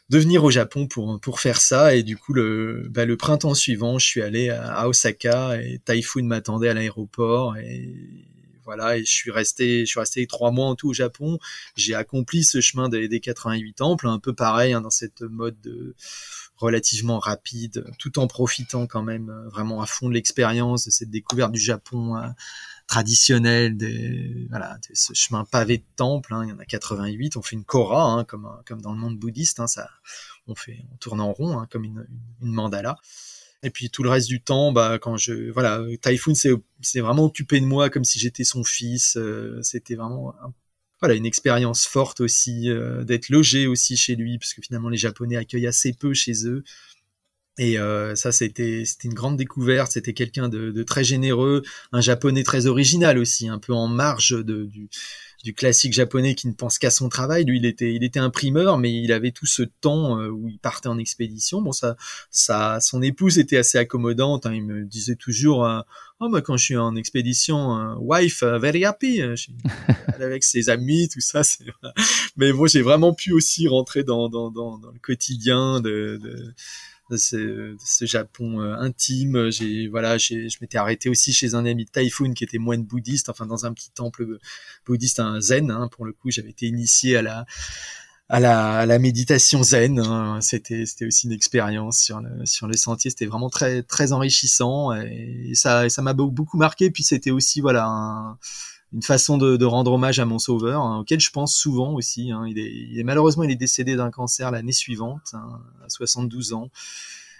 de 0.08 0.18
venir 0.18 0.44
au 0.44 0.50
Japon 0.50 0.86
pour 0.86 1.20
pour 1.20 1.40
faire 1.40 1.60
ça. 1.60 1.94
Et 1.94 2.02
du 2.02 2.16
coup 2.16 2.32
le 2.32 2.86
bah, 2.90 3.04
le 3.04 3.16
printemps 3.16 3.54
suivant 3.54 3.98
je 3.98 4.06
suis 4.06 4.22
allé 4.22 4.50
à, 4.50 4.88
Osaka 4.88 5.60
et 5.62 5.80
Typhoon 5.84 6.24
m'attendait 6.24 6.68
à 6.68 6.74
l'aéroport. 6.74 7.56
Et 7.56 7.92
voilà, 8.64 8.98
et 8.98 9.04
je 9.04 9.12
suis 9.12 9.30
resté, 9.30 9.80
je 9.80 9.84
suis 9.86 10.00
resté 10.00 10.26
trois 10.26 10.50
mois 10.50 10.66
en 10.66 10.74
tout 10.74 10.88
au 10.88 10.92
Japon. 10.92 11.38
J'ai 11.76 11.94
accompli 11.94 12.42
ce 12.42 12.60
chemin 12.60 12.88
des, 12.88 13.06
des 13.06 13.20
88 13.20 13.74
temples, 13.74 14.08
un 14.08 14.18
peu 14.18 14.34
pareil 14.34 14.72
hein, 14.72 14.80
dans 14.80 14.90
cette 14.90 15.22
mode 15.22 15.54
de 15.62 15.94
relativement 16.56 17.18
rapide, 17.18 17.84
tout 17.98 18.18
en 18.18 18.26
profitant 18.26 18.86
quand 18.86 19.02
même 19.02 19.30
euh, 19.30 19.48
vraiment 19.50 19.82
à 19.82 19.86
fond 19.86 20.08
de 20.08 20.14
l'expérience 20.14 20.86
de 20.86 20.90
cette 20.90 21.10
découverte 21.10 21.52
du 21.52 21.60
Japon 21.60 22.16
traditionnel, 22.86 23.76
des, 23.76 24.46
voilà, 24.50 24.78
de 24.88 24.94
ce 24.94 25.12
chemin 25.14 25.44
pavé 25.44 25.78
de 25.78 25.84
temple. 25.96 26.32
Hein, 26.34 26.44
il 26.44 26.50
y 26.50 26.52
en 26.52 26.58
a 26.58 26.64
88. 26.64 27.36
On 27.36 27.42
fait 27.42 27.56
une 27.56 27.64
kora, 27.64 28.04
hein, 28.04 28.24
comme 28.24 28.48
comme 28.66 28.80
dans 28.80 28.92
le 28.92 28.98
monde 28.98 29.18
bouddhiste. 29.18 29.60
Hein, 29.60 29.66
ça, 29.66 29.90
on 30.46 30.54
fait, 30.54 30.84
on 30.92 30.96
tourne 30.96 31.20
en 31.20 31.32
rond, 31.32 31.66
comme 31.70 31.84
une, 31.84 32.06
mandala. 32.40 32.96
Et 33.62 33.70
puis 33.70 33.90
tout 33.90 34.02
le 34.02 34.10
reste 34.10 34.28
du 34.28 34.42
temps, 34.42 34.70
bah 34.70 34.98
quand 35.00 35.16
je 35.16 35.50
voilà, 35.50 35.82
Typhoon 36.02 36.34
c'est 36.34 37.00
vraiment 37.00 37.24
occupé 37.24 37.60
de 37.60 37.66
moi 37.66 37.90
comme 37.90 38.04
si 38.04 38.18
j'étais 38.18 38.44
son 38.44 38.62
fils. 38.64 39.16
Euh, 39.16 39.60
c'était 39.62 39.96
vraiment 39.96 40.34
voilà 41.00 41.14
une 41.14 41.26
expérience 41.26 41.86
forte 41.86 42.20
aussi 42.20 42.70
euh, 42.70 43.04
d'être 43.04 43.28
logé 43.28 43.66
aussi 43.66 43.96
chez 43.96 44.16
lui 44.16 44.38
parce 44.38 44.54
que 44.54 44.62
finalement 44.62 44.88
les 44.88 44.96
Japonais 44.96 45.36
accueillent 45.36 45.66
assez 45.66 45.92
peu 45.92 46.14
chez 46.14 46.46
eux 46.46 46.64
et 47.58 47.78
euh, 47.78 48.14
ça 48.14 48.32
c'était 48.32 48.84
c'était 48.84 49.08
une 49.08 49.14
grande 49.14 49.36
découverte 49.36 49.92
c'était 49.92 50.12
quelqu'un 50.12 50.48
de, 50.48 50.70
de, 50.70 50.82
très 50.82 51.04
généreux 51.04 51.62
un 51.92 52.02
japonais 52.02 52.42
très 52.42 52.66
original 52.66 53.18
aussi 53.18 53.48
un 53.48 53.58
peu 53.58 53.72
en 53.72 53.88
marge 53.88 54.30
de, 54.30 54.64
du 54.64 54.90
du 55.46 55.54
classique 55.54 55.92
japonais 55.92 56.34
qui 56.34 56.48
ne 56.48 56.54
pense 56.54 56.76
qu'à 56.76 56.90
son 56.90 57.08
travail. 57.08 57.44
Lui, 57.44 57.58
il 57.58 57.66
était, 57.66 57.94
il 57.94 58.02
était 58.02 58.18
imprimeur, 58.18 58.78
mais 58.78 58.92
il 58.92 59.12
avait 59.12 59.30
tout 59.30 59.46
ce 59.46 59.62
temps 59.62 60.18
euh, 60.18 60.28
où 60.28 60.48
il 60.48 60.58
partait 60.58 60.88
en 60.88 60.98
expédition. 60.98 61.62
Bon, 61.62 61.70
ça, 61.70 61.96
ça, 62.30 62.80
son 62.80 63.00
épouse 63.00 63.38
était 63.38 63.56
assez 63.56 63.78
accommodante. 63.78 64.46
Hein. 64.46 64.54
il 64.54 64.64
me 64.64 64.84
disait 64.84 65.14
toujours, 65.14 65.64
euh, 65.64 65.80
oh, 66.18 66.28
bah, 66.30 66.40
quand 66.40 66.56
je 66.56 66.64
suis 66.64 66.76
en 66.76 66.96
expédition, 66.96 67.78
euh, 67.78 67.94
wife, 68.00 68.42
very 68.42 68.84
happy, 68.84 69.22
avec 70.20 70.42
ses 70.42 70.68
amis, 70.68 71.08
tout 71.08 71.20
ça. 71.20 71.42
Mais 72.36 72.52
bon, 72.52 72.66
j'ai 72.66 72.82
vraiment 72.82 73.14
pu 73.14 73.32
aussi 73.32 73.68
rentrer 73.68 74.02
dans, 74.02 74.28
dans, 74.28 74.50
dans, 74.50 74.78
dans 74.78 74.90
le 74.90 74.98
quotidien 74.98 75.80
de, 75.80 76.18
de 76.20 76.54
de 77.10 77.16
ce, 77.16 77.76
ce 77.84 78.04
Japon 78.04 78.60
euh, 78.60 78.74
intime. 78.76 79.50
J'ai 79.50 79.88
voilà, 79.88 80.18
j'ai, 80.18 80.48
je 80.48 80.58
m'étais 80.60 80.78
arrêté 80.78 81.08
aussi 81.08 81.32
chez 81.32 81.54
un 81.54 81.64
ami 81.64 81.84
de 81.84 81.90
Typhoon 81.90 82.32
qui 82.32 82.44
était 82.44 82.58
moine 82.58 82.82
bouddhiste, 82.82 83.28
enfin 83.28 83.46
dans 83.46 83.66
un 83.66 83.72
petit 83.72 83.90
temple 83.90 84.38
bouddhiste, 84.86 85.20
un 85.20 85.40
zen. 85.40 85.70
Hein, 85.70 85.88
pour 85.88 86.04
le 86.04 86.12
coup, 86.12 86.30
j'avais 86.30 86.50
été 86.50 86.66
initié 86.66 87.16
à 87.16 87.22
la 87.22 87.46
à 88.28 88.40
la, 88.40 88.78
à 88.78 88.86
la 88.86 88.98
méditation 88.98 89.62
zen. 89.62 90.00
Hein. 90.00 90.40
C'était 90.40 90.86
c'était 90.86 91.06
aussi 91.06 91.26
une 91.26 91.32
expérience 91.32 92.00
sur 92.00 92.20
le 92.20 92.44
sur 92.44 92.66
le 92.66 92.76
sentier. 92.76 93.10
C'était 93.10 93.26
vraiment 93.26 93.50
très 93.50 93.82
très 93.82 94.12
enrichissant 94.12 94.92
et 94.94 95.52
ça 95.54 95.88
ça 95.88 96.02
m'a 96.02 96.12
beaucoup 96.12 96.56
marqué. 96.56 96.90
Puis 96.90 97.04
c'était 97.04 97.30
aussi 97.30 97.60
voilà 97.60 97.86
un, 97.86 98.38
une 98.92 99.02
façon 99.02 99.36
de, 99.36 99.64
rendre 99.64 99.92
hommage 99.92 100.18
à 100.20 100.24
mon 100.24 100.38
sauveur, 100.38 100.82
hein, 100.82 101.00
auquel 101.00 101.20
je 101.20 101.30
pense 101.30 101.56
souvent 101.56 101.94
aussi. 101.94 102.30
Hein. 102.30 102.44
Il, 102.48 102.58
est, 102.58 102.72
il, 102.72 102.98
est, 102.98 103.04
malheureusement 103.04 103.44
il 103.44 103.50
est 103.50 103.56
décédé 103.56 103.96
d'un 103.96 104.10
cancer 104.10 104.50
l'année 104.50 104.72
suivante, 104.72 105.22
hein, 105.32 105.60
à 105.84 105.88
72 105.88 106.52
ans. 106.52 106.70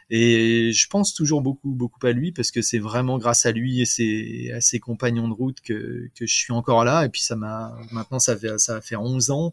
Et 0.08 0.70
je 0.72 0.86
pense 0.86 1.14
toujours 1.14 1.42
beaucoup, 1.42 1.70
beaucoup 1.70 2.04
à 2.06 2.12
lui 2.12 2.30
parce 2.30 2.52
que 2.52 2.62
c'est 2.62 2.78
vraiment 2.78 3.18
grâce 3.18 3.44
à 3.44 3.50
lui 3.50 3.80
et 3.80 3.86
ses, 3.86 4.52
à 4.54 4.60
ses 4.60 4.78
compagnons 4.78 5.26
de 5.28 5.32
route 5.32 5.60
que, 5.60 6.08
que 6.14 6.26
je 6.26 6.34
suis 6.34 6.52
encore 6.52 6.84
là. 6.84 7.04
Et 7.04 7.08
puis 7.08 7.22
ça 7.22 7.34
m'a, 7.34 7.76
maintenant 7.90 8.20
ça 8.20 8.36
fait, 8.36 8.58
ça 8.58 8.74
va 8.74 8.80
faire 8.80 9.02
11 9.02 9.30
ans. 9.30 9.52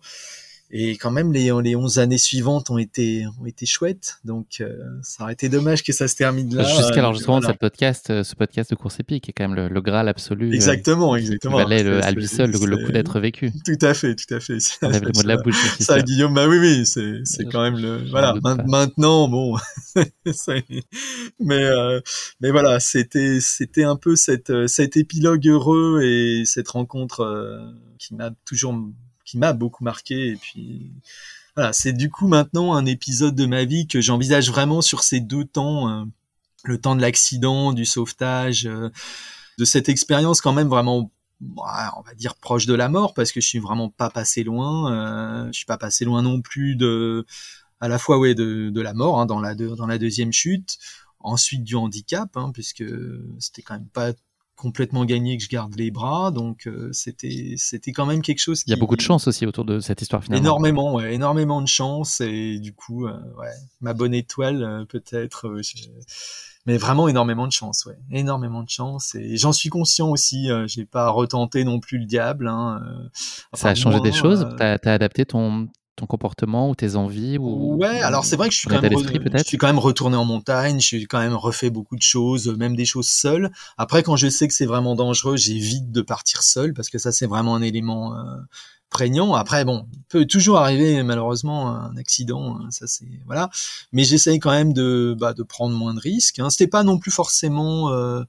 Et 0.76 0.98
quand 0.98 1.12
même, 1.12 1.32
les, 1.32 1.52
les 1.62 1.76
11 1.76 2.00
années 2.00 2.18
suivantes 2.18 2.72
ont 2.72 2.80
été, 2.80 3.28
ont 3.40 3.45
été 3.45 3.68
chouettes. 3.68 4.18
Donc, 4.26 4.58
euh, 4.60 4.76
ça 5.04 5.24
aurait 5.24 5.34
été 5.34 5.48
dommage 5.48 5.84
que 5.84 5.94
ça 5.94 6.08
se 6.08 6.16
termine 6.16 6.56
là. 6.56 6.64
Jusqu'à 6.64 7.04
l'enregistrement 7.04 7.41
de 7.41 7.45
ce 7.45 7.52
podcast, 7.52 8.10
euh, 8.10 8.24
ce 8.24 8.34
podcast 8.34 8.72
de 8.72 8.76
course 8.76 9.00
épique 9.00 9.30
est 9.30 9.34
quand 9.34 9.48
même 9.48 9.56
le, 9.56 9.68
le 9.68 9.82
graal 9.82 10.10
absolu. 10.10 10.50
Euh, 10.50 10.54
exactement, 10.54 11.16
exactement. 11.16 11.60
Il 11.60 11.64
valait 11.64 11.84
le, 11.84 12.04
à 12.04 12.10
lui 12.10 12.28
seul 12.28 12.50
le, 12.50 12.66
le 12.66 12.86
coup 12.88 12.91
d'être 12.91 13.20
vécu. 13.20 13.52
Tout 13.64 13.86
à 13.86 13.94
fait, 13.94 14.16
tout 14.16 14.34
à 14.34 14.40
fait. 14.40 14.58
On 14.82 14.88
avait 14.88 15.00
le 15.02 15.12
mot 15.16 15.22
de 15.22 15.28
la 15.28 15.38
bouche. 15.38 15.64
Ça, 15.78 15.94
ça, 15.94 16.02
Guillaume, 16.02 16.34
bah 16.34 16.48
oui, 16.48 16.58
oui, 16.58 16.88
c'est, 16.88 17.45
quand 17.52 17.62
même 17.62 17.78
le, 17.78 18.10
voilà. 18.10 18.34
Maintenant, 18.66 19.28
bon, 19.28 19.56
mais, 21.40 21.64
euh, 21.66 22.02
mais 22.41 22.50
voilà, 22.50 22.80
c'était, 22.80 23.38
c'était 23.41 23.84
un 23.84 23.95
peu 23.95 24.16
cette, 24.16 24.52
cet 24.66 24.98
épilogue 24.98 25.48
heureux 25.48 26.02
et 26.02 26.45
cette 26.45 26.70
rencontre 26.70 27.62
qui 28.00 28.16
m'a 28.16 28.32
toujours 28.44 28.74
m'a 29.38 29.53
beaucoup 29.53 29.84
marqué. 29.84 30.30
Et 30.30 30.35
puis 30.35 30.91
voilà, 31.55 31.73
c'est 31.73 31.93
du 31.93 32.10
coup 32.10 32.27
maintenant 32.27 32.73
un 32.73 32.85
épisode 32.85 33.35
de 33.35 33.45
ma 33.45 33.65
vie 33.65 33.88
que 33.88 34.01
j'envisage 34.01 34.49
vraiment 34.49 34.81
sur 34.81 35.03
ces 35.03 35.19
deux 35.19 35.45
temps, 35.45 35.89
euh, 35.89 36.05
le 36.64 36.80
temps 36.80 36.95
de 36.95 37.01
l'accident, 37.01 37.73
du 37.73 37.85
sauvetage, 37.85 38.65
euh, 38.65 38.89
de 39.57 39.65
cette 39.65 39.89
expérience 39.89 40.41
quand 40.41 40.53
même 40.53 40.68
vraiment 40.68 41.11
on 41.57 42.01
va 42.01 42.14
dire 42.15 42.35
proche 42.35 42.65
de 42.65 42.73
la 42.73 42.88
mort 42.89 43.14
parce 43.14 43.31
que 43.31 43.41
je 43.41 43.47
suis 43.47 43.60
vraiment 43.60 43.89
pas 43.89 44.10
passé 44.10 44.43
loin 44.43 44.93
euh, 44.93 45.47
je 45.47 45.51
suis 45.51 45.65
pas 45.65 45.77
passé 45.77 46.05
loin 46.05 46.22
non 46.22 46.41
plus 46.41 46.76
de 46.76 47.26
à 47.81 47.89
la 47.89 47.99
fois 47.99 48.18
ouais 48.18 48.34
de, 48.34 48.69
de 48.69 48.81
la 48.81 48.93
mort 48.93 49.19
hein, 49.19 49.26
dans 49.26 49.41
la 49.41 49.53
dans 49.53 49.85
la 49.85 49.97
deuxième 49.97 50.31
chute 50.31 50.77
ensuite 51.19 51.64
du 51.64 51.76
handicap 51.76 52.30
hein, 52.35 52.51
puisque 52.53 52.85
c'était 53.39 53.61
quand 53.61 53.73
même 53.73 53.89
pas 53.89 54.14
complètement 54.56 55.04
gagné 55.06 55.38
que 55.38 55.44
je 55.44 55.50
garde 55.50 55.76
les 55.76 55.92
bras 55.92 56.32
donc 56.32 56.68
euh, 56.68 56.90
c'était 56.92 57.56
c'était 57.58 57.92
quand 57.92 58.06
même 58.06 58.22
quelque 58.22 58.40
chose 58.40 58.64
qui... 58.64 58.70
il 58.70 58.74
y 58.74 58.78
a 58.78 58.80
beaucoup 58.80 58.96
de 58.96 59.02
chance 59.02 59.28
aussi 59.28 59.46
autour 59.46 59.66
de 59.66 59.80
cette 59.80 60.02
histoire 60.02 60.24
finalement. 60.24 60.44
Énormément 60.44 60.94
ouais, 60.96 61.14
énormément 61.14 61.62
de 61.62 61.68
chance 61.68 62.22
et 62.22 62.60
du 62.60 62.74
coup 62.74 63.08
euh, 63.08 63.14
ouais 63.40 63.52
ma 63.82 63.94
bonne 63.94 64.14
étoile 64.14 64.64
euh, 64.64 64.86
peut-être 64.86 65.60
mais 66.66 66.78
vraiment 66.78 67.08
énormément 67.08 67.48
de 67.48 67.52
chance 67.52 67.86
ouais 67.86 67.98
énormément 68.12 68.64
de 68.64 68.70
chance 68.70 69.16
et 69.16 69.38
j'en 69.38 69.54
suis 69.54 69.70
conscient 69.70 70.10
aussi 70.10 70.50
j'ai 70.68 70.86
pas 70.86 71.10
retenté 71.10 71.64
non 71.64 71.80
plus 71.80 71.98
le 71.98 72.06
diable 72.06 72.48
hein, 72.48 72.82
ça 73.54 73.70
a 73.70 73.76
changé 73.76 74.00
des 74.02 74.14
choses? 74.14 74.48
t'as 74.58 74.78
as 74.84 74.94
adapté 74.94 75.26
ton 75.26 75.68
ton 75.95 76.07
comportement 76.07 76.70
ou 76.70 76.76
tes 76.76 76.95
envies 76.95 77.38
ou 77.38 77.76
ouais 77.76 78.02
alors 78.02 78.26
c'est 78.26 78.36
vrai 78.36 78.48
que 78.48 78.53
je 78.53 78.60
suis 78.60 78.68
quand 78.68 78.82
même 78.82 78.91
je 78.98 79.44
suis 79.44 79.57
quand 79.57 79.68
même 79.68 79.80
retourné 79.80 80.18
en 80.18 80.26
montagne 80.26 80.80
je 80.80 80.86
suis 80.86 81.06
quand 81.06 81.20
même 81.20 81.36
refait 81.36 81.70
beaucoup 81.70 81.95
de 81.95 82.02
choses 82.02 82.48
même 82.57 82.76
des 82.76 82.86
choses 82.86 83.07
seules. 83.07 83.52
Après 83.78 84.03
quand 84.03 84.15
je 84.15 84.28
sais 84.28 84.48
que 84.48 84.53
c'est 84.53 84.65
vraiment 84.65 84.95
dangereux 84.95 85.38
j'évite 85.38 85.91
de 85.91 86.02
partir 86.02 86.41
seul 86.44 86.74
parce 86.74 86.90
que 86.90 86.98
ça 86.98 87.11
c'est 87.11 87.28
vraiment 87.28 87.56
un 87.56 87.61
élément 87.61 88.15
euh, 88.15 88.38
prégnant. 88.90 89.34
Après 89.36 89.65
bon 89.65 89.88
il 89.94 90.02
peut 90.10 90.26
toujours 90.26 90.57
arriver 90.57 91.03
malheureusement 91.03 91.70
un 91.70 91.95
accident 91.98 92.57
hein, 92.57 92.68
ça 92.72 92.88
c'est 92.88 93.06
voilà. 93.26 93.49
Mais 93.91 94.03
j'essaye 94.03 94.40
quand 94.40 94.52
même 94.52 94.74
de 94.74 95.15
bah, 95.20 95.34
de 95.34 95.44
prendre 95.44 95.76
moins 95.76 95.94
de 95.94 95.99
risques 95.99 96.40
hein. 96.40 96.49
c'était 96.49 96.68
pas 96.68 96.84
non 96.84 96.98
plus 96.98 97.11
forcément 97.11 97.91
euh, 97.91 98.24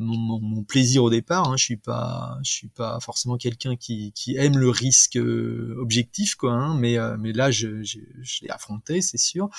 mon, 0.00 0.40
mon, 0.40 0.62
plaisir 0.62 1.04
au 1.04 1.10
départ. 1.10 1.48
Hein. 1.48 1.56
Je 1.56 1.64
suis 1.64 1.76
pas, 1.76 2.38
je 2.44 2.50
suis 2.50 2.68
pas 2.68 2.98
forcément 3.00 3.36
quelqu'un 3.36 3.76
qui, 3.76 4.12
qui, 4.12 4.36
aime 4.36 4.58
le 4.58 4.70
risque 4.70 5.16
euh, 5.16 5.76
objectif, 5.78 6.34
quoi. 6.34 6.52
Hein. 6.52 6.78
Mais, 6.78 6.98
euh, 6.98 7.16
mais 7.18 7.32
là, 7.32 7.50
je, 7.50 7.82
je, 7.82 7.98
je 8.20 8.42
l'ai 8.42 8.50
affronté, 8.50 9.00
c'est 9.02 9.18
sûr. 9.18 9.50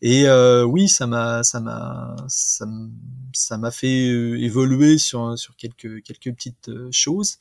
Et 0.00 0.28
euh, 0.28 0.64
oui, 0.64 0.88
ça 0.88 1.06
m'a, 1.06 1.42
ça 1.42 1.60
m'a, 1.60 2.16
ça 2.28 3.58
m'a 3.58 3.70
fait 3.70 4.08
euh, 4.08 4.40
évoluer 4.40 4.98
sur, 4.98 5.38
sur 5.38 5.56
quelques, 5.56 6.02
quelques 6.02 6.34
petites 6.34 6.70
choses. 6.90 7.38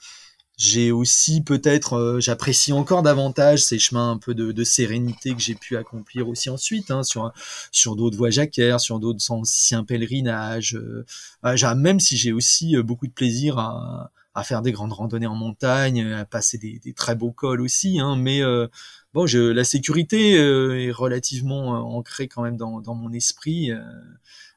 J'ai 0.58 0.92
aussi 0.92 1.42
peut-être, 1.42 1.94
euh, 1.94 2.20
j'apprécie 2.20 2.72
encore 2.72 3.02
davantage 3.02 3.64
ces 3.64 3.80
chemins 3.80 4.12
un 4.12 4.18
peu 4.18 4.36
de, 4.36 4.52
de 4.52 4.64
sérénité 4.64 5.34
que 5.34 5.42
j'ai 5.42 5.56
pu 5.56 5.76
accomplir 5.76 6.28
aussi 6.30 6.50
ensuite, 6.52 6.92
hein, 6.92 7.02
sur 7.04 7.32
sur 7.72 7.96
d'autres 7.96 8.18
voies 8.18 8.30
jacquaires, 8.30 8.80
sur 8.80 9.00
d'autres 9.00 9.32
anciens 9.32 9.84
pèlerinages. 9.84 10.76
Euh, 10.76 11.76
même 11.76 12.00
si 12.00 12.16
j'ai 12.18 12.32
aussi 12.32 12.76
euh, 12.76 12.84
beaucoup 12.84 13.08
de 13.08 13.12
plaisir 13.12 13.58
à, 13.58 14.12
à, 14.36 14.44
faire 14.44 14.62
des 14.62 14.72
grandes 14.72 14.94
randonnées 14.94 15.26
en 15.28 15.36
montagne, 15.36 16.04
à 16.14 16.26
passer 16.26 16.58
des, 16.60 16.80
des 16.80 16.94
très 16.94 17.16
beaux 17.16 17.32
cols 17.32 17.62
aussi, 17.62 18.00
hein, 18.00 18.16
mais 18.16 18.44
euh, 18.44 18.68
bon, 19.14 19.26
je, 19.26 19.40
la 19.40 19.64
sécurité 19.64 20.34
est 20.36 20.92
relativement 20.92 21.96
ancrée 21.98 22.28
quand 22.28 22.44
même 22.44 22.58
dans, 22.58 22.82
dans 22.82 22.96
mon 22.96 23.12
esprit 23.14 23.72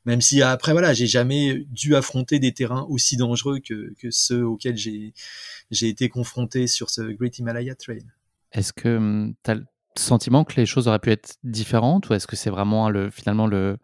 même 0.05 0.21
si 0.21 0.43
après 0.43 0.73
voilà 0.73 0.93
j'ai 0.93 1.07
jamais 1.07 1.65
dû 1.71 1.97
affronter 1.97 2.39
des 2.39 2.53
terrains 2.53 2.87
aussi 2.89 3.17
dangereux 3.17 3.61
que, 3.61 3.95
ceux 4.11 4.45
auxquels 4.45 4.77
j'ai 4.77 5.89
été 5.89 6.09
confronté 6.09 6.67
sur 6.67 6.91
ce 6.91 7.03
Great 7.03 7.39
Himalaya 7.39 7.75
Trail. 7.75 8.05
Est-ce 8.53 8.73
que 8.73 8.97
hum, 8.97 9.35
tu 9.43 9.51
as 9.51 9.55
le 9.55 9.65
sentiment 9.97 10.45
que 10.45 10.57
les 10.57 10.67
choses 10.67 10.89
auraient 10.89 10.99
pu 10.99 11.11
être 11.11 11.37
différentes 11.45 12.09
ou 12.09 12.15
est-ce 12.15 12.27
que 12.27 12.37
c'est 12.37 12.51
vraiment 12.51 12.91
le, 12.91 13.11
finalement 13.11 13.47
le, 13.47 13.79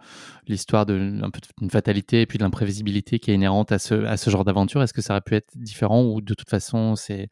l'histoire 0.46 0.86
d'une 0.86 1.22
fatalité 1.70 2.22
et 2.22 2.26
puis 2.26 2.38
de 2.38 2.42
l'imprévisibilité 2.42 3.18
qui 3.18 3.30
est 3.30 3.34
inhérente 3.34 3.70
à 3.72 3.78
ce, 3.78 3.94
à 4.04 4.16
ce 4.16 4.30
genre 4.30 4.44
d'aventure? 4.44 4.82
Est-ce 4.82 4.92
que 4.92 5.02
ça 5.02 5.14
aurait 5.14 5.20
pu 5.20 5.36
être 5.36 5.52
différent 5.56 6.02
ou 6.02 6.20
de 6.20 6.34
toute 6.34 6.50
façon 6.50 6.96
c'est 6.96 7.28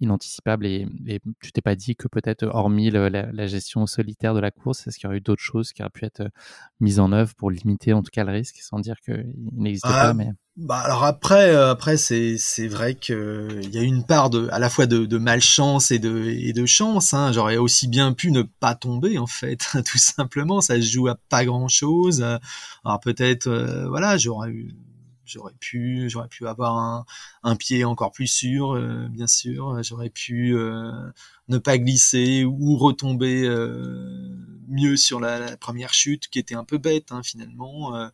inanticipable 0.00 0.66
et, 0.66 0.86
et 1.06 1.20
tu 1.42 1.52
t'es 1.52 1.60
pas 1.60 1.76
dit 1.76 1.96
que 1.96 2.08
peut-être 2.08 2.46
hormis 2.46 2.90
la, 2.90 3.08
la, 3.10 3.46
gestion 3.46 3.86
solitaire 3.86 4.34
de 4.34 4.40
la 4.40 4.50
course, 4.50 4.86
est-ce 4.86 4.98
qu'il 4.98 5.04
y 5.04 5.08
aurait 5.08 5.18
eu 5.18 5.20
d'autres 5.20 5.42
choses 5.42 5.72
qui 5.72 5.82
auraient 5.82 5.90
pu 5.90 6.04
être 6.04 6.28
mises 6.80 7.00
en 7.00 7.12
œuvre 7.12 7.34
pour 7.34 7.50
limiter 7.50 7.92
en 7.92 8.02
tout 8.02 8.10
cas 8.12 8.24
le 8.24 8.32
risque 8.32 8.56
sans 8.60 8.78
dire 8.78 9.00
qu'il 9.00 9.32
n'existait 9.52 9.88
ah, 9.90 10.06
pas 10.06 10.14
mais... 10.14 10.30
Bah 10.56 10.78
alors 10.78 11.04
après, 11.04 11.54
euh, 11.54 11.70
après 11.70 11.96
c'est 11.96 12.36
c'est 12.36 12.66
vrai 12.66 12.94
que 12.94 13.60
il 13.62 13.70
y 13.70 13.78
a 13.78 13.82
une 13.82 14.04
part 14.04 14.28
de 14.28 14.48
à 14.50 14.58
la 14.58 14.68
fois 14.68 14.84
de, 14.86 15.06
de 15.06 15.16
malchance 15.16 15.90
et 15.90 15.98
de 15.98 16.26
et 16.26 16.52
de 16.52 16.66
chance. 16.66 17.14
Hein. 17.14 17.32
J'aurais 17.32 17.56
aussi 17.56 17.88
bien 17.88 18.12
pu 18.12 18.30
ne 18.30 18.42
pas 18.42 18.74
tomber 18.74 19.16
en 19.16 19.26
fait, 19.26 19.68
tout 19.86 19.98
simplement. 19.98 20.60
Ça 20.60 20.74
se 20.74 20.82
joue 20.82 21.08
à 21.08 21.14
pas 21.30 21.46
grand 21.46 21.68
chose. 21.68 22.22
Alors 22.84 23.00
peut-être, 23.00 23.46
euh, 23.46 23.88
voilà, 23.88 24.18
j'aurais 24.18 24.50
eu 24.50 24.74
j'aurais 25.30 25.54
pu, 25.60 26.08
j'aurais 26.08 26.28
pu 26.28 26.46
avoir 26.46 26.76
un, 26.76 27.04
un, 27.42 27.56
pied 27.56 27.84
encore 27.84 28.12
plus 28.12 28.26
sûr, 28.26 28.72
euh, 28.72 29.06
bien 29.08 29.26
sûr. 29.26 29.82
J'aurais 29.82 30.10
pu 30.10 30.54
euh, 30.56 30.90
ne 31.48 31.58
pas 31.58 31.78
glisser 31.78 32.44
ou 32.44 32.76
retomber 32.76 33.44
euh, 33.44 34.36
mieux 34.68 34.96
sur 34.96 35.20
la, 35.20 35.38
la, 35.38 35.56
première 35.56 35.94
chute, 35.94 36.28
qui 36.28 36.38
était 36.38 36.54
un 36.54 36.64
peu 36.64 36.78
bête 36.78 37.12
hein, 37.12 37.22
finalement. 37.22 38.10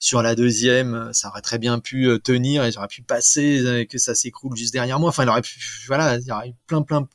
sur 0.00 0.22
la 0.22 0.34
deuxième, 0.34 1.12
ça 1.12 1.28
aurait 1.28 1.42
très 1.42 1.58
bien 1.58 1.80
pu 1.80 2.08
tenir 2.22 2.64
et 2.64 2.72
j'aurais 2.72 2.88
pu 2.88 3.02
passer, 3.02 3.86
que 3.90 3.98
ça 3.98 4.14
s'écroule 4.14 4.56
juste 4.56 4.72
derrière 4.72 4.98
moi. 5.00 5.10
Enfin, 5.10 5.24
il 5.24 5.28
aurait 5.28 5.42
pu, 5.42 5.58
voilà, 5.86 6.16
il 6.18 6.26
y 6.26 6.32
aurait 6.32 6.50
eu 6.50 6.54
plein, 6.66 6.82
plein, 6.82 7.08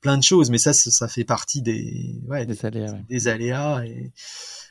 plein 0.00 0.16
de 0.16 0.22
choses, 0.22 0.50
mais 0.50 0.58
ça, 0.58 0.72
ça, 0.72 1.08
fait 1.08 1.24
partie 1.24 1.62
des, 1.62 2.20
ouais, 2.26 2.46
des, 2.46 2.64
aléas, 2.64 2.92
des 3.08 3.28
aléas 3.28 3.84
et 3.84 4.12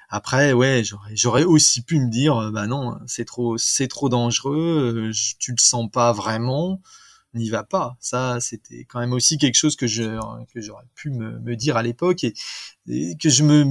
après, 0.09 0.53
ouais, 0.53 0.83
j'aurais, 1.11 1.43
aussi 1.43 1.81
pu 1.81 1.99
me 1.99 2.09
dire, 2.09 2.37
euh, 2.37 2.51
bah 2.51 2.67
non, 2.67 2.97
c'est 3.07 3.25
trop, 3.25 3.57
c'est 3.57 3.87
trop 3.87 4.09
dangereux, 4.09 5.09
euh, 5.09 5.13
tu 5.39 5.51
le 5.51 5.57
sens 5.59 5.89
pas 5.91 6.13
vraiment, 6.13 6.81
n'y 7.33 7.49
va 7.49 7.63
pas. 7.63 7.97
Ça, 7.99 8.39
c'était 8.39 8.85
quand 8.85 8.99
même 8.99 9.13
aussi 9.13 9.37
quelque 9.37 9.55
chose 9.55 9.75
que 9.75 9.87
je, 9.87 10.03
que 10.53 10.61
j'aurais 10.61 10.85
pu 10.95 11.09
me, 11.11 11.39
me 11.39 11.55
dire 11.55 11.77
à 11.77 11.83
l'époque 11.83 12.23
et, 12.23 12.33
que 13.17 13.29
je 13.29 13.43
me, 13.43 13.65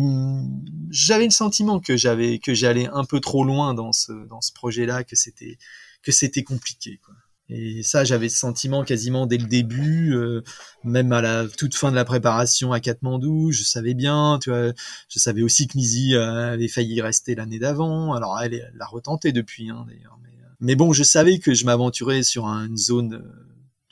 j'avais 0.91 1.25
le 1.25 1.31
sentiment 1.31 1.81
que 1.81 1.97
j'avais, 1.97 2.39
que 2.39 2.55
j'allais 2.55 2.89
un 2.89 3.05
peu 3.05 3.21
trop 3.21 3.45
loin 3.45 3.75
dans 3.75 3.93
ce, 3.93 4.13
dans 4.27 4.41
ce 4.43 4.53
projet-là, 4.53 5.05
que 5.05 5.17
c'était, 5.17 5.59
que 6.03 6.13
c'était 6.13 6.43
compliqué, 6.43 7.01
quoi. 7.05 7.15
Et 7.49 7.85
ça, 7.85 8.05
j'avais 8.05 8.29
ce 8.29 8.39
sentiment 8.39 8.83
quasiment 8.83 9.27
dès 9.27 9.39
le 9.39 9.47
début, 9.47 10.15
euh, 10.15 10.43
même 10.83 11.13
à 11.13 11.23
la 11.23 11.47
toute 11.47 11.77
fin 11.77 11.91
de 11.93 11.97
la 11.97 12.05
préparation 12.05 12.73
à 12.73 12.81
Katmandou, 12.81 13.53
je 13.53 13.63
savais 13.63 13.95
bien, 13.95 14.41
tu 14.43 14.51
vois, 14.51 14.73
je 15.09 15.19
savais 15.21 15.43
aussi 15.43 15.69
que 15.69 15.79
Nizi 15.79 16.15
euh, 16.15 16.53
avait 16.53 16.67
failli 16.67 17.01
rester 17.01 17.37
l'année 17.37 17.61
d'avant. 17.61 18.15
Alors 18.15 18.41
elle 18.41 18.73
l'a 18.75 18.87
retenté 18.87 19.31
depuis, 19.31 19.71
hein, 19.71 19.87
d'ailleurs. 19.87 20.19
Mais, 20.23 20.31
euh, 20.31 20.49
mais, 20.59 20.75
bon, 20.75 20.93
je 20.93 21.05
savais 21.05 21.39
que 21.39 21.55
je 21.55 21.65
m'aventurais 21.67 22.25
sur 22.25 22.47
une 22.47 22.77
zone 22.77 23.23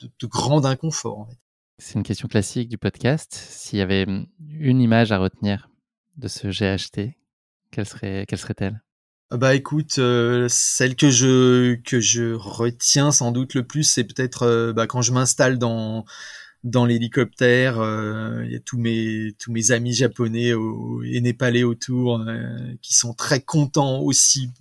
de, 0.01 0.27
grand 0.27 0.65
inconfort. 0.65 1.29
C'est 1.77 1.95
une 1.95 2.03
question 2.03 2.27
classique 2.27 2.67
du 2.67 2.77
podcast. 2.77 3.33
S'il 3.33 3.79
y 3.79 3.81
avait 3.81 4.05
une 4.49 4.81
image 4.81 5.13
à 5.13 5.17
retenir 5.17 5.69
de 6.17 6.27
ce 6.27 6.47
GHT, 6.47 7.15
quelle 7.71 7.85
serait, 7.85 8.25
quelle 8.27 8.39
serait-elle? 8.39 8.81
Bah 9.37 9.55
écoute, 9.55 9.97
euh, 9.99 10.47
celle 10.49 10.95
que 10.95 11.09
je 11.09 11.75
que 11.75 11.99
je 11.99 12.33
retiens 12.33 13.11
sans 13.11 13.31
doute 13.31 13.53
le 13.53 13.63
plus, 13.63 13.83
c'est 13.83 14.03
peut-être 14.03 14.43
euh, 14.43 14.73
bah, 14.73 14.87
quand 14.87 15.01
je 15.01 15.11
m'installe 15.11 15.57
dans 15.57 16.05
dans 16.63 16.85
l'hélicoptère, 16.85 17.79
euh, 17.79 18.43
il 18.45 18.51
y 18.51 18.55
a 18.55 18.59
tous 18.59 18.77
mes 18.77 19.35
tous 19.39 19.51
mes 19.51 19.71
amis 19.71 19.93
japonais 19.93 20.53
et 21.05 21.21
népalais 21.21 21.63
autour 21.63 22.23
qui 22.81 22.93
sont 22.95 23.13
très 23.13 23.41
contents 23.41 23.99
aussi, 23.99 24.51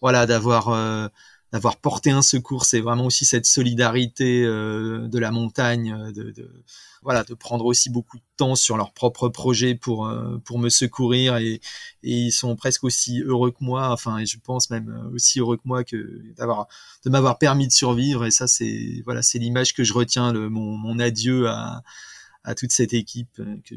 voilà, 0.00 0.26
d'avoir 0.26 1.10
d'avoir 1.52 1.76
porté 1.76 2.10
un 2.10 2.22
secours. 2.22 2.64
C'est 2.64 2.80
vraiment 2.80 3.06
aussi 3.06 3.24
cette 3.24 3.46
solidarité 3.46 4.42
de 4.42 5.18
la 5.18 5.30
montagne, 5.30 6.12
de, 6.12 6.30
de 6.30 6.64
voilà, 7.02 7.24
de 7.24 7.34
prendre 7.34 7.64
aussi 7.64 7.90
beaucoup 7.90 8.16
de 8.16 8.22
temps 8.36 8.54
sur 8.54 8.76
leur 8.76 8.92
propre 8.92 9.28
projet 9.28 9.74
pour 9.74 10.06
euh, 10.06 10.38
pour 10.44 10.58
me 10.58 10.68
secourir 10.68 11.36
et, 11.36 11.60
ils 12.02 12.32
sont 12.32 12.56
presque 12.56 12.84
aussi 12.84 13.20
heureux 13.22 13.50
que 13.50 13.62
moi. 13.62 13.90
Enfin, 13.90 14.18
et 14.18 14.26
je 14.26 14.38
pense 14.38 14.70
même 14.70 14.88
euh, 14.88 15.14
aussi 15.14 15.40
heureux 15.40 15.56
que 15.56 15.62
moi 15.64 15.84
que 15.84 16.22
d'avoir 16.36 16.68
de 17.04 17.10
m'avoir 17.10 17.38
permis 17.38 17.66
de 17.66 17.72
survivre. 17.72 18.24
Et 18.24 18.30
ça, 18.30 18.46
c'est 18.46 19.02
voilà, 19.04 19.22
c'est 19.22 19.38
l'image 19.38 19.74
que 19.74 19.84
je 19.84 19.92
retiens, 19.92 20.32
le, 20.32 20.48
mon, 20.48 20.76
mon 20.76 20.98
adieu 20.98 21.48
à 21.48 21.82
à 22.44 22.54
toute 22.54 22.72
cette 22.72 22.92
équipe 22.94 23.38
euh, 23.40 23.56
que 23.64 23.74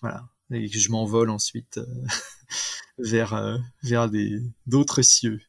voilà 0.00 0.28
et 0.50 0.68
que 0.70 0.78
je 0.78 0.90
m'envole 0.90 1.30
ensuite 1.30 1.78
vers 2.98 3.60
vers 3.82 4.10
des 4.10 4.40
d'autres 4.66 5.02
cieux. 5.02 5.40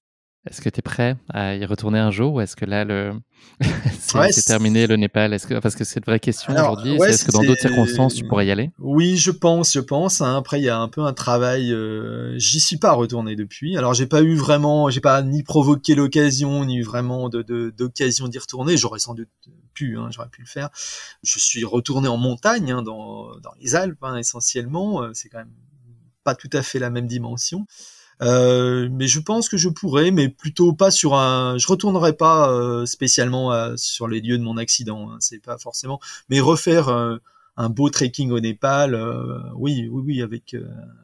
Est-ce 0.48 0.62
que 0.62 0.70
tu 0.70 0.80
es 0.80 0.82
prêt 0.82 1.18
à 1.34 1.56
y 1.56 1.66
retourner 1.66 2.00
un 2.00 2.12
jour 2.12 2.36
ou 2.36 2.42
est-ce 2.42 2.56
que 2.56 2.64
là, 2.64 2.86
le... 2.86 3.14
c'est 4.00 4.46
terminé 4.46 4.88
le 4.88 4.96
Népal? 4.96 5.34
Est-ce 5.34 5.46
que... 5.46 5.60
Parce 5.60 5.76
que 5.76 5.84
c'est 5.84 6.00
une 6.00 6.06
vraie 6.06 6.22
question 6.22 6.54
aujourd'hui. 6.54 6.94
est-ce 6.94 7.26
que 7.26 7.32
dans 7.32 7.44
d'autres 7.44 7.60
circonstances, 7.60 8.16
tu 8.16 8.26
pourrais 8.26 8.48
y 8.48 8.52
aller? 8.52 8.72
Oui, 8.80 9.18
je 9.18 9.32
pense, 9.32 9.74
je 9.74 9.82
pense. 9.82 10.22
Hein. 10.22 10.38
Après, 10.38 10.62
il 10.62 10.64
y 10.64 10.70
a 10.70 10.80
un 10.80 10.88
peu 10.88 11.02
un 11.02 11.12
travail. 11.12 11.74
Euh... 11.74 12.38
J'y 12.38 12.62
suis 12.62 12.78
pas 12.78 12.94
retourné 12.94 13.36
depuis. 13.36 13.76
Alors, 13.76 13.94
j'ai 13.94 14.08
pas 14.08 14.22
eu 14.22 14.36
vraiment, 14.36 14.90
j'ai 14.90 15.02
pas 15.02 15.22
ni 15.24 15.44
provoqué 15.44 15.94
l'occasion, 15.94 16.64
ni 16.64 16.82
vraiment 16.82 17.28
de, 17.28 17.42
d'occasion 17.78 18.30
d'y 18.30 18.40
retourner. 18.40 18.78
J'aurais 18.78 19.00
sans 19.00 19.16
doute 19.16 19.30
pu, 19.74 19.98
hein, 19.98 20.08
j'aurais 20.10 20.30
pu 20.30 20.42
le 20.42 20.48
faire. 20.48 20.70
Je 21.22 21.38
suis 21.38 21.66
retourné 21.66 22.08
en 22.08 22.18
montagne, 22.18 22.72
hein, 22.72 22.82
dans, 22.82 23.36
dans 23.42 23.52
les 23.60 23.76
Alpes 23.76 24.06
essentiellement. 24.18 25.04
Euh, 25.04 25.12
c'est 25.14 25.28
quand 25.28 25.40
même 25.40 25.52
pas 26.24 26.34
tout 26.34 26.50
à 26.54 26.62
fait 26.62 26.80
la 26.80 26.90
même 26.90 27.08
dimension. 27.08 27.66
Euh, 28.22 28.90
mais 28.92 29.08
je 29.08 29.20
pense 29.20 29.48
que 29.48 29.58
je 29.58 29.70
pourrais, 29.70 30.12
mais 30.12 30.30
plutôt 30.30 30.74
pas 30.74 30.92
sur 30.92 31.16
un. 31.16 31.58
Je 31.58 31.68
retournerai 31.68 32.14
pas 32.14 32.52
euh, 32.52 32.86
spécialement 32.86 33.54
euh, 33.54 33.76
sur 33.78 34.08
les 34.08 34.20
lieux 34.22 34.38
de 34.38 34.44
mon 34.44 34.58
accident. 34.58 35.12
Hein, 35.12 35.18
c'est 35.20 35.42
pas 35.42 35.58
forcément. 35.58 36.00
Mais 36.30 36.40
refaire 36.40 36.90
un 37.58 37.70
beau 37.70 37.90
trekking 37.90 38.32
au 38.32 38.40
Népal, 38.40 38.96
oui, 39.56 39.88
oui, 39.92 40.04
oui, 40.06 40.22
avec 40.22 40.56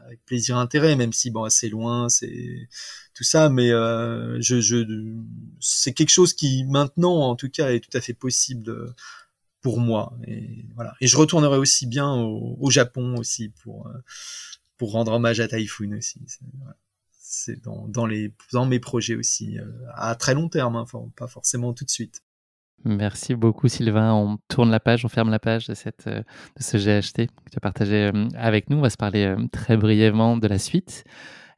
avec 0.05 0.23
plaisir, 0.25 0.57
intérêt, 0.57 0.95
même 0.95 1.13
si 1.13 1.31
bon, 1.31 1.43
assez 1.43 1.69
loin, 1.69 2.09
c'est 2.09 2.69
tout 3.13 3.23
ça. 3.23 3.49
Mais 3.49 3.69
je, 3.69 4.59
je 4.61 4.85
c'est 5.59 5.93
quelque 5.93 6.11
chose 6.11 6.33
qui 6.33 6.65
maintenant, 6.65 7.15
en 7.29 7.35
tout 7.35 7.49
cas, 7.49 7.71
est 7.71 7.79
tout 7.79 7.97
à 7.97 8.01
fait 8.01 8.13
possible 8.13 8.93
pour 9.61 9.79
moi. 9.79 10.13
Et 10.27 10.65
voilà. 10.75 10.93
Et 11.01 11.07
je 11.07 11.17
retournerai 11.17 11.57
aussi 11.57 11.87
bien 11.87 12.11
au, 12.13 12.57
au 12.59 12.69
Japon 12.71 13.17
aussi 13.17 13.49
pour 13.63 13.89
pour 14.77 14.91
rendre 14.91 15.13
hommage 15.13 15.39
à 15.39 15.47
Typhoon 15.47 15.93
aussi. 15.97 16.19
Voilà 16.59 16.75
c'est 17.35 17.61
dans, 17.63 18.65
mes 18.65 18.79
projets 18.79 19.15
aussi, 19.15 19.59
euh, 19.59 19.65
à 19.93 20.15
très 20.15 20.33
long 20.33 20.49
terme, 20.49 20.75
hein, 20.75 20.85
pas 21.15 21.27
forcément 21.27 21.73
tout 21.73 21.85
de 21.85 21.89
suite. 21.89 22.23
Merci 22.83 23.35
beaucoup 23.35 23.67
Sylvain. 23.67 24.13
On 24.13 24.37
tourne 24.47 24.69
la 24.69 24.79
page, 24.79 25.05
on 25.05 25.09
ferme 25.09 25.29
la 25.29 25.39
page 25.39 25.67
de, 25.67 25.73
cette, 25.73 26.07
euh, 26.07 26.21
de 26.55 26.63
ce 26.63 26.77
GHT 26.77 27.27
que 27.27 27.49
tu 27.51 27.57
as 27.57 27.59
partagé 27.59 28.11
euh, 28.13 28.27
avec 28.35 28.69
nous. 28.69 28.77
On 28.77 28.81
va 28.81 28.89
se 28.89 28.97
parler 28.97 29.35
très 29.51 29.75
brièvement 29.75 30.37
de 30.37 30.47
la 30.47 30.59
suite. 30.59 31.03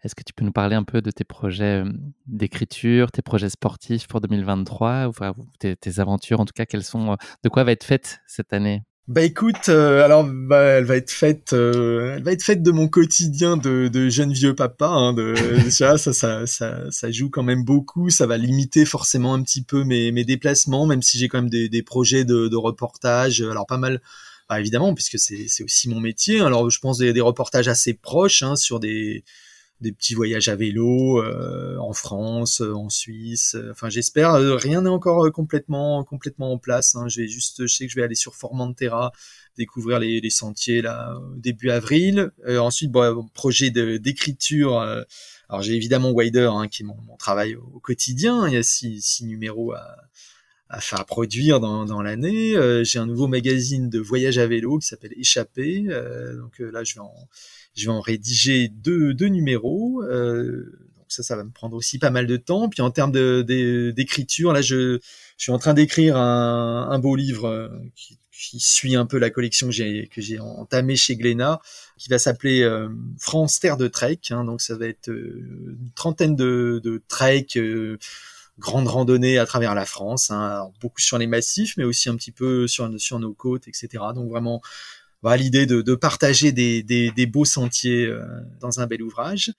Est-ce 0.03 0.15
que 0.15 0.23
tu 0.23 0.33
peux 0.33 0.45
nous 0.45 0.51
parler 0.51 0.75
un 0.75 0.83
peu 0.83 1.01
de 1.01 1.11
tes 1.11 1.23
projets 1.23 1.83
d'écriture, 2.27 3.11
tes 3.11 3.21
projets 3.21 3.49
sportifs 3.49 4.07
pour 4.07 4.21
2023, 4.21 5.07
ou 5.07 5.45
tes, 5.59 5.75
tes, 5.75 5.99
aventures? 5.99 6.39
En 6.39 6.45
tout 6.45 6.53
cas, 6.55 6.65
quelles 6.65 6.83
sont, 6.83 7.17
de 7.43 7.49
quoi 7.49 7.63
va 7.63 7.71
être 7.71 7.83
faite 7.83 8.21
cette 8.27 8.53
année? 8.53 8.83
Bah 9.07 9.23
écoute, 9.23 9.69
euh, 9.69 10.03
alors 10.03 10.25
bah, 10.25 10.63
elle 10.63 10.83
va 10.83 10.97
être 10.97 11.11
faite, 11.11 11.53
euh, 11.53 12.15
elle 12.17 12.23
va 12.23 12.33
être 12.33 12.43
faite 12.43 12.61
de 12.61 12.71
mon 12.71 12.89
quotidien 12.89 13.55
de, 13.55 13.87
de 13.87 14.09
jeune 14.09 14.33
vieux 14.33 14.53
papa. 14.53 14.87
Hein, 14.87 15.13
de, 15.13 15.33
ça, 15.69 15.97
ça, 15.97 16.11
ça, 16.11 16.45
ça, 16.45 16.91
ça, 16.91 17.11
joue 17.11 17.29
quand 17.29 17.43
même 17.43 17.63
beaucoup. 17.63 18.09
Ça 18.09 18.27
va 18.27 18.35
limiter 18.35 18.83
forcément 18.83 19.33
un 19.33 19.41
petit 19.43 19.63
peu 19.63 19.85
mes, 19.85 20.11
mes 20.11 20.25
déplacements, 20.25 20.85
même 20.85 21.01
si 21.01 21.17
j'ai 21.17 21.29
quand 21.29 21.37
même 21.37 21.49
des, 21.49 21.69
des 21.69 21.83
projets 21.83 22.25
de, 22.25 22.49
de 22.49 22.55
reportage. 22.57 23.41
Alors 23.41 23.65
pas 23.65 23.77
mal, 23.77 24.01
bah, 24.49 24.59
évidemment, 24.59 24.93
puisque 24.93 25.17
c'est 25.19 25.63
aussi 25.63 25.87
mon 25.87 26.01
métier. 26.01 26.41
Alors 26.41 26.69
je 26.69 26.79
pense 26.79 26.97
des, 26.97 27.13
des 27.13 27.21
reportages 27.21 27.69
assez 27.69 27.93
proches 27.93 28.43
hein, 28.43 28.57
sur 28.57 28.81
des 28.81 29.23
des 29.79 29.91
petits 29.91 30.15
voyages 30.15 30.47
à 30.47 30.55
vélo 30.55 31.21
euh, 31.21 31.77
en 31.77 31.93
France, 31.93 32.61
euh, 32.61 32.73
en 32.73 32.89
Suisse. 32.89 33.55
Euh, 33.55 33.71
enfin, 33.71 33.89
j'espère. 33.89 34.33
rien 34.33 34.81
n'est 34.81 34.89
encore 34.89 35.31
complètement 35.31 36.03
complètement 36.03 36.51
en 36.51 36.57
place. 36.57 36.95
Hein. 36.95 37.07
Je 37.07 37.21
vais 37.21 37.27
juste, 37.27 37.67
je 37.67 37.73
sais 37.73 37.85
que 37.85 37.91
je 37.91 37.95
vais 37.95 38.03
aller 38.03 38.15
sur 38.15 38.35
Formentera 38.35 39.11
découvrir 39.57 39.99
les, 39.99 40.21
les 40.21 40.29
sentiers 40.29 40.81
là 40.81 41.19
début 41.35 41.69
avril. 41.69 42.31
ensuite, 42.47 42.91
bon, 42.91 43.27
projet 43.33 43.71
d'écriture. 43.71 44.79
alors 45.49 45.61
j'ai 45.63 45.73
évidemment 45.73 46.11
Wider 46.11 46.49
hein, 46.51 46.67
qui 46.67 46.83
est 46.83 46.85
mon, 46.85 46.97
mon, 47.07 47.17
travail 47.17 47.55
au, 47.55 47.79
quotidien. 47.79 48.47
Il 48.47 48.53
y 48.53 48.57
a 48.57 48.63
six, 48.63 49.01
six 49.01 49.25
numéros 49.25 49.73
à, 49.73 49.97
à 50.69 50.79
faire 50.79 51.05
produire 51.05 51.59
dans, 51.59 51.85
dans 51.85 52.03
l'année. 52.03 52.53
j'ai 52.83 52.99
un 52.99 53.07
nouveau 53.07 53.27
magazine 53.27 53.89
de 53.89 53.99
voyage 53.99 54.37
à 54.37 54.45
vélo 54.45 54.77
qui 54.77 54.87
s'appelle 54.87 55.13
Échappé. 55.17 55.87
donc 56.35 56.59
là, 56.59 56.83
je 56.83 56.93
vais 56.93 57.01
en 57.01 57.27
je 57.77 57.85
vais 57.85 57.91
en 57.91 58.01
rédiger 58.01 58.67
deux, 58.67 59.13
deux 59.13 59.27
numéros. 59.27 60.03
Euh, 60.03 60.77
donc 60.97 61.05
ça, 61.07 61.23
ça 61.23 61.35
va 61.35 61.43
me 61.43 61.51
prendre 61.51 61.75
aussi 61.77 61.99
pas 61.99 62.09
mal 62.09 62.27
de 62.27 62.37
temps. 62.37 62.67
Puis 62.69 62.81
en 62.81 62.91
termes 62.91 63.11
d'écriture, 63.13 64.51
là, 64.51 64.61
je, 64.61 64.99
je 65.37 65.43
suis 65.43 65.51
en 65.51 65.59
train 65.59 65.73
d'écrire 65.73 66.17
un, 66.17 66.89
un 66.89 66.99
beau 66.99 67.15
livre 67.15 67.45
euh, 67.45 67.69
qui, 67.95 68.19
qui 68.37 68.59
suit 68.59 68.95
un 68.95 69.05
peu 69.05 69.17
la 69.17 69.29
collection 69.29 69.67
que 69.69 70.21
j'ai 70.21 70.39
entamée 70.39 70.95
chez 70.95 71.15
Glénat, 71.15 71.59
qui 71.97 72.09
va 72.09 72.19
s'appeler 72.19 72.61
euh, 72.61 72.89
France 73.19 73.59
Terre 73.59 73.77
de 73.77 73.87
Trek. 73.87 74.19
Hein, 74.29 74.43
donc 74.43 74.61
ça 74.61 74.75
va 74.75 74.87
être 74.87 75.09
euh, 75.09 75.75
une 75.79 75.91
trentaine 75.95 76.35
de, 76.35 76.79
de 76.83 77.01
treks, 77.07 77.57
euh, 77.57 77.97
grandes 78.59 78.87
randonnées 78.87 79.37
à 79.37 79.45
travers 79.45 79.75
la 79.75 79.85
France, 79.85 80.31
hein, 80.31 80.69
beaucoup 80.81 81.01
sur 81.01 81.17
les 81.17 81.27
massifs, 81.27 81.77
mais 81.77 81.83
aussi 81.83 82.09
un 82.09 82.15
petit 82.15 82.31
peu 82.31 82.67
sur 82.67 82.89
sur 82.99 83.19
nos 83.19 83.33
côtes, 83.33 83.67
etc. 83.67 83.87
Donc 84.15 84.29
vraiment 84.29 84.61
l'idée 85.37 85.65
de, 85.65 85.95
partager 85.95 86.51
des, 86.51 87.25
beaux 87.25 87.45
sentiers 87.45 88.05
euh, 88.05 88.23
dans 88.59 88.79
un 88.79 88.87
bel 88.87 89.01
ouvrage. 89.01 89.53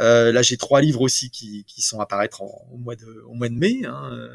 Euh, 0.00 0.32
là, 0.32 0.42
j'ai 0.42 0.56
trois 0.56 0.80
livres 0.80 1.02
aussi 1.02 1.30
qui, 1.30 1.64
sont 1.78 2.00
à 2.00 2.06
paraître 2.06 2.42
au 2.42 2.76
mois 2.76 2.96
de 2.96 3.54
mai. 3.54 3.82
Hein, 3.84 4.10
euh, 4.12 4.28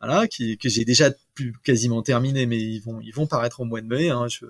voilà, 0.00 0.26
que 0.26 0.68
j'ai 0.68 0.84
déjà 0.84 1.10
quasiment 1.62 2.02
terminé, 2.02 2.46
mais 2.46 2.58
ils 2.58 2.80
vont 2.80 3.26
paraître 3.26 3.60
au 3.60 3.64
mois 3.64 3.82
de 3.82 3.86
mai. 3.86 4.08
Hein, 4.08 4.26
je, 4.28 4.46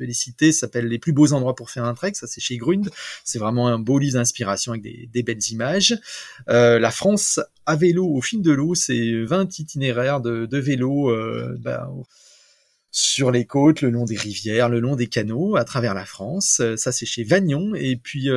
vais 0.00 0.06
les 0.06 0.14
citer, 0.14 0.50
ça 0.50 0.60
s'appelle 0.60 0.88
Les 0.88 0.98
plus 0.98 1.12
beaux 1.12 1.32
endroits 1.32 1.54
pour 1.54 1.70
faire 1.70 1.84
un 1.84 1.94
trek, 1.94 2.14
ça 2.14 2.26
c'est 2.26 2.40
chez 2.40 2.56
Grund, 2.56 2.90
c'est 3.22 3.38
vraiment 3.38 3.68
un 3.68 3.78
beau 3.78 4.00
livre 4.00 4.14
d'inspiration 4.14 4.72
avec 4.72 4.82
des, 4.82 5.22
belles 5.22 5.50
images. 5.50 5.96
La 6.48 6.90
France 6.90 7.38
à 7.66 7.76
vélo 7.76 8.08
au 8.08 8.20
fil 8.20 8.42
de 8.42 8.50
l'eau, 8.50 8.74
c'est 8.74 9.22
20 9.22 9.60
itinéraires 9.60 10.20
de, 10.20 10.58
vélo 10.58 11.14
bah, 11.60 11.88
sur 12.94 13.30
les 13.30 13.46
côtes, 13.46 13.80
le 13.80 13.88
long 13.88 14.04
des 14.04 14.16
rivières, 14.16 14.68
le 14.68 14.78
long 14.78 14.96
des 14.96 15.06
canaux, 15.06 15.56
à 15.56 15.64
travers 15.64 15.94
la 15.94 16.04
France. 16.04 16.60
Euh, 16.60 16.76
ça, 16.76 16.92
c'est 16.92 17.06
chez 17.06 17.24
Vagnon. 17.24 17.74
Et 17.74 17.96
puis, 17.96 18.28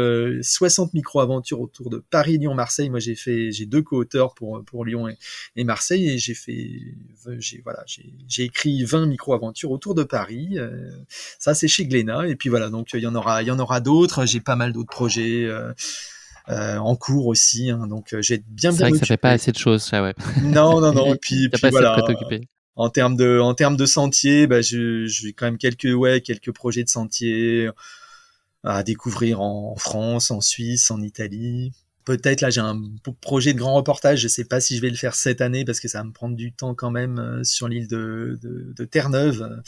60 0.41 0.94
micro-aventures 0.94 1.60
autour 1.60 1.90
de 1.90 1.98
Paris, 1.98 2.38
Lyon, 2.38 2.53
Marseille. 2.56 2.90
Moi, 2.90 2.99
j'ai 2.99 3.15
fait, 3.15 3.52
j'ai 3.52 3.65
deux 3.65 3.82
co-auteurs 3.82 4.34
pour, 4.34 4.64
pour 4.64 4.86
Lyon 4.86 5.10
et, 5.56 5.64
Marseille. 5.65 6.10
Et 6.10 6.18
j'ai 6.18 6.34
fait, 6.34 6.82
j'ai, 7.38 7.61
voilà, 7.64 7.84
j'ai 7.86 8.44
écrit 8.44 8.86
20 8.86 9.07
micro-aventures 9.07 9.72
autour 9.72 9.94
de 9.94 10.03
Paris. 10.03 10.57
ça, 11.38 11.53
c'est 11.53 11.68
chez 11.68 11.86
Glénat. 11.86 12.27
Et 12.27 12.36
puis 12.36 12.48
voilà, 12.48 12.69
donc, 12.69 12.94
il 12.94 13.02
y 13.02 13.07
en 13.07 13.15
aura, 13.15 13.44
il 13.44 13.48
y 13.48 13.52
en 13.52 13.60
aura 13.60 13.82
d'autres. 13.82 14.26
J'ai 14.26 14.40
pas 14.40 14.56
mal 14.56 14.72
d'autres 14.72 14.90
projets. 14.90 15.49
Euh, 16.48 16.77
en 16.77 16.95
cours 16.95 17.26
aussi. 17.26 17.72
Hein, 17.72 17.88
donc 17.88 18.14
euh, 18.14 18.22
j'ai 18.22 18.44
bien 18.48 18.72
C'est 18.72 18.84
vrai 18.84 18.91
que 18.91 18.99
ça 18.99 19.06
fait 19.07 19.18
pas 19.18 19.32
assez 19.32 19.52
de 19.52 19.57
choses, 19.57 19.82
ça, 19.82 20.03
ouais. 20.03 20.14
Non, 20.44 20.80
non, 20.80 20.94
non. 20.94 21.06
Et 21.15 21.18
puis, 21.18 21.49
puis 21.49 21.69
voilà. 21.72 22.06
En 22.76 22.90
termes 22.90 23.16
de, 23.16 23.40
en 23.40 23.54
termes 23.54 23.78
de 23.78 23.86
sentiers, 23.86 24.48
bah, 24.48 24.62
j'ai 24.62 25.34
quand 25.34 25.46
même 25.46 25.58
quelques, 25.58 25.94
ouais, 25.96 26.22
quelques 26.22 26.52
projets 26.52 26.84
de 26.84 26.90
sentiers 26.90 27.70
à 28.64 28.84
découvrir 28.84 29.42
en 29.42 29.76
France, 29.76 30.32
en 30.32 30.42
Suisse, 30.42 30.92
en 30.92 31.02
Italie 31.02 31.72
peut-être 32.06 32.41
là 32.41 32.49
j'ai 32.52 32.61
un 32.61 32.80
projet 33.19 33.53
de 33.53 33.57
grand 33.57 33.73
reportage 33.73 34.19
je 34.19 34.27
sais 34.27 34.45
pas 34.45 34.61
si 34.61 34.77
je 34.77 34.82
vais 34.82 34.90
le 34.90 34.95
faire 34.95 35.15
cette 35.15 35.41
année 35.41 35.65
parce 35.65 35.80
que 35.80 35.88
ça 35.88 35.98
va 35.98 36.03
me 36.06 36.11
prendre 36.11 36.36
du 36.36 36.53
temps 36.53 36.76
quand 36.76 36.91
même 36.91 37.19
euh, 37.19 37.44
sur 37.44 37.68
l'île 37.68 37.88
de, 37.88 38.40
de, 38.41 38.86
Terre-Neuve 38.86 39.41
euh, 39.41 39.61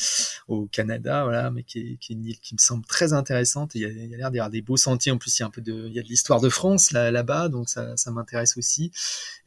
au 0.48 0.68
Canada 0.68 1.24
voilà 1.24 1.50
mais 1.50 1.64
qui 1.64 1.80
est, 1.80 1.98
qui 1.98 2.14
est, 2.14 2.16
une 2.16 2.26
île 2.26 2.40
qui 2.40 2.54
me 2.54 2.60
semble 2.60 2.86
très 2.86 3.14
intéressante. 3.14 3.72
Il 3.74 3.82
y 3.82 3.86
a, 3.86 3.88
a 3.88 4.18
l'air 4.18 4.32
d'y 4.32 4.38
avoir 4.38 4.52
des 4.52 4.62
beaux 4.62 4.78
sentiers. 4.78 5.12
En 5.12 5.18
plus 5.18 5.38
il 5.38 5.42
y 5.42 5.44
a 5.44 5.48
un 5.48 5.50
peu 5.50 5.62
de 5.62 5.88
il 5.88 5.94
y 5.94 6.00
a 6.00 6.04
de 6.04 6.08
l'histoire 6.08 6.40
de 6.40 6.50
France 6.50 6.92
là 6.92 7.10
là-bas 7.10 7.50
donc 7.50 7.68
ça, 7.68 7.98
ça 7.98 8.12
m'intéresse 8.12 8.56
aussi. 8.58 8.92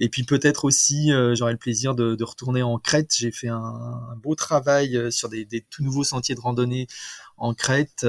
Et 0.01 0.09
puis 0.09 0.25
peut-être 0.25 0.65
aussi 0.65 1.13
euh, 1.13 1.35
j'aurai 1.37 1.53
le 1.53 1.59
plaisir 1.59 1.95
de, 1.95 2.17
de, 2.17 2.25
retourner 2.25 2.63
en 2.63 2.79
Crète. 2.79 3.15
J'ai 3.17 3.31
fait 3.31 3.49
un, 3.49 4.17
beau 4.23 4.35
travail 4.35 5.13
sur 5.13 5.29
des, 5.29 5.45
des, 5.45 5.61
tout 5.63 5.85
nouveaux 5.85 6.05
sentiers 6.05 6.35
de 6.35 6.41
randonnée 6.41 6.89
en 7.37 7.55
Crète 7.55 8.07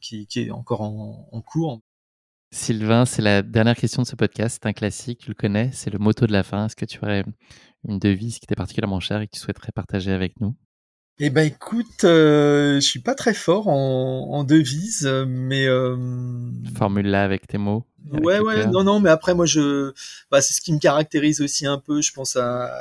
qui, 0.00 0.26
qui, 0.26 0.40
est 0.40 0.50
encore 0.50 0.82
en, 0.82 1.28
en 1.32 1.40
cours 1.42 1.82
Sylvain, 2.54 3.04
c'est 3.04 3.20
la 3.20 3.42
dernière 3.42 3.74
question 3.74 4.02
de 4.02 4.06
ce 4.06 4.14
podcast. 4.14 4.60
C'est 4.62 4.68
un 4.68 4.72
classique, 4.72 5.18
tu 5.18 5.28
le 5.28 5.34
connais, 5.34 5.70
c'est 5.72 5.90
le 5.90 5.98
motto 5.98 6.24
de 6.26 6.32
la 6.32 6.44
fin. 6.44 6.66
Est-ce 6.66 6.76
que 6.76 6.84
tu 6.84 7.00
aurais 7.02 7.24
une 7.88 7.98
devise 7.98 8.38
qui 8.38 8.46
t'est 8.46 8.54
particulièrement 8.54 9.00
chère 9.00 9.20
et 9.20 9.26
que 9.26 9.32
tu 9.32 9.40
souhaiterais 9.40 9.72
partager 9.74 10.12
avec 10.12 10.40
nous? 10.40 10.54
Eh 11.18 11.30
ben 11.30 11.46
écoute, 11.46 12.04
euh, 12.04 12.76
je 12.76 12.80
suis 12.80 13.00
pas 13.00 13.16
très 13.16 13.34
fort 13.34 13.66
en, 13.66 14.44
devise, 14.44 15.04
mais 15.26 15.66
euh... 15.66 15.96
formule-la 16.76 17.24
avec 17.24 17.48
tes 17.48 17.58
mots. 17.58 17.86
ouais, 18.10 18.38
ouais, 18.38 18.66
non, 18.66 18.84
non, 18.84 19.00
mais 19.00 19.10
après 19.10 19.34
moi 19.34 19.46
je, 19.46 19.92
bah, 20.30 20.40
c'est 20.40 20.54
ce 20.54 20.60
qui 20.60 20.72
me 20.72 20.78
caractérise 20.78 21.40
aussi 21.40 21.66
un 21.66 21.78
peu. 21.78 22.02
Je 22.02 22.12
pense 22.12 22.36
à, 22.36 22.72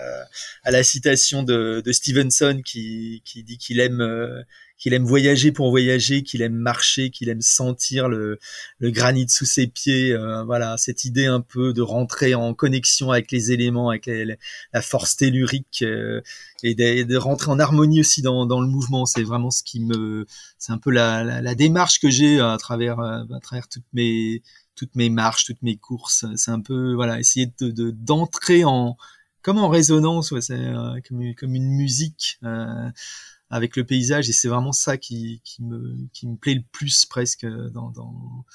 à 0.63 0.71
la 0.71 0.83
citation 0.83 1.41
de, 1.41 1.81
de 1.83 1.91
Stevenson 1.91 2.61
qui, 2.63 3.23
qui 3.25 3.43
dit 3.43 3.57
qu'il 3.57 3.79
aime 3.79 4.01
euh, 4.01 4.43
qu'il 4.83 4.93
aime 4.93 5.05
voyager 5.05 5.53
pour 5.53 5.69
voyager, 5.69 6.23
qu'il 6.23 6.41
aime 6.41 6.55
marcher, 6.55 7.09
qu'il 7.09 7.29
aime 7.29 7.39
sentir 7.39 8.09
le, 8.09 8.37
granit 8.81 9.29
sous 9.29 9.45
ses 9.45 9.65
pieds. 9.65 10.11
Euh, 10.11 10.43
voilà, 10.43 10.75
cette 10.75 11.05
idée 11.05 11.25
un 11.25 11.39
peu 11.39 11.71
de 11.71 11.81
rentrer 11.81 12.35
en 12.35 12.53
connexion 12.53 13.09
avec 13.09 13.31
les 13.31 13.53
éléments, 13.53 13.91
avec 13.91 14.07
la 14.07 14.81
force 14.81 15.15
tellurique 15.15 15.83
euh, 15.83 16.19
et 16.63 16.75
de, 16.75 17.15
rentrer 17.15 17.49
en 17.49 17.59
harmonie 17.59 18.01
aussi 18.01 18.21
dans, 18.21 18.43
le 18.43 18.67
mouvement. 18.67 19.05
C'est 19.05 19.23
vraiment 19.23 19.51
ce 19.51 19.63
qui 19.63 19.79
me, 19.79 20.25
c'est 20.57 20.73
un 20.73 20.77
peu 20.77 20.91
la, 20.91 21.23
la, 21.23 21.41
la 21.41 21.55
démarche 21.55 22.01
que 22.01 22.09
j'ai 22.09 22.41
à 22.41 22.57
travers 22.57 22.99
à 22.99 23.39
travers 23.41 23.69
toutes 23.69 23.87
mes 23.93 24.41
toutes 24.75 24.97
mes 24.97 25.09
marches, 25.09 25.45
toutes 25.45 25.61
mes 25.61 25.77
courses. 25.77 26.25
C'est 26.35 26.51
un 26.51 26.59
peu 26.59 26.93
voilà, 26.93 27.21
essayer 27.21 27.49
de 27.61 27.91
d'entrer 27.91 28.65
en 28.65 28.97
comme 29.43 29.59
en 29.59 29.67
résonance, 29.67 30.33
c'est 30.39 30.53
euh, 30.53 30.99
comme, 31.07 31.55
une 31.55 31.69
musique. 31.69 32.39
Euh, 32.43 32.89
avec 33.53 33.75
le 33.75 33.83
paysage 33.83 34.29
et 34.29 34.33
c'est 34.33 34.47
vraiment 34.47 34.71
ça 34.71 34.97
qui, 34.97 35.39
qui, 35.43 35.63
me, 35.63 35.95
qui 36.11 36.27
me 36.27 36.35
plaît 36.35 36.55
le 36.55 36.63
plus 36.71 37.05
presque 37.05 37.45
dans, 37.45 37.91
dans, 37.91 38.45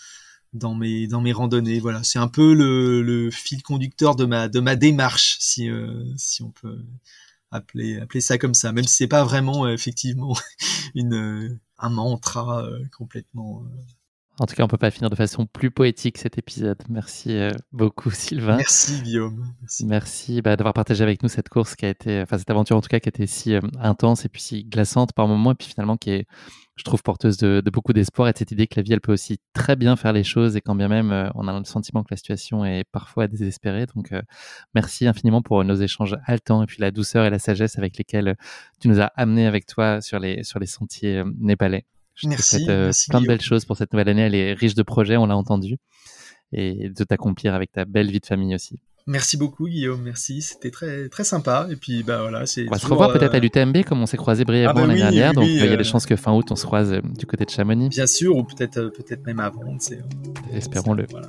dans, 0.54 0.74
mes, 0.74 1.06
dans 1.06 1.20
mes 1.20 1.32
randonnées. 1.32 1.78
Voilà, 1.78 2.02
c'est 2.02 2.18
un 2.18 2.26
peu 2.26 2.52
le, 2.52 3.00
le 3.02 3.30
fil 3.30 3.62
conducteur 3.62 4.16
de 4.16 4.24
ma, 4.24 4.48
de 4.48 4.58
ma 4.58 4.74
démarche, 4.74 5.36
si, 5.38 5.70
euh, 5.70 6.02
si 6.16 6.42
on 6.42 6.50
peut 6.50 6.84
appeler, 7.52 8.00
appeler 8.00 8.20
ça 8.20 8.38
comme 8.38 8.54
ça, 8.54 8.72
même 8.72 8.88
si 8.88 8.96
c'est 8.96 9.06
pas 9.06 9.22
vraiment 9.22 9.66
euh, 9.66 9.72
effectivement 9.72 10.36
une, 10.96 11.60
un 11.78 11.90
mantra 11.90 12.64
euh, 12.64 12.84
complètement 12.90 13.64
en 14.40 14.46
tout 14.46 14.54
cas, 14.54 14.62
on 14.62 14.68
peut 14.68 14.78
pas 14.78 14.90
finir 14.90 15.10
de 15.10 15.16
façon 15.16 15.46
plus 15.46 15.70
poétique 15.70 16.18
cet 16.18 16.38
épisode. 16.38 16.78
Merci 16.88 17.36
euh, 17.36 17.50
beaucoup, 17.72 18.10
Sylvain. 18.12 18.56
Merci, 18.56 19.00
Guillaume. 19.02 19.44
Merci, 19.84 20.42
bah, 20.42 20.56
d'avoir 20.56 20.74
partagé 20.74 21.02
avec 21.02 21.22
nous 21.22 21.28
cette 21.28 21.48
course 21.48 21.74
qui 21.74 21.86
a 21.86 21.88
été, 21.88 22.22
enfin 22.22 22.38
cette 22.38 22.50
aventure 22.50 22.76
en 22.76 22.80
tout 22.80 22.88
cas 22.88 23.00
qui 23.00 23.08
a 23.08 23.10
été 23.10 23.26
si 23.26 23.54
euh, 23.54 23.60
intense 23.80 24.24
et 24.24 24.28
puis 24.28 24.40
si 24.40 24.64
glaçante 24.64 25.12
par 25.12 25.26
moments, 25.26 25.52
et 25.52 25.54
puis 25.56 25.68
finalement 25.68 25.96
qui 25.96 26.10
est, 26.10 26.26
je 26.76 26.84
trouve, 26.84 27.02
porteuse 27.02 27.36
de, 27.38 27.60
beaucoup 27.72 27.92
d'espoir 27.92 28.28
et 28.28 28.32
de 28.32 28.38
cette 28.38 28.52
idée 28.52 28.68
que 28.68 28.74
la 28.76 28.82
vie, 28.82 28.92
elle 28.92 29.00
peut 29.00 29.12
aussi 29.12 29.38
très 29.54 29.74
bien 29.74 29.96
faire 29.96 30.12
les 30.12 30.22
choses 30.22 30.54
et 30.54 30.60
quand 30.60 30.76
bien 30.76 30.88
même 30.88 31.10
euh, 31.10 31.28
on 31.34 31.48
a 31.48 31.58
le 31.58 31.64
sentiment 31.64 32.04
que 32.04 32.08
la 32.12 32.16
situation 32.16 32.64
est 32.64 32.84
parfois 32.92 33.26
désespérée. 33.26 33.86
Donc, 33.96 34.12
merci 34.74 35.06
infiniment 35.08 35.42
pour 35.42 35.64
nos 35.64 35.74
échanges 35.74 36.16
haletants 36.26 36.62
et 36.62 36.66
puis 36.66 36.76
la 36.78 36.92
douceur 36.92 37.24
et 37.24 37.30
la 37.30 37.40
sagesse 37.40 37.76
avec 37.78 37.98
lesquelles 37.98 38.36
tu 38.80 38.86
nous 38.86 39.00
as 39.00 39.10
amenés 39.16 39.46
avec 39.46 39.66
toi 39.66 40.00
sur 40.00 40.20
les, 40.20 40.44
sur 40.44 40.60
les 40.60 40.66
sentiers 40.66 41.24
népalais. 41.40 41.84
Merci, 42.26 42.66
euh, 42.68 42.90
plein 43.08 43.20
de 43.20 43.26
belles 43.26 43.40
choses 43.40 43.64
pour 43.64 43.76
cette 43.76 43.92
nouvelle 43.92 44.08
année. 44.08 44.22
Elle 44.22 44.34
est 44.34 44.52
riche 44.54 44.74
de 44.74 44.82
projets, 44.82 45.16
on 45.16 45.26
l'a 45.26 45.36
entendu, 45.36 45.76
et 46.52 46.90
de 46.90 47.04
t'accomplir 47.04 47.54
avec 47.54 47.72
ta 47.72 47.84
belle 47.84 48.10
vie 48.10 48.20
de 48.20 48.26
famille 48.26 48.54
aussi. 48.54 48.80
Merci 49.06 49.38
beaucoup 49.38 49.66
Guillaume, 49.66 50.02
merci, 50.02 50.42
c'était 50.42 50.70
très 50.70 51.08
très 51.08 51.24
sympa. 51.24 51.66
Et 51.70 51.76
puis 51.76 52.02
bah 52.02 52.20
voilà, 52.20 52.44
c'est. 52.44 52.66
On 52.68 52.72
va 52.72 52.78
se 52.78 52.86
revoir 52.86 53.10
peut-être 53.10 53.32
à 53.32 53.38
euh, 53.38 53.40
l'UTMB 53.40 53.84
comme 53.84 54.02
on 54.02 54.06
s'est 54.06 54.18
croisé 54.18 54.44
brièvement 54.44 54.70
ah 54.70 54.74
bah 54.74 54.86
l'année 54.86 55.00
dernière, 55.00 55.32
donc 55.32 55.46
il 55.46 55.56
y 55.56 55.62
a 55.62 55.66
des 55.66 55.80
euh, 55.80 55.82
chances 55.82 56.04
que 56.04 56.14
fin 56.14 56.32
août 56.34 56.46
on 56.50 56.56
se 56.56 56.66
croise 56.66 57.00
du 57.18 57.24
côté 57.24 57.46
de 57.46 57.50
Chamonix. 57.50 57.88
Bien 57.88 58.06
sûr, 58.06 58.36
ou 58.36 58.44
peut-être 58.44 58.88
peut-être 58.88 59.24
même 59.24 59.40
avant. 59.40 59.78
Espérons-le. 60.52 61.06
Voilà. 61.10 61.28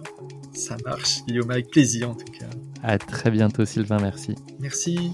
Ça 0.54 0.76
marche, 0.86 1.24
Guillaume, 1.26 1.52
avec 1.52 1.70
plaisir 1.70 2.10
en 2.10 2.16
tout 2.16 2.32
cas. 2.38 2.50
À 2.84 2.98
très 2.98 3.32
bientôt 3.32 3.64
Sylvain, 3.64 4.00
merci. 4.02 4.36
Merci. 4.60 5.14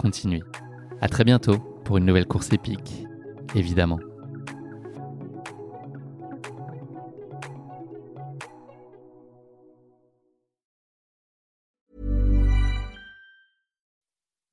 continuez. 0.00 0.42
À 1.00 1.08
très 1.08 1.24
bientôt 1.24 1.58
pour 1.84 1.98
une 1.98 2.04
nouvelle 2.04 2.26
course 2.26 2.52
épique, 2.52 3.04
évidemment. 3.54 4.00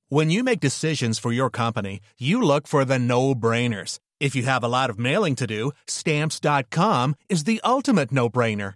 When 0.09 0.31
you 0.31 0.41
make 0.41 0.61
decisions 0.61 1.19
for 1.19 1.33
your 1.33 1.49
company, 1.49 1.99
you 2.17 2.41
look 2.41 2.65
for 2.65 2.85
the 2.85 2.97
no-brainers. 2.97 3.99
If 4.21 4.35
you 4.35 4.43
have 4.43 4.63
a 4.63 4.69
lot 4.69 4.89
of 4.89 4.97
mailing 4.97 5.35
to 5.35 5.45
do, 5.45 5.71
stamps.com 5.85 7.15
is 7.29 7.43
the 7.43 7.59
ultimate 7.63 8.11
no-brainer. 8.11 8.75